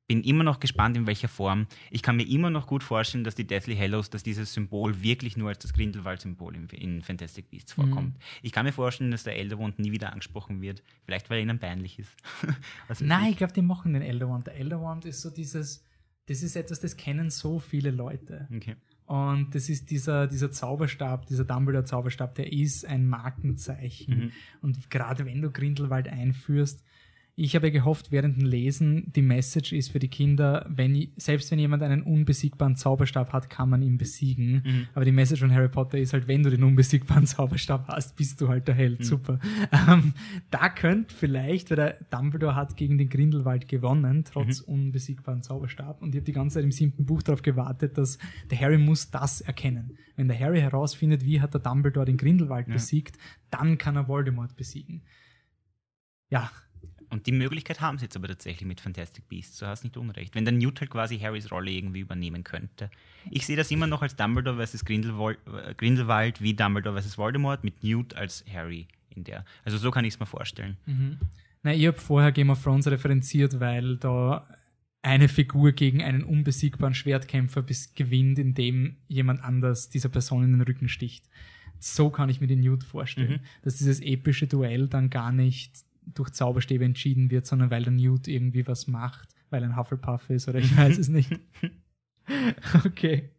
Bin 0.07 0.23
immer 0.23 0.45
noch 0.45 0.61
gespannt, 0.61 0.95
in 0.95 1.05
welcher 1.05 1.27
Form. 1.27 1.67
Ich 1.91 2.01
kann 2.01 2.15
mir 2.15 2.27
immer 2.27 2.49
noch 2.49 2.65
gut 2.65 2.81
vorstellen, 2.81 3.25
dass 3.25 3.35
die 3.35 3.45
Deathly 3.45 3.75
Hallows, 3.75 4.09
dass 4.09 4.23
dieses 4.23 4.53
Symbol 4.53 5.01
wirklich 5.01 5.35
nur 5.35 5.49
als 5.49 5.59
das 5.59 5.73
Grindelwald-Symbol 5.73 6.55
in, 6.55 6.69
in 6.69 7.01
Fantastic 7.01 7.49
Beasts 7.49 7.73
vorkommt. 7.73 8.13
Mhm. 8.13 8.21
Ich 8.41 8.53
kann 8.53 8.65
mir 8.65 8.71
vorstellen, 8.71 9.11
dass 9.11 9.23
der 9.23 9.35
Elderwand 9.35 9.79
nie 9.79 9.91
wieder 9.91 10.13
angesprochen 10.13 10.61
wird. 10.61 10.81
Vielleicht, 11.03 11.29
weil 11.29 11.39
er 11.39 11.43
ihnen 11.43 11.59
peinlich 11.59 11.99
ist. 11.99 12.11
Weiß 12.87 13.01
nein, 13.01 13.25
ich. 13.25 13.31
ich 13.31 13.37
glaube, 13.37 13.53
die 13.53 13.61
machen 13.61 13.93
den 13.93 14.01
Elder 14.01 14.29
Wand. 14.29 14.47
Der 14.47 14.55
Elder 14.55 14.81
Wand 14.81 15.03
ist 15.03 15.21
so 15.21 15.29
dieses, 15.29 15.83
das 16.27 16.41
ist 16.41 16.55
etwas, 16.55 16.79
das 16.79 16.95
kennen 16.95 17.29
so 17.29 17.59
viele 17.59 17.91
Leute. 17.91 18.47
Okay. 18.55 18.77
Und 19.07 19.55
das 19.55 19.69
ist 19.69 19.89
dieser, 19.89 20.27
dieser 20.27 20.51
Zauberstab, 20.51 21.25
dieser 21.27 21.45
Dumbledore-Zauberstab, 21.45 22.35
der 22.35 22.51
ist 22.51 22.85
ein 22.85 23.07
Markenzeichen. 23.07 24.17
Mhm. 24.17 24.31
Und 24.61 24.89
gerade 24.89 25.25
wenn 25.25 25.41
du 25.41 25.49
Grindelwald 25.49 26.09
einführst, 26.09 26.83
ich 27.39 27.55
habe 27.55 27.71
gehofft 27.71 28.11
während 28.11 28.37
dem 28.41 28.45
Lesen, 28.47 29.13
die 29.13 29.21
Message 29.21 29.71
ist 29.71 29.91
für 29.91 29.99
die 29.99 30.07
Kinder, 30.07 30.65
wenn, 30.69 31.09
selbst 31.17 31.51
wenn 31.51 31.59
jemand 31.59 31.83
einen 31.83 32.01
unbesiegbaren 32.01 32.75
Zauberstab 32.75 33.31
hat, 33.31 33.47
kann 33.51 33.69
man 33.69 33.83
ihn 33.83 33.99
besiegen. 33.99 34.63
Mhm. 34.65 34.87
Aber 34.95 35.05
die 35.05 35.11
Message 35.11 35.41
von 35.41 35.53
Harry 35.53 35.69
Potter 35.69 35.99
ist 35.99 36.13
halt, 36.13 36.27
wenn 36.27 36.41
du 36.41 36.49
den 36.49 36.63
unbesiegbaren 36.63 37.25
Zauberstab 37.27 37.87
hast, 37.89 38.15
bist 38.15 38.41
du 38.41 38.47
halt 38.47 38.67
der 38.67 38.73
Held. 38.73 38.99
Mhm. 39.01 39.03
Super. 39.03 39.39
Ähm, 39.87 40.13
da 40.49 40.67
könnte 40.69 41.13
vielleicht, 41.13 41.69
weil 41.69 41.75
der 41.77 41.97
Dumbledore 42.09 42.55
hat 42.55 42.75
gegen 42.75 42.97
den 42.97 43.07
Grindelwald 43.09 43.67
gewonnen, 43.67 44.23
trotz 44.25 44.65
Mhm. 44.67 44.73
unbesiegbaren 44.73 45.43
Zauberstab. 45.43 46.01
Und 46.01 46.09
ich 46.09 46.15
habe 46.15 46.25
die 46.25 46.31
ganze 46.33 46.55
Zeit 46.55 46.63
im 46.63 46.71
siebten 46.71 47.05
Buch 47.05 47.21
darauf 47.21 47.43
gewartet, 47.43 47.97
dass 47.99 48.17
der 48.49 48.59
Harry 48.59 48.79
muss 48.79 49.11
das 49.11 49.41
erkennen. 49.41 49.91
Wenn 50.15 50.27
der 50.27 50.39
Harry 50.39 50.59
herausfindet, 50.59 51.23
wie 51.23 51.39
hat 51.39 51.53
der 51.53 51.61
Dumbledore 51.61 52.07
den 52.07 52.17
Grindelwald 52.17 52.67
Ja. 52.67 52.73
besiegt, 52.73 53.17
dann 53.51 53.77
kann 53.77 53.95
er 53.95 54.07
Voldemort 54.07 54.55
besiegen. 54.57 55.03
Ja, 56.29 56.51
Und 57.09 57.25
die 57.25 57.31
Möglichkeit 57.31 57.79
haben 57.79 57.97
sie 57.97 58.05
jetzt 58.05 58.17
aber 58.17 58.27
tatsächlich 58.27 58.67
mit 58.67 58.81
Fantastic 58.81 59.27
Beasts, 59.29 59.59
du 59.59 59.65
hast 59.65 59.83
nicht 59.83 59.95
unrecht. 59.97 60.35
Wenn 60.35 60.45
der 60.45 60.53
Newt 60.53 60.81
halt 60.81 60.89
quasi 60.89 61.17
Harrys 61.17 61.51
Rolle 61.51 61.71
irgendwie 61.71 62.01
übernehmen 62.01 62.43
könnte. 62.43 62.89
Ich 63.31 63.45
sehe 63.45 63.55
das 63.55 63.71
immer 63.71 63.87
noch 63.87 64.01
als 64.01 64.15
Dumbledore 64.15 64.65
vs. 64.65 64.83
Grindelwald, 64.83 65.39
äh, 65.47 65.73
Grindelwald 65.75 66.41
wie 66.41 66.53
Dumbledore 66.53 67.01
vs. 67.01 67.17
Voldemort 67.17 67.63
mit 67.63 67.83
Newt 67.83 68.13
als 68.15 68.43
Harry 68.51 68.87
in 69.09 69.23
der. 69.23 69.45
Also 69.63 69.77
so 69.77 69.91
kann 69.91 70.05
ich 70.05 70.15
es 70.15 70.19
mir 70.19 70.25
vorstellen. 70.25 70.77
Mhm. 70.85 71.17
Na, 71.63 71.73
ich 71.73 71.87
habe 71.87 71.97
vorher 71.97 72.31
Game 72.31 72.49
of 72.49 72.61
Thrones 72.61 72.87
referenziert, 72.87 73.59
weil 73.59 73.97
da 73.97 74.47
eine 75.01 75.29
Figur 75.29 75.71
gegen 75.71 76.03
einen 76.03 76.23
unbesiegbaren 76.23 76.93
Schwertkämpfer 76.93 77.61
bis 77.61 77.93
gewinnt, 77.93 78.39
indem 78.39 78.97
jemand 79.07 79.41
anders 79.43 79.89
dieser 79.89 80.09
Person 80.09 80.43
in 80.43 80.51
den 80.51 80.61
Rücken 80.61 80.89
sticht. 80.89 81.25
So 81.79 82.09
kann 82.09 82.29
ich 82.29 82.41
mir 82.41 82.47
den 82.47 82.61
Newt 82.61 82.83
vorstellen. 82.83 83.41
Mhm. 83.41 83.45
Dass 83.63 83.77
dieses 83.77 84.01
epische 84.01 84.47
Duell 84.47 84.87
dann 84.87 85.09
gar 85.09 85.31
nicht 85.31 85.86
durch 86.13 86.31
Zauberstäbe 86.31 86.85
entschieden 86.85 87.29
wird, 87.31 87.45
sondern 87.45 87.69
weil 87.71 87.83
der 87.83 87.93
Newt 87.93 88.27
irgendwie 88.27 88.65
was 88.67 88.87
macht, 88.87 89.29
weil 89.49 89.63
ein 89.63 89.75
Hufflepuff 89.75 90.29
ist 90.29 90.47
oder 90.47 90.59
ich 90.59 90.75
weiß 90.75 90.97
es 90.97 91.07
nicht. 91.09 91.31
okay. 92.85 93.29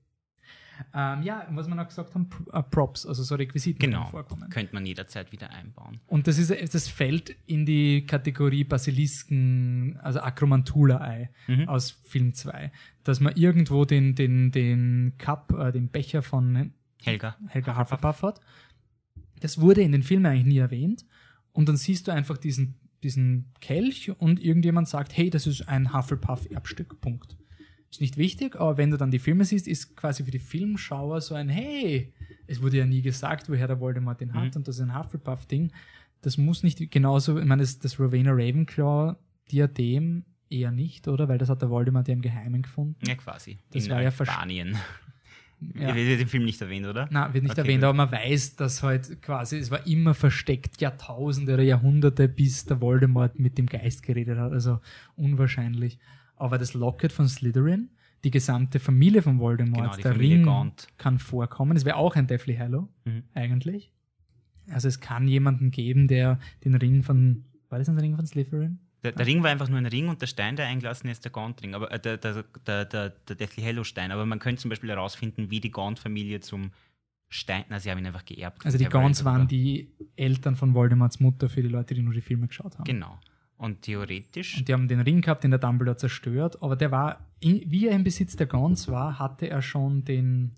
Ähm, 0.94 1.22
ja, 1.22 1.40
und 1.48 1.56
was 1.56 1.66
wir 1.66 1.74
noch 1.74 1.88
gesagt 1.88 2.14
haben, 2.14 2.28
P- 2.28 2.44
äh, 2.52 2.62
Props, 2.62 3.04
also 3.04 3.24
so 3.24 3.34
Requisiten 3.34 3.80
Genau. 3.80 4.06
vorkommen. 4.06 4.48
Könnte 4.48 4.74
man 4.74 4.86
jederzeit 4.86 5.32
wieder 5.32 5.50
einbauen. 5.50 5.98
Und 6.06 6.28
das, 6.28 6.38
ist, 6.38 6.52
das 6.72 6.86
fällt 6.86 7.34
in 7.46 7.66
die 7.66 8.06
Kategorie 8.06 8.62
Basilisken, 8.62 9.98
also 10.00 10.20
Akromantula-Ei 10.20 11.30
Mhm. 11.48 11.68
aus 11.68 11.90
Film 11.90 12.32
2. 12.32 12.70
Dass 13.02 13.18
man 13.18 13.34
irgendwo 13.34 13.84
den, 13.84 14.14
den, 14.14 14.52
den 14.52 15.14
Cup, 15.18 15.52
äh, 15.58 15.72
den 15.72 15.88
Becher 15.88 16.22
von 16.22 16.72
Helga. 17.02 17.36
Helga 17.48 17.76
Hufflepuff 17.76 18.22
hat. 18.22 18.40
Das 19.40 19.60
wurde 19.60 19.82
in 19.82 19.90
den 19.92 20.04
Filmen 20.04 20.26
eigentlich 20.26 20.46
nie 20.46 20.58
erwähnt. 20.58 21.04
Und 21.58 21.68
dann 21.68 21.76
siehst 21.76 22.06
du 22.06 22.12
einfach 22.12 22.38
diesen, 22.38 22.76
diesen 23.02 23.46
Kelch 23.60 24.12
und 24.20 24.38
irgendjemand 24.40 24.86
sagt, 24.86 25.16
hey, 25.16 25.28
das 25.28 25.44
ist 25.48 25.66
ein 25.68 25.92
Hufflepuff-Erbstück, 25.92 27.00
Punkt. 27.00 27.36
Ist 27.90 28.00
nicht 28.00 28.16
wichtig, 28.16 28.54
aber 28.54 28.76
wenn 28.76 28.92
du 28.92 28.96
dann 28.96 29.10
die 29.10 29.18
Filme 29.18 29.44
siehst, 29.44 29.66
ist 29.66 29.96
quasi 29.96 30.22
für 30.22 30.30
die 30.30 30.38
Filmschauer 30.38 31.20
so 31.20 31.34
ein, 31.34 31.48
hey, 31.48 32.12
es 32.46 32.62
wurde 32.62 32.76
ja 32.76 32.86
nie 32.86 33.02
gesagt, 33.02 33.48
woher 33.50 33.66
der 33.66 33.80
Voldemort 33.80 34.20
den 34.20 34.34
hat 34.34 34.50
Mhm. 34.54 34.58
und 34.58 34.68
das 34.68 34.76
ist 34.76 34.82
ein 34.82 34.96
Hufflepuff-Ding. 34.96 35.72
Das 36.20 36.38
muss 36.38 36.62
nicht 36.62 36.92
genauso, 36.92 37.40
ich 37.40 37.44
meine, 37.44 37.62
das, 37.62 37.80
das 37.80 37.98
Rowena 37.98 38.30
Ravenclaw-Diadem 38.32 40.24
eher 40.50 40.70
nicht, 40.70 41.08
oder? 41.08 41.28
Weil 41.28 41.38
das 41.38 41.48
hat 41.48 41.60
der 41.60 41.70
Voldemort 41.70 42.06
ja 42.06 42.14
im 42.14 42.22
Geheimen 42.22 42.62
gefunden. 42.62 43.04
Ja, 43.04 43.16
quasi. 43.16 43.58
Das 43.72 43.84
in 43.84 43.90
war 43.90 44.00
ja 44.02 44.12
Spanien. 44.12 44.76
Ja. 45.74 45.94
Wird 45.94 46.20
im 46.20 46.28
Film 46.28 46.44
nicht 46.44 46.60
erwähnt, 46.60 46.86
oder? 46.86 47.08
Na, 47.10 47.32
wird 47.34 47.42
nicht 47.42 47.52
Okay, 47.52 47.62
erwähnt, 47.62 47.80
gut. 47.80 47.84
aber 47.88 47.94
man 47.94 48.12
weiß, 48.12 48.54
dass 48.56 48.82
halt 48.82 49.20
quasi, 49.22 49.56
es 49.58 49.70
war 49.72 49.84
immer 49.88 50.14
versteckt, 50.14 50.80
Jahrtausende 50.80 51.54
oder 51.54 51.62
Jahrhunderte, 51.64 52.28
bis 52.28 52.64
der 52.64 52.80
Voldemort 52.80 53.38
mit 53.40 53.58
dem 53.58 53.66
Geist 53.66 54.02
geredet 54.04 54.38
hat. 54.38 54.52
Also 54.52 54.80
unwahrscheinlich. 55.16 55.98
Aber 56.36 56.58
das 56.58 56.74
Locket 56.74 57.10
von 57.12 57.28
Slytherin, 57.28 57.90
die 58.24 58.30
gesamte 58.30 58.78
Familie 58.78 59.22
von 59.22 59.38
Voldemort, 59.40 59.82
Genau, 59.92 59.96
der 60.02 60.12
Familie 60.12 60.36
Ring 60.36 60.44
Gaunt. 60.44 60.88
kann 60.96 61.18
vorkommen. 61.18 61.76
Es 61.76 61.84
wäre 61.84 61.96
auch 61.96 62.14
ein 62.16 62.26
Deathly 62.28 62.56
Hallow, 62.56 62.88
Mhm. 63.04 63.24
eigentlich. 63.34 63.92
Also 64.70 64.86
es 64.86 65.00
kann 65.00 65.26
jemanden 65.26 65.70
geben, 65.70 66.08
der 66.08 66.38
den 66.64 66.74
Ring 66.74 67.02
von, 67.02 67.44
war 67.68 67.78
das 67.78 67.88
ein 67.88 67.98
Ring 67.98 68.14
von 68.16 68.26
Slytherin? 68.26 68.78
Der, 69.04 69.12
der 69.12 69.26
Ring 69.26 69.42
war 69.42 69.50
einfach 69.50 69.68
nur 69.68 69.78
ein 69.78 69.86
Ring 69.86 70.08
und 70.08 70.20
der 70.20 70.26
Stein, 70.26 70.56
der 70.56 70.66
eingelassen 70.66 71.08
ist, 71.08 71.24
der 71.24 71.30
Gaunt-Ring, 71.30 71.74
aber 71.74 71.92
äh, 71.92 72.00
der, 72.00 72.16
der, 72.16 72.42
der, 72.66 72.84
der, 72.84 73.10
Deathly 73.36 73.62
Hallow-Stein. 73.62 74.10
Aber 74.10 74.26
man 74.26 74.40
könnte 74.40 74.62
zum 74.62 74.70
Beispiel 74.70 74.90
herausfinden, 74.90 75.50
wie 75.50 75.60
die 75.60 75.70
Gaunt-Familie 75.70 76.40
zum 76.40 76.72
Stein, 77.28 77.64
na, 77.68 77.78
sie 77.78 77.90
haben 77.90 77.98
ihn 77.98 78.06
einfach 78.06 78.24
geerbt. 78.24 78.64
Also 78.64 78.78
die 78.78 78.86
Gaunts 78.86 79.24
waren 79.24 79.46
die 79.46 79.92
Eltern 80.16 80.56
von 80.56 80.74
Voldemorts 80.74 81.20
Mutter 81.20 81.48
für 81.48 81.62
die 81.62 81.68
Leute, 81.68 81.94
die 81.94 82.02
nur 82.02 82.14
die 82.14 82.22
Filme 82.22 82.48
geschaut 82.48 82.78
haben. 82.78 82.84
Genau. 82.84 83.18
Und 83.58 83.82
theoretisch, 83.82 84.58
Und 84.58 84.68
die 84.68 84.72
haben 84.72 84.88
den 84.88 85.00
Ring 85.00 85.20
gehabt, 85.20 85.44
den 85.44 85.50
der 85.50 85.58
Dumbledore 85.58 85.96
zerstört, 85.96 86.62
aber 86.62 86.76
der 86.76 86.90
war, 86.90 87.26
wie 87.40 87.88
er 87.88 87.94
im 87.94 88.04
Besitz 88.04 88.36
der 88.36 88.46
Gauns 88.46 88.88
war, 88.88 89.18
hatte 89.18 89.48
er 89.48 89.62
schon 89.62 90.04
den, 90.04 90.56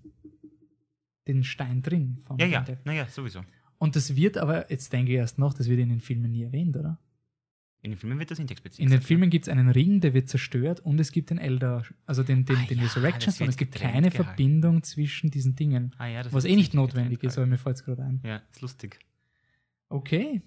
den 1.27 1.43
Stein 1.43 1.81
drin. 1.81 2.19
Von 2.25 2.37
ja, 2.37 2.45
ja, 2.45 2.63
naja, 2.85 3.07
sowieso. 3.07 3.41
Und 3.79 3.95
das 3.95 4.15
wird 4.15 4.37
aber, 4.37 4.69
jetzt 4.69 4.93
denke 4.93 5.11
ich 5.11 5.17
erst 5.17 5.39
noch, 5.39 5.55
das 5.55 5.67
wird 5.67 5.79
in 5.79 5.89
den 5.89 5.99
Filmen 5.99 6.31
nie 6.31 6.43
erwähnt, 6.43 6.77
oder? 6.77 6.99
In 7.83 7.91
den 7.91 7.97
Filmen 7.97 8.19
wird 8.19 8.29
das 8.29 8.37
nicht 8.37 8.51
explizit 8.51 8.79
In 8.79 8.91
den 8.91 9.01
Filmen 9.01 9.31
gibt 9.31 9.47
es 9.47 9.49
einen 9.49 9.67
Ring, 9.69 10.01
der 10.01 10.13
wird 10.13 10.29
zerstört 10.29 10.81
und 10.81 10.99
es 10.99 11.11
gibt 11.11 11.31
den 11.31 11.39
Elder, 11.39 11.83
also 12.05 12.21
den, 12.21 12.45
den, 12.45 12.57
Ah 12.57 12.65
den 12.69 12.77
ja, 12.77 12.83
Resurrection 12.83 13.33
Stone. 13.33 13.49
Es 13.49 13.57
gibt 13.57 13.73
keine 13.73 14.09
gehalten. 14.09 14.23
Verbindung 14.23 14.83
zwischen 14.83 15.31
diesen 15.31 15.55
Dingen. 15.55 15.95
Ah, 15.97 16.05
ja, 16.05 16.21
das 16.21 16.31
Was 16.31 16.45
eh 16.45 16.55
nicht 16.55 16.75
notwendig 16.75 17.23
ist, 17.23 17.37
aber 17.37 17.47
mir 17.47 17.57
fällt 17.57 17.77
es 17.77 17.83
gerade 17.83 18.03
ein. 18.03 18.21
Ja, 18.23 18.41
ist 18.51 18.61
lustig. 18.61 18.99
Okay. 19.89 20.41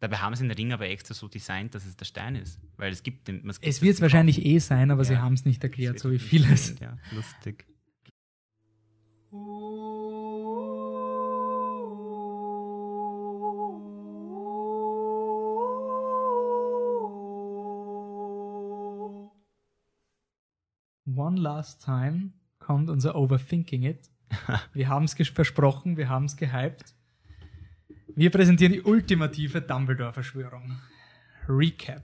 Dabei 0.00 0.18
haben 0.18 0.34
sie 0.34 0.42
den 0.46 0.50
Ring 0.52 0.72
aber 0.72 0.88
extra 0.88 1.14
so 1.14 1.26
designt, 1.26 1.74
dass 1.74 1.86
es 1.86 1.96
der 1.96 2.04
Stein 2.04 2.36
ist. 2.36 2.60
Weil 2.76 2.92
es 2.92 3.02
gibt 3.02 3.28
den. 3.28 3.48
Es, 3.60 3.80
wird 3.82 3.94
es 3.94 4.00
wahrscheinlich 4.02 4.44
eh 4.44 4.58
sein, 4.58 4.90
aber 4.90 5.04
sie 5.04 5.14
Ja. 5.14 5.22
haben 5.22 5.34
es 5.34 5.44
nicht 5.46 5.62
erklärt, 5.62 5.98
so 5.98 6.10
wie 6.10 6.18
vieles. 6.18 6.78
Ja, 6.80 6.98
lustig. 7.12 7.66
One 21.16 21.40
Last 21.40 21.84
Time 21.84 22.32
kommt 22.58 22.90
unser 22.90 23.14
Overthinking 23.14 23.82
It. 23.82 24.10
Wir 24.72 24.88
haben 24.88 25.04
es 25.04 25.14
versprochen, 25.14 25.96
wir 25.96 26.08
haben 26.08 26.26
es 26.26 26.36
gehypt. 26.36 26.94
Wir 28.14 28.30
präsentieren 28.30 28.72
die 28.72 28.82
ultimative 28.82 29.60
Dumbledore-Verschwörung. 29.60 30.78
Recap. 31.48 32.02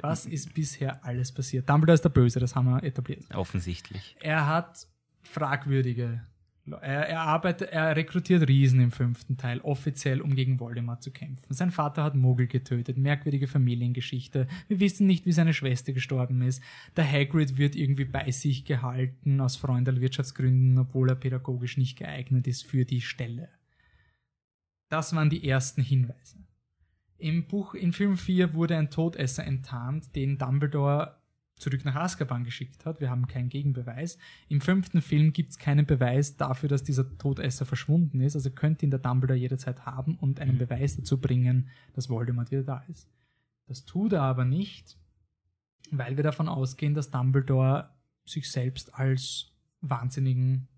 Was 0.00 0.26
ist 0.26 0.54
bisher 0.54 1.04
alles 1.04 1.30
passiert? 1.32 1.68
Dumbledore 1.68 1.94
ist 1.94 2.04
der 2.04 2.08
Böse, 2.08 2.40
das 2.40 2.56
haben 2.56 2.66
wir 2.66 2.82
etabliert. 2.82 3.24
Offensichtlich. 3.34 4.16
Er 4.20 4.46
hat 4.46 4.88
fragwürdige. 5.22 6.26
Er, 6.64 7.08
er, 7.08 7.20
arbeitet, 7.22 7.70
er 7.70 7.96
rekrutiert 7.96 8.46
Riesen 8.46 8.80
im 8.80 8.92
fünften 8.92 9.36
Teil, 9.36 9.60
offiziell, 9.62 10.20
um 10.20 10.36
gegen 10.36 10.60
Voldemort 10.60 11.02
zu 11.02 11.10
kämpfen. 11.10 11.52
Sein 11.52 11.72
Vater 11.72 12.04
hat 12.04 12.14
Mogel 12.14 12.46
getötet, 12.46 12.96
merkwürdige 12.96 13.48
Familiengeschichte. 13.48 14.46
Wir 14.68 14.78
wissen 14.78 15.08
nicht, 15.08 15.26
wie 15.26 15.32
seine 15.32 15.54
Schwester 15.54 15.92
gestorben 15.92 16.40
ist. 16.42 16.62
Der 16.96 17.10
Hagrid 17.10 17.58
wird 17.58 17.74
irgendwie 17.74 18.04
bei 18.04 18.30
sich 18.30 18.64
gehalten, 18.64 19.40
aus 19.40 19.56
Freundelwirtschaftsgründen, 19.56 20.78
obwohl 20.78 21.08
er 21.08 21.16
pädagogisch 21.16 21.78
nicht 21.78 21.98
geeignet 21.98 22.46
ist 22.46 22.62
für 22.64 22.84
die 22.84 23.00
Stelle. 23.00 23.48
Das 24.88 25.16
waren 25.16 25.30
die 25.30 25.48
ersten 25.48 25.82
Hinweise. 25.82 26.36
Im 27.18 27.46
Buch, 27.46 27.74
in 27.74 27.92
Film 27.92 28.16
4 28.16 28.54
wurde 28.54 28.76
ein 28.76 28.90
Todesser 28.90 29.44
enttarnt, 29.44 30.14
den 30.14 30.38
Dumbledore 30.38 31.21
zurück 31.62 31.84
nach 31.84 31.94
Azkaban 31.94 32.44
geschickt 32.44 32.84
hat. 32.84 33.00
Wir 33.00 33.08
haben 33.08 33.26
keinen 33.26 33.48
Gegenbeweis. 33.48 34.18
Im 34.48 34.60
fünften 34.60 35.00
Film 35.00 35.32
gibt 35.32 35.52
es 35.52 35.58
keinen 35.58 35.86
Beweis 35.86 36.36
dafür, 36.36 36.68
dass 36.68 36.82
dieser 36.82 37.16
Todesser 37.18 37.64
verschwunden 37.64 38.20
ist. 38.20 38.34
Also 38.34 38.50
könnte 38.50 38.84
ihn 38.84 38.90
der 38.90 38.98
Dumbledore 38.98 39.38
jederzeit 39.38 39.86
haben 39.86 40.16
und 40.16 40.40
einen 40.40 40.58
Beweis 40.58 40.96
dazu 40.96 41.20
bringen, 41.20 41.68
dass 41.94 42.10
Voldemort 42.10 42.50
wieder 42.50 42.64
da 42.64 42.84
ist. 42.88 43.08
Das 43.66 43.84
tut 43.84 44.12
er 44.12 44.22
aber 44.22 44.44
nicht, 44.44 44.98
weil 45.90 46.16
wir 46.16 46.24
davon 46.24 46.48
ausgehen, 46.48 46.94
dass 46.94 47.10
Dumbledore 47.10 47.90
sich 48.24 48.50
selbst 48.50 48.94
als 48.94 49.52
Wahnsinnigen 49.80 50.68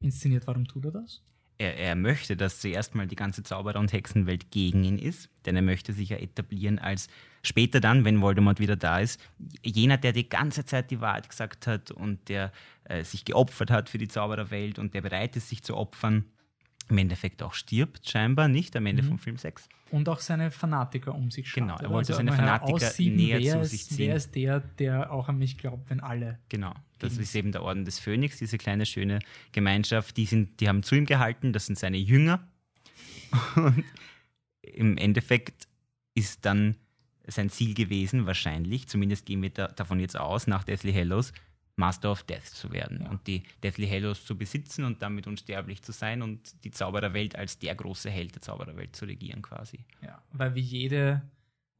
inszeniert. 0.00 0.46
Warum 0.46 0.66
tut 0.66 0.86
er 0.86 0.92
das? 0.92 1.22
Er, 1.62 1.76
er 1.76 1.94
möchte, 1.94 2.36
dass 2.36 2.58
zuerst 2.58 2.96
mal 2.96 3.06
die 3.06 3.14
ganze 3.14 3.44
Zauberer- 3.44 3.78
und 3.78 3.92
Hexenwelt 3.92 4.50
gegen 4.50 4.82
ihn 4.82 4.98
ist, 4.98 5.30
denn 5.46 5.54
er 5.54 5.62
möchte 5.62 5.92
sich 5.92 6.08
ja 6.08 6.16
etablieren 6.16 6.80
als 6.80 7.06
später 7.44 7.78
dann, 7.78 8.04
wenn 8.04 8.20
Voldemort 8.20 8.58
wieder 8.58 8.74
da 8.74 8.98
ist, 8.98 9.20
jener, 9.62 9.96
der 9.96 10.12
die 10.12 10.28
ganze 10.28 10.64
Zeit 10.64 10.90
die 10.90 11.00
Wahrheit 11.00 11.28
gesagt 11.28 11.68
hat 11.68 11.92
und 11.92 12.28
der 12.28 12.50
äh, 12.82 13.04
sich 13.04 13.24
geopfert 13.24 13.70
hat 13.70 13.88
für 13.88 13.98
die 13.98 14.08
Zaubererwelt 14.08 14.80
und 14.80 14.92
der 14.92 15.02
bereit 15.02 15.36
ist, 15.36 15.50
sich 15.50 15.62
zu 15.62 15.76
opfern, 15.76 16.24
im 16.92 16.98
Endeffekt 16.98 17.42
auch 17.42 17.54
stirbt, 17.54 18.08
scheinbar 18.08 18.48
nicht 18.48 18.76
am 18.76 18.86
Ende 18.86 19.02
Mhm. 19.02 19.08
vom 19.08 19.18
Film 19.18 19.36
6. 19.38 19.68
Und 19.90 20.08
auch 20.08 20.20
seine 20.20 20.50
Fanatiker 20.50 21.14
um 21.14 21.30
sich 21.30 21.48
schaut. 21.48 21.62
Genau, 21.62 21.76
er 21.78 21.90
wollte 21.90 22.14
seine 22.14 22.30
mal 22.30 22.36
Fanatiker 22.36 22.92
näher 23.02 23.40
zu 23.40 23.60
ist, 23.60 23.70
sich 23.70 23.86
ziehen. 23.88 23.98
Wer 24.08 24.16
ist 24.16 24.34
der, 24.34 24.60
der 24.60 25.12
auch 25.12 25.28
an 25.28 25.38
mich 25.38 25.58
glaubt, 25.58 25.90
wenn 25.90 26.00
alle 26.00 26.38
Genau, 26.48 26.74
das 26.98 27.18
ist 27.18 27.34
eben 27.34 27.52
der 27.52 27.62
Orden 27.62 27.84
des 27.84 27.98
Phönix, 27.98 28.38
diese 28.38 28.56
kleine 28.58 28.86
schöne 28.86 29.18
Gemeinschaft. 29.52 30.16
Die, 30.16 30.24
sind, 30.26 30.60
die 30.60 30.68
haben 30.68 30.82
zu 30.82 30.94
ihm 30.94 31.04
gehalten, 31.04 31.52
das 31.52 31.66
sind 31.66 31.78
seine 31.78 31.98
Jünger. 31.98 32.46
Und 33.56 33.84
im 34.62 34.96
Endeffekt 34.96 35.66
ist 36.14 36.44
dann 36.44 36.76
sein 37.26 37.50
Ziel 37.50 37.74
gewesen, 37.74 38.26
wahrscheinlich, 38.26 38.88
zumindest 38.88 39.26
gehen 39.26 39.42
wir 39.42 39.50
da, 39.50 39.68
davon 39.68 40.00
jetzt 40.00 40.18
aus, 40.18 40.46
nach 40.46 40.64
Deathly 40.64 40.92
Hallows, 40.92 41.32
Master 41.82 42.12
of 42.12 42.22
Death 42.22 42.44
zu 42.44 42.72
werden 42.72 43.00
Ja. 43.02 43.10
und 43.10 43.26
die 43.26 43.42
Deathly 43.62 43.88
Hallows 43.88 44.24
zu 44.24 44.36
besitzen 44.38 44.84
und 44.84 45.02
damit 45.02 45.26
unsterblich 45.26 45.82
zu 45.82 45.90
sein 45.92 46.22
und 46.22 46.64
die 46.64 46.70
Zaubererwelt 46.70 47.34
als 47.36 47.58
der 47.58 47.74
große 47.74 48.08
Held 48.08 48.34
der 48.36 48.42
Zaubererwelt 48.42 48.94
zu 48.94 49.04
regieren 49.04 49.42
quasi. 49.42 49.80
Ja, 50.02 50.22
weil 50.32 50.54
wie 50.54 50.60
jede. 50.60 51.22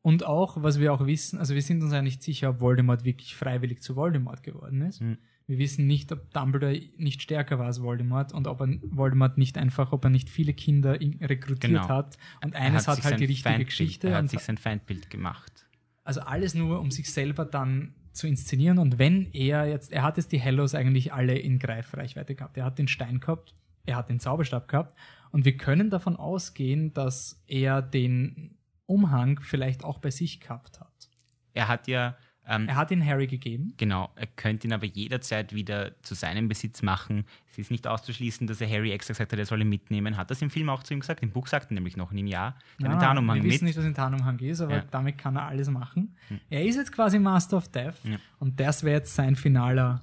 Und 0.05 0.25
auch, 0.27 0.61
was 0.63 0.81
wir 0.81 0.93
auch 0.93 1.07
wissen, 1.07 1.39
also 1.39 1.55
wir 1.55 1.63
sind 1.63 1.81
uns 1.83 1.93
ja 1.93 2.03
nicht 2.03 2.23
sicher, 2.25 2.51
ob 2.51 2.61
Voldemort 2.61 3.05
wirklich 3.05 3.37
freiwillig 3.37 3.81
zu 3.83 3.95
Voldemort 3.95 4.43
geworden 4.43 4.83
ist. 4.83 4.99
Hm. 5.01 5.19
Wir 5.47 5.59
wissen 5.59 5.87
nicht, 5.87 6.11
ob 6.13 6.33
Dumbledore 6.33 6.81
nicht 6.97 7.23
stärker 7.23 7.59
war 7.59 7.67
als 7.67 7.81
Voldemort 7.83 8.33
und 8.33 8.47
ob 8.49 8.61
er 8.63 8.69
Voldemort 8.83 9.39
nicht 9.39 9.57
einfach, 9.59 9.93
ob 9.93 10.05
er 10.05 10.11
nicht 10.11 10.29
viele 10.31 10.55
Kinder 10.55 11.01
in- 11.01 11.19
rekrutiert 11.23 11.61
Genau. 11.83 11.89
hat. 11.89 12.17
Und 12.45 12.55
eines 12.57 12.89
hat, 12.89 12.97
sich 12.97 13.05
halt 13.05 13.21
die 13.21 13.27
richtige 13.27 13.49
Feindbild- 13.51 13.67
Geschichte. 13.69 14.09
Er 14.09 14.15
hat 14.17 14.23
und 14.23 14.29
sich 14.31 14.41
sein 14.41 14.59
Feindbild 14.59 15.11
gemacht. 15.11 15.67
also 16.05 16.21
alles 16.23 16.55
nur, 16.55 16.81
um 16.81 16.91
sich 16.91 17.09
selber 17.13 17.45
dann 17.45 17.95
zu 18.13 18.27
inszenieren. 18.27 18.79
Und 18.79 18.99
wenn 18.99 19.33
er 19.33 19.67
jetzt, 19.67 19.93
er 19.93 20.03
hat 20.03 20.17
jetzt 20.17 20.33
die 20.33 20.43
Hallows 20.43 20.75
eigentlich 20.75 21.13
alle 21.13 21.39
in 21.39 21.59
Greifreichweite 21.59 22.35
gehabt. 22.35 22.57
Er 22.57 22.65
hat 22.65 22.79
den 22.79 22.89
Stein 22.89 23.21
gehabt, 23.21 23.55
er 23.85 23.97
hat 23.97 24.09
den 24.09 24.21
Zauberstab 24.21 24.69
gehabt. 24.69 24.99
Und 25.31 25.45
wir 25.45 25.57
können 25.57 25.91
davon 25.91 26.17
ausgehen, 26.17 26.93
dass 26.93 27.43
er 27.47 27.83
den 27.83 28.59
Umhang 28.87 29.41
vielleicht 29.41 29.85
auch 29.85 29.99
bei 29.99 30.11
sich 30.11 30.41
gehabt 30.41 30.81
hat. 30.81 31.11
Er 31.55 31.69
hat 31.69 31.89
ja 31.89 32.17
ähm, 32.55 32.69
Er 32.69 32.77
hat 32.77 32.91
ihn 32.91 33.05
Harry 33.05 33.27
gegeben. 33.27 33.75
Genau, 33.77 34.11
er 34.17 34.27
könnte 34.27 34.67
ihn 34.67 34.73
aber 34.73 34.87
jederzeit 34.87 35.53
wieder 35.55 36.01
zu 36.03 36.15
seinem 36.15 36.49
Besitz 36.49 36.83
machen. 36.83 37.25
Es 37.51 37.59
ist 37.59 37.71
nicht 37.71 37.87
auszuschließen, 37.87 38.47
dass 38.47 38.61
er 38.61 38.69
Harry 38.71 38.93
extra 38.93 39.13
gesagt 39.13 39.33
hat, 39.33 39.39
er 39.39 39.47
soll 39.47 39.61
ihn 39.61 39.69
mitnehmen. 39.69 40.17
Hat 40.17 40.31
das 40.31 40.41
im 40.43 40.51
Film 40.51 40.69
auch 40.69 40.83
zu 40.83 40.95
ihm 40.95 41.01
gesagt? 41.01 41.23
Im 41.23 41.31
Buch 41.31 41.47
sagt 41.49 41.71
er 41.71 41.75
nämlich 41.75 41.97
noch 41.97 42.13
in 42.13 42.19
einem 42.19 42.27
Jahr. 42.29 42.57
Der 42.81 42.89
Ja, 42.89 42.95
ja, 42.95 43.01
Tarnumhang 43.01 43.37
wir 43.39 43.43
mit. 43.45 43.53
wissen 43.53 43.65
nicht, 43.67 43.77
was 43.79 43.85
ein 43.85 43.95
Tarnumhang 43.95 44.39
ist, 44.39 44.61
aber 44.61 44.77
Ja. 44.77 44.83
Hm. 44.83 44.89
damit 44.91 45.19
kann 45.19 45.37
er 45.37 45.47
alles 45.47 45.69
machen. 45.71 46.17
Er 46.51 46.65
ist 46.65 46.77
jetzt 46.77 46.93
quasi 46.93 47.19
Master 47.19 47.57
of 47.57 47.69
Death 47.69 47.97
Ja. 48.05 48.19
und 48.39 48.59
das 48.61 48.83
wäre 48.85 48.99
jetzt 48.99 49.15
sein 49.15 49.37
finaler 49.37 50.03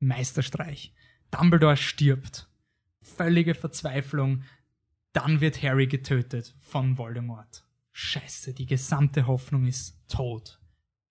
Meisterstreich. 0.00 0.92
Dumbledore 1.30 1.76
stirbt. 1.76 2.48
Völlige 3.02 3.54
Verzweiflung. 3.54 4.42
Dann 5.12 5.40
wird 5.40 5.62
Harry 5.62 5.86
getötet 5.86 6.54
von 6.60 6.98
Voldemort. 6.98 7.64
Scheiße, 7.92 8.54
die 8.54 8.66
gesamte 8.66 9.26
Hoffnung 9.26 9.66
ist 9.66 9.96
tot. 10.08 10.60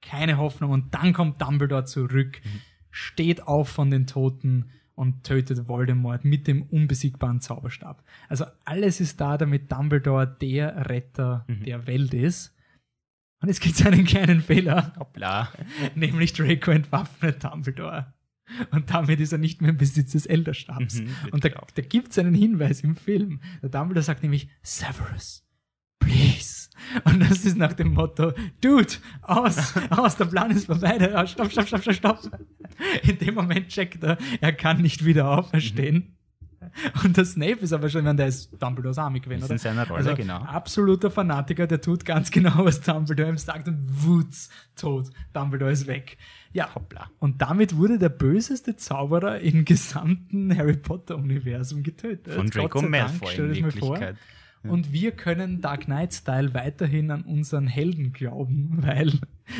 Keine 0.05 0.37
Hoffnung. 0.37 0.71
Und 0.71 0.93
dann 0.93 1.13
kommt 1.13 1.41
Dumbledore 1.41 1.85
zurück, 1.85 2.41
Mhm. 2.43 2.61
steht 2.91 3.47
auf 3.47 3.69
von 3.69 3.89
den 3.89 4.05
Toten 4.07 4.69
und 4.95 5.23
tötet 5.23 5.67
Voldemort 5.67 6.23
mit 6.23 6.47
dem 6.47 6.61
unbesiegbaren 6.63 7.39
Zauberstab. 7.41 8.03
Also 8.29 8.45
alles 8.65 8.99
ist 8.99 9.19
da, 9.19 9.37
damit 9.37 9.71
Dumbledore 9.71 10.27
der 10.39 10.87
Retter 10.89 11.45
Mhm. 11.47 11.63
der 11.63 11.87
Welt 11.87 12.13
ist. 12.13 12.55
Und 13.41 13.49
es 13.49 13.59
gibt 13.59 13.83
einen 13.85 14.05
kleinen 14.05 14.39
Fehler, 14.41 14.93
Hoppla. 14.97 15.51
nämlich 15.95 16.33
Draco 16.33 16.71
entwaffnet 16.71 17.43
Dumbledore. 17.43 18.13
Und 18.71 18.89
damit 18.91 19.19
ist 19.19 19.31
er 19.31 19.37
nicht 19.37 19.61
mehr 19.61 19.71
im 19.71 19.77
Besitz 19.77 20.11
des 20.11 20.25
Elderstabs. 20.25 20.99
Mhm, 21.01 21.09
und 21.31 21.43
da, 21.45 21.49
da 21.49 21.81
gibt 21.81 22.11
es 22.11 22.19
einen 22.19 22.33
Hinweis 22.35 22.81
im 22.81 22.95
Film. 22.95 23.39
Der 23.61 23.69
Dumbledore 23.69 24.03
sagt 24.03 24.21
nämlich, 24.21 24.49
Severus, 24.61 25.45
please. 25.99 26.62
Und 27.05 27.19
das 27.21 27.45
ist 27.45 27.57
nach 27.57 27.73
dem 27.73 27.93
Motto, 27.93 28.33
Dude, 28.61 28.93
aus, 29.21 29.73
aus, 29.89 30.15
der 30.17 30.25
Plan 30.25 30.51
ist 30.51 30.65
vorbei. 30.65 30.97
Der- 30.97 31.25
Stopp, 31.27 31.51
stopp, 31.51 31.67
stopp, 31.67 31.81
stopp, 31.81 31.95
stopp. 31.95 32.39
In 33.03 33.17
dem 33.17 33.35
Moment 33.35 33.67
checkt 33.69 34.03
er, 34.03 34.17
er 34.41 34.53
kann 34.53 34.81
nicht 34.81 35.05
wieder 35.05 35.29
auferstehen. 35.37 36.15
Und 37.03 37.17
der 37.17 37.25
Snape 37.25 37.59
ist 37.59 37.73
aber 37.73 37.89
schon, 37.89 38.03
meine, 38.03 38.15
der 38.15 38.27
ist 38.27 38.49
Dumbledores 38.59 38.97
Army 38.97 39.19
gewesen, 39.19 39.39
Ist 39.41 39.45
oder? 39.45 39.53
in 39.53 39.59
seiner 39.59 39.87
Rolle, 39.87 39.97
also, 39.99 40.15
genau. 40.15 40.37
Absoluter 40.37 41.11
Fanatiker, 41.11 41.67
der 41.67 41.81
tut 41.81 42.05
ganz 42.05 42.31
genau, 42.31 42.65
was 42.65 42.81
Dumbledore 42.81 43.29
ihm 43.29 43.37
sagt 43.37 43.67
und 43.67 43.83
wutz, 43.89 44.49
tot. 44.75 45.09
Dumbledore 45.33 45.71
ist 45.71 45.87
weg. 45.87 46.17
Ja, 46.53 46.73
Hoppla. 46.73 47.09
und 47.19 47.41
damit 47.41 47.75
wurde 47.77 47.99
der 47.99 48.09
böseste 48.09 48.75
Zauberer 48.75 49.39
im 49.41 49.65
gesamten 49.65 50.55
Harry 50.57 50.77
Potter-Universum 50.77 51.83
getötet. 51.83 52.33
Von 52.33 52.49
Draco 52.49 52.81
Malfoy 52.81 53.27
stell 53.31 53.55
in 53.57 53.63
mal 53.63 53.71
vor. 53.71 53.99
Und 54.71 54.93
wir 54.93 55.11
können 55.11 55.61
Dark 55.61 55.85
Knight-Style 55.85 56.53
weiterhin 56.53 57.11
an 57.11 57.23
unseren 57.23 57.67
Helden 57.67 58.13
glauben, 58.13 58.77
weil 58.81 59.11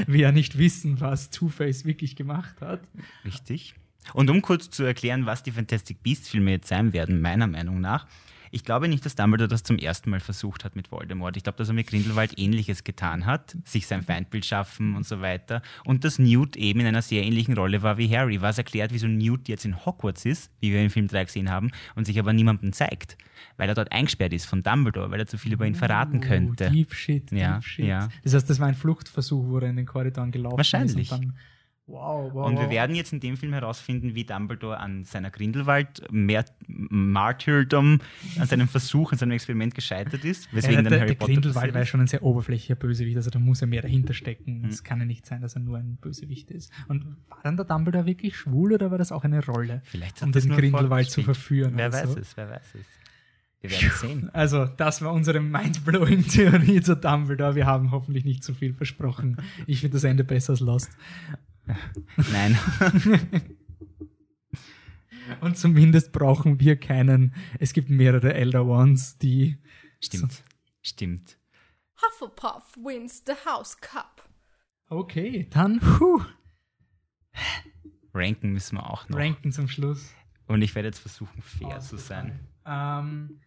wir 0.07 0.19
ja 0.19 0.31
nicht 0.31 0.57
wissen, 0.57 1.01
was 1.01 1.29
Two-Face 1.29 1.85
wirklich 1.85 2.15
gemacht 2.15 2.61
hat. 2.61 2.81
Richtig. 3.25 3.75
Und 4.13 4.29
um 4.29 4.41
kurz 4.41 4.69
zu 4.69 4.83
erklären, 4.83 5.25
was 5.25 5.43
die 5.43 5.51
Fantastic 5.51 6.03
Beasts-Filme 6.03 6.51
jetzt 6.51 6.67
sein 6.67 6.93
werden, 6.93 7.21
meiner 7.21 7.47
Meinung 7.47 7.79
nach, 7.79 8.07
ich 8.53 8.63
glaube 8.63 8.87
nicht, 8.87 9.05
dass 9.05 9.15
Dumbledore 9.15 9.47
das 9.47 9.63
zum 9.63 9.77
ersten 9.77 10.09
Mal 10.09 10.19
versucht 10.19 10.63
hat 10.63 10.75
mit 10.75 10.91
Voldemort. 10.91 11.35
Ich 11.35 11.43
glaube, 11.43 11.57
dass 11.57 11.67
er 11.67 11.73
mit 11.73 11.87
Grindelwald 11.87 12.37
ähnliches 12.39 12.83
getan 12.83 13.25
hat, 13.25 13.57
sich 13.65 13.87
sein 13.87 14.03
Feindbild 14.03 14.45
schaffen 14.45 14.95
und 14.95 15.05
so 15.05 15.21
weiter. 15.21 15.61
Und 15.85 16.03
dass 16.03 16.19
Newt 16.19 16.55
eben 16.55 16.79
in 16.81 16.85
einer 16.85 17.01
sehr 17.01 17.23
ähnlichen 17.23 17.55
Rolle 17.57 17.81
war 17.81 17.97
wie 17.97 18.15
Harry, 18.15 18.41
was 18.41 18.57
erklärt, 18.57 18.93
wieso 18.93 19.07
Newt 19.07 19.47
jetzt 19.49 19.65
in 19.65 19.85
Hogwarts 19.85 20.25
ist, 20.25 20.51
wie 20.59 20.71
wir 20.71 20.81
im 20.83 20.89
Film 20.89 21.07
3 21.07 21.25
gesehen 21.25 21.49
haben, 21.49 21.71
und 21.95 22.05
sich 22.05 22.17
aber 22.19 22.31
niemandem 22.33 22.71
zeigt. 22.73 23.17
Weil 23.57 23.69
er 23.69 23.75
dort 23.75 23.91
eingesperrt 23.91 24.33
ist 24.33 24.45
von 24.45 24.63
Dumbledore, 24.63 25.11
weil 25.11 25.19
er 25.19 25.27
zu 25.27 25.37
viel 25.37 25.53
über 25.53 25.65
ihn 25.65 25.75
verraten 25.75 26.21
könnte. 26.21 26.67
Oh, 26.69 26.73
Deep 26.73 26.93
Shit, 26.93 27.31
Deep 27.31 27.39
Ja, 27.39 27.61
Shit. 27.61 27.85
ja. 27.85 28.09
Das 28.23 28.33
heißt, 28.33 28.49
das 28.49 28.59
war 28.59 28.67
ein 28.67 28.75
Fluchtversuch, 28.75 29.45
wo 29.47 29.57
er 29.57 29.69
in 29.69 29.75
den 29.75 29.85
Korridoren 29.85 30.31
gelaufen 30.31 30.57
Wahrscheinlich. 30.57 31.11
ist. 31.11 31.11
Dann, 31.11 31.33
wow, 31.85 32.33
wow, 32.33 32.47
Und 32.47 32.59
wir 32.59 32.69
werden 32.69 32.95
jetzt 32.95 33.13
in 33.13 33.19
dem 33.19 33.37
Film 33.37 33.53
herausfinden, 33.53 34.15
wie 34.15 34.23
Dumbledore 34.23 34.77
an 34.77 35.03
seiner 35.03 35.29
Grindelwald 35.31 36.03
mehr 36.11 36.45
Martyrdom, 36.67 37.99
an 38.39 38.47
seinem 38.47 38.67
Versuch, 38.67 39.11
an 39.11 39.17
seinem 39.17 39.31
Experiment 39.31 39.75
gescheitert 39.75 40.23
ist, 40.23 40.53
weswegen 40.53 40.77
ja, 40.77 40.81
dann 40.81 40.91
der, 40.91 40.99
Harry 41.01 41.09
der 41.09 41.15
Potter 41.15 41.33
Grindelwald 41.33 41.55
passiert 41.55 41.75
war 41.75 41.85
schon 41.85 42.01
ein 42.01 42.07
sehr 42.07 42.23
oberflächlicher 42.23 42.75
Bösewicht, 42.75 43.17
also 43.17 43.29
da 43.29 43.39
muss 43.39 43.61
ja 43.61 43.67
mehr 43.67 43.81
dahinter 43.81 44.13
stecken. 44.13 44.63
Hm. 44.63 44.69
Es 44.69 44.83
kann 44.83 44.99
ja 44.99 45.05
nicht 45.05 45.25
sein, 45.25 45.41
dass 45.41 45.55
er 45.55 45.61
nur 45.61 45.77
ein 45.77 45.97
Bösewicht 45.97 46.51
ist. 46.51 46.71
Und 46.87 47.17
war 47.29 47.39
dann 47.43 47.57
der 47.57 47.65
Dumbledore 47.65 48.05
wirklich 48.05 48.35
schwul 48.35 48.73
oder 48.73 48.91
war 48.91 48.97
das 48.97 49.11
auch 49.11 49.23
eine 49.23 49.45
Rolle? 49.45 49.81
Vielleicht 49.85 50.21
um 50.21 50.31
den 50.31 50.49
Grindelwald 50.49 51.09
zu 51.09 51.21
verführen. 51.23 51.73
Wer 51.75 51.91
weiß 51.91 52.13
so. 52.13 52.19
es, 52.19 52.37
wer 52.37 52.49
weiß 52.49 52.75
es. 52.75 52.85
Wir 53.63 53.71
werden 53.71 53.91
sehen. 53.95 54.29
Also, 54.33 54.65
das 54.65 55.01
war 55.01 55.13
unsere 55.13 55.39
mindblowing 55.39 56.27
Theorie 56.27 56.81
zu 56.81 56.97
Dumbledore. 56.97 57.55
Wir 57.55 57.65
haben 57.65 57.91
hoffentlich 57.91 58.25
nicht 58.25 58.43
zu 58.43 58.53
viel 58.53 58.73
versprochen. 58.73 59.37
Ich 59.67 59.79
finde 59.79 59.93
das 59.93 60.03
Ende 60.03 60.25
besser 60.25 60.51
als 60.51 60.59
Lost. 60.59 60.91
Nein. 62.31 62.57
Und 65.41 65.57
zumindest 65.57 66.11
brauchen 66.11 66.59
wir 66.59 66.75
keinen. 66.77 67.33
Es 67.59 67.73
gibt 67.73 67.89
mehrere 67.89 68.33
Elder 68.33 68.65
Ones, 68.65 69.17
die. 69.17 69.57
Stimmt. 70.01 70.43
Stimmt. 70.81 71.37
Hufflepuff 72.01 72.75
wins 72.83 73.23
the 73.25 73.33
House 73.49 73.77
Cup. 73.79 74.27
Okay, 74.89 75.47
dann 75.49 75.79
puh, 75.79 76.21
Ranken 78.13 78.51
müssen 78.51 78.75
wir 78.77 78.89
auch 78.89 79.07
noch. 79.09 79.17
ranken 79.17 79.51
zum 79.51 79.67
Schluss. 79.67 80.13
Und 80.47 80.61
ich 80.61 80.75
werde 80.75 80.89
jetzt 80.89 80.99
versuchen, 80.99 81.41
fair 81.41 81.79
zu 81.79 81.97
sein. 81.97 82.39
Ähm, 82.65 83.39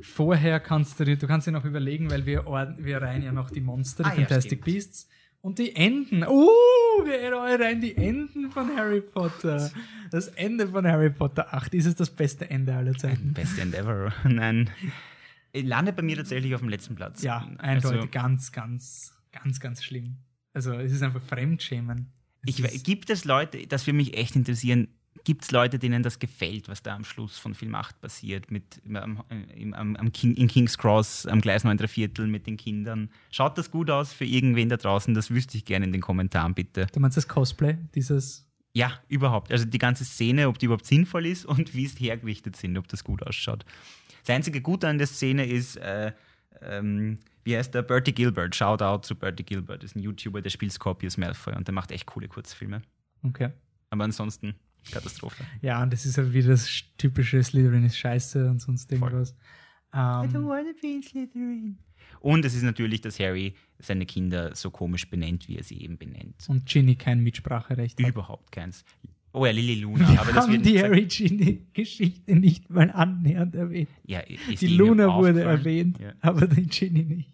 vorher 0.00 0.58
kannst 0.60 0.98
du 0.98 1.04
dir, 1.04 1.16
du 1.16 1.26
kannst 1.26 1.46
dir 1.46 1.52
noch 1.52 1.64
überlegen, 1.64 2.10
weil 2.10 2.26
wir, 2.26 2.44
wir 2.78 3.02
reihen 3.02 3.22
ja 3.22 3.32
noch 3.32 3.50
die 3.50 3.60
Monster, 3.60 4.02
die 4.04 4.08
Ah, 4.08 4.12
ja, 4.14 4.20
Fantastic 4.26 4.60
stimmt. 4.60 4.64
Beasts 4.64 5.08
und 5.44 5.58
die 5.58 5.76
Enden. 5.76 6.22
Uh, 6.22 6.48
wir 7.04 7.60
reihen 7.60 7.82
die 7.82 7.94
Enden 7.94 8.50
von 8.50 8.74
Harry 8.74 9.02
Potter. 9.02 9.70
Das 10.10 10.28
Ende 10.28 10.68
von 10.68 10.86
Harry 10.86 11.10
Potter 11.10 11.52
8. 11.52 11.74
Ist 11.74 11.84
es 11.84 11.94
das 11.94 12.08
beste 12.08 12.48
Ende 12.48 12.74
aller 12.74 12.94
Zeiten? 12.94 13.34
Best 13.34 13.58
End 13.58 13.74
ever. 13.74 14.14
Nein. 14.24 14.70
Landet 15.52 15.96
bei 15.96 16.02
mir 16.02 16.16
tatsächlich 16.16 16.54
auf 16.54 16.62
dem 16.62 16.70
letzten 16.70 16.94
Platz. 16.94 17.22
Ja, 17.22 17.46
eindeutig. 17.58 17.98
Also, 17.98 18.08
ganz, 18.10 18.52
ganz, 18.52 19.14
ganz, 19.32 19.60
ganz 19.60 19.84
schlimm. 19.84 20.16
Also, 20.54 20.72
es 20.72 20.92
ist 20.92 21.02
einfach 21.02 21.22
Fremdschämen. 21.22 22.10
Es 22.46 22.58
ich, 22.58 22.82
gibt 22.82 23.10
es 23.10 23.26
Leute, 23.26 23.66
das 23.66 23.86
würde 23.86 23.98
mich 23.98 24.16
echt 24.16 24.36
interessieren, 24.36 24.88
gibt 25.22 25.44
es 25.44 25.50
Leute, 25.52 25.78
denen 25.78 26.02
das 26.02 26.18
gefällt, 26.18 26.68
was 26.68 26.82
da 26.82 26.94
am 26.96 27.04
Schluss 27.04 27.38
von 27.38 27.54
Film 27.54 27.74
8 27.74 28.00
passiert, 28.00 28.50
mit, 28.50 28.82
am, 28.92 29.22
im- 29.54 29.72
am, 29.72 29.96
am 29.96 30.12
King, 30.12 30.34
in 30.34 30.48
King's 30.48 30.76
Cross, 30.76 31.26
am 31.26 31.40
Gleis 31.40 31.62
9 31.64 31.78
Viertel 31.86 32.26
mit 32.26 32.46
den 32.46 32.56
Kindern? 32.56 33.10
Schaut 33.30 33.56
das 33.56 33.70
gut 33.70 33.90
aus 33.90 34.12
für 34.12 34.24
irgendwen 34.24 34.68
da 34.68 34.76
draußen? 34.76 35.14
Das 35.14 35.30
wüsste 35.30 35.56
ich 35.56 35.64
gerne 35.64 35.86
in 35.86 35.92
den 35.92 36.00
Kommentaren, 36.02 36.54
bitte. 36.54 36.86
du 36.92 37.00
meinst 37.00 37.16
das 37.16 37.28
Cosplay? 37.28 37.78
Dieses. 37.94 38.46
Ja, 38.76 38.98
überhaupt. 39.08 39.52
Also 39.52 39.64
die 39.66 39.78
ganze 39.78 40.04
Szene, 40.04 40.48
ob 40.48 40.58
die 40.58 40.66
überhaupt 40.66 40.86
sinnvoll 40.86 41.26
ist 41.26 41.46
und 41.46 41.74
wie 41.74 41.84
es 41.84 41.98
hergerichtet 42.00 42.56
sind, 42.56 42.76
ob 42.76 42.88
das 42.88 43.04
gut 43.04 43.22
ausschaut. 43.22 43.64
Das 44.26 44.34
einzige 44.34 44.60
Gute 44.60 44.88
an 44.88 44.98
der 44.98 45.06
Szene 45.06 45.46
ist, 45.46 45.76
äh, 45.76 46.12
ähm, 46.60 47.18
wie 47.44 47.56
heißt 47.56 47.72
der? 47.74 47.82
Bertie 47.82 48.12
Gilbert. 48.12 48.56
Shoutout 48.56 49.06
zu 49.06 49.14
Bertie 49.14 49.44
Gilbert. 49.44 49.82
Das 49.84 49.90
ist 49.92 49.96
ein 49.96 50.00
YouTuber, 50.02 50.42
der 50.42 50.50
spielt 50.50 50.72
Scorpius 50.72 51.16
Malfoy 51.18 51.54
und 51.54 51.68
der 51.68 51.74
macht 51.74 51.92
echt 51.92 52.06
coole 52.06 52.26
Kurzfilme. 52.26 52.82
Okay. 53.22 53.50
Aber 53.90 54.04
ansonsten 54.04 54.54
Katastrophe. 54.90 55.44
Ja, 55.62 55.82
und 55.82 55.92
das 55.92 56.06
ist 56.06 56.18
halt 56.18 56.32
wieder 56.32 56.48
das 56.48 56.68
typische 56.98 57.42
Slytherin 57.42 57.84
ist 57.84 57.96
scheiße 57.98 58.48
und 58.48 58.60
sonst 58.60 58.90
irgendwas. 58.92 59.32
Ähm, 59.92 60.32
wanna 60.46 60.72
be 60.80 60.88
in 60.88 61.02
Slytherin. 61.02 61.78
Und 62.20 62.44
es 62.44 62.54
ist 62.54 62.62
natürlich, 62.62 63.00
dass 63.00 63.20
Harry 63.20 63.54
seine 63.78 64.06
Kinder 64.06 64.54
so 64.54 64.70
komisch 64.70 65.08
benennt, 65.10 65.48
wie 65.48 65.56
er 65.56 65.62
sie 65.64 65.80
eben 65.80 65.98
benennt. 65.98 66.46
und 66.48 66.66
Ginny 66.66 66.96
kein 66.96 67.20
Mitspracherecht 67.20 68.00
hat. 68.02 68.08
Überhaupt 68.08 68.50
keins. 68.52 68.84
Oh 69.32 69.44
ja, 69.46 69.52
Lily 69.52 69.80
Luna. 69.80 70.08
Wir 70.12 70.20
aber 70.20 70.32
das 70.32 70.44
haben 70.44 70.52
wird 70.52 70.64
die 70.64 70.80
Harry 70.80 71.06
Ginny 71.06 71.66
Geschichte 71.72 72.36
nicht 72.36 72.70
mal 72.70 72.90
annähernd 72.90 73.54
erwähnt. 73.56 73.88
Ja, 74.04 74.20
ist 74.20 74.62
Die 74.62 74.68
Luna 74.68 75.12
wurde 75.14 75.42
erwähnt, 75.42 75.98
Ja. 75.98 76.12
aber 76.20 76.46
die 76.46 76.66
Ginny 76.66 77.04
nicht. 77.04 77.30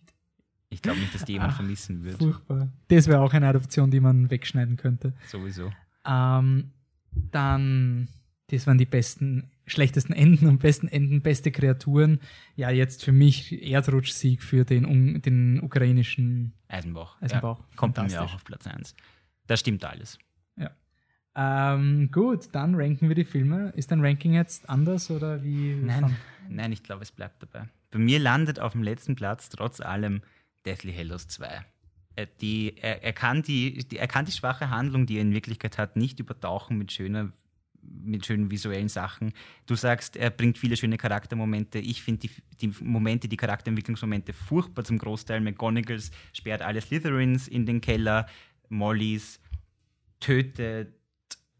Ich 0.70 0.82
glaube 0.82 0.98
nicht, 1.00 1.14
dass 1.14 1.24
die 1.24 1.32
jemand 1.32 1.52
Ach, 1.52 1.56
vermissen 1.56 2.04
wird. 2.04 2.18
Furchtbar. 2.18 2.72
Das 2.88 3.06
wäre 3.06 3.20
auch 3.20 3.32
eine 3.34 3.48
Adoption, 3.48 3.90
die 3.90 4.00
man 4.00 4.30
wegschneiden 4.30 4.76
könnte. 4.76 5.14
Sowieso. 5.26 5.72
Ähm, 6.06 6.70
dann, 7.12 8.08
das 8.48 8.66
waren 8.66 8.78
die 8.78 8.86
besten, 8.86 9.50
schlechtesten 9.66 10.12
Enden 10.12 10.46
und 10.48 10.58
besten 10.58 10.88
Enden, 10.88 11.22
beste 11.22 11.50
Kreaturen. 11.52 12.20
Ja, 12.56 12.70
jetzt 12.70 13.04
für 13.04 13.12
mich 13.12 13.62
Erdrutschsieg 13.62 14.42
für 14.42 14.64
den, 14.64 14.84
Un- 14.84 15.22
den 15.22 15.60
ukrainischen 15.62 16.52
Eisenbach. 16.68 17.20
Eisenbach. 17.20 17.58
Ja, 17.60 17.64
kommt 17.76 17.94
bei 17.94 18.02
mir 18.02 18.08
Fantastisch. 18.10 18.30
auch 18.32 18.34
auf 18.36 18.44
Platz 18.44 18.66
1. 18.66 18.94
Das 19.46 19.60
stimmt 19.60 19.84
alles. 19.84 20.18
Ähm, 21.36 22.10
gut, 22.10 22.48
dann 22.52 22.74
ranken 22.74 23.08
wir 23.08 23.14
die 23.14 23.24
Filme. 23.24 23.70
Ist 23.76 23.92
dein 23.92 24.04
Ranking 24.04 24.32
jetzt 24.34 24.68
anders 24.68 25.12
oder 25.12 25.44
wie? 25.44 25.74
Nein, 25.76 26.16
nein, 26.48 26.72
ich 26.72 26.82
glaube, 26.82 27.02
es 27.02 27.12
bleibt 27.12 27.40
dabei. 27.42 27.68
Bei 27.92 28.00
mir 28.00 28.18
landet 28.18 28.58
auf 28.58 28.72
dem 28.72 28.82
letzten 28.82 29.14
Platz 29.14 29.48
trotz 29.48 29.80
allem 29.80 30.22
Deathly 30.66 30.92
Hallows 30.92 31.28
2. 31.28 31.64
Er, 32.20 32.26
die, 32.26 32.76
er, 32.76 33.02
er, 33.02 33.14
kann 33.14 33.42
die, 33.42 33.78
die, 33.88 33.96
er 33.96 34.06
kann 34.06 34.26
die 34.26 34.32
schwache 34.32 34.68
Handlung, 34.68 35.06
die 35.06 35.16
er 35.16 35.22
in 35.22 35.32
Wirklichkeit 35.32 35.78
hat, 35.78 35.96
nicht 35.96 36.20
übertauchen 36.20 36.76
mit 36.76 36.92
schöner 36.92 37.32
mit 37.82 38.26
schönen 38.26 38.50
visuellen 38.50 38.90
Sachen. 38.90 39.32
Du 39.64 39.74
sagst, 39.74 40.14
er 40.14 40.28
bringt 40.28 40.58
viele 40.58 40.76
schöne 40.76 40.98
Charaktermomente. 40.98 41.78
Ich 41.78 42.02
finde 42.02 42.28
die, 42.28 42.30
die 42.60 42.84
Momente, 42.84 43.26
die 43.26 43.38
Charakterentwicklungsmomente 43.38 44.34
furchtbar 44.34 44.84
zum 44.84 44.98
Großteil. 44.98 45.40
McGonagalls 45.40 46.10
sperrt 46.34 46.60
alle 46.60 46.82
Slytherins 46.82 47.48
in 47.48 47.64
den 47.64 47.80
Keller. 47.80 48.26
Mollys 48.68 49.40
tötet, 50.20 50.92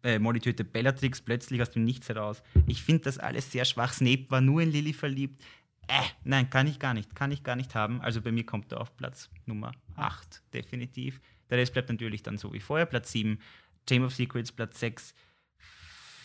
äh, 0.02 0.18
Molly 0.18 0.40
tötet 0.40 0.72
Bellatrix 0.72 1.20
plötzlich 1.22 1.62
aus 1.62 1.70
dem 1.70 1.84
Nichts 1.84 2.10
heraus. 2.10 2.42
Ich 2.66 2.82
finde 2.82 3.04
das 3.04 3.18
alles 3.18 3.50
sehr 3.50 3.64
schwach. 3.64 3.94
Snape 3.94 4.26
war 4.28 4.42
nur 4.42 4.60
in 4.60 4.70
Lily 4.70 4.92
verliebt. 4.92 5.42
Äh, 5.90 6.04
nein, 6.22 6.48
kann 6.48 6.68
ich 6.68 6.78
gar 6.78 6.94
nicht. 6.94 7.16
Kann 7.16 7.32
ich 7.32 7.42
gar 7.42 7.56
nicht 7.56 7.74
haben. 7.74 8.00
Also 8.00 8.22
bei 8.22 8.30
mir 8.30 8.46
kommt 8.46 8.70
er 8.70 8.80
auf 8.80 8.96
Platz 8.96 9.28
Nummer 9.46 9.72
8, 9.96 10.40
definitiv. 10.54 11.20
Der 11.50 11.58
Rest 11.58 11.72
bleibt 11.72 11.88
natürlich 11.88 12.22
dann 12.22 12.38
so 12.38 12.52
wie 12.52 12.60
vorher. 12.60 12.86
Platz 12.86 13.10
7, 13.10 13.40
Chamber 13.88 14.06
of 14.06 14.14
Secrets, 14.14 14.52
Platz 14.52 14.78
6, 14.78 15.14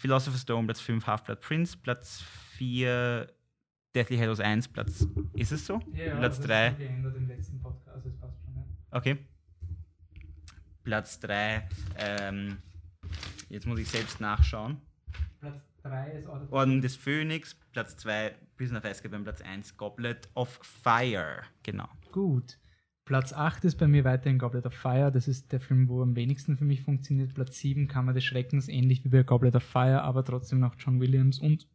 Philosopher's 0.02 0.44
Stone, 0.44 0.68
Platz 0.68 0.82
5, 0.82 1.08
Half-Blood 1.08 1.42
Prince, 1.42 1.78
Platz 1.78 2.24
4, 2.58 3.28
Deathly 3.96 4.18
Hallows 4.18 4.40
1, 4.40 4.68
Platz. 4.68 5.08
Ist 5.34 5.52
es 5.52 5.66
so? 5.66 5.80
Platz 5.80 6.40
3. 6.42 6.70
geändert 6.78 7.16
im 7.16 7.28
letzten 7.28 7.60
Podcast, 7.60 8.06
das 8.06 8.16
passt 8.18 8.38
schon. 8.44 8.54
Ja. 8.56 8.66
Okay. 8.92 9.18
Platz 10.84 11.20
3, 11.22 11.68
ähm, 11.98 12.58
jetzt 13.50 13.66
muss 13.66 13.80
ich 13.80 13.90
selbst 13.90 14.22
nachschauen. 14.22 14.80
Platz 15.40 15.64
3 15.86 16.12
ist 16.12 16.28
Order 16.28 16.52
Orden 16.52 16.82
des 16.82 16.96
Phönix, 16.96 17.56
Platz 17.72 17.96
2, 17.98 18.34
Prisoner 18.58 18.80
of 18.80 18.86
Azkaban, 18.86 19.24
Platz 19.24 19.42
1, 19.42 19.78
Goblet 19.78 20.28
of 20.34 20.60
Fire. 20.64 21.44
Genau. 21.64 21.88
Gut. 22.12 22.58
Platz 23.06 23.34
8 23.34 23.66
ist 23.66 23.76
bei 23.76 23.88
mir 23.88 24.04
weiterhin 24.04 24.40
Goblet 24.40 24.66
of 24.66 24.74
Fire. 24.74 25.12
Das 25.12 25.28
ist 25.28 25.52
der 25.52 25.60
Film, 25.60 25.88
wo 25.88 26.02
am 26.02 26.16
wenigsten 26.16 26.58
für 26.58 26.66
mich 26.66 26.82
funktioniert. 26.82 27.36
Platz 27.36 27.60
7 27.60 27.88
Kammer 27.88 28.14
des 28.14 28.24
Schreckens, 28.24 28.68
ähnlich 28.68 29.06
wie 29.06 29.10
bei 29.10 29.22
Goblet 29.22 29.56
of 29.56 29.64
Fire, 29.64 30.02
aber 30.02 30.26
trotzdem 30.26 30.60
noch 30.60 30.76
John 30.80 31.00
Williams 31.00 31.38
und 31.38 31.68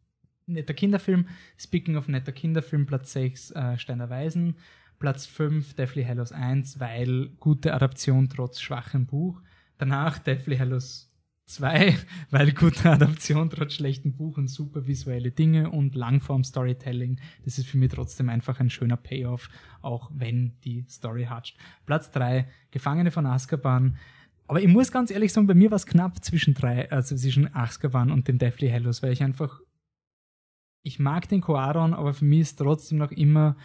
netter 0.45 0.73
Kinderfilm. 0.73 1.27
Speaking 1.57 1.95
of 1.95 2.09
netter 2.09 2.33
Kinderfilm, 2.33 2.85
Platz 2.85 3.13
6 3.13 3.51
äh, 3.51 3.77
Steiner 3.77 4.09
Weisen. 4.09 4.57
Platz 4.99 5.25
5 5.25 5.73
Deathly 5.75 6.03
Hallows 6.03 6.33
1, 6.33 6.81
weil 6.81 7.29
gute 7.39 7.73
Adaption 7.73 8.27
trotz 8.27 8.59
schwachem 8.59 9.05
Buch. 9.05 9.41
Danach 9.77 10.19
Deathly 10.19 10.57
Hallows 10.57 11.10
2, 11.53 11.97
weil 12.31 12.51
gute 12.53 12.89
Adaption 12.89 13.49
trotz 13.49 13.73
schlechtem 13.73 14.13
Buch 14.13 14.37
und 14.37 14.47
super 14.47 14.87
visuelle 14.87 15.31
Dinge 15.31 15.69
und 15.69 15.95
Langform-Storytelling. 15.95 17.19
Das 17.43 17.57
ist 17.57 17.67
für 17.67 17.77
mich 17.77 17.91
trotzdem 17.91 18.29
einfach 18.29 18.59
ein 18.59 18.69
schöner 18.69 18.97
Payoff, 18.97 19.49
auch 19.81 20.11
wenn 20.13 20.53
die 20.63 20.85
Story 20.89 21.25
hatscht. 21.25 21.57
Platz 21.85 22.11
3, 22.11 22.47
Gefangene 22.71 23.11
von 23.11 23.25
Azkaban. 23.25 23.97
Aber 24.47 24.61
ich 24.61 24.67
muss 24.67 24.91
ganz 24.91 25.11
ehrlich 25.11 25.31
sagen, 25.31 25.47
bei 25.47 25.53
mir 25.53 25.71
war 25.71 25.77
es 25.77 25.85
knapp 25.85 26.23
zwischen 26.23 26.53
drei, 26.53 26.91
also 26.91 27.15
zwischen 27.15 27.55
Azkaban 27.55 28.11
und 28.11 28.27
dem 28.27 28.37
Deathly 28.37 28.69
Hallows, 28.69 29.01
weil 29.01 29.13
ich 29.13 29.23
einfach, 29.23 29.61
ich 30.83 30.99
mag 30.99 31.29
den 31.29 31.41
Koaron, 31.41 31.93
aber 31.93 32.13
für 32.13 32.25
mich 32.25 32.41
ist 32.41 32.57
trotzdem 32.57 32.97
noch 32.97 33.11
immer 33.11 33.55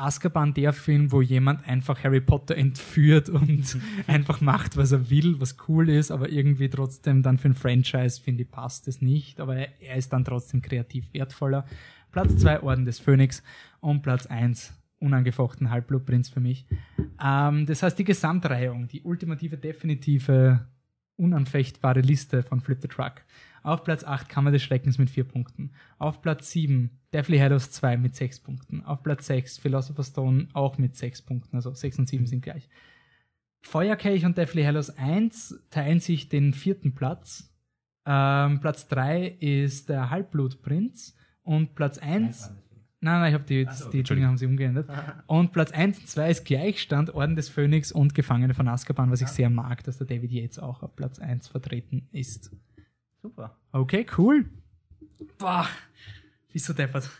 Azkaban 0.00 0.54
der 0.54 0.72
Film, 0.72 1.12
wo 1.12 1.20
jemand 1.20 1.66
einfach 1.68 2.02
Harry 2.02 2.20
Potter 2.20 2.56
entführt 2.56 3.28
und 3.28 3.78
einfach 4.06 4.40
macht, 4.40 4.76
was 4.76 4.92
er 4.92 5.10
will, 5.10 5.40
was 5.40 5.56
cool 5.68 5.88
ist, 5.88 6.10
aber 6.10 6.30
irgendwie 6.30 6.68
trotzdem 6.68 7.22
dann 7.22 7.38
für 7.38 7.48
ein 7.48 7.54
Franchise, 7.54 8.20
finde 8.20 8.42
ich, 8.42 8.50
passt 8.50 8.88
es 8.88 9.02
nicht. 9.02 9.40
Aber 9.40 9.56
er, 9.56 9.68
er 9.80 9.96
ist 9.96 10.12
dann 10.12 10.24
trotzdem 10.24 10.62
kreativ 10.62 11.12
wertvoller. 11.12 11.66
Platz 12.12 12.36
2 12.38 12.62
Orden 12.62 12.84
des 12.84 12.98
Phönix 12.98 13.42
und 13.80 14.02
Platz 14.02 14.26
1 14.26 14.72
unangefochten 15.00 15.70
Halbblutprinz 15.70 16.28
für 16.28 16.40
mich. 16.40 16.66
Ähm, 17.22 17.66
das 17.66 17.82
heißt, 17.82 17.98
die 17.98 18.04
Gesamtreihung, 18.04 18.88
die 18.88 19.02
ultimative, 19.02 19.56
definitive, 19.56 20.66
unanfechtbare 21.16 22.00
Liste 22.00 22.42
von 22.42 22.60
Flip 22.60 22.78
the 22.80 22.88
Truck. 22.88 23.22
Auf 23.62 23.84
Platz 23.84 24.04
8 24.04 24.28
Kammer 24.28 24.50
des 24.50 24.62
Schreckens 24.62 24.98
mit 24.98 25.10
4 25.10 25.24
Punkten. 25.24 25.72
Auf 25.98 26.22
Platz 26.22 26.50
7 26.50 26.90
Deathly 27.12 27.38
Hallows 27.38 27.70
2 27.72 27.96
mit 27.96 28.14
6 28.14 28.40
Punkten. 28.40 28.84
Auf 28.84 29.02
Platz 29.02 29.26
6 29.26 29.58
Philosopher's 29.58 30.08
Stone 30.08 30.48
auch 30.52 30.78
mit 30.78 30.96
6 30.96 31.22
Punkten. 31.22 31.56
Also 31.56 31.72
6 31.72 32.00
und 32.00 32.08
7 32.08 32.26
sind 32.26 32.42
gleich. 32.42 32.68
Feuerkelch 33.62 34.24
und 34.24 34.38
Deathly 34.38 34.62
Hallows 34.62 34.90
1 34.90 35.64
teilen 35.70 36.00
sich 36.00 36.28
den 36.28 36.54
vierten 36.54 36.94
Platz. 36.94 37.52
Ähm, 38.06 38.60
Platz 38.60 38.88
3 38.88 39.26
ist 39.40 39.88
der 39.88 40.10
Halbblutprinz 40.10 41.16
und 41.42 41.74
Platz 41.74 41.98
1 41.98 42.50
Nein, 43.02 43.20
nein, 43.20 43.28
ich 43.30 43.34
habe 43.34 43.44
die, 43.44 43.66
die 43.92 44.02
Dinge 44.02 44.26
haben 44.26 44.36
sie 44.36 44.44
umgeändert. 44.44 44.86
Und 45.26 45.52
Platz 45.52 45.70
1 45.70 46.00
und 46.00 46.08
2 46.08 46.30
ist 46.30 46.44
Gleichstand, 46.44 47.14
Orden 47.14 47.34
des 47.34 47.48
Phönix 47.48 47.92
und 47.92 48.14
Gefangene 48.14 48.52
von 48.52 48.68
Azkaban, 48.68 49.10
was 49.10 49.22
ich 49.22 49.28
sehr 49.28 49.48
mag, 49.48 49.82
dass 49.84 49.96
der 49.96 50.06
David 50.06 50.30
Yates 50.30 50.58
auch 50.58 50.82
auf 50.82 50.94
Platz 50.96 51.18
1 51.18 51.48
vertreten 51.48 52.08
ist. 52.12 52.50
Super. 53.22 53.56
Okay, 53.72 54.04
cool. 54.18 54.50
Boah, 55.38 55.66
bist 56.52 56.68
du 56.68 56.72
deppert. 56.72 57.10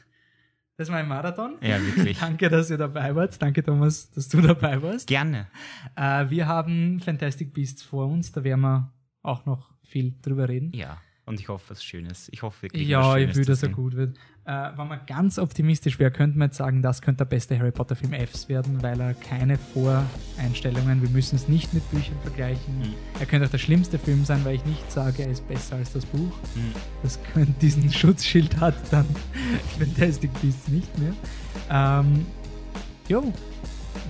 Das 0.77 0.89
war 0.89 0.97
ein 0.97 1.09
Marathon. 1.09 1.59
Ja, 1.61 1.79
wirklich. 1.85 2.19
Danke, 2.21 2.49
dass 2.49 2.71
ihr 2.71 2.79
dabei 2.79 3.15
wart. 3.15 3.41
Danke, 3.43 3.63
Thomas, 3.63 4.11
dass 4.13 4.29
du 4.29 4.41
dabei 4.41 4.81
warst. 4.83 5.07
Gerne. 5.07 5.47
Äh, 5.95 6.31
wir 6.31 6.47
haben 6.47 7.01
Fantastic 7.01 7.53
Beasts 7.53 7.83
vor 7.83 8.07
uns, 8.07 8.33
da 8.33 8.45
werden 8.45 8.63
wir 8.63 8.93
auch 9.23 9.45
noch 9.45 9.71
viel 9.83 10.15
drüber 10.23 10.49
reden. 10.49 10.73
Ja. 10.75 10.99
Und 11.31 11.41
ich 11.41 11.49
hoffe 11.49 11.71
was 11.71 11.83
Schönes. 11.83 12.29
Ich 12.33 12.43
hoffe 12.43 12.63
wirklich, 12.63 12.87
Ja, 12.87 13.17
ich 13.17 13.35
will, 13.35 13.45
dass 13.45 13.63
er 13.63 13.71
gut 13.71 13.95
wird. 13.95 14.17
Äh, 14.45 14.71
wenn 14.77 14.89
man 14.89 15.01
ganz 15.07 15.39
optimistisch 15.39 15.99
wäre, 15.99 16.11
könnte 16.11 16.37
man 16.37 16.49
jetzt 16.49 16.57
sagen, 16.57 16.83
das 16.83 17.03
könnte 17.03 17.19
der 17.19 17.27
beste 17.27 17.59
Harry 17.59 17.71
Potter 17.71 17.95
Film 17.95 18.13
Fs 18.13 18.49
werden, 18.49 18.83
weil 18.83 19.01
er 19.01 19.15
keine 19.15 19.57
Voreinstellungen, 19.59 21.03
wir 21.03 21.11
müssen 21.11 21.37
es 21.37 21.47
nicht 21.49 21.73
mit 21.73 21.89
Büchern 21.91 22.17
vergleichen. 22.23 22.79
Mhm. 22.79 22.95
Er 23.21 23.27
könnte 23.27 23.47
auch 23.47 23.51
der 23.51 23.59
schlimmste 23.59 23.99
Film 23.99 24.25
sein, 24.25 24.45
weil 24.45 24.57
ich 24.57 24.65
nicht 24.65 24.91
sage, 24.91 25.23
er 25.23 25.31
ist 25.31 25.47
besser 25.47 25.77
als 25.77 25.93
das 25.93 26.05
Buch. 26.07 26.33
Mhm. 26.57 26.73
Das 27.03 27.19
könnte 27.33 27.53
diesen 27.61 27.93
Schutzschild 27.93 28.59
hat 28.61 28.75
dann 28.91 29.07
Fantastic 29.79 30.31
Beasts 30.41 30.69
nicht 30.69 30.99
mehr. 30.99 31.13
Ähm, 31.71 32.27
jo, 33.09 33.33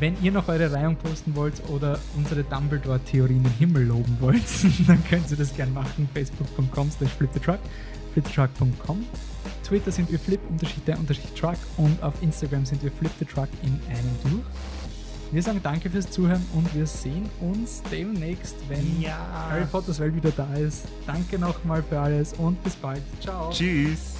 wenn 0.00 0.16
ihr 0.22 0.32
noch 0.32 0.48
eure 0.48 0.72
Reihung 0.72 0.96
posten 0.96 1.36
wollt 1.36 1.62
oder 1.68 1.98
unsere 2.16 2.42
Dumbledore-Theorien 2.42 3.44
im 3.44 3.52
Himmel 3.52 3.84
loben 3.84 4.16
wollt, 4.20 4.42
dann 4.86 5.02
könnt 5.04 5.30
ihr 5.30 5.36
das 5.36 5.54
gerne 5.54 5.72
machen. 5.72 6.08
Facebook.com 6.12 6.90
slash 6.90 7.10
flipthetruck, 7.12 7.60
flipthetruck.com. 8.14 9.06
Twitter 9.62 9.92
sind 9.92 10.10
wir 10.10 10.18
flip 10.18 10.40
unterschied 10.48 10.88
unterschied 10.98 11.36
truck 11.36 11.58
und 11.76 12.02
auf 12.02 12.14
Instagram 12.22 12.64
sind 12.66 12.82
wir 12.82 12.90
flipthetruck 12.90 13.48
in 13.62 13.78
einem 13.88 14.16
durch. 14.24 14.42
Wir 15.32 15.42
sagen 15.42 15.60
danke 15.62 15.88
fürs 15.88 16.10
Zuhören 16.10 16.44
und 16.54 16.74
wir 16.74 16.86
sehen 16.86 17.30
uns 17.40 17.82
demnächst, 17.92 18.56
wenn 18.68 19.00
Ja. 19.00 19.16
Harry 19.48 19.64
Potters 19.64 20.00
Welt 20.00 20.16
wieder 20.16 20.32
da 20.32 20.52
ist. 20.54 20.86
Danke 21.06 21.38
nochmal 21.38 21.84
für 21.84 22.00
alles 22.00 22.32
und 22.32 22.60
bis 22.64 22.74
bald. 22.74 23.02
Ciao. 23.20 23.50
Tschüss. 23.50 24.16